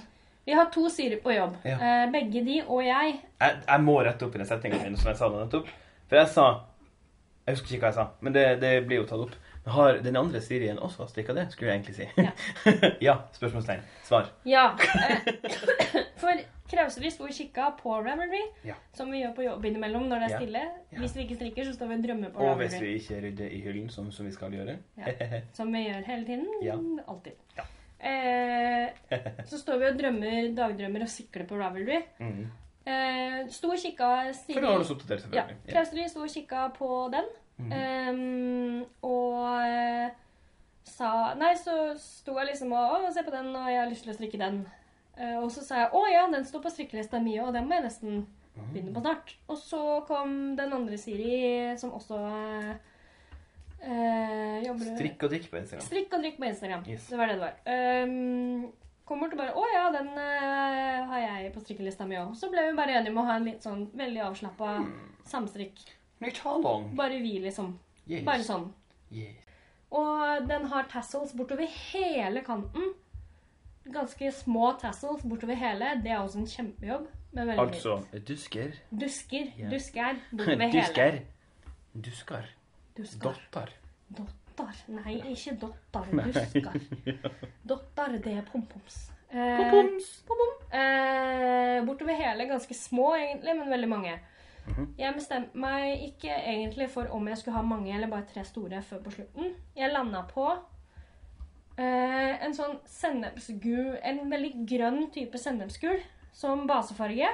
Vi 0.46 0.52
har 0.52 0.70
to 0.72 0.88
Siri 0.88 1.16
på 1.20 1.32
jobb. 1.34 1.56
Ja. 1.64 1.76
Eh, 1.76 2.10
begge 2.12 2.44
de 2.44 2.62
og 2.66 2.82
jeg. 2.84 3.20
Jeg, 3.40 3.56
jeg 3.68 3.80
må 3.84 4.00
rette 4.04 4.26
opp 4.26 4.34
i 4.34 4.38
den 4.38 4.46
setninga 4.46 4.82
min 4.82 4.96
som 4.96 5.08
jeg 5.12 5.16
sa 5.20 5.28
det 5.28 5.44
nettopp. 5.44 5.68
For 6.08 6.16
jeg 6.16 6.28
sa 6.28 6.46
Jeg 7.46 7.56
husker 7.56 7.74
ikke 7.74 7.80
hva 7.86 7.88
jeg 7.90 7.94
sa, 7.94 8.08
men 8.20 8.32
det, 8.36 8.60
det 8.60 8.86
blir 8.86 9.00
jo 9.00 9.06
tatt 9.08 9.24
opp. 9.24 9.32
Har 9.70 9.98
den 10.04 10.16
andre 10.16 10.40
Sirien 10.44 10.78
også 10.78 11.06
strikka 11.10 11.34
det? 11.36 11.46
Skulle 11.54 11.72
jeg 11.72 11.80
egentlig 11.80 11.96
si. 11.96 12.06
Ja. 12.18 12.32
ja. 13.08 13.14
Spørsmålstegn. 13.36 13.82
Svar. 14.08 14.30
Ja. 14.48 14.68
Eh, 14.76 15.32
for 16.20 16.40
Krauseri 16.70 17.10
sto 17.10 17.24
og 17.26 17.34
kikka 17.34 17.70
på 17.80 17.96
Ravelry, 18.04 18.42
Ja. 18.66 18.76
som 18.94 19.10
vi 19.10 19.22
gjør 19.24 19.34
på 19.36 19.42
jobb 19.46 19.64
innimellom 19.70 20.06
når 20.10 20.22
det 20.22 20.28
er 20.30 20.36
stille. 20.44 20.62
Ja. 20.92 21.00
Hvis 21.02 21.16
vi 21.16 21.24
ikke 21.26 21.38
strikker, 21.40 21.66
så 21.66 21.74
står 21.74 21.90
vi 21.90 21.98
og 21.98 22.04
drømmer 22.06 22.32
på 22.34 22.46
Og 22.46 22.56
hvis 22.62 22.76
vi 22.80 22.94
ikke 23.00 23.20
rydder 23.26 23.50
i 23.56 23.60
hyllen, 23.64 23.90
som, 23.90 24.12
som 24.14 24.26
vi 24.28 24.32
skal 24.36 24.54
gjøre. 24.54 24.78
Som 25.56 25.72
vi 25.74 25.84
gjør 25.88 26.06
hele 26.12 26.24
tiden. 26.28 27.00
Alltid. 27.08 27.32
Ja. 27.58 27.66
Eh, 28.00 28.88
så 29.44 29.58
står 29.60 29.78
vi 29.82 29.90
og 29.90 29.98
drømmer 29.98 30.54
dagdrømmer 30.56 31.04
og 31.04 31.12
sikler 31.12 31.46
på 31.50 31.58
Ravelry. 31.60 32.02
mm. 32.22 32.48
Eh, 32.90 33.42
sto 33.52 33.68
og 33.74 33.76
kikka 33.78 34.06
For 34.46 34.64
da 34.64 34.70
har 34.72 34.80
du 34.80 34.86
så 34.88 34.94
oppdatert, 34.96 35.20
selvfølgelig. 35.26 35.56
Ja. 35.66 35.72
Krauseri 35.74 36.06
sto 36.08 36.22
og 36.24 36.30
kikka 36.32 36.62
på 36.78 36.88
den. 37.12 37.26
Mhm. 37.60 37.72
Um, 38.10 38.84
og 39.02 39.62
eh, 39.66 40.10
sa 40.84 41.34
Nei, 41.38 41.54
så 41.56 41.92
sto 42.00 42.34
jeg 42.38 42.46
liksom 42.50 42.72
og 42.72 43.06
Å, 43.06 43.12
se 43.14 43.22
på 43.22 43.30
den, 43.34 43.52
og 43.56 43.68
jeg 43.70 43.78
har 43.80 43.88
lyst 43.90 44.02
til 44.06 44.12
å 44.12 44.16
strikke 44.16 44.38
den. 44.40 44.62
Uh, 45.20 45.38
og 45.44 45.50
så 45.52 45.62
sa 45.64 45.82
jeg 45.84 45.90
å 45.94 46.04
ja, 46.10 46.26
den 46.32 46.44
står 46.44 46.62
på 46.64 46.70
strikkelista 46.72 47.20
mi, 47.20 47.38
og 47.40 47.52
den 47.52 47.66
må 47.68 47.74
jeg 47.76 47.84
nesten 47.88 48.26
begynne 48.72 48.92
på 48.94 49.00
snart. 49.04 49.34
Og 49.48 49.56
så 49.58 49.80
kom 50.08 50.56
den 50.56 50.72
andre 50.72 50.96
Siri, 50.98 51.76
som 51.80 51.92
også 51.96 52.18
eh, 53.82 54.58
jobber 54.66 54.90
Strikk 54.96 55.24
og 55.26 55.32
drikk 55.32 55.48
på 55.52 55.60
Instagram. 55.60 55.86
Strikk 55.86 56.16
og 56.16 56.24
drikk 56.24 56.38
på 56.40 56.48
Instagram. 56.50 56.84
Yes. 56.88 57.06
Det 57.08 57.18
var 57.20 57.30
det 57.30 57.38
det 57.38 57.46
var. 57.46 57.54
Um, 58.04 58.72
kom 59.08 59.20
bort 59.24 59.32
og 59.34 59.40
bare 59.40 59.54
'Å 59.56 59.64
ja, 59.74 59.84
den 59.96 60.10
uh, 60.14 61.06
har 61.12 61.18
jeg 61.24 61.52
på 61.54 61.60
strikkelista 61.64 62.06
mi 62.06 62.16
òg'. 62.16 62.34
Så 62.36 62.50
ble 62.50 62.66
vi 62.68 62.76
bare 62.76 62.98
enige 62.98 63.10
om 63.10 63.22
å 63.24 63.26
ha 63.26 63.36
en 63.36 63.44
litt 63.48 63.62
sånn 63.64 63.88
veldig 63.94 64.22
avslappa 64.28 64.76
Mm. 64.80 64.92
samstrikk. 65.24 65.80
Nytt 66.20 66.38
halong. 66.44 66.90
Bare 66.96 67.18
vi, 67.22 67.38
liksom. 67.40 67.78
Yes. 68.08 68.24
Bare 68.26 68.44
sånn. 68.44 68.66
Yes. 69.12 69.36
Og 69.90 70.46
den 70.48 70.66
har 70.70 70.86
tassels 70.92 71.32
bortover 71.34 71.66
hele 71.92 72.42
kanten. 72.46 72.92
Ganske 73.90 74.28
små 74.36 74.72
tassels 74.78 75.22
bortover 75.26 75.56
hele. 75.58 75.94
Det 76.04 76.12
er 76.12 76.20
også 76.22 76.38
en 76.42 76.50
kjempejobb. 76.52 77.08
Men 77.32 77.46
veldig 77.46 77.62
Altså 77.64 77.96
dusker. 78.26 78.72
fint. 78.74 79.00
Dusker. 79.00 79.52
Ja. 79.58 79.68
Dusker 79.72 80.20
bortover 80.32 80.66
hele. 80.66 80.80
Dusker. 80.82 81.20
Dusker. 81.94 82.50
Dusker. 82.96 83.22
Dotter. 83.24 83.72
Dotter. 84.18 84.82
Nei, 84.92 85.16
ikke 85.32 85.56
dotter. 85.62 86.10
Dusker. 86.28 86.76
dotter, 87.70 88.18
det 88.22 88.34
er 88.36 88.44
pompoms. 88.52 88.98
Eh, 89.30 89.56
Popoms. 89.62 90.10
Pom-pom. 90.26 90.52
Eh, 90.74 91.80
bortover 91.86 92.18
hele. 92.18 92.46
Ganske 92.50 92.74
små, 92.76 93.14
egentlig, 93.16 93.56
men 93.58 93.70
veldig 93.70 93.88
mange. 93.90 94.18
Mhm. 94.66 94.94
Jeg 94.98 95.14
bestemte 95.14 95.54
meg 95.56 96.02
ikke 96.12 96.30
egentlig 96.30 96.88
for 96.90 97.06
om 97.10 97.26
jeg 97.28 97.38
skulle 97.38 97.56
ha 97.56 97.62
mange 97.62 97.94
eller 97.94 98.06
bare 98.08 98.26
tre 98.32 98.44
store 98.44 98.82
før 98.82 98.98
på 99.02 99.10
slutten. 99.10 99.54
Jeg 99.76 99.92
landa 99.92 100.22
på 100.22 100.50
eh, 101.78 102.44
en 102.44 102.52
sånn 102.54 102.78
sennepsgul 102.86 103.98
En 104.04 104.18
veldig 104.30 104.66
grønn 104.68 105.10
type 105.14 105.38
sennepsgul 105.38 106.00
som 106.32 106.66
basefarge. 106.68 107.28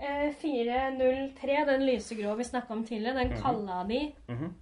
Eh, 0.00 0.32
403, 0.40 1.64
den 1.66 1.86
lysegrå 1.86 2.34
vi 2.36 2.44
snakka 2.44 2.72
om 2.74 2.84
tidligere, 2.84 3.14
den 3.22 3.32
Mhm. 3.32 3.42
kalla 3.42 3.84
de 3.88 4.12
Mhm. 4.28 4.54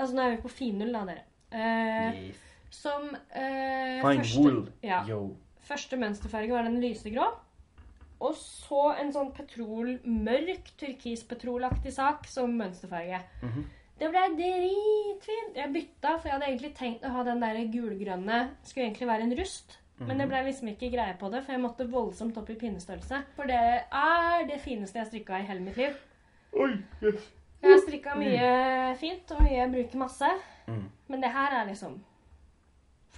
Altså, 0.00 0.14
nå 0.14 0.20
er 0.22 0.36
vi 0.36 0.42
på 0.42 0.50
finull, 0.50 0.92
da, 0.92 1.04
dere. 1.04 1.22
Eh, 1.50 2.28
Yes. 2.28 2.36
som 2.70 3.16
eh, 3.34 4.00
første. 4.02 4.72
Ja. 4.82 5.02
Første 5.68 5.96
mønsterfarge 5.96 6.50
var 6.52 6.62
den 6.62 6.80
lysegrå. 6.80 7.26
Og 8.20 8.34
så 8.34 8.98
en 8.98 9.12
sånn 9.14 9.32
petrol, 9.32 9.98
mørk 10.04 10.72
turkispetrolaktig 10.80 11.92
sak 11.94 12.26
som 12.26 12.56
mønsterfarge. 12.58 13.20
Mhm. 13.42 13.64
Det 13.98 14.08
ble 14.10 14.22
dritfint. 14.38 15.56
Jeg 15.58 15.72
bytta, 15.74 16.18
for 16.20 16.28
jeg 16.28 16.32
hadde 16.36 16.46
egentlig 16.46 16.74
tenkt 16.78 17.02
å 17.06 17.10
ha 17.16 17.22
den 17.26 17.40
der 17.40 17.56
gulgrønne. 17.72 18.50
Skulle 18.62 18.86
egentlig 18.86 19.08
være 19.08 19.22
en 19.22 19.36
rust. 19.38 19.78
Men 19.98 20.10
Mhm. 20.16 20.18
det 20.18 20.28
ble 20.28 20.42
liksom 20.44 20.68
ikke 20.68 20.92
greie 20.92 21.16
på 21.18 21.30
det, 21.30 21.42
for 21.44 21.52
jeg 21.52 21.60
måtte 21.60 21.90
voldsomt 21.90 22.36
opp 22.38 22.50
i 22.50 22.54
pinnestørrelse. 22.54 23.24
For 23.34 23.46
det 23.46 23.84
er 23.92 24.44
det 24.46 24.60
fineste 24.60 24.94
jeg 25.00 25.06
strikka 25.08 25.40
i 25.40 25.46
hele 25.46 25.60
mitt 25.60 25.76
liv. 25.76 25.96
Oi, 26.54 26.78
yes. 27.02 27.28
Jeg 27.62 27.70
har 27.72 27.80
strikka 27.80 28.14
mye 28.16 28.96
fint, 28.96 29.30
og 29.32 29.40
mye 29.42 29.66
bruker 29.72 29.96
masse. 29.98 30.30
Mm. 30.68 30.84
Men 31.08 31.20
det 31.20 31.30
her 31.32 31.50
er 31.60 31.66
liksom 31.66 31.98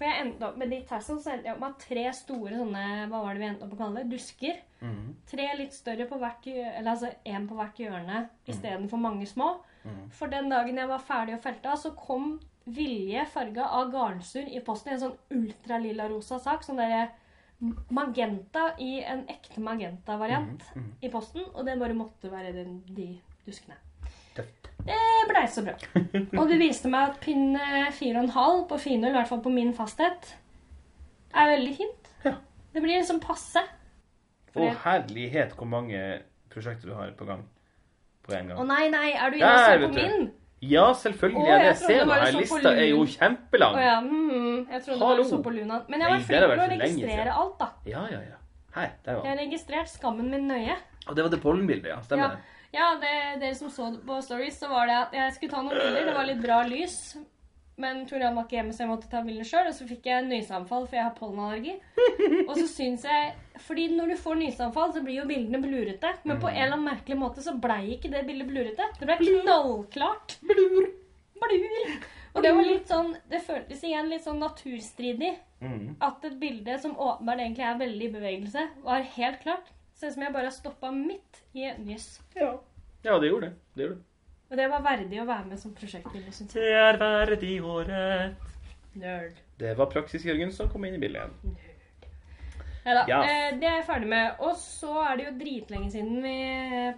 For 0.00 0.08
jeg 0.08 0.24
endte 0.24 0.46
opp 0.46 0.54
med 0.56 0.70
de 0.72 0.78
tassels, 0.88 1.26
så 1.26 1.34
endte 1.34 1.50
jeg 1.50 1.58
opp 1.58 1.60
med 1.60 1.74
tre 1.82 2.04
store 2.16 2.56
sånne 2.56 2.84
Hva 3.10 3.18
var 3.20 3.36
det 3.36 3.42
vi 3.42 3.48
endte 3.50 3.66
opp 3.66 3.74
å 3.76 3.80
kalle 3.82 4.00
det? 4.00 4.14
Dusker. 4.14 4.62
Mhm. 4.80 5.10
Tre 5.28 5.48
litt 5.58 5.76
større 5.76 6.06
på 6.08 6.16
hvert 6.22 6.46
eller 6.48 6.94
altså 6.94 7.10
én 7.28 7.48
på 7.50 7.58
hvert 7.58 7.82
hjørne 7.84 8.22
istedenfor 8.48 9.02
mange 9.02 9.28
små. 9.28 9.58
Mhm. 9.84 10.06
For 10.16 10.32
den 10.32 10.48
dagen 10.48 10.80
jeg 10.80 10.88
var 10.88 11.04
ferdig 11.04 11.36
og 11.36 11.44
felta, 11.44 11.76
så 11.76 11.92
kom 11.96 12.38
Vilje 12.70 13.24
farga 13.26 13.64
av 13.72 13.90
garnsur 13.90 14.46
i 14.46 14.60
posten 14.60 14.92
i 14.92 14.94
en 14.94 15.00
sånn 15.00 15.16
ultralilla 15.34 16.08
rosa 16.08 16.38
sak. 16.38 16.62
Sånn 16.62 16.78
derre 16.78 17.08
magenta 17.90 18.70
i 18.80 19.00
en 19.04 19.26
ekte 19.28 19.60
magenta-variant 19.64 20.62
mm. 20.76 20.90
I 21.02 21.10
posten. 21.12 21.44
Og 21.54 21.64
det 21.66 21.78
bare 21.80 21.96
måtte 21.96 22.30
være 22.32 22.52
den, 22.56 22.78
de 22.86 23.08
duskene. 23.46 23.76
Det 24.86 25.28
blei 25.28 25.44
så 25.50 25.64
bra. 25.66 25.74
Og 26.40 26.48
du 26.50 26.56
viste 26.60 26.90
meg 26.92 27.12
at 27.12 27.20
pinn 27.22 27.54
eh, 27.58 27.90
4,5 27.94 28.64
på 28.70 28.80
finull, 28.80 29.12
i 29.12 29.18
hvert 29.18 29.30
fall 29.30 29.42
på 29.44 29.52
min 29.54 29.72
fasthet, 29.76 30.34
er 31.30 31.52
veldig 31.54 31.76
fint. 31.76 32.10
Ja. 32.26 32.34
Det 32.74 32.82
blir 32.82 32.98
liksom 32.98 33.20
passe. 33.22 33.62
Å, 34.50 34.66
herlighet 34.84 35.54
hvor 35.58 35.68
mange 35.70 36.00
prosjekter 36.50 36.90
du 36.90 36.96
har 36.98 37.12
på 37.14 37.26
gang 37.28 37.44
på 38.26 38.34
en 38.34 38.50
Å 38.58 38.66
nei, 38.66 38.88
nei, 38.90 39.12
er 39.14 39.30
du 39.30 39.38
inne 39.38 39.50
og 39.54 39.66
ser 39.68 39.84
på 39.84 39.90
min? 39.94 40.30
Ja, 40.60 40.88
selvfølgelig 40.92 41.44
Å, 41.46 41.52
er 41.54 41.62
jeg 41.68 41.76
ser 41.80 42.02
det 42.04 42.16
her 42.20 42.34
lista 42.36 42.72
er 42.74 42.88
jo 42.90 43.04
kjempelang. 43.08 43.78
Å 43.78 43.84
ja, 43.84 43.96
mm, 44.04 44.56
jeg 44.74 44.82
trodde 44.88 45.06
Hallo. 45.06 45.22
du 45.22 45.30
så 45.30 45.38
på 45.44 45.54
Luna. 45.54 45.78
Men 45.88 46.04
jeg 46.04 46.12
var 46.12 46.24
flink 46.26 46.42
til 46.42 46.64
å 46.66 46.70
registrere 46.74 47.36
alt, 47.42 47.54
da. 47.62 47.70
Ja, 47.88 48.02
ja, 48.12 48.20
ja. 48.26 48.36
Her, 48.74 48.90
der 49.06 49.16
var 49.16 49.24
Jeg 49.24 49.32
har 49.32 49.40
registrert 49.40 49.90
skammen 49.90 50.28
min 50.30 50.50
nøye. 50.50 50.76
Og 51.06 51.16
det 51.16 51.24
var 51.24 51.32
det 51.32 51.40
pollenbildet, 51.42 51.94
ja. 51.94 52.02
Stemmer 52.04 52.34
det. 52.34 52.42
ja 52.42 52.59
det, 52.72 53.16
dere 53.40 53.54
som 53.58 53.70
så 53.72 53.90
på 54.06 54.20
Stories, 54.22 54.58
så 54.58 54.70
var 54.70 54.86
det 54.86 54.96
at 55.00 55.14
jeg 55.18 55.34
skulle 55.36 55.52
ta 55.56 55.62
noen 55.66 55.78
bilder. 55.78 56.06
Det 56.06 56.16
var 56.16 56.28
litt 56.28 56.42
bra 56.42 56.62
lys. 56.68 56.96
Men 57.80 58.02
Torian 58.06 58.36
var 58.36 58.44
ikke 58.44 58.58
hjemme, 58.58 58.74
så 58.76 58.84
jeg 58.84 58.90
måtte 58.90 59.08
ta 59.08 59.22
bilder 59.24 59.46
sjøl. 59.48 59.70
Og 59.70 59.76
så 59.76 59.86
fikk 59.88 60.06
jeg 60.10 60.26
nyseanfall, 60.28 60.84
for 60.86 60.98
jeg 60.98 61.06
har 61.06 61.16
pollenallergi. 61.16 61.78
Og 62.48 62.52
så 62.58 62.66
syns 62.68 63.06
jeg 63.08 63.30
Fordi 63.64 63.86
når 63.94 64.12
du 64.12 64.16
får 64.20 64.36
nyseanfall, 64.42 64.92
så 64.94 65.02
blir 65.04 65.22
jo 65.22 65.26
bildene 65.30 65.62
blurete. 65.64 66.12
Men 66.28 66.40
på 66.42 66.50
en 66.50 66.58
eller 66.58 66.76
annen 66.76 66.88
merkelig 66.90 67.18
måte 67.20 67.44
så 67.44 67.56
blei 67.56 67.96
ikke 67.96 68.12
det 68.12 68.26
bildet 68.28 68.50
blurete. 68.50 68.88
Det 69.00 69.08
ble 69.08 69.18
knallklart. 69.24 70.36
Blur. 70.44 70.90
Blur. 71.40 72.08
Og 72.30 72.44
det 72.44 72.50
var 72.54 72.66
litt 72.66 72.90
sånn 72.90 73.08
Det 73.30 73.40
føltes 73.42 73.80
igjen 73.86 74.10
litt 74.12 74.26
sånn 74.26 74.42
naturstridig. 74.42 75.32
Mm. 75.64 75.96
At 76.04 76.24
et 76.28 76.36
bilde 76.40 76.76
som 76.80 76.96
åpenbart 76.96 77.42
egentlig 77.42 77.66
er 77.68 77.80
veldig 77.80 78.06
i 78.06 78.12
bevegelse, 78.14 78.66
var 78.84 79.08
helt 79.16 79.40
klart. 79.42 79.72
Ser 80.00 80.08
ut 80.08 80.14
som 80.14 80.22
jeg 80.24 80.32
bare 80.32 80.48
har 80.48 80.54
stoppa 80.56 80.90
midt 80.96 81.42
i 81.52 81.66
et 81.68 81.80
nys. 81.84 82.06
Ja. 82.32 82.54
ja, 83.04 83.18
det 83.20 83.28
gjorde 83.28 83.50
det. 83.50 83.56
Det 83.76 83.84
gjorde. 83.84 83.98
Og 84.50 84.56
det 84.58 84.68
var 84.72 84.80
verdig 84.82 85.18
å 85.20 85.26
være 85.28 85.50
med 85.50 85.60
som 85.60 85.74
prosjektbilde, 85.76 86.32
syns 86.32 86.54
jeg. 86.56 86.62
Det 86.64 86.78
er 86.80 86.96
verdig 86.98 87.58
året. 87.60 88.46
Nerd. 88.98 89.36
Det 89.60 89.74
var 89.78 89.90
Praksis-Jørgen 89.92 90.54
som 90.56 90.70
kom 90.72 90.88
inn 90.88 90.96
i 90.96 91.02
bildet 91.02 91.20
igjen. 91.20 91.58
Neida. 92.86 93.04
Ja. 93.10 93.18
Eh, 93.28 93.58
det 93.60 93.68
er 93.68 93.76
jeg 93.76 93.86
ferdig 93.90 94.08
med. 94.08 94.40
Og 94.40 94.56
så 94.58 94.94
er 95.04 95.20
det 95.20 95.26
jo 95.26 95.34
dritlenge 95.42 95.92
siden 95.92 96.24
vi 96.24 96.34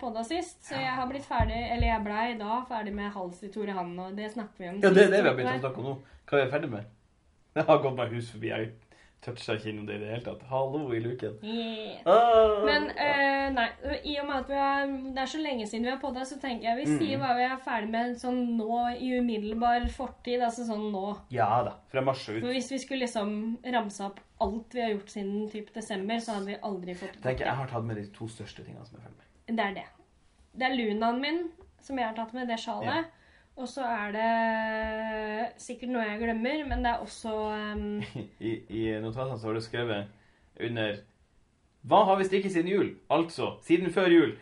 podda 0.00 0.22
sist, 0.28 0.62
så 0.68 0.78
jeg 0.78 0.94
har 1.00 1.10
blitt 1.10 1.26
ferdig, 1.26 1.58
eller 1.74 1.88
jeg 1.88 2.06
blei 2.06 2.24
da 2.38 2.62
ferdig 2.70 2.94
med 2.96 3.10
Hals 3.16 3.42
i 3.42 3.50
Tore 3.52 3.74
Hann, 3.76 3.92
og 3.98 4.14
det 4.16 4.30
snakker 4.36 4.62
vi 4.62 4.70
om 4.70 4.78
Ja, 4.78 4.94
det 4.94 5.08
er 5.08 5.14
det 5.16 5.24
vi 5.24 5.32
har 5.32 5.38
begynt 5.40 5.58
å 5.58 5.64
snakke 5.66 5.82
om 5.82 5.90
nå. 5.90 5.96
Hva 6.30 6.38
er 6.38 6.46
vi 6.46 6.54
ferdig 6.54 6.72
med? 6.78 6.90
Jeg 7.58 7.68
har 7.68 7.82
gått 7.84 7.98
meg 7.98 8.14
hus 8.14 8.30
forbi. 8.32 8.48
Jeg 8.54 8.70
toucha 9.22 9.54
ikke 9.54 9.70
innom 9.70 9.86
det 9.86 9.96
i 9.96 10.02
det 10.02 10.08
hele 10.10 10.24
tatt. 10.26 10.40
Hallo 10.50 10.80
i 10.94 10.98
luken. 11.02 11.36
Yeah. 11.46 12.00
Ah. 12.10 12.64
Men 12.66 12.88
uh, 12.90 13.46
nei, 13.54 13.66
i 14.10 14.16
og 14.18 14.26
med 14.26 14.36
at 14.40 14.50
vi 14.50 14.58
har, 14.58 14.90
det 15.14 15.22
er 15.22 15.30
så 15.30 15.40
lenge 15.42 15.66
siden 15.70 15.86
vi 15.86 15.92
har 15.92 16.00
podda, 16.02 16.24
så 16.26 16.40
tenker 16.42 16.68
jeg 16.68 16.80
vi 16.80 16.88
Mm. 16.90 16.98
sier 16.98 17.20
hva 17.22 17.30
vi 17.38 17.44
er 17.46 17.62
ferdig 17.62 17.90
med 17.94 18.16
sånn 18.18 18.40
nå 18.58 18.80
i 18.98 19.12
umiddelbar 19.20 19.86
fortid. 19.94 20.42
Altså 20.42 20.66
sånn 20.66 20.88
nå. 20.92 21.04
Ja 21.30 21.62
da. 21.68 21.76
Fra 21.94 22.02
mars 22.02 22.26
og 22.28 22.36
ut. 22.40 22.42
For 22.42 22.56
hvis 22.58 22.70
vi 22.74 22.82
skulle 22.82 23.06
liksom 23.06 23.32
ramse 23.78 24.04
opp 24.10 24.20
alt 24.42 24.74
vi 24.74 24.82
har 24.82 24.90
gjort 24.96 25.14
siden 25.14 25.48
typ 25.52 25.72
desember, 25.74 26.18
så 26.18 26.34
hadde 26.40 26.50
vi 26.50 26.60
aldri 26.62 26.94
fått 26.98 27.20
det 27.22 27.38
jeg 27.38 27.56
har 27.62 27.68
tatt 27.70 27.84
med 27.86 27.96
de 28.02 28.06
to 28.10 28.26
største 28.28 28.64
tingene 28.66 28.84
som 28.86 28.98
jeg 28.98 29.06
er 29.06 29.08
ferdig 29.08 29.18
med. 29.22 29.56
Det 29.56 29.64
er 29.70 29.74
det. 29.80 29.88
Det 30.58 30.66
er 30.66 30.74
lunaen 30.76 31.20
min 31.22 31.42
som 31.80 31.98
jeg 31.98 32.06
har 32.10 32.14
tatt 32.18 32.34
med, 32.34 32.48
det 32.50 32.58
sjalet. 32.62 33.06
Ja. 33.06 33.21
Og 33.56 33.68
så 33.68 33.84
er 33.84 34.12
det 34.14 35.62
sikkert 35.62 35.92
noe 35.92 36.04
jeg 36.06 36.20
glemmer, 36.22 36.62
men 36.68 36.84
det 36.84 36.92
er 36.92 37.02
også 37.04 37.32
um, 37.52 38.02
I, 38.48 38.52
I 38.72 38.84
notatene 39.02 39.38
så 39.38 39.50
har 39.50 39.58
du 39.58 39.64
skrevet 39.64 40.06
under 40.62 40.96
Hva 41.88 42.04
har 42.08 42.18
vi 42.20 42.24
strikket 42.28 42.54
siden 42.54 42.70
jul? 42.70 42.88
Altså 43.10 43.56
siden 43.66 43.92
før 43.92 44.08
jul. 44.12 44.32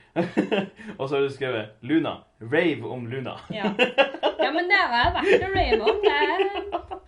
og 0.99 1.09
så 1.09 1.17
har 1.17 1.25
du 1.25 1.33
skrevet 1.33 1.81
Luna. 1.81 2.21
Rave 2.41 2.87
om 2.89 3.07
Luna. 3.07 3.39
ja. 3.51 3.73
ja, 4.41 4.51
men 4.53 4.69
det 4.71 4.77
er 4.79 4.91
verdt 4.95 5.45
å 5.47 5.51
rave 5.55 5.81
om. 5.81 6.03
Det 6.05 6.15
er, 6.17 6.45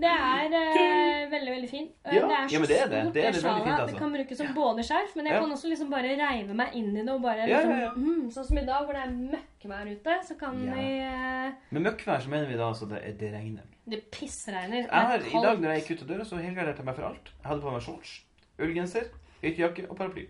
det 0.00 0.10
er 0.10 0.54
eh, 0.58 1.30
veldig, 1.32 1.50
veldig 1.54 1.68
fint. 1.70 1.90
Eh, 2.04 2.14
Ja, 2.16 2.26
det 2.28 2.36
er 2.38 2.48
så 2.48 2.52
ja, 2.54 2.58
men 2.62 2.68
det 2.68 2.78
er 2.78 2.88
det. 2.88 3.00
stort, 3.02 3.14
Det 3.14 3.22
er 3.24 3.32
det 3.32 3.34
veldig 3.34 3.42
sjalet, 3.42 3.64
fint, 3.64 3.74
at 3.74 3.80
altså. 3.80 3.94
Det 3.94 3.98
kan 4.02 4.12
brukes 4.16 4.38
som 4.38 4.54
både 4.54 4.84
skjerf, 4.88 5.16
men 5.16 5.26
jeg 5.26 5.34
Ja. 5.34 5.40
kan 5.40 5.50
også 5.56 5.68
liksom 5.72 5.90
bare 5.90 6.12
reive 6.22 6.54
meg 6.54 6.74
inn 6.74 6.90
i 6.96 7.02
det 7.04 7.08
og 7.14 7.22
bare 7.22 7.46
Ja, 7.48 7.58
liksom, 7.58 7.70
ja, 7.70 7.80
ja. 7.84 7.90
Mm, 7.96 8.30
Sånn 8.30 8.44
som 8.48 8.58
i 8.58 8.64
dag, 8.66 8.84
hvor 8.84 8.92
det 8.92 9.02
er 9.02 9.12
møkkvær 9.34 9.92
ute, 9.92 10.14
så 10.28 10.38
kan 10.38 10.64
Ja. 10.64 10.74
vi 10.74 10.86
eh, 11.00 11.52
Med 11.70 11.82
møkkvær 11.82 12.20
så 12.22 12.28
mener 12.28 12.46
vi 12.48 12.56
da 12.56 12.68
altså 12.68 12.88
det, 12.88 13.18
det 13.18 13.32
regner. 13.32 13.62
Det 13.88 14.10
pissregner. 14.10 14.82
Jeg 14.84 14.90
har, 14.90 15.18
Det 15.18 15.26
er 15.26 15.30
I 15.30 15.32
dag 15.32 15.42
kaldt. 15.42 15.60
når 15.62 15.70
jeg 15.74 15.82
gikk 15.82 15.90
ut 15.96 16.02
av 16.02 16.08
døra, 16.08 16.24
så 16.24 16.36
helgarderte 16.36 16.76
jeg 16.78 16.84
meg 16.86 16.94
for 16.96 17.04
alt. 17.08 17.24
Jeg 17.42 17.48
hadde 17.48 17.62
på 17.62 17.72
meg 17.72 17.82
shorts, 17.82 18.20
ullgenser, 18.58 19.04
ytterjakke 19.42 19.88
og 19.90 19.96
paraply. 19.96 20.26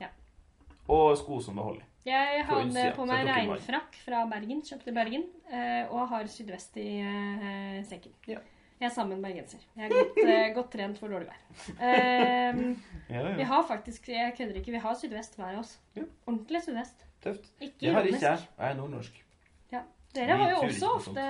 Ja. 0.00 0.08
Og 0.88 1.16
sko 1.16 1.40
som 1.40 1.56
behold. 1.56 1.80
Jeg 2.04 2.44
På 2.44 2.54
hadde 2.58 2.68
utsida, 2.68 2.90
på 2.92 3.00
så 3.00 3.06
meg 3.08 3.16
jeg 3.24 3.26
tok 3.26 3.36
i 3.36 3.46
regnfrakk 3.48 3.94
fra 4.04 4.18
Bergen, 4.28 4.58
kjøpte 4.60 4.88
i 4.88 4.92
Bergen, 4.92 5.22
eh, 5.50 5.86
og 5.90 6.08
har 6.10 6.24
sydvest 6.28 6.76
i 6.76 7.00
eh, 7.00 7.82
sekken. 7.88 8.12
Ja. 8.28 8.38
Jeg 8.80 8.86
er 8.90 8.94
sammen 8.94 9.22
bergenser. 9.22 9.58
Jeg 9.76 9.84
er 9.84 9.88
godt, 9.94 10.18
uh, 10.24 10.54
godt 10.58 10.70
trent 10.72 10.98
for 10.98 11.08
dårlig 11.08 11.28
vær. 11.28 11.40
Eh, 11.80 12.76
Ja, 13.10 13.22
vi 13.36 13.42
har 13.42 13.62
faktisk, 13.68 14.08
jeg 14.08 14.34
kødder 14.38 14.54
ikke, 14.60 14.72
vi 14.72 14.78
har 14.82 14.94
sydvest 14.94 15.36
hver 15.36 15.52
av 15.54 15.58
oss. 15.60 15.78
Ja. 15.96 16.02
Ordentlig 16.26 16.62
sydvest. 16.64 17.04
Tøft. 17.22 17.46
Ikke 17.60 17.74
Det 17.80 17.92
har 17.94 18.02
ikke 18.02 18.20
jeg. 18.20 18.38
Jeg 18.58 18.70
er 18.70 18.74
nordnorsk. 18.74 19.20
Ja. 19.72 19.80
Dere 20.14 20.26
Vi 20.26 20.42
har 20.42 20.50
jo 20.50 20.56
også 20.66 20.88
ofte 20.94 21.24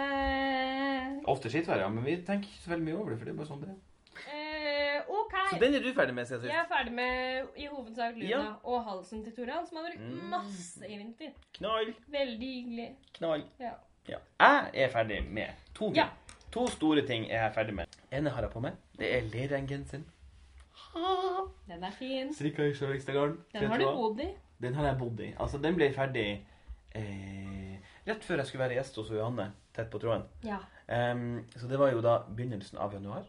Ofte 1.31 1.51
skittvær, 1.51 1.79
ja, 1.85 1.89
men 1.89 2.05
vi 2.05 2.17
tenker 2.27 2.49
ikke 2.49 2.63
så 2.65 2.71
veldig 2.75 2.85
mye 2.89 2.97
over 2.99 3.11
det, 3.15 3.19
for 3.19 3.25
det 3.29 3.33
er 3.35 3.39
bare 3.39 3.49
sånn 3.51 3.63
det 3.65 3.71
er. 3.73 3.79
Uh, 4.25 5.15
OK. 5.21 5.33
Så 5.51 5.59
den 5.61 5.75
er 5.75 5.85
du 5.85 5.89
ferdig 5.97 6.15
med, 6.15 6.31
Jeg 6.45 6.59
er 6.59 6.69
ferdig 6.71 6.93
med 6.95 7.47
i 7.57 7.67
hovedsak 7.71 8.15
Luna 8.17 8.29
Ja. 8.31 8.43
og 8.65 8.85
halsen 8.89 9.25
til 9.25 9.33
Toran, 9.37 9.67
som 9.67 9.79
har 9.79 9.89
brukt 9.91 10.01
Mm. 10.01 10.29
masse 10.31 10.85
i 10.89 10.99
vinter. 10.99 11.33
Knall, 11.59 11.95
Veldig 12.09 12.51
hyggelig. 12.55 12.91
knall. 13.19 13.45
Ja. 13.61 13.73
Ja. 14.09 14.19
Jeg 14.41 14.71
er 14.85 14.89
ferdig 14.93 15.25
med 15.31 15.49
to 15.75 15.93
ting. 15.93 16.05
To 16.55 16.67
store 16.71 17.03
ting 17.07 17.25
er 17.31 17.41
jeg 17.49 17.55
ferdig 17.57 17.75
med. 17.75 17.97
ene 18.15 18.31
har 18.31 18.43
jeg 18.47 18.53
på 18.55 18.61
meg. 18.63 18.77
Det 18.99 19.09
er 19.17 19.25
lerengenseren. 19.33 20.05
Den 21.67 21.83
er 21.83 21.95
fin. 21.99 22.31
Strikka 22.35 22.69
i 22.69 22.75
Sjøvikstadgarden. 22.79 23.39
Den 23.53 23.71
har 23.73 23.79
du 23.83 23.87
bodd 23.97 24.21
i. 24.23 24.29
Den 24.63 24.75
har 24.79 24.87
jeg 24.87 24.99
bodd 25.01 25.21
i. 25.25 25.33
Altså, 25.41 25.59
den 25.59 25.75
ble 25.75 25.89
ferdig 25.95 26.27
eh, 26.95 27.75
rett 28.07 28.25
før 28.25 28.39
jeg 28.43 28.47
skulle 28.51 28.65
være 28.69 28.79
gjest 28.79 29.01
hos 29.01 29.11
Johanne, 29.11 29.49
tett 29.75 29.91
på 29.91 29.99
tråden. 30.03 30.27
Ja. 30.47 30.61
Um, 30.87 31.41
så 31.57 31.67
det 31.71 31.79
var 31.81 31.91
jo 31.95 32.03
da 32.05 32.19
begynnelsen 32.29 32.79
av 32.79 32.95
januar. 32.95 33.27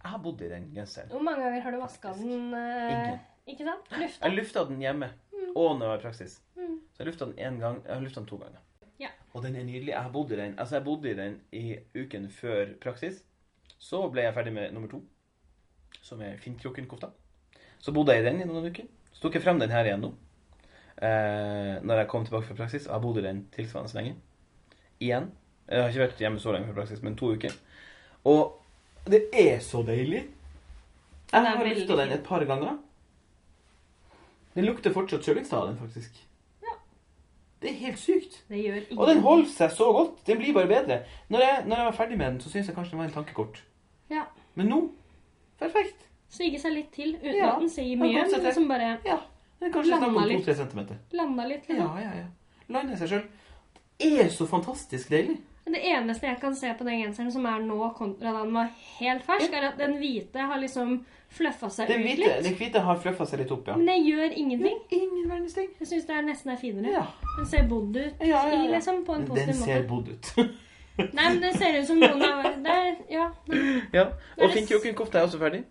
Jeg 0.00 0.12
har 0.14 0.22
bodd 0.22 0.40
i 0.46 0.48
den 0.52 0.70
genseren. 0.76 1.10
Hvor 1.12 1.24
mange 1.24 1.42
ganger 1.44 1.66
har 1.66 1.74
du 1.74 1.80
vaska 1.82 2.14
den? 2.16 2.54
eh, 2.54 2.94
Ingen. 2.94 3.20
Ikke 3.50 3.66
sant? 3.66 3.90
Lufta. 3.98 4.26
Jeg 4.28 4.36
lufta 4.38 4.64
den 4.70 4.80
hjemme, 4.84 5.10
og 5.56 5.78
når 5.78 5.82
jeg 5.82 5.90
var 5.90 5.98
i 5.98 6.04
praksis. 6.06 6.38
Mm. 6.56 6.76
Så 6.94 7.02
jeg 7.02 7.10
lufta 7.10 7.26
den 7.32 7.38
én 7.40 7.58
gang. 7.60 7.80
Jeg 7.86 7.94
har 7.96 8.04
lufta 8.04 8.20
den 8.22 8.28
to 8.30 8.38
ganger. 8.38 8.62
Og 9.32 9.42
den 9.44 9.56
er 9.56 9.64
nydelig. 9.64 9.92
Jeg 9.92 10.02
har 10.02 10.12
bodd 10.12 10.32
i 10.32 10.36
den 10.36 10.58
Altså, 10.58 10.76
jeg 10.76 10.84
bodde 10.84 11.10
i 11.10 11.14
den 11.14 11.40
i 11.52 11.76
uken 11.94 12.30
før 12.30 12.74
praksis. 12.82 13.22
Så 13.78 14.02
ble 14.12 14.26
jeg 14.26 14.34
ferdig 14.34 14.52
med 14.52 14.72
nummer 14.72 14.90
to, 14.90 15.00
som 16.02 16.20
er 16.20 16.36
Finnkroken-kofta. 16.36 17.08
Så 17.78 17.92
bodde 17.92 18.12
jeg 18.12 18.24
i 18.24 18.26
den 18.26 18.42
i 18.42 18.48
noen 18.48 18.66
uker. 18.68 18.88
Så 19.12 19.22
tok 19.22 19.38
jeg 19.38 19.44
frem 19.44 19.60
den 19.60 19.72
her 19.72 19.86
igjen 19.86 20.02
nå. 20.04 20.10
Eh, 21.00 21.78
når 21.80 22.02
jeg 22.02 22.08
kom 22.08 22.26
tilbake 22.26 22.50
fra 22.50 22.58
praksis. 22.58 22.86
Og 22.86 22.94
jeg 22.94 23.02
bodde 23.06 23.22
i 23.22 23.28
den 23.28 23.46
tilsvarende 23.54 23.96
lenge. 23.96 24.16
Igjen. 25.00 25.30
Jeg 25.70 25.82
har 25.82 25.88
ikke 25.88 26.04
vært 26.04 26.20
hjemme 26.20 26.42
så 26.42 26.52
lenge 26.52 26.68
fra 26.68 26.80
praksis, 26.82 27.02
men 27.02 27.16
to 27.16 27.32
uker. 27.32 27.54
Og 28.28 28.58
det 29.08 29.22
er 29.32 29.60
så 29.64 29.84
deilig. 29.86 30.26
Jeg 31.30 31.46
har 31.46 31.64
lufta 31.64 31.96
den 32.02 32.12
et 32.18 32.26
par 32.26 32.44
ganger. 32.44 32.76
Den 34.54 34.66
lukter 34.66 34.92
fortsatt 34.92 35.24
Sjøvikstad, 35.24 35.68
den 35.70 35.78
faktisk. 35.78 36.18
Ja. 37.62 37.66
Det 37.66 37.70
er 37.70 37.74
helt 37.86 37.98
sykt. 37.98 38.42
Det 38.48 38.56
gjør 38.64 38.76
ingen 38.90 38.98
Og 38.98 39.06
den 39.08 39.18
holder 39.20 39.48
seg 39.48 39.70
så 39.76 39.92
godt. 39.92 40.26
Den 40.26 40.38
blir 40.38 40.52
bare 40.54 40.66
bedre. 40.66 41.02
Når 41.28 41.38
jeg, 41.44 41.64
når 41.66 41.76
jeg 41.76 41.84
var 41.84 41.92
ferdig 41.92 42.18
med 42.18 42.26
den, 42.26 42.40
så 42.40 42.50
syns 42.50 42.66
jeg 42.66 42.74
kanskje 42.76 42.90
den 42.90 42.98
var 42.98 43.06
en 43.06 43.12
tankekort. 43.12 43.62
Ja. 44.10 44.22
Men 44.54 44.66
nå 44.72 44.78
perfekt. 45.60 46.06
Sigge 46.30 46.58
seg 46.62 46.72
litt 46.72 46.92
til 46.94 47.16
uten 47.16 47.34
Ja. 47.36 47.52
at 47.54 47.60
den 47.60 47.68
sier 47.68 47.96
mye. 47.96 48.08
Den 48.14 48.14
Men 48.22 48.30
som 48.30 48.40
liksom 48.44 48.68
bare 48.68 48.98
Ja. 49.04 49.18
den 49.60 49.72
kanskje 49.72 49.90
Landa 49.90 50.24
litt. 50.26 50.46
2-3 50.46 50.54
centimeter. 50.56 50.96
landa 51.12 51.44
litt. 51.46 51.68
Ja, 51.68 51.74
Liksom. 51.74 51.98
ja, 52.00 52.10
ja. 52.16 52.26
Lande 52.68 52.96
seg 52.96 53.08
sjøl. 53.08 53.24
Det 53.98 54.20
er 54.20 54.28
så 54.28 54.46
fantastisk 54.46 55.08
deilig. 55.10 55.38
Det 55.66 55.84
eneste 55.84 56.26
jeg 56.26 56.40
kan 56.40 56.54
se 56.54 56.72
på 56.74 56.84
den 56.84 57.02
genseren 57.04 57.30
som 57.32 57.44
er 57.46 57.58
nå 57.60 57.94
kontra 57.94 58.32
da 58.32 58.42
den 58.44 58.52
var 58.54 58.70
helt 58.98 59.22
fersk, 59.22 59.52
er 59.52 59.68
at 59.68 59.76
den 59.78 59.98
hvite 59.98 60.38
har 60.40 60.58
liksom 60.58 61.04
fluffa 61.30 61.68
seg 61.70 61.88
Den 61.88 62.00
ut 62.00 62.06
hvite, 62.06 62.20
litt. 62.26 62.42
den 62.44 62.54
hvite 62.58 62.80
har 62.86 62.96
fluffa 62.98 63.26
seg 63.26 63.38
litt 63.44 63.50
opp, 63.54 63.68
ja. 63.70 63.76
Men 63.76 63.86
det 63.86 63.98
gjør 64.06 64.32
ingenting. 64.36 64.78
Ingen 64.90 65.28
verdens 65.30 65.54
ting. 65.54 65.68
Jeg 65.80 65.88
syns 65.88 66.06
det 66.08 66.16
er 66.16 66.22
nesten 66.26 66.50
er 66.52 66.56
finere. 66.60 66.92
Ja. 66.92 67.04
Den 67.38 67.46
ser 67.46 67.68
bodd 67.70 67.96
ut 67.96 68.20
Ja, 68.20 68.26
ja, 68.26 68.40
ja. 68.50 68.62
i, 68.64 68.70
liksom, 68.74 69.04
på 69.06 69.14
en 69.14 69.26
Den 69.30 69.54
ser 69.54 69.86
bodd 69.88 70.08
ut. 70.08 70.32
Nei, 71.16 71.28
men 71.32 71.40
det 71.40 71.54
ser 71.56 71.78
ut 71.80 71.86
som 71.86 72.00
noen 72.02 72.20
har 72.22 72.56
der, 72.64 72.96
Ja. 73.10 73.28
Ja. 73.50 73.60
ja. 74.00 74.06
Og 74.38 74.50
Finn 74.50 74.66
Finnkroken-kofta 74.66 75.18
er 75.22 75.28
også 75.30 75.38
ferdig. 75.38 75.62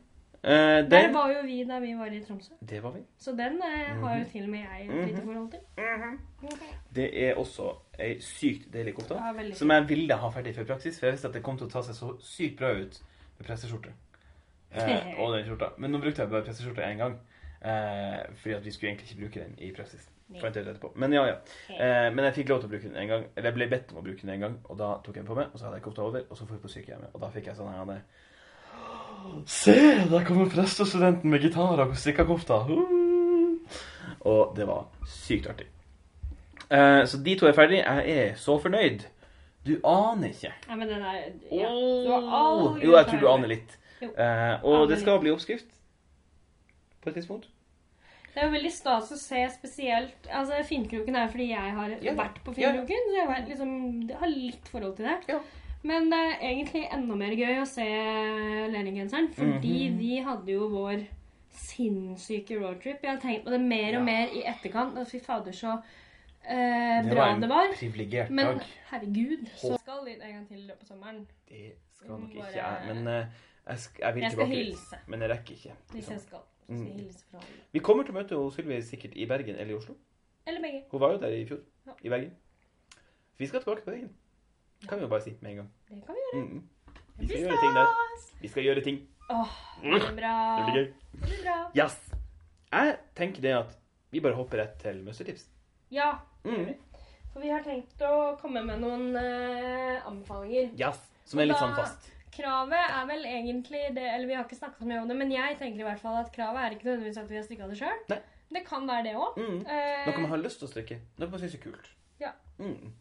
Eh, 0.41 0.85
Der 0.89 1.11
var 1.11 1.27
jo 1.33 1.41
vi 1.45 1.63
da 1.67 1.79
vi 1.83 1.91
var 1.99 2.07
i 2.15 2.21
Tromsø. 2.23 2.53
Det 2.65 2.79
var 2.83 2.91
vi. 2.95 3.01
Så 3.19 3.33
den 3.35 3.57
uh, 3.59 3.67
har 3.99 4.15
Mhm. 4.15 4.19
jo 4.23 4.25
til 4.31 4.43
og 4.43 4.49
med 4.49 4.59
jeg 4.59 4.87
et 4.87 5.07
lite 5.09 5.21
forhold 5.25 5.51
til. 5.51 5.59
Det 6.95 7.09
er 7.27 7.35
også 7.35 7.73
ei 7.99 8.15
sykt 8.23 8.69
deilig 8.73 8.93
kofte. 8.95 9.15
Ja, 9.19 9.53
Som 9.53 9.69
jeg 9.71 9.89
ville 9.89 10.15
ha 10.15 10.29
ferdig 10.29 10.55
før 10.55 10.63
praksis, 10.71 10.99
for 10.99 11.07
jeg 11.07 11.13
visste 11.17 11.27
at 11.27 11.33
det 11.33 11.43
kom 11.43 11.57
til 11.57 11.67
å 11.67 11.69
ta 11.71 11.81
seg 11.81 11.95
så 11.95 12.13
sykt 12.23 12.57
bra 12.57 12.71
ut 12.71 13.01
med 13.39 13.47
presseskjorte. 13.47 13.91
Eh, 14.71 15.09
og 15.19 15.35
den 15.35 15.45
skjorta. 15.47 15.73
Men 15.77 15.93
nå 15.93 16.01
brukte 16.03 16.23
jeg 16.23 16.31
bare 16.31 16.45
presseskjorta 16.47 16.87
én 16.87 17.01
gang. 17.01 17.19
Eh, 17.59 18.21
fordi 18.39 18.55
at 18.55 18.65
vi 18.65 18.71
skulle 18.71 18.93
egentlig 18.93 19.09
ikke 19.09 19.21
bruke 19.23 19.43
den 19.43 19.59
i 19.59 19.73
praksis. 19.75 20.07
Men 20.95 21.13
ja, 21.13 21.23
ja. 21.25 21.35
Eh, 21.73 22.07
men 22.13 22.25
jeg 22.27 22.35
fikk 22.41 22.51
lov 22.51 22.61
til 22.61 22.69
å 22.69 22.73
bruke 22.75 22.87
den 22.87 22.99
en 23.01 23.09
gang. 23.09 23.27
Eller 23.35 23.49
jeg 23.49 23.57
ble 23.57 23.69
bedt 23.71 23.93
om 23.93 24.01
å 24.01 24.05
bruke 24.05 24.21
den 24.21 24.35
en 24.35 24.45
gang, 24.45 24.57
og 24.69 24.77
da 24.77 24.93
tok 25.03 25.15
jeg 25.15 25.23
den 25.23 25.29
på 25.31 25.37
meg, 25.39 25.49
og 25.49 25.59
så 25.59 25.67
hadde 25.67 25.79
jeg 25.79 25.85
kofta 25.87 26.05
over, 26.05 26.25
og 26.29 26.37
så 26.37 26.45
dro 26.45 26.57
jeg 26.57 26.63
på 26.63 26.73
sykehjemmet. 26.75 27.15
Og 27.15 27.23
da 27.23 27.31
fikk 27.33 27.49
jeg 27.49 27.57
sånn 27.57 27.71
her 27.73 27.81
hadde, 27.81 28.01
Se, 29.45 29.73
der 30.09 30.23
kommer 30.25 30.49
prestestudenten 30.49 31.29
med 31.29 31.43
gitar 31.43 31.81
og 31.83 31.97
strikkakofta. 31.97 32.61
Uh! 32.69 33.59
Og 34.19 34.53
det 34.55 34.67
var 34.67 34.87
sykt 35.07 35.49
artig. 35.51 35.67
Eh, 36.69 37.05
så 37.05 37.17
de 37.25 37.35
to 37.35 37.47
er 37.49 37.57
ferdige. 37.57 37.83
Jeg 37.83 38.29
er 38.29 38.35
så 38.39 38.59
fornøyd. 38.61 39.05
Du 39.67 39.75
aner 39.83 40.31
ikke. 40.31 40.53
Ja, 40.69 40.75
men 40.75 40.87
den 40.87 41.01
er 41.01 41.17
ja. 41.51 41.69
Du 41.69 42.11
har 42.13 42.29
aldri 42.39 42.85
Jo, 42.85 42.95
jeg 42.95 43.09
tror 43.09 43.19
du 43.19 43.27
aner 43.33 43.53
litt. 43.55 43.75
Eh, 44.01 44.63
og 44.63 44.87
det 44.89 44.99
skal 45.01 45.19
bli 45.19 45.31
oppskrift 45.31 45.65
på 47.01 47.09
et 47.09 47.15
tidspunkt. 47.15 47.47
Det 48.33 48.43
er 48.43 48.45
jo 48.47 48.53
veldig 48.53 48.71
stas 48.71 49.11
å 49.11 49.17
se 49.17 49.39
spesielt 49.49 50.27
Altså, 50.31 50.63
Finnkroken 50.63 51.15
er 51.15 51.27
fordi 51.27 51.47
jeg 51.49 51.71
har 51.75 51.89
Ja. 52.01 52.13
vært 52.13 52.43
på 52.45 52.53
Ja. 52.57 52.71
Finnkroken, 52.71 53.07
så 53.09 53.15
jeg 53.15 53.27
har, 53.27 53.45
liksom, 53.47 54.09
har 54.19 54.27
litt 54.27 54.67
forhold 54.69 54.95
til 54.97 55.05
det. 55.05 55.17
Ja. 55.27 55.39
Men 55.83 56.09
det 56.09 56.19
er 56.19 56.39
egentlig 56.41 56.87
enda 56.93 57.15
mer 57.15 57.31
gøy 57.35 57.61
å 57.61 57.67
se 57.67 57.83
Leningenseren, 58.71 59.29
fordi 59.33 59.89
Mhm. 59.89 59.97
vi 59.97 60.19
hadde 60.21 60.47
jo 60.51 60.67
vår 60.69 61.07
sinnssyke 61.51 62.59
roadtrip. 62.61 63.01
Jeg 63.03 63.09
har 63.11 63.17
tenkt 63.19 63.45
på 63.45 63.49
det 63.51 63.61
mer 63.61 63.87
og 63.87 63.93
Ja. 63.93 63.99
mer 64.03 64.27
i 64.27 64.43
etterkant. 64.43 64.97
Og 64.97 65.07
fy 65.07 65.19
fader, 65.19 65.51
så 65.51 65.81
eh, 66.45 67.01
Det 67.03 67.11
bra 67.11 67.33
var 67.33 67.39
det 67.39 67.49
var. 67.49 68.29
Men 68.29 68.45
dag. 68.57 68.61
herregud, 68.91 69.47
så 69.55 69.77
skal 69.79 70.05
dit 70.05 70.21
en 70.21 70.33
gang 70.33 70.47
til 70.47 70.57
i 70.57 70.67
løpet 70.67 70.81
av 70.81 70.87
sommeren. 70.97 71.27
Det 71.49 71.73
skal 71.95 72.09
nok 72.09 72.19
Mm, 72.19 72.31
ikke 72.37 72.53
jeg. 72.55 72.95
Men 72.95 73.07
eh, 73.07 73.25
jeg, 73.69 73.79
sk 73.85 73.99
jeg 74.01 74.15
vil 74.15 74.23
Jeg 74.23 74.31
tilbake 74.35 74.55
hilse. 74.55 74.99
Men 75.07 75.21
jeg 75.25 75.29
rekker 75.33 75.55
ikke. 75.55 75.75
Hvis 75.93 76.09
jeg 76.09 76.19
skal. 76.25 76.39
Skal 76.69 76.75
jeg 76.75 76.85
Mm. 76.85 76.99
hilse 76.99 77.23
fra 77.31 77.37
alle. 77.41 77.61
Vi 77.73 77.79
kommer 77.79 78.03
til 78.05 78.13
å 78.13 78.17
møte 78.19 78.35
henne, 78.37 78.51
Sylvi 78.53 78.81
sikkert 78.85 79.15
i 79.17 79.25
Bergen 79.25 79.55
eller 79.55 79.73
i 79.73 79.77
Oslo. 79.77 79.95
Eller 80.45 80.61
begge. 80.61 80.83
Hun 80.91 80.99
var 81.01 81.11
jo 81.15 81.17
der 81.23 81.33
i 81.33 81.45
fjor. 81.49 81.61
Ja. 81.87 81.91
I 82.03 82.09
Bergen. 82.09 82.35
Vi 83.39 83.47
skal 83.47 83.61
tilbake 83.63 83.81
på 83.85 83.91
Bergen. 83.91 84.11
Kan 84.87 84.99
vi 84.99 85.03
jo 85.03 85.09
bare 85.09 85.21
si 85.21 85.33
med 85.41 85.51
en 85.51 85.57
gang. 85.57 85.71
Det 85.89 86.03
kan 86.05 86.15
vi 86.15 86.21
gjøre. 86.27 86.45
Mm. 86.45 86.69
Vi 87.19 87.27
skal 87.27 87.41
gjøre 87.41 87.59
ting 87.63 87.73
der. 87.73 87.87
Vi 88.41 88.47
skal 88.47 88.63
gjøre 88.63 88.83
ting. 88.83 88.99
Åh, 89.29 89.55
det 89.81 89.89
blir 89.89 90.15
bra. 90.21 90.33
Det 90.57 90.65
blir 90.65 90.77
gøy. 90.79 90.93
Det 91.13 91.21
blir 91.29 91.43
bra. 91.43 91.57
Yes. 91.75 91.97
Jeg 92.71 92.97
tenker 93.15 93.41
det 93.41 93.53
at 93.57 93.75
vi 94.11 94.19
bare 94.21 94.33
hopper 94.37 94.57
rett 94.61 94.77
til 94.81 95.01
mønstertips. 95.03 95.47
Ja, 95.91 96.19
Mm. 96.45 96.75
For 97.33 97.41
vi 97.41 97.49
har 97.49 97.61
tenkt 97.61 97.99
å 98.01 98.37
komme 98.39 98.61
med 98.65 98.79
noen 98.81 99.09
uh, 99.15 100.07
anbefalinger. 100.07 100.71
Yes. 100.79 100.97
Som 101.25 101.39
er 101.39 101.45
litt 101.49 101.57
sånn 101.57 101.75
fast. 101.75 102.07
Kravet 102.35 102.83
er 102.93 103.05
vel 103.09 103.23
egentlig 103.25 103.79
det 103.95 104.03
Eller 104.13 104.27
vi 104.29 104.35
har 104.37 104.43
ikke 104.45 104.55
snakket 104.59 104.83
så 104.83 104.87
mye 104.87 105.01
om 105.01 105.07
det, 105.09 105.15
men 105.17 105.31
jeg 105.33 105.55
tenker 105.59 105.79
i 105.81 105.87
hvert 105.87 105.99
fall 106.01 106.17
at 106.21 106.31
kravet 106.35 106.61
er 106.61 106.75
ikke 106.75 106.85
nødvendigvis 106.89 107.17
at 107.17 107.29
vi 107.29 107.35
har 107.39 107.43
strikka 107.47 107.67
det 107.71 107.77
sjøl. 107.79 108.03
Det 108.53 108.63
kan 108.65 108.87
være 108.89 109.03
det 109.09 109.13
òg. 109.17 109.37
Mm. 109.37 109.59
Noe 110.07 110.21
man 110.23 110.31
har 110.31 110.41
lyst 110.41 110.61
til 110.61 110.65
å 110.69 110.71
strikke. 110.71 110.99
Noe 111.21 111.29
man 111.29 111.41
syns 111.41 111.55
er 111.57 111.63
kult. 111.63 111.89
Ja. 112.21 112.31
Mm. 112.57 112.93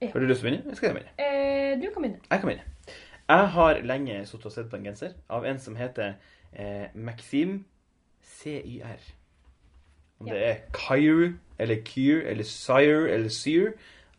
Ja. 0.00 0.08
Har 0.14 0.20
du 0.20 0.26
lyst 0.26 0.40
til 0.40 0.48
å 0.48 0.50
begynne? 0.50 0.76
Skal 0.78 0.88
jeg 0.88 0.96
begynne? 0.96 1.14
eh, 1.20 1.74
du 1.82 1.86
kan 1.92 2.02
begynne. 2.02 2.20
Jeg 2.30 2.40
kan 2.40 2.48
begynne. 2.48 2.96
Jeg 3.30 3.48
har 3.54 3.80
lenge 3.86 4.20
sittet 4.26 4.46
og 4.48 4.52
sett 4.54 4.70
på 4.72 4.78
en 4.80 4.86
genser 4.88 5.12
av 5.30 5.44
en 5.46 5.58
som 5.62 5.76
heter 5.76 6.14
eh, 6.52 6.86
Maxim 6.94 7.58
CYR. 8.24 9.04
Om 10.20 10.26
det 10.32 10.40
er 10.44 10.56
Kyr 10.76 11.34
eller 11.58 11.82
Kyr 11.84 12.24
eller 12.32 12.44
Sire 12.44 13.10
eller 13.12 13.28
Syr. 13.28 13.72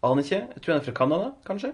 Aner 0.04 0.24
ikke. 0.24 0.40
Jeg 0.54 0.62
tror 0.62 0.74
han 0.74 0.82
er 0.82 0.86
fra 0.86 0.94
Canada, 0.98 1.32
kanskje. 1.46 1.74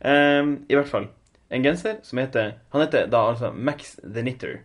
Ehm, 0.00 0.64
I 0.68 0.74
hvert 0.74 0.90
fall. 0.90 1.08
En 1.50 1.62
genser 1.62 2.00
som 2.02 2.18
heter 2.18 2.54
Han 2.72 2.82
heter 2.82 3.06
da 3.06 3.20
altså 3.30 3.52
Max 3.52 3.96
the 4.02 4.22
Knitter 4.22 4.58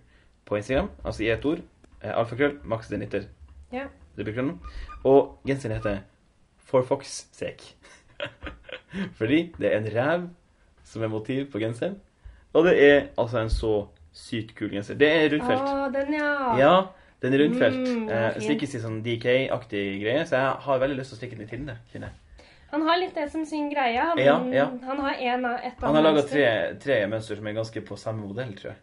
på 0.46 0.58
Instagram. 0.58 0.90
Altså 1.06 1.24
i 1.24 1.30
ett 1.30 1.46
ord. 1.46 1.60
Eh, 2.02 2.18
Alfakrøll 2.18 2.60
Max 2.64 2.88
the 2.88 2.98
Knitter. 2.98 3.28
Ja. 3.72 3.88
Og 5.04 5.40
genseren 5.48 5.76
heter 5.76 6.00
For 6.58 6.82
Fox 6.82 7.26
sake. 7.32 7.76
Fordi 9.20 9.54
det 9.60 9.74
er 9.74 9.78
en 9.78 9.92
rev 9.96 10.30
som 10.84 11.04
er 11.04 11.08
motiv 11.08 11.52
på 11.52 11.60
genseren. 11.60 12.00
Og 12.54 12.66
det 12.66 12.76
er 12.84 13.02
altså 13.18 13.40
en 13.40 13.50
så 13.50 13.74
sykt 14.14 14.56
kul 14.58 14.72
genser. 14.74 14.98
Det 15.00 15.08
er 15.08 15.30
rundfelt. 15.34 15.62
Å, 15.62 15.90
den, 15.94 16.16
ja. 16.18 16.32
Ja, 16.58 16.74
den 17.22 17.36
er 17.36 17.44
rundfelt. 17.46 17.84
Mm, 17.86 18.08
eh, 18.10 18.32
fin. 18.34 18.48
stikkes 18.48 18.76
i 18.76 18.82
sånn 18.84 19.02
DK-aktig 19.06 19.84
greie, 20.02 20.26
så 20.26 20.40
jeg 20.40 20.66
har 20.66 20.82
veldig 20.82 20.98
lyst 20.98 21.14
til 21.14 21.20
å 21.20 21.22
stikke 21.22 21.38
den 21.38 21.46
i 21.46 21.52
Tilde. 21.52 21.78
kjenner 21.94 22.10
jeg. 22.10 22.29
Han 22.72 22.86
har 22.86 23.00
litt 23.02 23.16
det 23.18 23.30
som 23.32 23.46
sin 23.46 23.70
greie. 23.72 23.98
Han, 24.02 24.20
Ja, 24.22 24.36
ja. 24.54 24.68
han 24.86 25.00
har 25.00 25.14
en 25.34 25.46
av 25.46 25.64
et 25.64 25.82
Han 25.82 25.96
har 25.96 26.06
laga 26.06 26.22
tre, 26.28 26.46
tre 26.82 27.00
mønster 27.10 27.40
som 27.40 27.48
er 27.48 27.58
ganske 27.58 27.82
på 27.86 27.98
samme 27.98 28.28
modell, 28.28 28.54
tror 28.58 28.74
jeg. 28.74 28.80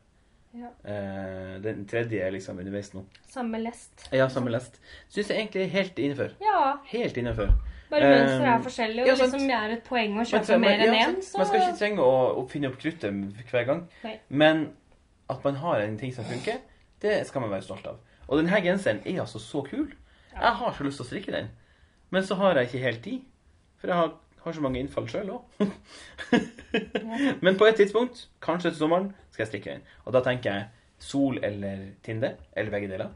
Ja. 0.57 0.71
Uh, 0.89 1.57
den 1.61 1.85
tredje 1.89 2.23
er 2.25 2.33
liksom 2.33 2.59
underveis 2.59 2.95
nå. 2.95 3.03
Samme 3.29 3.61
lest. 3.61 4.07
Ja, 4.13 4.29
samme 4.33 4.51
lest. 4.55 4.79
Syns 5.13 5.29
jeg 5.31 5.43
egentlig 5.43 5.67
er 5.67 5.73
helt 5.75 5.99
innenfor. 6.01 6.33
Ja. 6.41 6.79
Helt 6.91 7.17
innenfor. 7.21 7.53
Bare 7.91 8.03
Eh, 8.03 8.15
mønster 8.17 8.49
er 8.51 8.63
forskjellig, 8.65 9.03
og 9.03 9.07
ja, 9.07 9.15
det 9.15 9.27
liksom 9.27 9.51
er 9.59 9.75
et 9.77 9.85
poeng 9.87 10.17
å 10.19 10.25
kjøpe 10.27 10.57
mer 10.59 10.81
enn 10.83 10.95
én, 10.95 11.05
sant. 11.05 11.29
så 11.29 11.39
Man 11.39 11.47
skal 11.47 11.61
ikke 11.61 11.79
trenge 11.79 12.03
å, 12.03 12.17
å 12.41 12.47
finne 12.51 12.71
opp 12.73 12.81
kruttet 12.83 13.45
hver 13.53 13.69
gang. 13.69 13.85
Nei. 14.03 14.17
Men 14.29 14.65
at 15.31 15.45
man 15.47 15.61
har 15.63 15.85
en 15.85 15.95
ting 16.01 16.15
som 16.17 16.27
funker, 16.27 16.59
det 17.05 17.21
skal 17.29 17.45
man 17.45 17.53
være 17.53 17.63
stolt 17.63 17.87
av. 17.87 18.01
Og 18.27 18.41
denne 18.41 18.59
genseren 18.65 19.05
er 19.07 19.21
altså 19.23 19.39
så 19.39 19.63
kul. 19.63 19.87
Jeg 20.33 20.53
har 20.61 20.75
så 20.75 20.85
lyst 20.85 20.99
til 20.99 21.07
å 21.07 21.11
strikke 21.13 21.33
den. 21.37 21.53
Men 22.11 22.27
så 22.27 22.35
har 22.41 22.59
jeg 22.59 22.71
ikke 22.71 22.83
helt 22.83 23.03
tid. 23.05 23.23
For 23.87 23.93
jeg 23.93 24.01
har 24.03 24.15
har 24.47 24.53
så 24.55 24.61
mange 24.63 24.79
innfall 24.79 25.07
sjøl 25.11 25.31
òg. 25.37 25.43
Men 27.43 27.57
på 27.59 27.67
et 27.67 27.77
tidspunkt, 27.81 28.29
kanskje 28.43 28.71
til 28.71 28.79
sommeren, 28.79 29.09
skal 29.31 29.43
jeg 29.45 29.49
strikke 29.51 29.71
den. 29.77 29.83
Og 30.05 30.13
da 30.15 30.21
tenker 30.27 30.53
jeg 30.53 30.67
sol 31.03 31.39
eller 31.45 31.87
Tinde, 32.07 32.33
eller 32.57 32.71
begge 32.71 32.89
deler. 32.93 33.09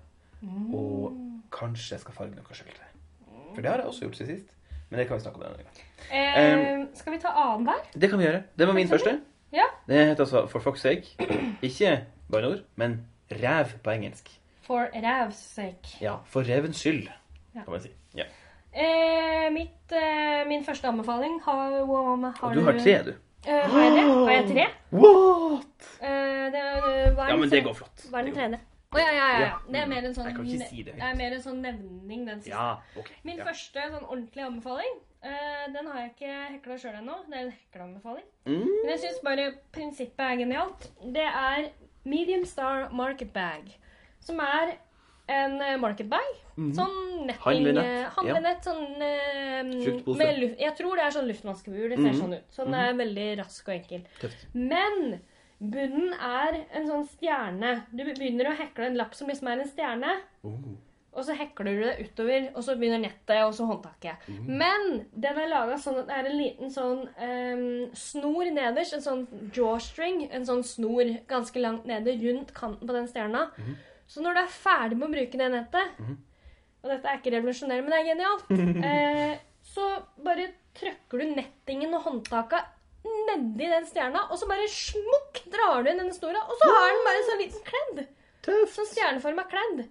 Og 0.75 1.15
kanskje 1.55 1.95
jeg 1.95 2.01
skal 2.05 2.15
farge 2.17 2.35
noe 2.35 2.55
skjøltre. 2.57 2.89
For 3.55 3.63
det 3.63 3.71
har 3.71 3.79
jeg 3.83 3.87
også 3.93 4.01
gjort 4.07 4.17
siden 4.19 4.37
sist. 4.41 4.55
Men 4.91 4.99
det 4.99 5.07
kan 5.07 5.17
vi 5.17 5.23
snakke 5.23 5.39
om 5.39 5.45
en 5.45 5.49
annen 5.53 5.67
gang. 5.67 5.77
Eh, 6.11 6.87
skal 6.99 7.15
vi 7.15 7.21
ta 7.23 7.29
annenhver? 7.45 7.85
Det 7.95 8.11
kan 8.11 8.19
vi 8.19 8.27
gjøre. 8.27 8.43
Det 8.59 8.67
var 8.67 8.75
min 8.75 8.89
første. 8.91 9.15
Ja. 9.55 9.67
Det 9.87 10.03
heter 10.07 10.25
altså 10.27 10.45
For 10.51 10.59
fuck's 10.67 10.83
sake. 10.83 11.31
Ikke 11.67 11.93
banneord, 12.31 12.65
men 12.77 13.01
ræv 13.31 13.77
på 13.85 13.91
engelsk. 13.95 14.31
For 14.67 14.87
rævs 14.95 15.35
sake. 15.55 15.97
Ja, 16.03 16.17
for 16.27 16.43
revens 16.43 16.77
skyld, 16.83 17.07
Ja. 17.55 17.63
kan 17.65 17.71
man 17.73 17.81
si. 17.83 17.91
Ja. 18.15 18.25
Eh, 18.73 19.51
mitt, 19.53 19.93
eh, 19.93 20.47
min 20.49 20.65
første 20.65 20.89
anbefaling 20.89 21.41
har, 21.43 21.71
har 21.71 22.49
Og 22.49 22.55
du 22.55 22.63
har 22.63 22.79
tre, 22.79 23.03
du. 23.05 23.15
Eh, 23.47 23.71
har 23.71 23.83
jeg 23.83 23.93
det? 23.97 24.05
Har 24.11 24.33
jeg 24.33 24.49
tre? 24.51 24.67
What? 24.91 25.87
Eh, 26.01 26.51
det, 26.53 26.61
er- 26.61 27.15
hva 27.15 27.25
er 27.25 27.29
Ja, 27.29 27.37
men 27.37 27.51
det 27.51 27.65
går 27.65 27.75
flott. 27.75 28.05
Hva 28.11 28.19
er 28.19 28.23
den 28.23 28.35
Det 28.35 28.41
tredje? 28.41 28.61
Å 28.91 28.99
oh, 28.99 29.01
ja, 29.01 29.11
ja, 29.15 29.27
ja. 29.31 29.41
Ja. 29.41 29.59
Det 29.71 29.79
er 29.79 29.87
mer 29.87 30.07
en 30.07 30.15
sånn 30.15 30.27
Jeg 30.27 30.35
kan 30.35 30.47
ikke 30.51 30.67
si 30.67 30.83
det 30.83 30.95
Det 30.99 31.03
er 31.07 31.15
mer 31.15 31.35
en 31.37 31.43
sånn 31.45 31.61
nevning, 31.63 32.25
den 32.27 32.41
siste. 32.41 32.51
Ja, 32.51 32.81
okay. 32.99 33.15
Min 33.23 33.39
ja. 33.39 33.45
første 33.47 33.85
sånn 33.93 34.07
ordentlige 34.09 34.47
anbefaling, 34.49 34.97
eh, 35.23 35.67
den 35.77 35.87
har 35.87 36.01
jeg 36.01 36.11
ikke 36.11 36.33
hekla 36.57 36.79
sjøl 36.83 36.97
ennå. 36.99 37.19
Det 37.29 37.39
er 37.39 37.45
en 37.45 37.53
hekleanbefaling. 37.55 38.27
Mm. 38.51 38.65
Men 38.67 38.91
jeg 38.91 39.03
syns 39.05 39.21
bare 39.23 39.47
prinsippet 39.77 40.25
er 40.27 40.41
genialt. 40.43 40.89
Det 41.15 41.29
er 41.29 41.71
Medium 42.05 42.45
Star 42.45 42.89
Market 42.91 43.31
Bag. 43.33 43.71
Som 44.21 44.43
er 44.43 44.75
en 45.31 45.57
eh, 45.63 45.77
market 45.81 46.09
bag. 46.11 46.31
Sånn 46.77 47.27
netting 47.29 47.41
Handlenett, 47.47 47.87
eh, 47.87 48.11
Handlenett. 48.17 48.67
Sånn 48.67 49.03
eh, 49.07 49.63
med 50.19 50.41
luft, 50.43 50.61
Jeg 50.61 50.75
tror 50.77 50.97
det 50.99 51.07
er 51.07 51.15
sånn 51.17 51.29
luftmaskebur. 51.31 51.89
Det 51.95 51.99
ser 51.99 52.11
Mhm. 52.13 52.21
sånn 52.21 52.37
ut. 52.37 52.45
Så 52.53 52.65
den 52.67 52.75
er 52.75 52.93
veldig 52.99 53.29
rask 53.39 53.69
og 53.69 53.75
enkel. 53.75 54.05
Tøft. 54.21 54.47
Men 54.55 55.21
bunnen 55.61 56.13
er 56.15 56.61
en 56.75 56.87
sånn 56.89 57.09
stjerne. 57.17 57.83
Du 57.95 58.05
begynner 58.05 58.51
å 58.51 58.57
hekle 58.57 58.87
en 58.91 58.97
lapp 58.97 59.15
som 59.15 59.29
liksom 59.29 59.49
er 59.49 59.61
en 59.61 59.69
stjerne. 59.69 60.15
Oh. 60.45 60.77
Og 61.13 61.25
så 61.27 61.35
hekler 61.35 61.65
du 61.75 61.81
det 61.83 61.95
utover, 62.05 62.45
og 62.55 62.63
så 62.63 62.77
begynner 62.79 63.01
nettet, 63.03 63.43
og 63.43 63.53
så 63.53 63.67
håndtaket. 63.67 64.29
Men 64.47 65.07
den 65.19 65.39
er 65.43 65.49
laga 65.51 65.75
sånn 65.75 65.99
at 65.99 66.07
det 66.07 66.17
er 66.17 66.29
en 66.31 66.39
liten 66.39 66.71
sånn 66.71 67.01
um, 67.19 67.91
snor 67.99 68.47
nederst. 68.55 68.95
En 68.95 69.01
sånn 69.01 69.51
jawstring. 69.53 70.29
En 70.31 70.45
sånn 70.47 70.63
snor 70.63 71.11
ganske 71.27 71.61
langt 71.61 71.85
nede 71.85 72.15
rundt 72.23 72.55
kanten 72.55 72.87
på 72.87 72.93
den 72.95 73.09
stjerna. 73.09 73.51
Så 74.11 74.25
når 74.25 74.35
du 74.37 74.41
er 74.43 74.51
ferdig 74.51 74.99
med 74.99 75.07
å 75.07 75.13
bruke 75.13 75.39
det 75.39 75.47
nettet 75.53 76.01
Og 76.81 76.91
dette 76.91 77.07
er 77.07 77.21
ikke 77.21 77.35
revolusjonerende, 77.37 77.85
men 77.87 77.95
det 77.95 78.01
er 78.01 78.09
genialt. 78.09 78.51
eh, 78.89 79.35
så 79.71 79.87
bare 80.25 80.49
trykker 80.81 81.21
du 81.21 81.35
nettingen 81.37 81.95
og 81.95 82.07
håndtaka 82.09 82.65
nedi 83.05 83.69
den 83.69 83.87
stjerna, 83.89 84.27
og 84.29 84.37
så 84.41 84.49
bare 84.49 84.67
smukk 84.69 85.43
drar 85.53 85.85
du 85.85 85.91
inn 85.93 86.03
den 86.03 86.13
snora, 86.13 86.43
og 86.45 86.59
så 86.61 86.69
har 86.69 86.91
den 86.91 87.07
bare 87.07 87.21
en 87.21 87.29
sånn 87.29 87.41
liten 87.41 87.63
kledd. 87.65 88.01
Tøft. 88.45 88.75
Sånn 88.75 88.89
stjerneforma 88.91 89.47
kledd. 89.49 89.85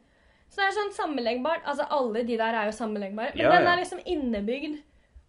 Så 0.50 0.62
det 0.62 0.68
er 0.68 0.76
sånn 0.78 0.94
sammenleggbart. 0.98 1.66
Altså, 1.70 1.86
alle 1.94 2.24
de 2.26 2.38
der 2.40 2.58
er 2.58 2.70
jo 2.70 2.76
sammenleggbare. 2.76 3.36
Men 3.36 3.46
Ja, 3.46 3.54
den 3.54 3.70
er 3.70 3.82
liksom 3.82 4.02
innebygd 4.06 4.80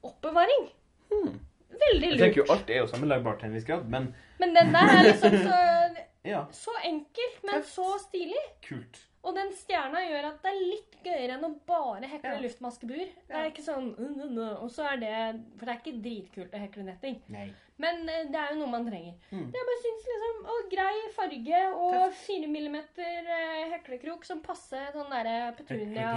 oppbevaring. 0.06 0.68
Hmm. 1.12 1.38
Veldig 1.80 2.10
Jeg 2.10 2.20
tenker 2.20 2.42
jo 2.42 2.48
alt 2.52 2.70
er 2.72 2.82
jo 2.82 2.88
sammenleggbart 2.90 3.40
til 3.40 3.50
en 3.50 3.56
viss 3.56 3.68
grad, 3.68 3.88
men 3.92 4.10
Men 4.40 4.56
den 4.56 4.72
der 4.74 4.90
er 4.96 5.04
liksom 5.10 5.36
så, 5.44 5.60
ja, 6.32 6.42
så 6.56 6.74
enkel, 6.88 7.30
men 7.44 7.60
Tøft. 7.60 7.72
så 7.76 7.92
stilig. 8.08 8.42
kult. 8.66 9.06
Og 9.20 9.34
den 9.36 9.50
stjerna 9.52 10.00
gjør 10.00 10.30
at 10.30 10.38
det 10.40 10.48
er 10.48 10.60
litt 10.64 10.94
gøyere 11.04 11.34
enn 11.34 11.42
å 11.44 11.50
bare 11.68 12.08
hekle 12.08 12.30
Ja. 12.38 12.40
luftmaskebur. 12.40 13.10
Det 13.28 13.36
er 13.36 13.50
ikke 13.50 13.64
sånn 13.66 13.90
uh, 13.98 14.06
uh, 14.16 14.30
uh, 14.32 14.62
Og 14.64 14.70
så 14.72 14.86
er 14.88 14.96
det 15.02 15.10
For 15.58 15.68
det 15.68 15.74
er 15.74 15.80
ikke 15.82 16.00
dritkult 16.06 16.54
å 16.56 16.62
hekle 16.62 16.86
netting. 16.86 17.18
Nei. 17.28 17.50
Men 17.80 18.00
eh, 18.08 18.26
det 18.32 18.36
er 18.40 18.54
jo 18.54 18.58
noe 18.62 18.72
man 18.72 18.86
trenger. 18.88 19.14
Mm. 19.28 19.44
Det 19.52 19.60
jeg 19.60 19.68
bare 19.68 19.82
syns 19.84 20.08
liksom 20.12 20.40
å, 20.54 20.56
Grei 20.72 20.96
farge 21.18 21.60
og 21.82 22.16
4 22.22 22.48
millimeter 22.52 23.28
eh, 23.36 23.70
heklekrok 23.74 24.24
som 24.28 24.40
passer 24.44 24.88
sånn 24.96 25.12
derre 25.12 25.52
petunia 25.60 26.16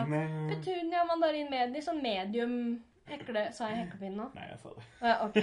Petunia 0.50 1.04
mandarin 1.08 1.52
medie, 1.52 1.84
sånn 1.84 2.02
medium 2.04 2.58
hekle... 3.12 3.44
Sa 3.54 3.68
jeg 3.70 3.78
heklepinn 3.84 4.16
nå? 4.18 4.30
Nei, 4.36 4.46
jeg 4.52 4.60
sa 4.62 4.70
det. 4.78 4.84
Ja, 5.02 5.16
ok. 5.26 5.36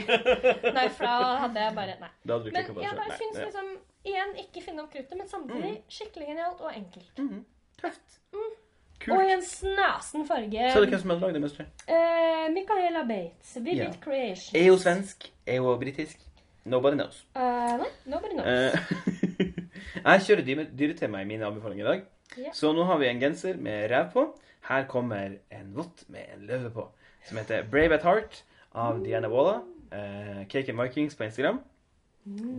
Nei, 0.75 0.87
for 0.97 1.05
da 1.07 1.37
hadde 1.45 1.61
jeg 1.67 1.75
bare 1.77 1.97
Nei. 2.01 2.11
Da 2.27 2.33
hadde 2.39 2.45
du 2.45 2.57
Men 2.57 2.71
på 2.71 2.83
jeg 2.85 2.97
bare 3.03 3.19
syns 3.21 3.39
liksom 3.45 3.71
Igjen, 4.11 4.31
ikke 4.41 4.63
finne 4.65 4.83
opp 4.87 4.93
kruttet, 4.95 5.17
men 5.19 5.29
samtidig 5.29 5.75
Mm. 5.77 5.83
skikkelig 5.93 6.27
genialt 6.31 6.61
og 6.65 6.71
enkelt. 6.73 7.19
Mhm. 7.21 7.43
Tøft. 7.83 8.15
Og 8.33 8.57
Kult. 9.01 9.21
i 9.29 9.33
en 9.35 9.43
snasen 9.45 10.27
farge. 10.29 10.71
Så 10.73 10.79
er 10.79 10.85
det 10.87 10.91
hvem 10.95 11.01
som 11.03 11.11
hadde 11.11 11.21
lagd 11.27 11.35
det 11.37 11.43
mønsteret? 11.45 11.85
Eh, 11.89 12.47
Micaela 12.53 13.03
Bates. 13.09 13.55
Vivid 13.57 13.77
yeah. 13.83 14.01
Creation. 14.01 14.57
Er 14.61 14.71
hun 14.71 14.79
svensk? 14.79 15.29
Er 15.47 15.61
hun 15.61 15.79
britisk? 15.81 16.21
Nobody 16.65 16.97
knows. 16.97 17.23
Uh, 17.37 17.77
nei, 17.81 17.89
nobody 18.07 18.35
knows. 18.37 18.49
Eh, 18.49 19.41
jeg 20.05 20.25
kjører 20.27 20.45
dyre- 20.45 20.69
dyretema 20.77 21.21
i 21.23 21.29
mine 21.29 21.47
anbefalinger 21.49 21.85
i 21.85 21.89
dag. 21.89 22.03
Yeah. 22.39 22.53
Så 22.55 22.73
nå 22.77 22.85
har 22.89 22.99
vi 23.01 23.09
en 23.09 23.21
genser 23.21 23.57
med 23.61 23.89
rev 23.91 24.11
på. 24.13 24.27
Her 24.69 24.85
kommer 24.89 25.39
en 25.51 25.71
vott 25.77 26.05
med 26.13 26.25
en 26.35 26.45
løve 26.47 26.71
på, 26.75 26.85
som 27.29 27.39
heter 27.39 27.66
Brave 27.71 27.95
at 27.99 28.03
Heart 28.07 28.43
av 28.75 29.03
Diana 29.05 29.29
Walla. 29.29 29.62
Eh, 29.93 30.47
Cake 30.49 30.71
and 30.73 30.81
Vikings 30.83 31.16
på 31.16 31.25
Instagram. 31.25 31.61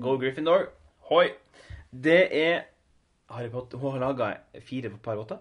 Go 0.02 0.18
Gryffindor. 0.18 0.70
Hoi! 1.10 1.30
Det 1.92 2.20
er 2.44 2.64
Harry 3.30 3.50
Potter. 3.50 3.78
Hun 3.78 3.92
har 3.92 4.00
laga 4.00 4.32
fire 4.66 4.90
par 5.04 5.16
votter, 5.20 5.38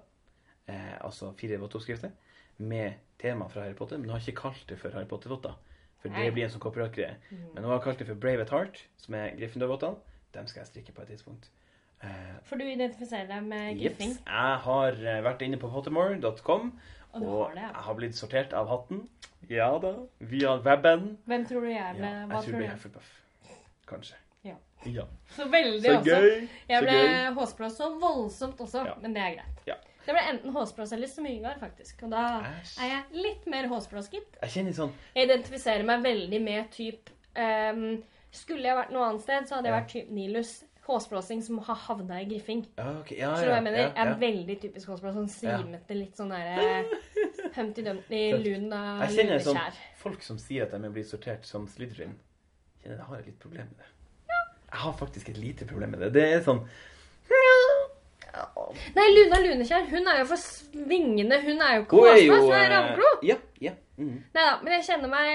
eh, 0.68 0.96
altså 1.04 1.32
fire 1.38 1.58
votteoppskrifter 1.62 2.10
med 2.58 2.92
tema 3.18 3.48
fra 3.48 3.62
Harry 3.64 3.74
Potter, 3.74 3.96
men 3.98 4.10
hun 4.10 4.18
har 4.18 4.20
ikke 4.28 4.40
kalt 4.42 4.64
det 4.68 4.78
for 4.78 4.90
Harry 4.94 5.06
Potter-votter. 5.08 5.54
For 6.00 6.08
det 6.08 6.30
blir 6.32 6.44
en 6.46 6.50
sånn 6.52 6.62
copyright-greie. 6.64 7.16
Men 7.54 7.64
hun 7.64 7.72
har 7.74 7.80
kalt 7.84 7.98
det 8.00 8.06
for 8.08 8.14
Brave 8.16 8.40
at 8.46 8.50
Heart, 8.54 8.78
som 8.96 9.14
er 9.18 9.34
Gryffindor-vottene. 9.36 9.96
Dem 10.34 10.46
skal 10.46 10.60
jeg 10.62 10.66
strikke 10.70 10.92
på 10.96 11.02
et 11.02 11.08
tidspunkt. 11.12 11.50
Eh, 12.02 12.38
For 12.48 12.56
du 12.56 12.64
identifiserer 12.64 13.26
deg 13.28 13.42
med 13.44 13.76
griffing. 13.80 14.14
Jeg 14.26 14.60
har 14.64 14.92
eh, 14.96 15.20
vært 15.26 15.42
inne 15.44 15.58
på 15.60 15.68
pottermore.com, 15.68 16.70
Og 17.12 17.22
og 17.26 17.54
det, 17.54 17.62
ja. 17.62 17.68
jeg 17.74 17.84
har 17.86 17.94
blitt 17.98 18.16
sortert 18.18 18.52
av 18.56 18.68
hatten. 18.70 19.02
Ja 19.50 19.70
da. 19.82 19.92
Via 20.30 20.56
weben. 20.62 21.18
Hvem 21.26 21.46
tror 21.48 21.64
du 21.66 21.70
jeg 21.72 21.94
ble? 21.98 22.06
Ja, 22.06 22.18
jeg 22.20 22.30
tror 22.30 22.52
det 22.52 22.60
blir 22.60 22.72
Hufflepuff. 22.74 23.12
Kanskje. 23.90 24.18
Ja. 24.46 24.54
ja. 24.86 25.04
Så 25.34 25.46
veldig 25.50 25.82
Så 25.84 25.96
også. 25.98 26.10
gøy! 26.10 26.48
Jeg 26.70 26.84
ble 26.86 26.98
gøy. 26.98 27.32
håsblåst 27.40 27.80
så 27.82 27.88
voldsomt 28.00 28.60
også, 28.62 28.84
men 29.02 29.16
det 29.16 29.24
er 29.24 29.34
greit. 29.40 29.64
Ja. 29.66 29.76
Det 30.06 30.14
ble 30.16 30.22
enten 30.30 30.54
håsblås 30.54 30.92
eller 30.96 31.10
smygar, 31.10 31.58
faktisk. 31.60 32.04
Og 32.06 32.14
da 32.14 32.22
Æsj. 32.46 32.78
er 32.80 32.92
jeg 32.94 33.24
litt 33.26 33.50
mer 33.52 33.68
håsblås, 33.68 34.08
gitt. 34.14 34.38
Jeg 34.42 34.54
kjenner 34.54 34.76
sånn 34.78 34.94
Jeg 35.14 35.28
identifiserer 35.28 35.84
meg 35.86 36.06
veldig 36.06 36.40
med 36.46 36.70
typ 36.72 37.10
um, 37.36 37.84
Skulle 38.32 38.70
jeg 38.70 38.78
vært 38.78 38.94
noe 38.94 39.10
annet 39.10 39.26
sted, 39.26 39.46
så 39.50 39.58
hadde 39.58 39.68
jeg 39.68 39.76
vært 39.76 39.92
typ 39.92 40.10
Nilus. 40.14 40.54
Håsblåsing 40.90 41.42
som 41.46 41.60
har 41.66 41.78
havna 41.86 42.20
i 42.22 42.26
griffing. 42.28 42.64
ja, 42.76 42.88
ok, 43.00 43.12
ja, 43.18 43.30
så 43.38 43.46
jeg 43.46 43.64
mener? 43.66 43.78
ja, 43.86 43.92
er 44.04 44.18
veldig 44.20 44.56
typisk 44.64 44.90
håsblåsing. 44.90 45.28
Sånn 45.30 45.30
svimete, 45.36 45.96
litt 45.96 46.18
sånn 46.18 46.34
derre 46.34 46.84
Humpty 47.56 47.84
Dumpty, 47.86 48.24
Tøft. 48.34 48.44
lunekjær. 48.46 49.00
Jeg 49.04 49.16
kjenner 49.16 49.46
sånn 49.46 49.80
folk 50.02 50.26
som 50.26 50.40
sier 50.42 50.66
at 50.66 50.74
de 50.76 50.92
blitt 50.92 51.10
sortert 51.10 51.48
som 51.48 51.66
Slytherin. 51.70 52.16
Kjenner 52.82 53.02
jeg 53.02 53.08
har 53.10 53.22
et 53.22 53.32
litt 53.32 53.40
problem 53.42 53.72
med 53.72 53.82
det. 53.82 53.90
Jeg 54.70 54.80
har 54.84 54.94
faktisk 54.94 55.28
et 55.32 55.38
lite 55.42 55.66
problem 55.66 55.96
med 55.96 56.06
det. 56.06 56.14
Det 56.14 56.26
er 56.36 56.42
sånn 56.46 56.64
Nei, 58.94 59.06
Luna 59.10 59.40
Lunekjær, 59.42 59.88
hun 59.90 60.06
er 60.08 60.20
jo 60.20 60.26
for 60.30 60.40
svingende. 60.40 61.40
Hun 61.42 61.62
er 61.66 61.76
jo 61.76 61.84
ikke 61.84 62.02
håsblås, 62.04 62.44
hun 62.44 62.52
er 62.54 62.64
eh, 62.64 62.70
ravnklo. 62.70 63.08
Ja. 63.26 63.36
ja. 63.60 63.72
Mm. 64.00 64.20
Nei 64.32 64.44
da, 64.46 64.52
men 64.62 64.74
jeg 64.78 64.86
kjenner 64.86 65.10
meg, 65.12 65.30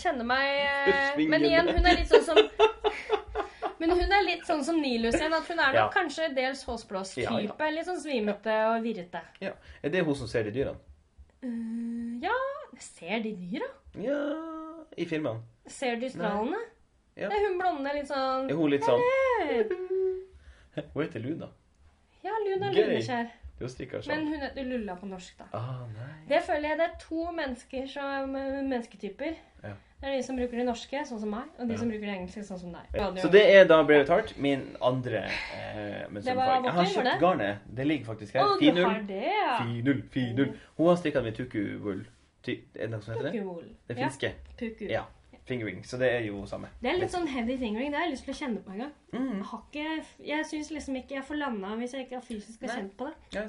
kjenner 0.00 0.26
meg 0.28 0.48
eh, 0.60 1.22
Men 1.32 1.46
igjen, 1.46 1.70
hun 1.72 1.86
er 1.88 2.00
litt 2.00 2.10
sånn 2.10 2.26
som 2.26 2.40
Men 3.80 3.90
hun 3.90 4.12
er 4.12 4.22
litt 4.24 4.44
sånn 4.46 4.62
som 4.64 4.76
Nilus 4.80 5.14
igjen. 5.18 5.32
At 5.34 5.46
hun 5.50 5.58
er 5.58 5.72
nok 5.72 5.74
Ja. 5.74 5.88
kanskje 5.90 6.28
dels 6.34 6.64
håsblås-type. 6.64 7.56
Ja. 7.58 7.70
Litt 7.70 7.86
sånn 7.86 8.00
svimete 8.00 8.54
og 8.70 8.82
virrete. 8.84 9.20
ja. 9.40 9.52
Er 9.82 9.88
det 9.90 10.04
hun 10.04 10.14
som 10.14 10.26
ser 10.28 10.44
de 10.44 10.50
dyrene? 10.50 10.78
Uh, 11.44 12.20
ja 12.22 12.32
Ser 12.80 13.20
de 13.20 13.32
dyra? 13.36 13.66
Ja 14.00 14.18
I 14.96 15.04
filmene. 15.04 15.42
Ser 15.66 15.96
de 15.96 16.08
stralene? 16.08 16.56
Ja. 17.16 17.28
Det 17.28 17.36
er 17.36 17.48
hun 17.48 17.58
blonde 17.60 17.92
litt 17.94 18.08
sånn 18.08 18.48
Er 18.50 18.54
hun 18.56 18.70
litt 18.70 18.82
sånn 18.82 19.00
Hun 20.94 21.02
heter 21.04 21.20
Luna. 21.20 21.48
Ja, 22.24 22.32
Luna 22.46 22.70
Gøy. 22.72 23.30
Lunekjær. 23.54 23.58
Du 23.58 23.68
strikker 23.68 24.02
Men 24.08 24.18
sånn. 24.18 24.28
hun 24.32 24.40
heter 24.40 24.64
Lulla 24.64 24.94
på 24.96 25.06
norsk, 25.06 25.38
da. 25.38 25.44
Ah. 25.52 25.86
Det 26.28 26.42
føler 26.42 26.68
jeg 26.68 26.78
det 26.78 26.86
er 26.86 26.94
to 26.98 27.32
mennesker 27.32 27.86
som, 27.88 28.32
mennesketyper. 28.68 29.34
Ja. 29.62 29.74
Det 30.00 30.10
er 30.10 30.16
de 30.18 30.22
som 30.26 30.36
bruker 30.36 30.56
det 30.58 30.66
norske, 30.66 31.00
sånn 31.08 31.20
som 31.20 31.30
meg, 31.30 31.44
og 31.58 31.68
de 31.68 31.72
Ja. 31.74 31.78
som 31.78 31.88
bruker 31.88 32.04
det 32.06 32.14
engelske, 32.18 32.42
sånn 32.44 32.58
som 32.60 32.72
deg. 32.72 33.20
Så 33.22 33.30
det 33.30 33.44
er 33.54 33.64
da 33.64 33.82
Brave 33.84 34.04
Tart, 34.04 34.36
min 34.36 34.76
andre 34.82 35.24
eh, 35.24 36.04
Det 36.12 36.24
sømfarge. 36.24 36.64
Jeg 36.64 36.72
har 36.72 36.84
kjøpt 36.84 37.04
det? 37.04 37.20
garnet. 37.20 37.58
Det 37.74 37.86
ligger 37.86 38.04
faktisk 38.04 38.34
her. 38.34 38.42
Å, 38.42 38.58
du 38.60 38.82
har 38.84 39.00
4-0. 39.00 39.06
det, 39.06 39.22
ja. 39.24 39.58
4-0. 39.62 40.02
4-0. 40.12 40.54
Hun 40.76 40.86
har 40.88 40.96
strikka 40.96 41.22
med 41.22 41.34
tuku-wool. 41.36 42.04
Er 42.46 42.56
det 42.74 42.90
noe 42.90 43.00
som 43.00 43.14
heter 43.14 43.30
det? 43.30 43.32
Det 43.32 43.78
Det 43.88 43.96
Ja, 43.98 44.08
finske. 44.08 44.32
puku. 44.58 44.88
Ja. 44.90 45.04
Fingering. 45.44 45.82
Så 45.84 45.98
det 46.00 46.08
er 46.08 46.24
jo 46.24 46.46
samme. 46.48 46.70
Det 46.80 46.88
er 46.88 46.98
litt 47.02 47.12
sånn 47.12 47.28
heavy 47.28 47.58
fingering. 47.60 47.90
Det 47.92 47.98
har 48.00 48.06
jeg 48.06 48.14
lyst 48.14 48.24
til 48.24 48.32
å 48.34 48.38
kjenne 48.38 48.62
på 48.64 48.72
en 48.72 48.78
gang. 48.84 48.92
Mm. 49.12 49.30
Jeg 49.36 49.46
har 49.50 49.64
ikke, 49.68 50.04
jeg 50.30 50.46
syns 50.48 50.70
liksom 50.72 50.96
ikke 51.02 51.18
jeg 51.18 51.26
får 51.28 51.40
landa 51.42 51.74
hvis 51.80 51.92
jeg 51.96 52.06
ikke 52.06 52.16
har 52.20 52.24
fysisk 52.24 52.64
har 52.64 52.72
Nei. 52.72 52.76
kjent 52.80 52.94
på 52.96 53.08
det. 53.10 53.14
Ja. 53.36 53.46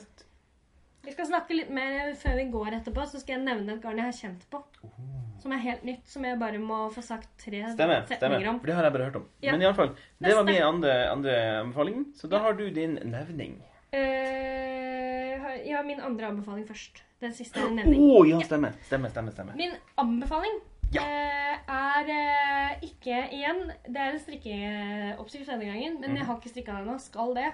Vi 1.05 1.13
skal 1.13 1.27
snakke 1.29 1.53
litt 1.55 1.69
mer 1.69 2.15
før 2.17 2.35
vi 2.39 2.47
går 2.49 2.79
etterpå, 2.79 3.03
så 3.07 3.19
skal 3.21 3.37
jeg 3.37 3.45
nevne 3.45 3.75
et 3.75 3.81
garn 3.83 3.99
jeg 4.01 4.09
har 4.09 4.17
kjent 4.17 4.47
på. 4.49 4.63
som 5.45 5.51
er 5.53 5.61
helt 5.61 5.83
nytt, 5.85 6.07
som 6.09 6.23
jeg 6.25 6.39
bare 6.41 6.57
må 6.57 6.77
få 6.89 7.03
sagt 7.05 7.29
tre 7.37 7.59
stemme, 7.75 7.99
setninger 8.09 8.47
om. 8.49 8.59
For 8.59 8.71
det 8.71 8.75
har 8.79 8.87
jeg 8.87 8.93
bare 8.95 9.07
hørt 9.11 9.19
om. 9.19 9.25
Ja. 9.45 9.51
Men 9.53 9.61
iallfall, 9.61 9.91
det 10.17 10.33
var 10.33 10.47
min 10.47 10.61
andre, 10.65 10.93
andre 11.11 11.35
anbefaling. 11.61 12.05
Så 12.17 12.27
da 12.31 12.39
har 12.41 12.57
du 12.57 12.63
din 12.73 12.95
nevning. 13.03 13.59
Jeg 13.93 15.39
har- 15.41 15.61
ja, 15.65 15.83
min 15.83 15.99
andre 15.99 16.27
anbefaling 16.27 16.65
først. 16.67 17.03
Den 17.21 17.33
siste 17.33 17.59
Å 17.63 17.69
oh, 17.69 18.25
ja, 18.27 18.39
stemmer. 18.41 18.73
Stemmer, 18.87 19.09
stemmer. 19.13 19.31
stemmer. 19.31 19.55
Min 19.55 19.71
anbefaling 19.97 20.59
Ja. 20.95 21.03
eh, 21.05 21.75
er 21.75 22.09
eh, 22.15 22.83
ikke 22.87 23.17
igjen 23.35 23.61
Det 23.85 23.97
er 24.01 24.11
en 24.15 24.19
strikkeoppskrift 24.19 25.49
denne 25.51 25.65
gangen, 25.69 25.99
men 26.01 26.09
Mhm. 26.11 26.17
jeg 26.17 26.25
har 26.25 26.35
ikke 26.39 26.49
strikka 26.53 26.71
den 26.77 26.87
ennå. 26.87 26.97
Skal 26.99 27.35
det. 27.35 27.51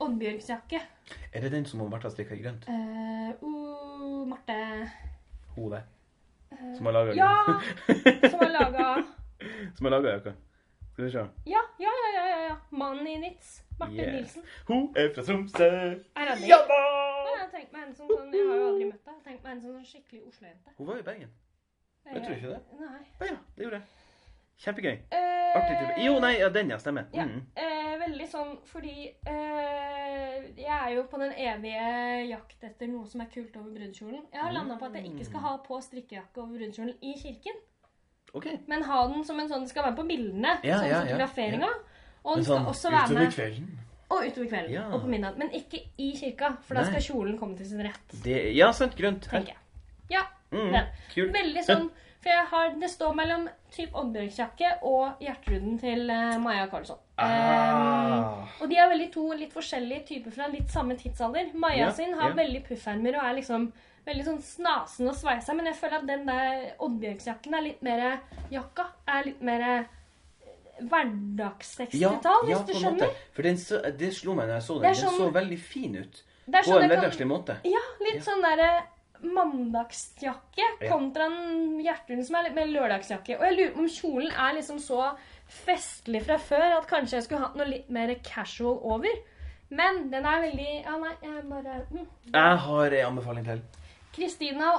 Oddbjørgsjakke. 0.00 0.80
Er 1.32 1.40
det 1.40 1.52
den 1.52 1.64
som 1.66 1.80
Marte 1.90 2.08
har 2.08 2.10
strikka 2.10 2.34
i 2.34 2.42
grønt? 2.42 2.64
Uh, 2.68 3.32
uh, 3.42 4.26
Marte 4.28 4.90
Hun 5.56 5.70
det 5.72 5.82
Som 6.76 6.86
har 6.86 6.92
laga 6.92 7.14
Ja! 7.14 7.32
Som 8.30 8.40
har 8.40 8.50
laga 8.50 9.04
Som 9.76 9.86
har 9.86 9.90
laga 9.90 10.08
jakka. 10.16 10.32
Skal 10.92 11.04
vi 11.04 11.10
se. 11.10 11.18
Ja, 11.46 11.60
ja, 11.80 11.92
ja, 12.16 12.24
ja, 12.26 12.38
ja. 12.48 12.56
Mannen 12.70 13.06
i 13.06 13.16
Nitz. 13.18 13.62
Marte 13.78 13.94
yeah. 13.94 14.12
Nilsen. 14.12 14.42
Hun 14.68 14.92
er 14.96 15.08
fra 15.14 15.22
Tromsø. 15.22 15.64
Ja 15.64 16.58
da! 16.68 16.80
Jeg 17.32 17.38
har 17.40 17.48
tenkt 17.54 17.72
meg 17.72 17.86
en 17.86 17.94
som 17.96 18.08
sånn, 18.08 18.32
Jeg 18.34 18.44
har 18.48 18.56
jo 18.60 18.66
aldri 18.68 18.84
møtt 18.90 19.04
deg. 19.06 19.14
Tenkt 19.24 19.42
meg 19.44 19.52
en 19.54 19.60
som 19.62 19.70
sånn 19.72 19.86
skikkelig 19.88 20.20
Oslo-jente. 20.28 20.74
Hun 20.78 20.86
var 20.86 20.98
i 21.00 21.02
Bergen. 21.06 21.30
Jeg 22.06 22.22
tror 22.24 22.36
ikke 22.36 22.52
det. 22.54 22.62
Nei. 22.80 23.02
Å 23.20 23.28
ja, 23.28 23.36
det 23.56 23.66
gjorde 23.66 23.78
jeg. 23.80 23.86
Kjempegøy. 24.62 24.92
Eh, 25.10 25.56
Artig 25.58 25.78
type. 25.80 25.94
Jo, 26.04 26.12
nei, 26.22 26.32
ja, 26.38 26.48
den, 26.54 26.70
ja. 26.70 26.78
Stemmer. 26.78 27.08
Ja. 27.16 27.24
Mm. 27.26 27.40
Eh, 27.58 27.92
veldig 28.02 28.26
sånn 28.30 28.52
fordi 28.68 28.94
eh, 29.28 30.36
Jeg 30.56 30.76
er 30.76 30.90
jo 30.94 31.02
på 31.10 31.18
den 31.22 31.32
evige 31.34 31.86
jakt 32.30 32.64
etter 32.68 32.90
noe 32.90 33.08
som 33.10 33.24
er 33.24 33.30
kult 33.32 33.56
over 33.58 33.70
brudekjolen. 33.74 34.22
Jeg 34.32 34.42
har 34.42 34.54
landa 34.54 34.78
på 34.80 34.88
at 34.88 34.98
jeg 34.98 35.10
ikke 35.10 35.28
skal 35.28 35.44
ha 35.46 35.54
på 35.66 35.80
strikkejakke 35.82 36.42
over 36.42 36.58
brudekjolen 36.58 36.94
i 37.02 37.14
kirken, 37.18 37.58
OK. 38.32 38.48
men 38.70 38.84
ha 38.88 39.00
den 39.12 39.24
som 39.28 39.40
en 39.42 39.50
sånn 39.50 39.66
Det 39.66 39.72
skal 39.72 39.86
være 39.86 39.94
med 39.96 40.02
på 40.02 40.08
bildene. 40.12 40.52
Ja, 40.64 40.78
sånn 40.78 40.88
ja, 40.88 40.92
ja, 40.92 41.00
fotograferinga. 41.06 41.72
Og 42.22 42.36
Men 42.36 42.38
den 42.38 42.46
skal 42.46 42.58
sånn 42.60 42.70
også 42.70 42.92
være 42.94 43.08
utover 43.08 43.24
med 43.24 43.34
kvelden. 43.36 43.72
Og 44.12 44.26
utover 44.28 44.48
kvelden. 44.52 44.74
Ja. 44.76 44.84
Og 44.92 45.02
på 45.02 45.10
midnatt. 45.10 45.40
Men 45.40 45.50
ikke 45.56 45.80
i 45.98 46.12
kirka, 46.20 46.52
for 46.62 46.78
da 46.78 46.84
Nei. 46.84 46.92
skal 46.92 47.04
kjolen 47.08 47.38
komme 47.40 47.58
til 47.58 47.68
sin 47.72 47.82
rett. 47.82 48.14
Det, 48.24 48.38
ja, 48.54 48.68
sant. 48.76 48.94
Grønt. 48.98 49.26
Tenker 49.26 49.54
jeg. 49.54 49.61
Ja, 50.52 50.58
Mm, 50.58 50.72
den. 50.72 50.86
kult. 51.14 51.32
Veldig 51.34 51.64
sånn 51.64 51.90
For 52.22 52.30
jeg 52.30 52.46
har, 52.46 52.68
det 52.78 52.88
står 52.90 53.14
mellom 53.18 53.48
typ 53.74 53.94
Oddbjørgsjakke 53.98 54.68
og 54.86 55.18
hjerteruden 55.20 55.78
til 55.80 56.08
uh, 56.10 56.38
Maja 56.38 56.68
Karlsson. 56.70 56.98
Ah. 57.18 58.46
og 58.60 58.68
de 58.70 58.76
er 58.76 58.88
veldig 58.92 59.08
to 59.12 59.24
litt 59.32 59.52
forskjellige 59.52 60.04
typer 60.06 60.30
fra 60.30 60.46
litt 60.52 60.70
samme 60.70 60.94
tidsalder. 60.96 61.50
Maja 61.54 61.86
Ja, 61.86 61.90
sin 61.90 62.14
har 62.14 62.28
ja. 62.30 62.34
veldig 62.36 62.62
puffermer 62.68 63.16
og 63.18 63.24
er 63.24 63.34
liksom 63.40 63.72
veldig 64.06 64.24
sånn 64.24 64.38
snasen 64.42 65.08
og 65.08 65.14
sveisa, 65.18 65.54
men 65.54 65.66
jeg 65.66 65.74
føler 65.80 65.98
at 65.98 66.06
den 66.06 66.24
der 66.26 66.72
Oddbjørgsjakken 66.78 67.54
er 67.54 67.62
litt 67.62 67.82
mer 67.82 68.20
Jakka 68.50 68.86
er 69.08 69.24
litt 69.24 69.42
mer 69.42 69.66
hverdags 70.82 71.76
60-tall, 71.78 72.46
hvis 72.48 72.62
du 72.66 72.72
skjønner. 72.78 73.12
For 73.36 73.42
så, 73.60 73.82
det 73.98 74.12
slo 74.16 74.34
meg 74.34 74.48
når 74.48 74.56
jeg 74.60 74.66
så 74.68 74.74
den. 74.78 74.84
Er 74.90 74.94
Den 74.94 75.02
sånn- 75.04 75.18
så 75.18 75.32
veldig 75.32 75.58
fin 75.58 75.96
ut. 75.96 76.22
På 76.50 76.62
sånn 76.66 76.82
en 76.82 76.90
hverdagslig 76.90 77.26
måte. 77.30 77.56
Ja, 77.64 77.82
litt 78.00 78.14
Ja. 78.16 78.20
sånn 78.32 78.42
derre 78.42 78.82
mandagsjakke 79.22 80.64
Ja. 80.80 80.88
kontra 80.90 81.26
en 81.26 81.80
hjerterund 81.82 82.26
som 82.26 82.36
er 82.36 82.48
litt 82.48 82.54
mer 82.54 82.66
lørdagsjakke. 82.66 83.38
Og 83.38 83.44
jeg 83.46 83.56
lurer 83.56 83.74
på 83.74 83.78
om 83.84 83.88
kjolen 83.88 84.32
er 84.32 84.54
liksom 84.58 84.78
så 84.78 85.16
festlig 85.46 86.22
fra 86.24 86.38
før 86.38 86.78
at 86.78 86.88
kanskje 86.88 87.18
jeg 87.18 87.26
skulle 87.26 87.44
hatt 87.44 87.56
noe 87.56 87.68
litt 87.68 87.90
mer 87.90 88.14
casual 88.24 88.80
over. 88.82 89.12
Men 89.70 90.10
den 90.10 90.26
er 90.26 90.42
veldig 90.42 90.84
Ja, 90.84 90.96
nei, 90.98 91.14
jeg 91.22 91.44
bare 91.48 91.86
mm. 91.90 92.06
Jeg 92.32 92.58
har 92.66 92.92
en 92.92 93.06
anbefaling 93.06 93.44
til. 93.44 93.62
Kristina 94.12 94.72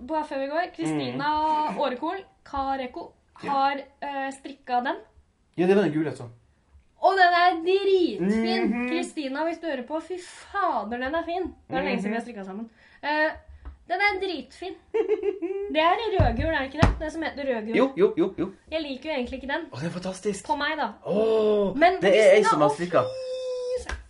bare 0.00 0.24
før 0.24 0.38
vi 0.40 0.46
går, 0.50 0.70
Kristina 0.74 1.30
Årekol, 1.78 2.22
Kareko, 2.44 3.12
har 3.44 3.82
uh, 4.02 4.30
strikka 4.32 4.80
den. 4.84 4.96
Ja, 5.56 5.66
det 5.66 5.76
var 5.76 5.84
den 5.84 5.92
gule, 5.92 6.10
altså. 6.10 6.28
Og 7.00 7.16
den 7.16 7.36
er 7.36 7.60
dritfin! 7.64 8.66
Mhm. 8.70 8.88
Kristina, 8.90 9.44
hvis 9.44 9.60
du 9.60 9.66
hører 9.68 9.86
på, 9.88 10.00
fy 10.04 10.18
fader, 10.20 10.98
den 10.98 11.14
er 11.14 11.24
fin. 11.24 11.54
Det 11.68 11.78
er 11.78 11.82
lenge 11.86 12.02
siden 12.02 12.12
vi 12.12 12.18
har 12.18 12.24
strikka 12.24 12.44
sammen. 12.44 12.68
Eh, 13.02 13.30
den 13.90 14.04
er 14.06 14.18
dritfin. 14.22 14.74
Det 15.74 15.82
er 15.82 16.00
rødgul, 16.14 16.46
er 16.50 16.58
det 16.58 16.68
ikke 16.70 16.80
det? 16.82 16.90
Det 17.00 17.10
som 17.14 17.22
heter 17.26 17.48
rødgul. 17.50 17.76
Jo, 17.76 17.86
jo, 17.96 18.08
jo. 18.18 18.28
jo. 18.38 18.48
Jeg 18.72 18.82
liker 18.82 19.10
jo 19.10 19.16
egentlig 19.16 19.38
ikke 19.42 19.50
den. 19.52 19.66
Å, 19.72 19.80
det 19.80 19.86
er 19.90 19.94
fantastisk. 19.98 20.46
På 20.46 20.56
meg, 20.58 20.76
da. 20.80 20.88
Åh, 21.06 21.76
Men 21.78 22.00
det 22.02 22.12
er 22.16 22.34
ei 22.38 22.44
som 22.46 22.62
har 22.64 22.72
strikka. 22.74 23.04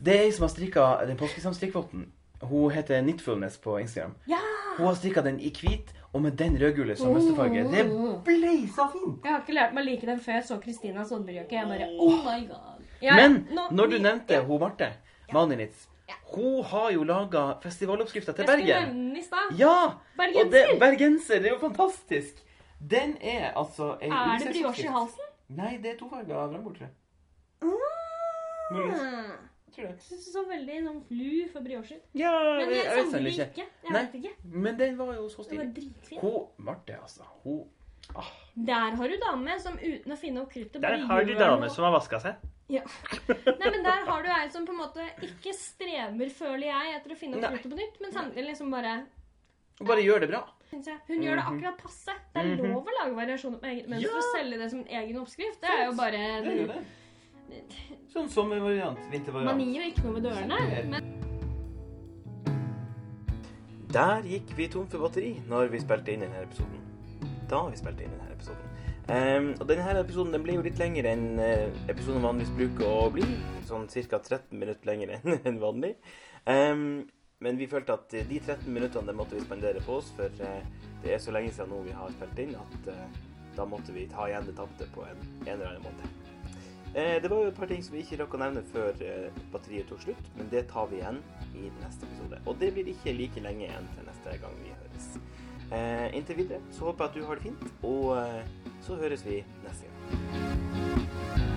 Det 0.00 0.14
er 0.16 0.26
ei 0.26 0.32
som 0.32 0.46
har 0.46 0.52
strikka 0.54 0.86
den 1.08 1.18
påskesamstrikkvotten. 1.20 2.06
Hun 2.42 2.70
heter 2.72 3.02
Knitfulness 3.04 3.58
på 3.60 3.74
Instagram. 3.82 4.14
Ja! 4.30 4.38
Hun 4.78 4.86
har 4.86 4.94
strikka 4.96 5.20
den 5.26 5.40
i 5.44 5.50
hvit 5.52 5.90
og 6.12 6.22
med 6.24 6.32
den 6.40 6.56
rødgule 6.58 6.96
som 6.96 7.12
mønsterfarge. 7.12 7.66
Det 7.70 7.84
ble 8.26 8.54
så 8.72 8.86
fint! 8.94 9.20
Jeg 9.24 9.32
har 9.34 9.42
ikke 9.44 9.54
lært 9.58 9.74
meg 9.76 9.84
å 9.84 9.90
like 9.90 10.08
den 10.08 10.22
før 10.24 10.38
jeg 10.38 10.46
så 10.48 10.56
Kristinas 10.62 11.12
Oddbjørke. 11.12 11.52
Jeg 11.58 11.68
bare 11.68 11.90
Oh 12.00 12.16
my 12.24 12.40
god. 12.48 12.80
Jeg, 13.00 13.16
Men 13.20 13.36
nå- 13.56 13.68
når 13.76 13.92
du 13.92 13.98
nevnte 14.00 14.40
hun 14.48 14.60
Marte 14.60 14.88
Maninitz, 15.32 15.84
hun 16.34 16.64
har 16.64 16.90
jo 16.94 17.02
laga 17.04 17.42
festivaloppskrifta 17.62 18.32
til 18.36 18.46
Bergen. 18.46 18.66
Jeg 18.66 18.76
skulle 18.76 18.94
nevne 18.94 19.08
den 19.08 19.16
i 19.16 19.22
stad. 19.22 19.58
Ja! 19.58 19.74
Og 19.84 19.96
det, 20.16 20.50
Bergenser. 20.52 20.78
bergenser, 20.80 21.38
det 21.42 21.46
er 21.50 21.54
jo 21.54 21.58
fantastisk. 21.68 22.42
Den 22.90 23.16
er 23.20 23.52
altså 23.56 23.96
ei 24.00 24.08
Er 24.08 24.38
det 24.38 24.52
brioche 24.54 24.84
i 24.84 24.92
halsen? 24.94 25.26
Nei, 25.48 25.76
det 25.82 25.94
er 25.94 25.96
tofarga 25.98 26.46
vrangbord, 26.46 26.76
Mm. 26.80 26.80
jeg. 26.80 26.90
Muligens. 28.72 29.00
Ah. 29.00 29.32
Jeg 29.76 29.86
det. 29.88 30.10
Jeg 30.10 30.18
så 30.24 30.42
veldig 30.48 30.78
sånn 30.84 31.00
flu 31.08 31.48
for 31.52 31.64
briocher. 31.64 31.98
Ja, 32.18 32.30
Men 32.58 32.70
jeg, 32.74 32.84
jeg 32.84 32.96
jeg 32.96 33.32
ikke. 33.32 33.46
ikke. 33.50 33.66
Jeg 33.84 33.92
Nei. 33.94 34.00
vet 34.02 34.14
ikke. 34.20 34.32
Men 34.66 34.78
den 34.78 34.96
var 34.98 35.12
jo 35.14 35.28
så 35.28 35.44
Det 35.48 35.58
var 35.58 35.68
stilig. 35.70 36.20
Hun 36.20 36.46
Marte, 36.58 36.96
altså. 37.02 37.22
Hun 37.44 37.64
Der 38.66 38.96
har 38.98 39.08
du 39.08 39.16
dame 39.22 39.58
som 39.62 39.76
uten 39.78 40.12
å 40.12 40.16
finne 40.18 40.40
opp 40.42 40.50
kruttet 40.52 40.80
Der 40.82 40.96
har 41.06 41.24
du 41.24 41.34
dame 41.34 41.70
som 41.70 41.84
har 41.84 41.92
vaska 41.92 42.20
seg. 42.20 42.34
Ja. 42.70 42.82
Nei, 43.28 43.70
men 43.70 43.82
der 43.84 44.04
har 44.06 44.22
du 44.22 44.28
ei 44.30 44.48
som 44.52 44.66
på 44.66 44.72
en 44.74 44.78
måte 44.80 45.06
ikke 45.26 45.52
strever, 45.56 46.30
føler 46.30 46.66
jeg, 46.70 46.94
etter 47.00 47.14
å 47.14 47.18
finne 47.18 47.36
opp 47.40 47.50
kruttet 47.56 47.72
på 47.72 47.78
nytt, 47.80 48.00
men 48.04 48.12
samtidig 48.14 48.46
liksom 48.52 48.70
bare 48.72 48.94
Hun 49.80 49.86
bare 49.88 50.02
gjør 50.04 50.20
det 50.20 50.28
bra. 50.30 50.42
jeg, 50.70 50.98
Hun 51.08 51.22
gjør 51.24 51.36
det 51.40 51.44
Mhm. 51.44 51.52
akkurat 51.54 51.78
passe. 51.82 52.12
Det 52.34 52.40
er 52.42 52.56
Mhm. 52.56 52.72
lov 52.74 52.84
å 52.86 52.96
lage 53.00 53.14
variasjoner 53.16 53.58
på 53.60 53.66
eget 53.70 53.88
mønster 53.88 54.10
Ja. 54.10 54.16
og 54.16 54.24
selge 54.36 54.58
det 54.58 54.70
som 54.70 54.80
en 54.80 54.86
egen 55.00 55.16
oppskrift. 55.22 55.60
Det 55.60 55.70
er 55.70 55.84
jo 55.86 55.92
bare 55.96 56.10
Det 56.42 56.60
er 56.60 56.66
det. 56.66 56.84
Sånn 58.12 58.28
sommervariant, 58.28 58.98
vintervariant. 59.10 59.44
mani 59.56 59.76
jo 59.76 59.82
ikke 59.90 60.04
noe 60.04 60.12
med 60.12 60.22
dørene. 60.22 60.90
Men 60.90 61.16
Der 63.90 64.22
gikk 64.22 64.52
vi 64.54 64.68
tom 64.68 64.86
for 64.86 64.98
batteri 65.08 65.32
når 65.48 65.70
vi 65.72 65.78
spilte 65.82 66.12
inn 66.14 66.20
denne 66.20 66.44
episoden. 66.44 66.78
Da 67.50 67.64
vi 67.68 67.76
spilte 67.80 68.04
inn 68.06 68.12
denne 68.14 68.30
episoden. 68.36 68.69
Ehm, 69.08 69.54
og 69.56 69.64
denne 69.70 69.94
episoden 70.02 70.34
den 70.34 70.44
ble 70.44 70.58
jo 70.58 70.66
litt 70.66 70.78
lengre 70.78 71.14
enn 71.14 71.40
uh, 71.40 71.70
episoden 71.90 72.26
vanligvis 72.26 72.52
bruker 72.58 72.86
å 72.90 73.08
bli. 73.14 73.24
Sånn 73.68 73.88
ca. 73.88 74.20
13 74.20 74.58
minutter 74.58 74.90
lenger 74.90 75.16
enn 75.48 75.62
vanlig. 75.62 75.96
Um, 76.44 77.08
men 77.40 77.56
vi 77.56 77.68
følte 77.70 77.96
at 77.96 78.12
eh, 78.14 78.26
de 78.28 78.36
13 78.36 78.68
minuttene 78.68 79.14
måtte 79.16 79.38
vi 79.38 79.40
spandere 79.40 79.80
på 79.80 79.96
oss, 79.96 80.10
for 80.16 80.42
eh, 80.44 80.64
det 81.00 81.14
er 81.14 81.22
så 81.24 81.32
lenge 81.32 81.52
siden 81.56 81.70
nå 81.72 81.78
vi 81.86 81.94
har 81.96 82.12
spilt 82.12 82.42
inn 82.42 82.52
at 82.60 82.90
eh, 82.92 83.20
da 83.56 83.64
måtte 83.68 83.94
vi 83.96 84.04
ta 84.10 84.26
igjen 84.28 84.44
det 84.44 84.58
tapte 84.58 84.88
på 84.92 85.06
en, 85.08 85.22
en 85.46 85.54
eller 85.54 85.70
annen 85.70 85.86
måte. 85.86 86.10
Eh, 86.92 87.16
det 87.22 87.30
var 87.32 87.40
jo 87.40 87.48
et 87.48 87.56
par 87.56 87.70
ting 87.70 87.80
som 87.86 87.96
vi 87.96 88.02
ikke 88.04 88.18
rakk 88.20 88.36
å 88.36 88.42
nevne 88.42 88.64
før 88.74 89.04
eh, 89.06 89.40
batteriet 89.54 89.88
tok 89.88 90.04
slutt, 90.04 90.30
men 90.36 90.52
det 90.52 90.66
tar 90.68 90.90
vi 90.92 91.00
igjen 91.00 91.22
i 91.54 91.72
neste 91.80 92.08
episode. 92.10 92.42
Og 92.44 92.60
det 92.60 92.72
blir 92.76 92.92
ikke 92.92 93.16
like 93.16 93.44
lenge 93.48 93.70
igjen 93.70 93.88
til 93.94 94.08
neste 94.10 94.36
gang 94.44 94.60
vi 94.60 94.74
høres. 94.74 95.08
Eh, 95.70 96.06
inntil 96.18 96.42
videre 96.42 96.60
så 96.74 96.90
håper 96.90 97.06
jeg 97.06 97.12
at 97.12 97.16
du 97.16 97.28
har 97.28 97.40
det 97.40 97.46
fint, 97.48 97.68
og 97.86 98.06
eh, 98.18 98.59
så 98.82 98.94
høres 98.94 99.26
vi 99.26 99.44
neste 99.64 99.84
gang. 99.86 101.49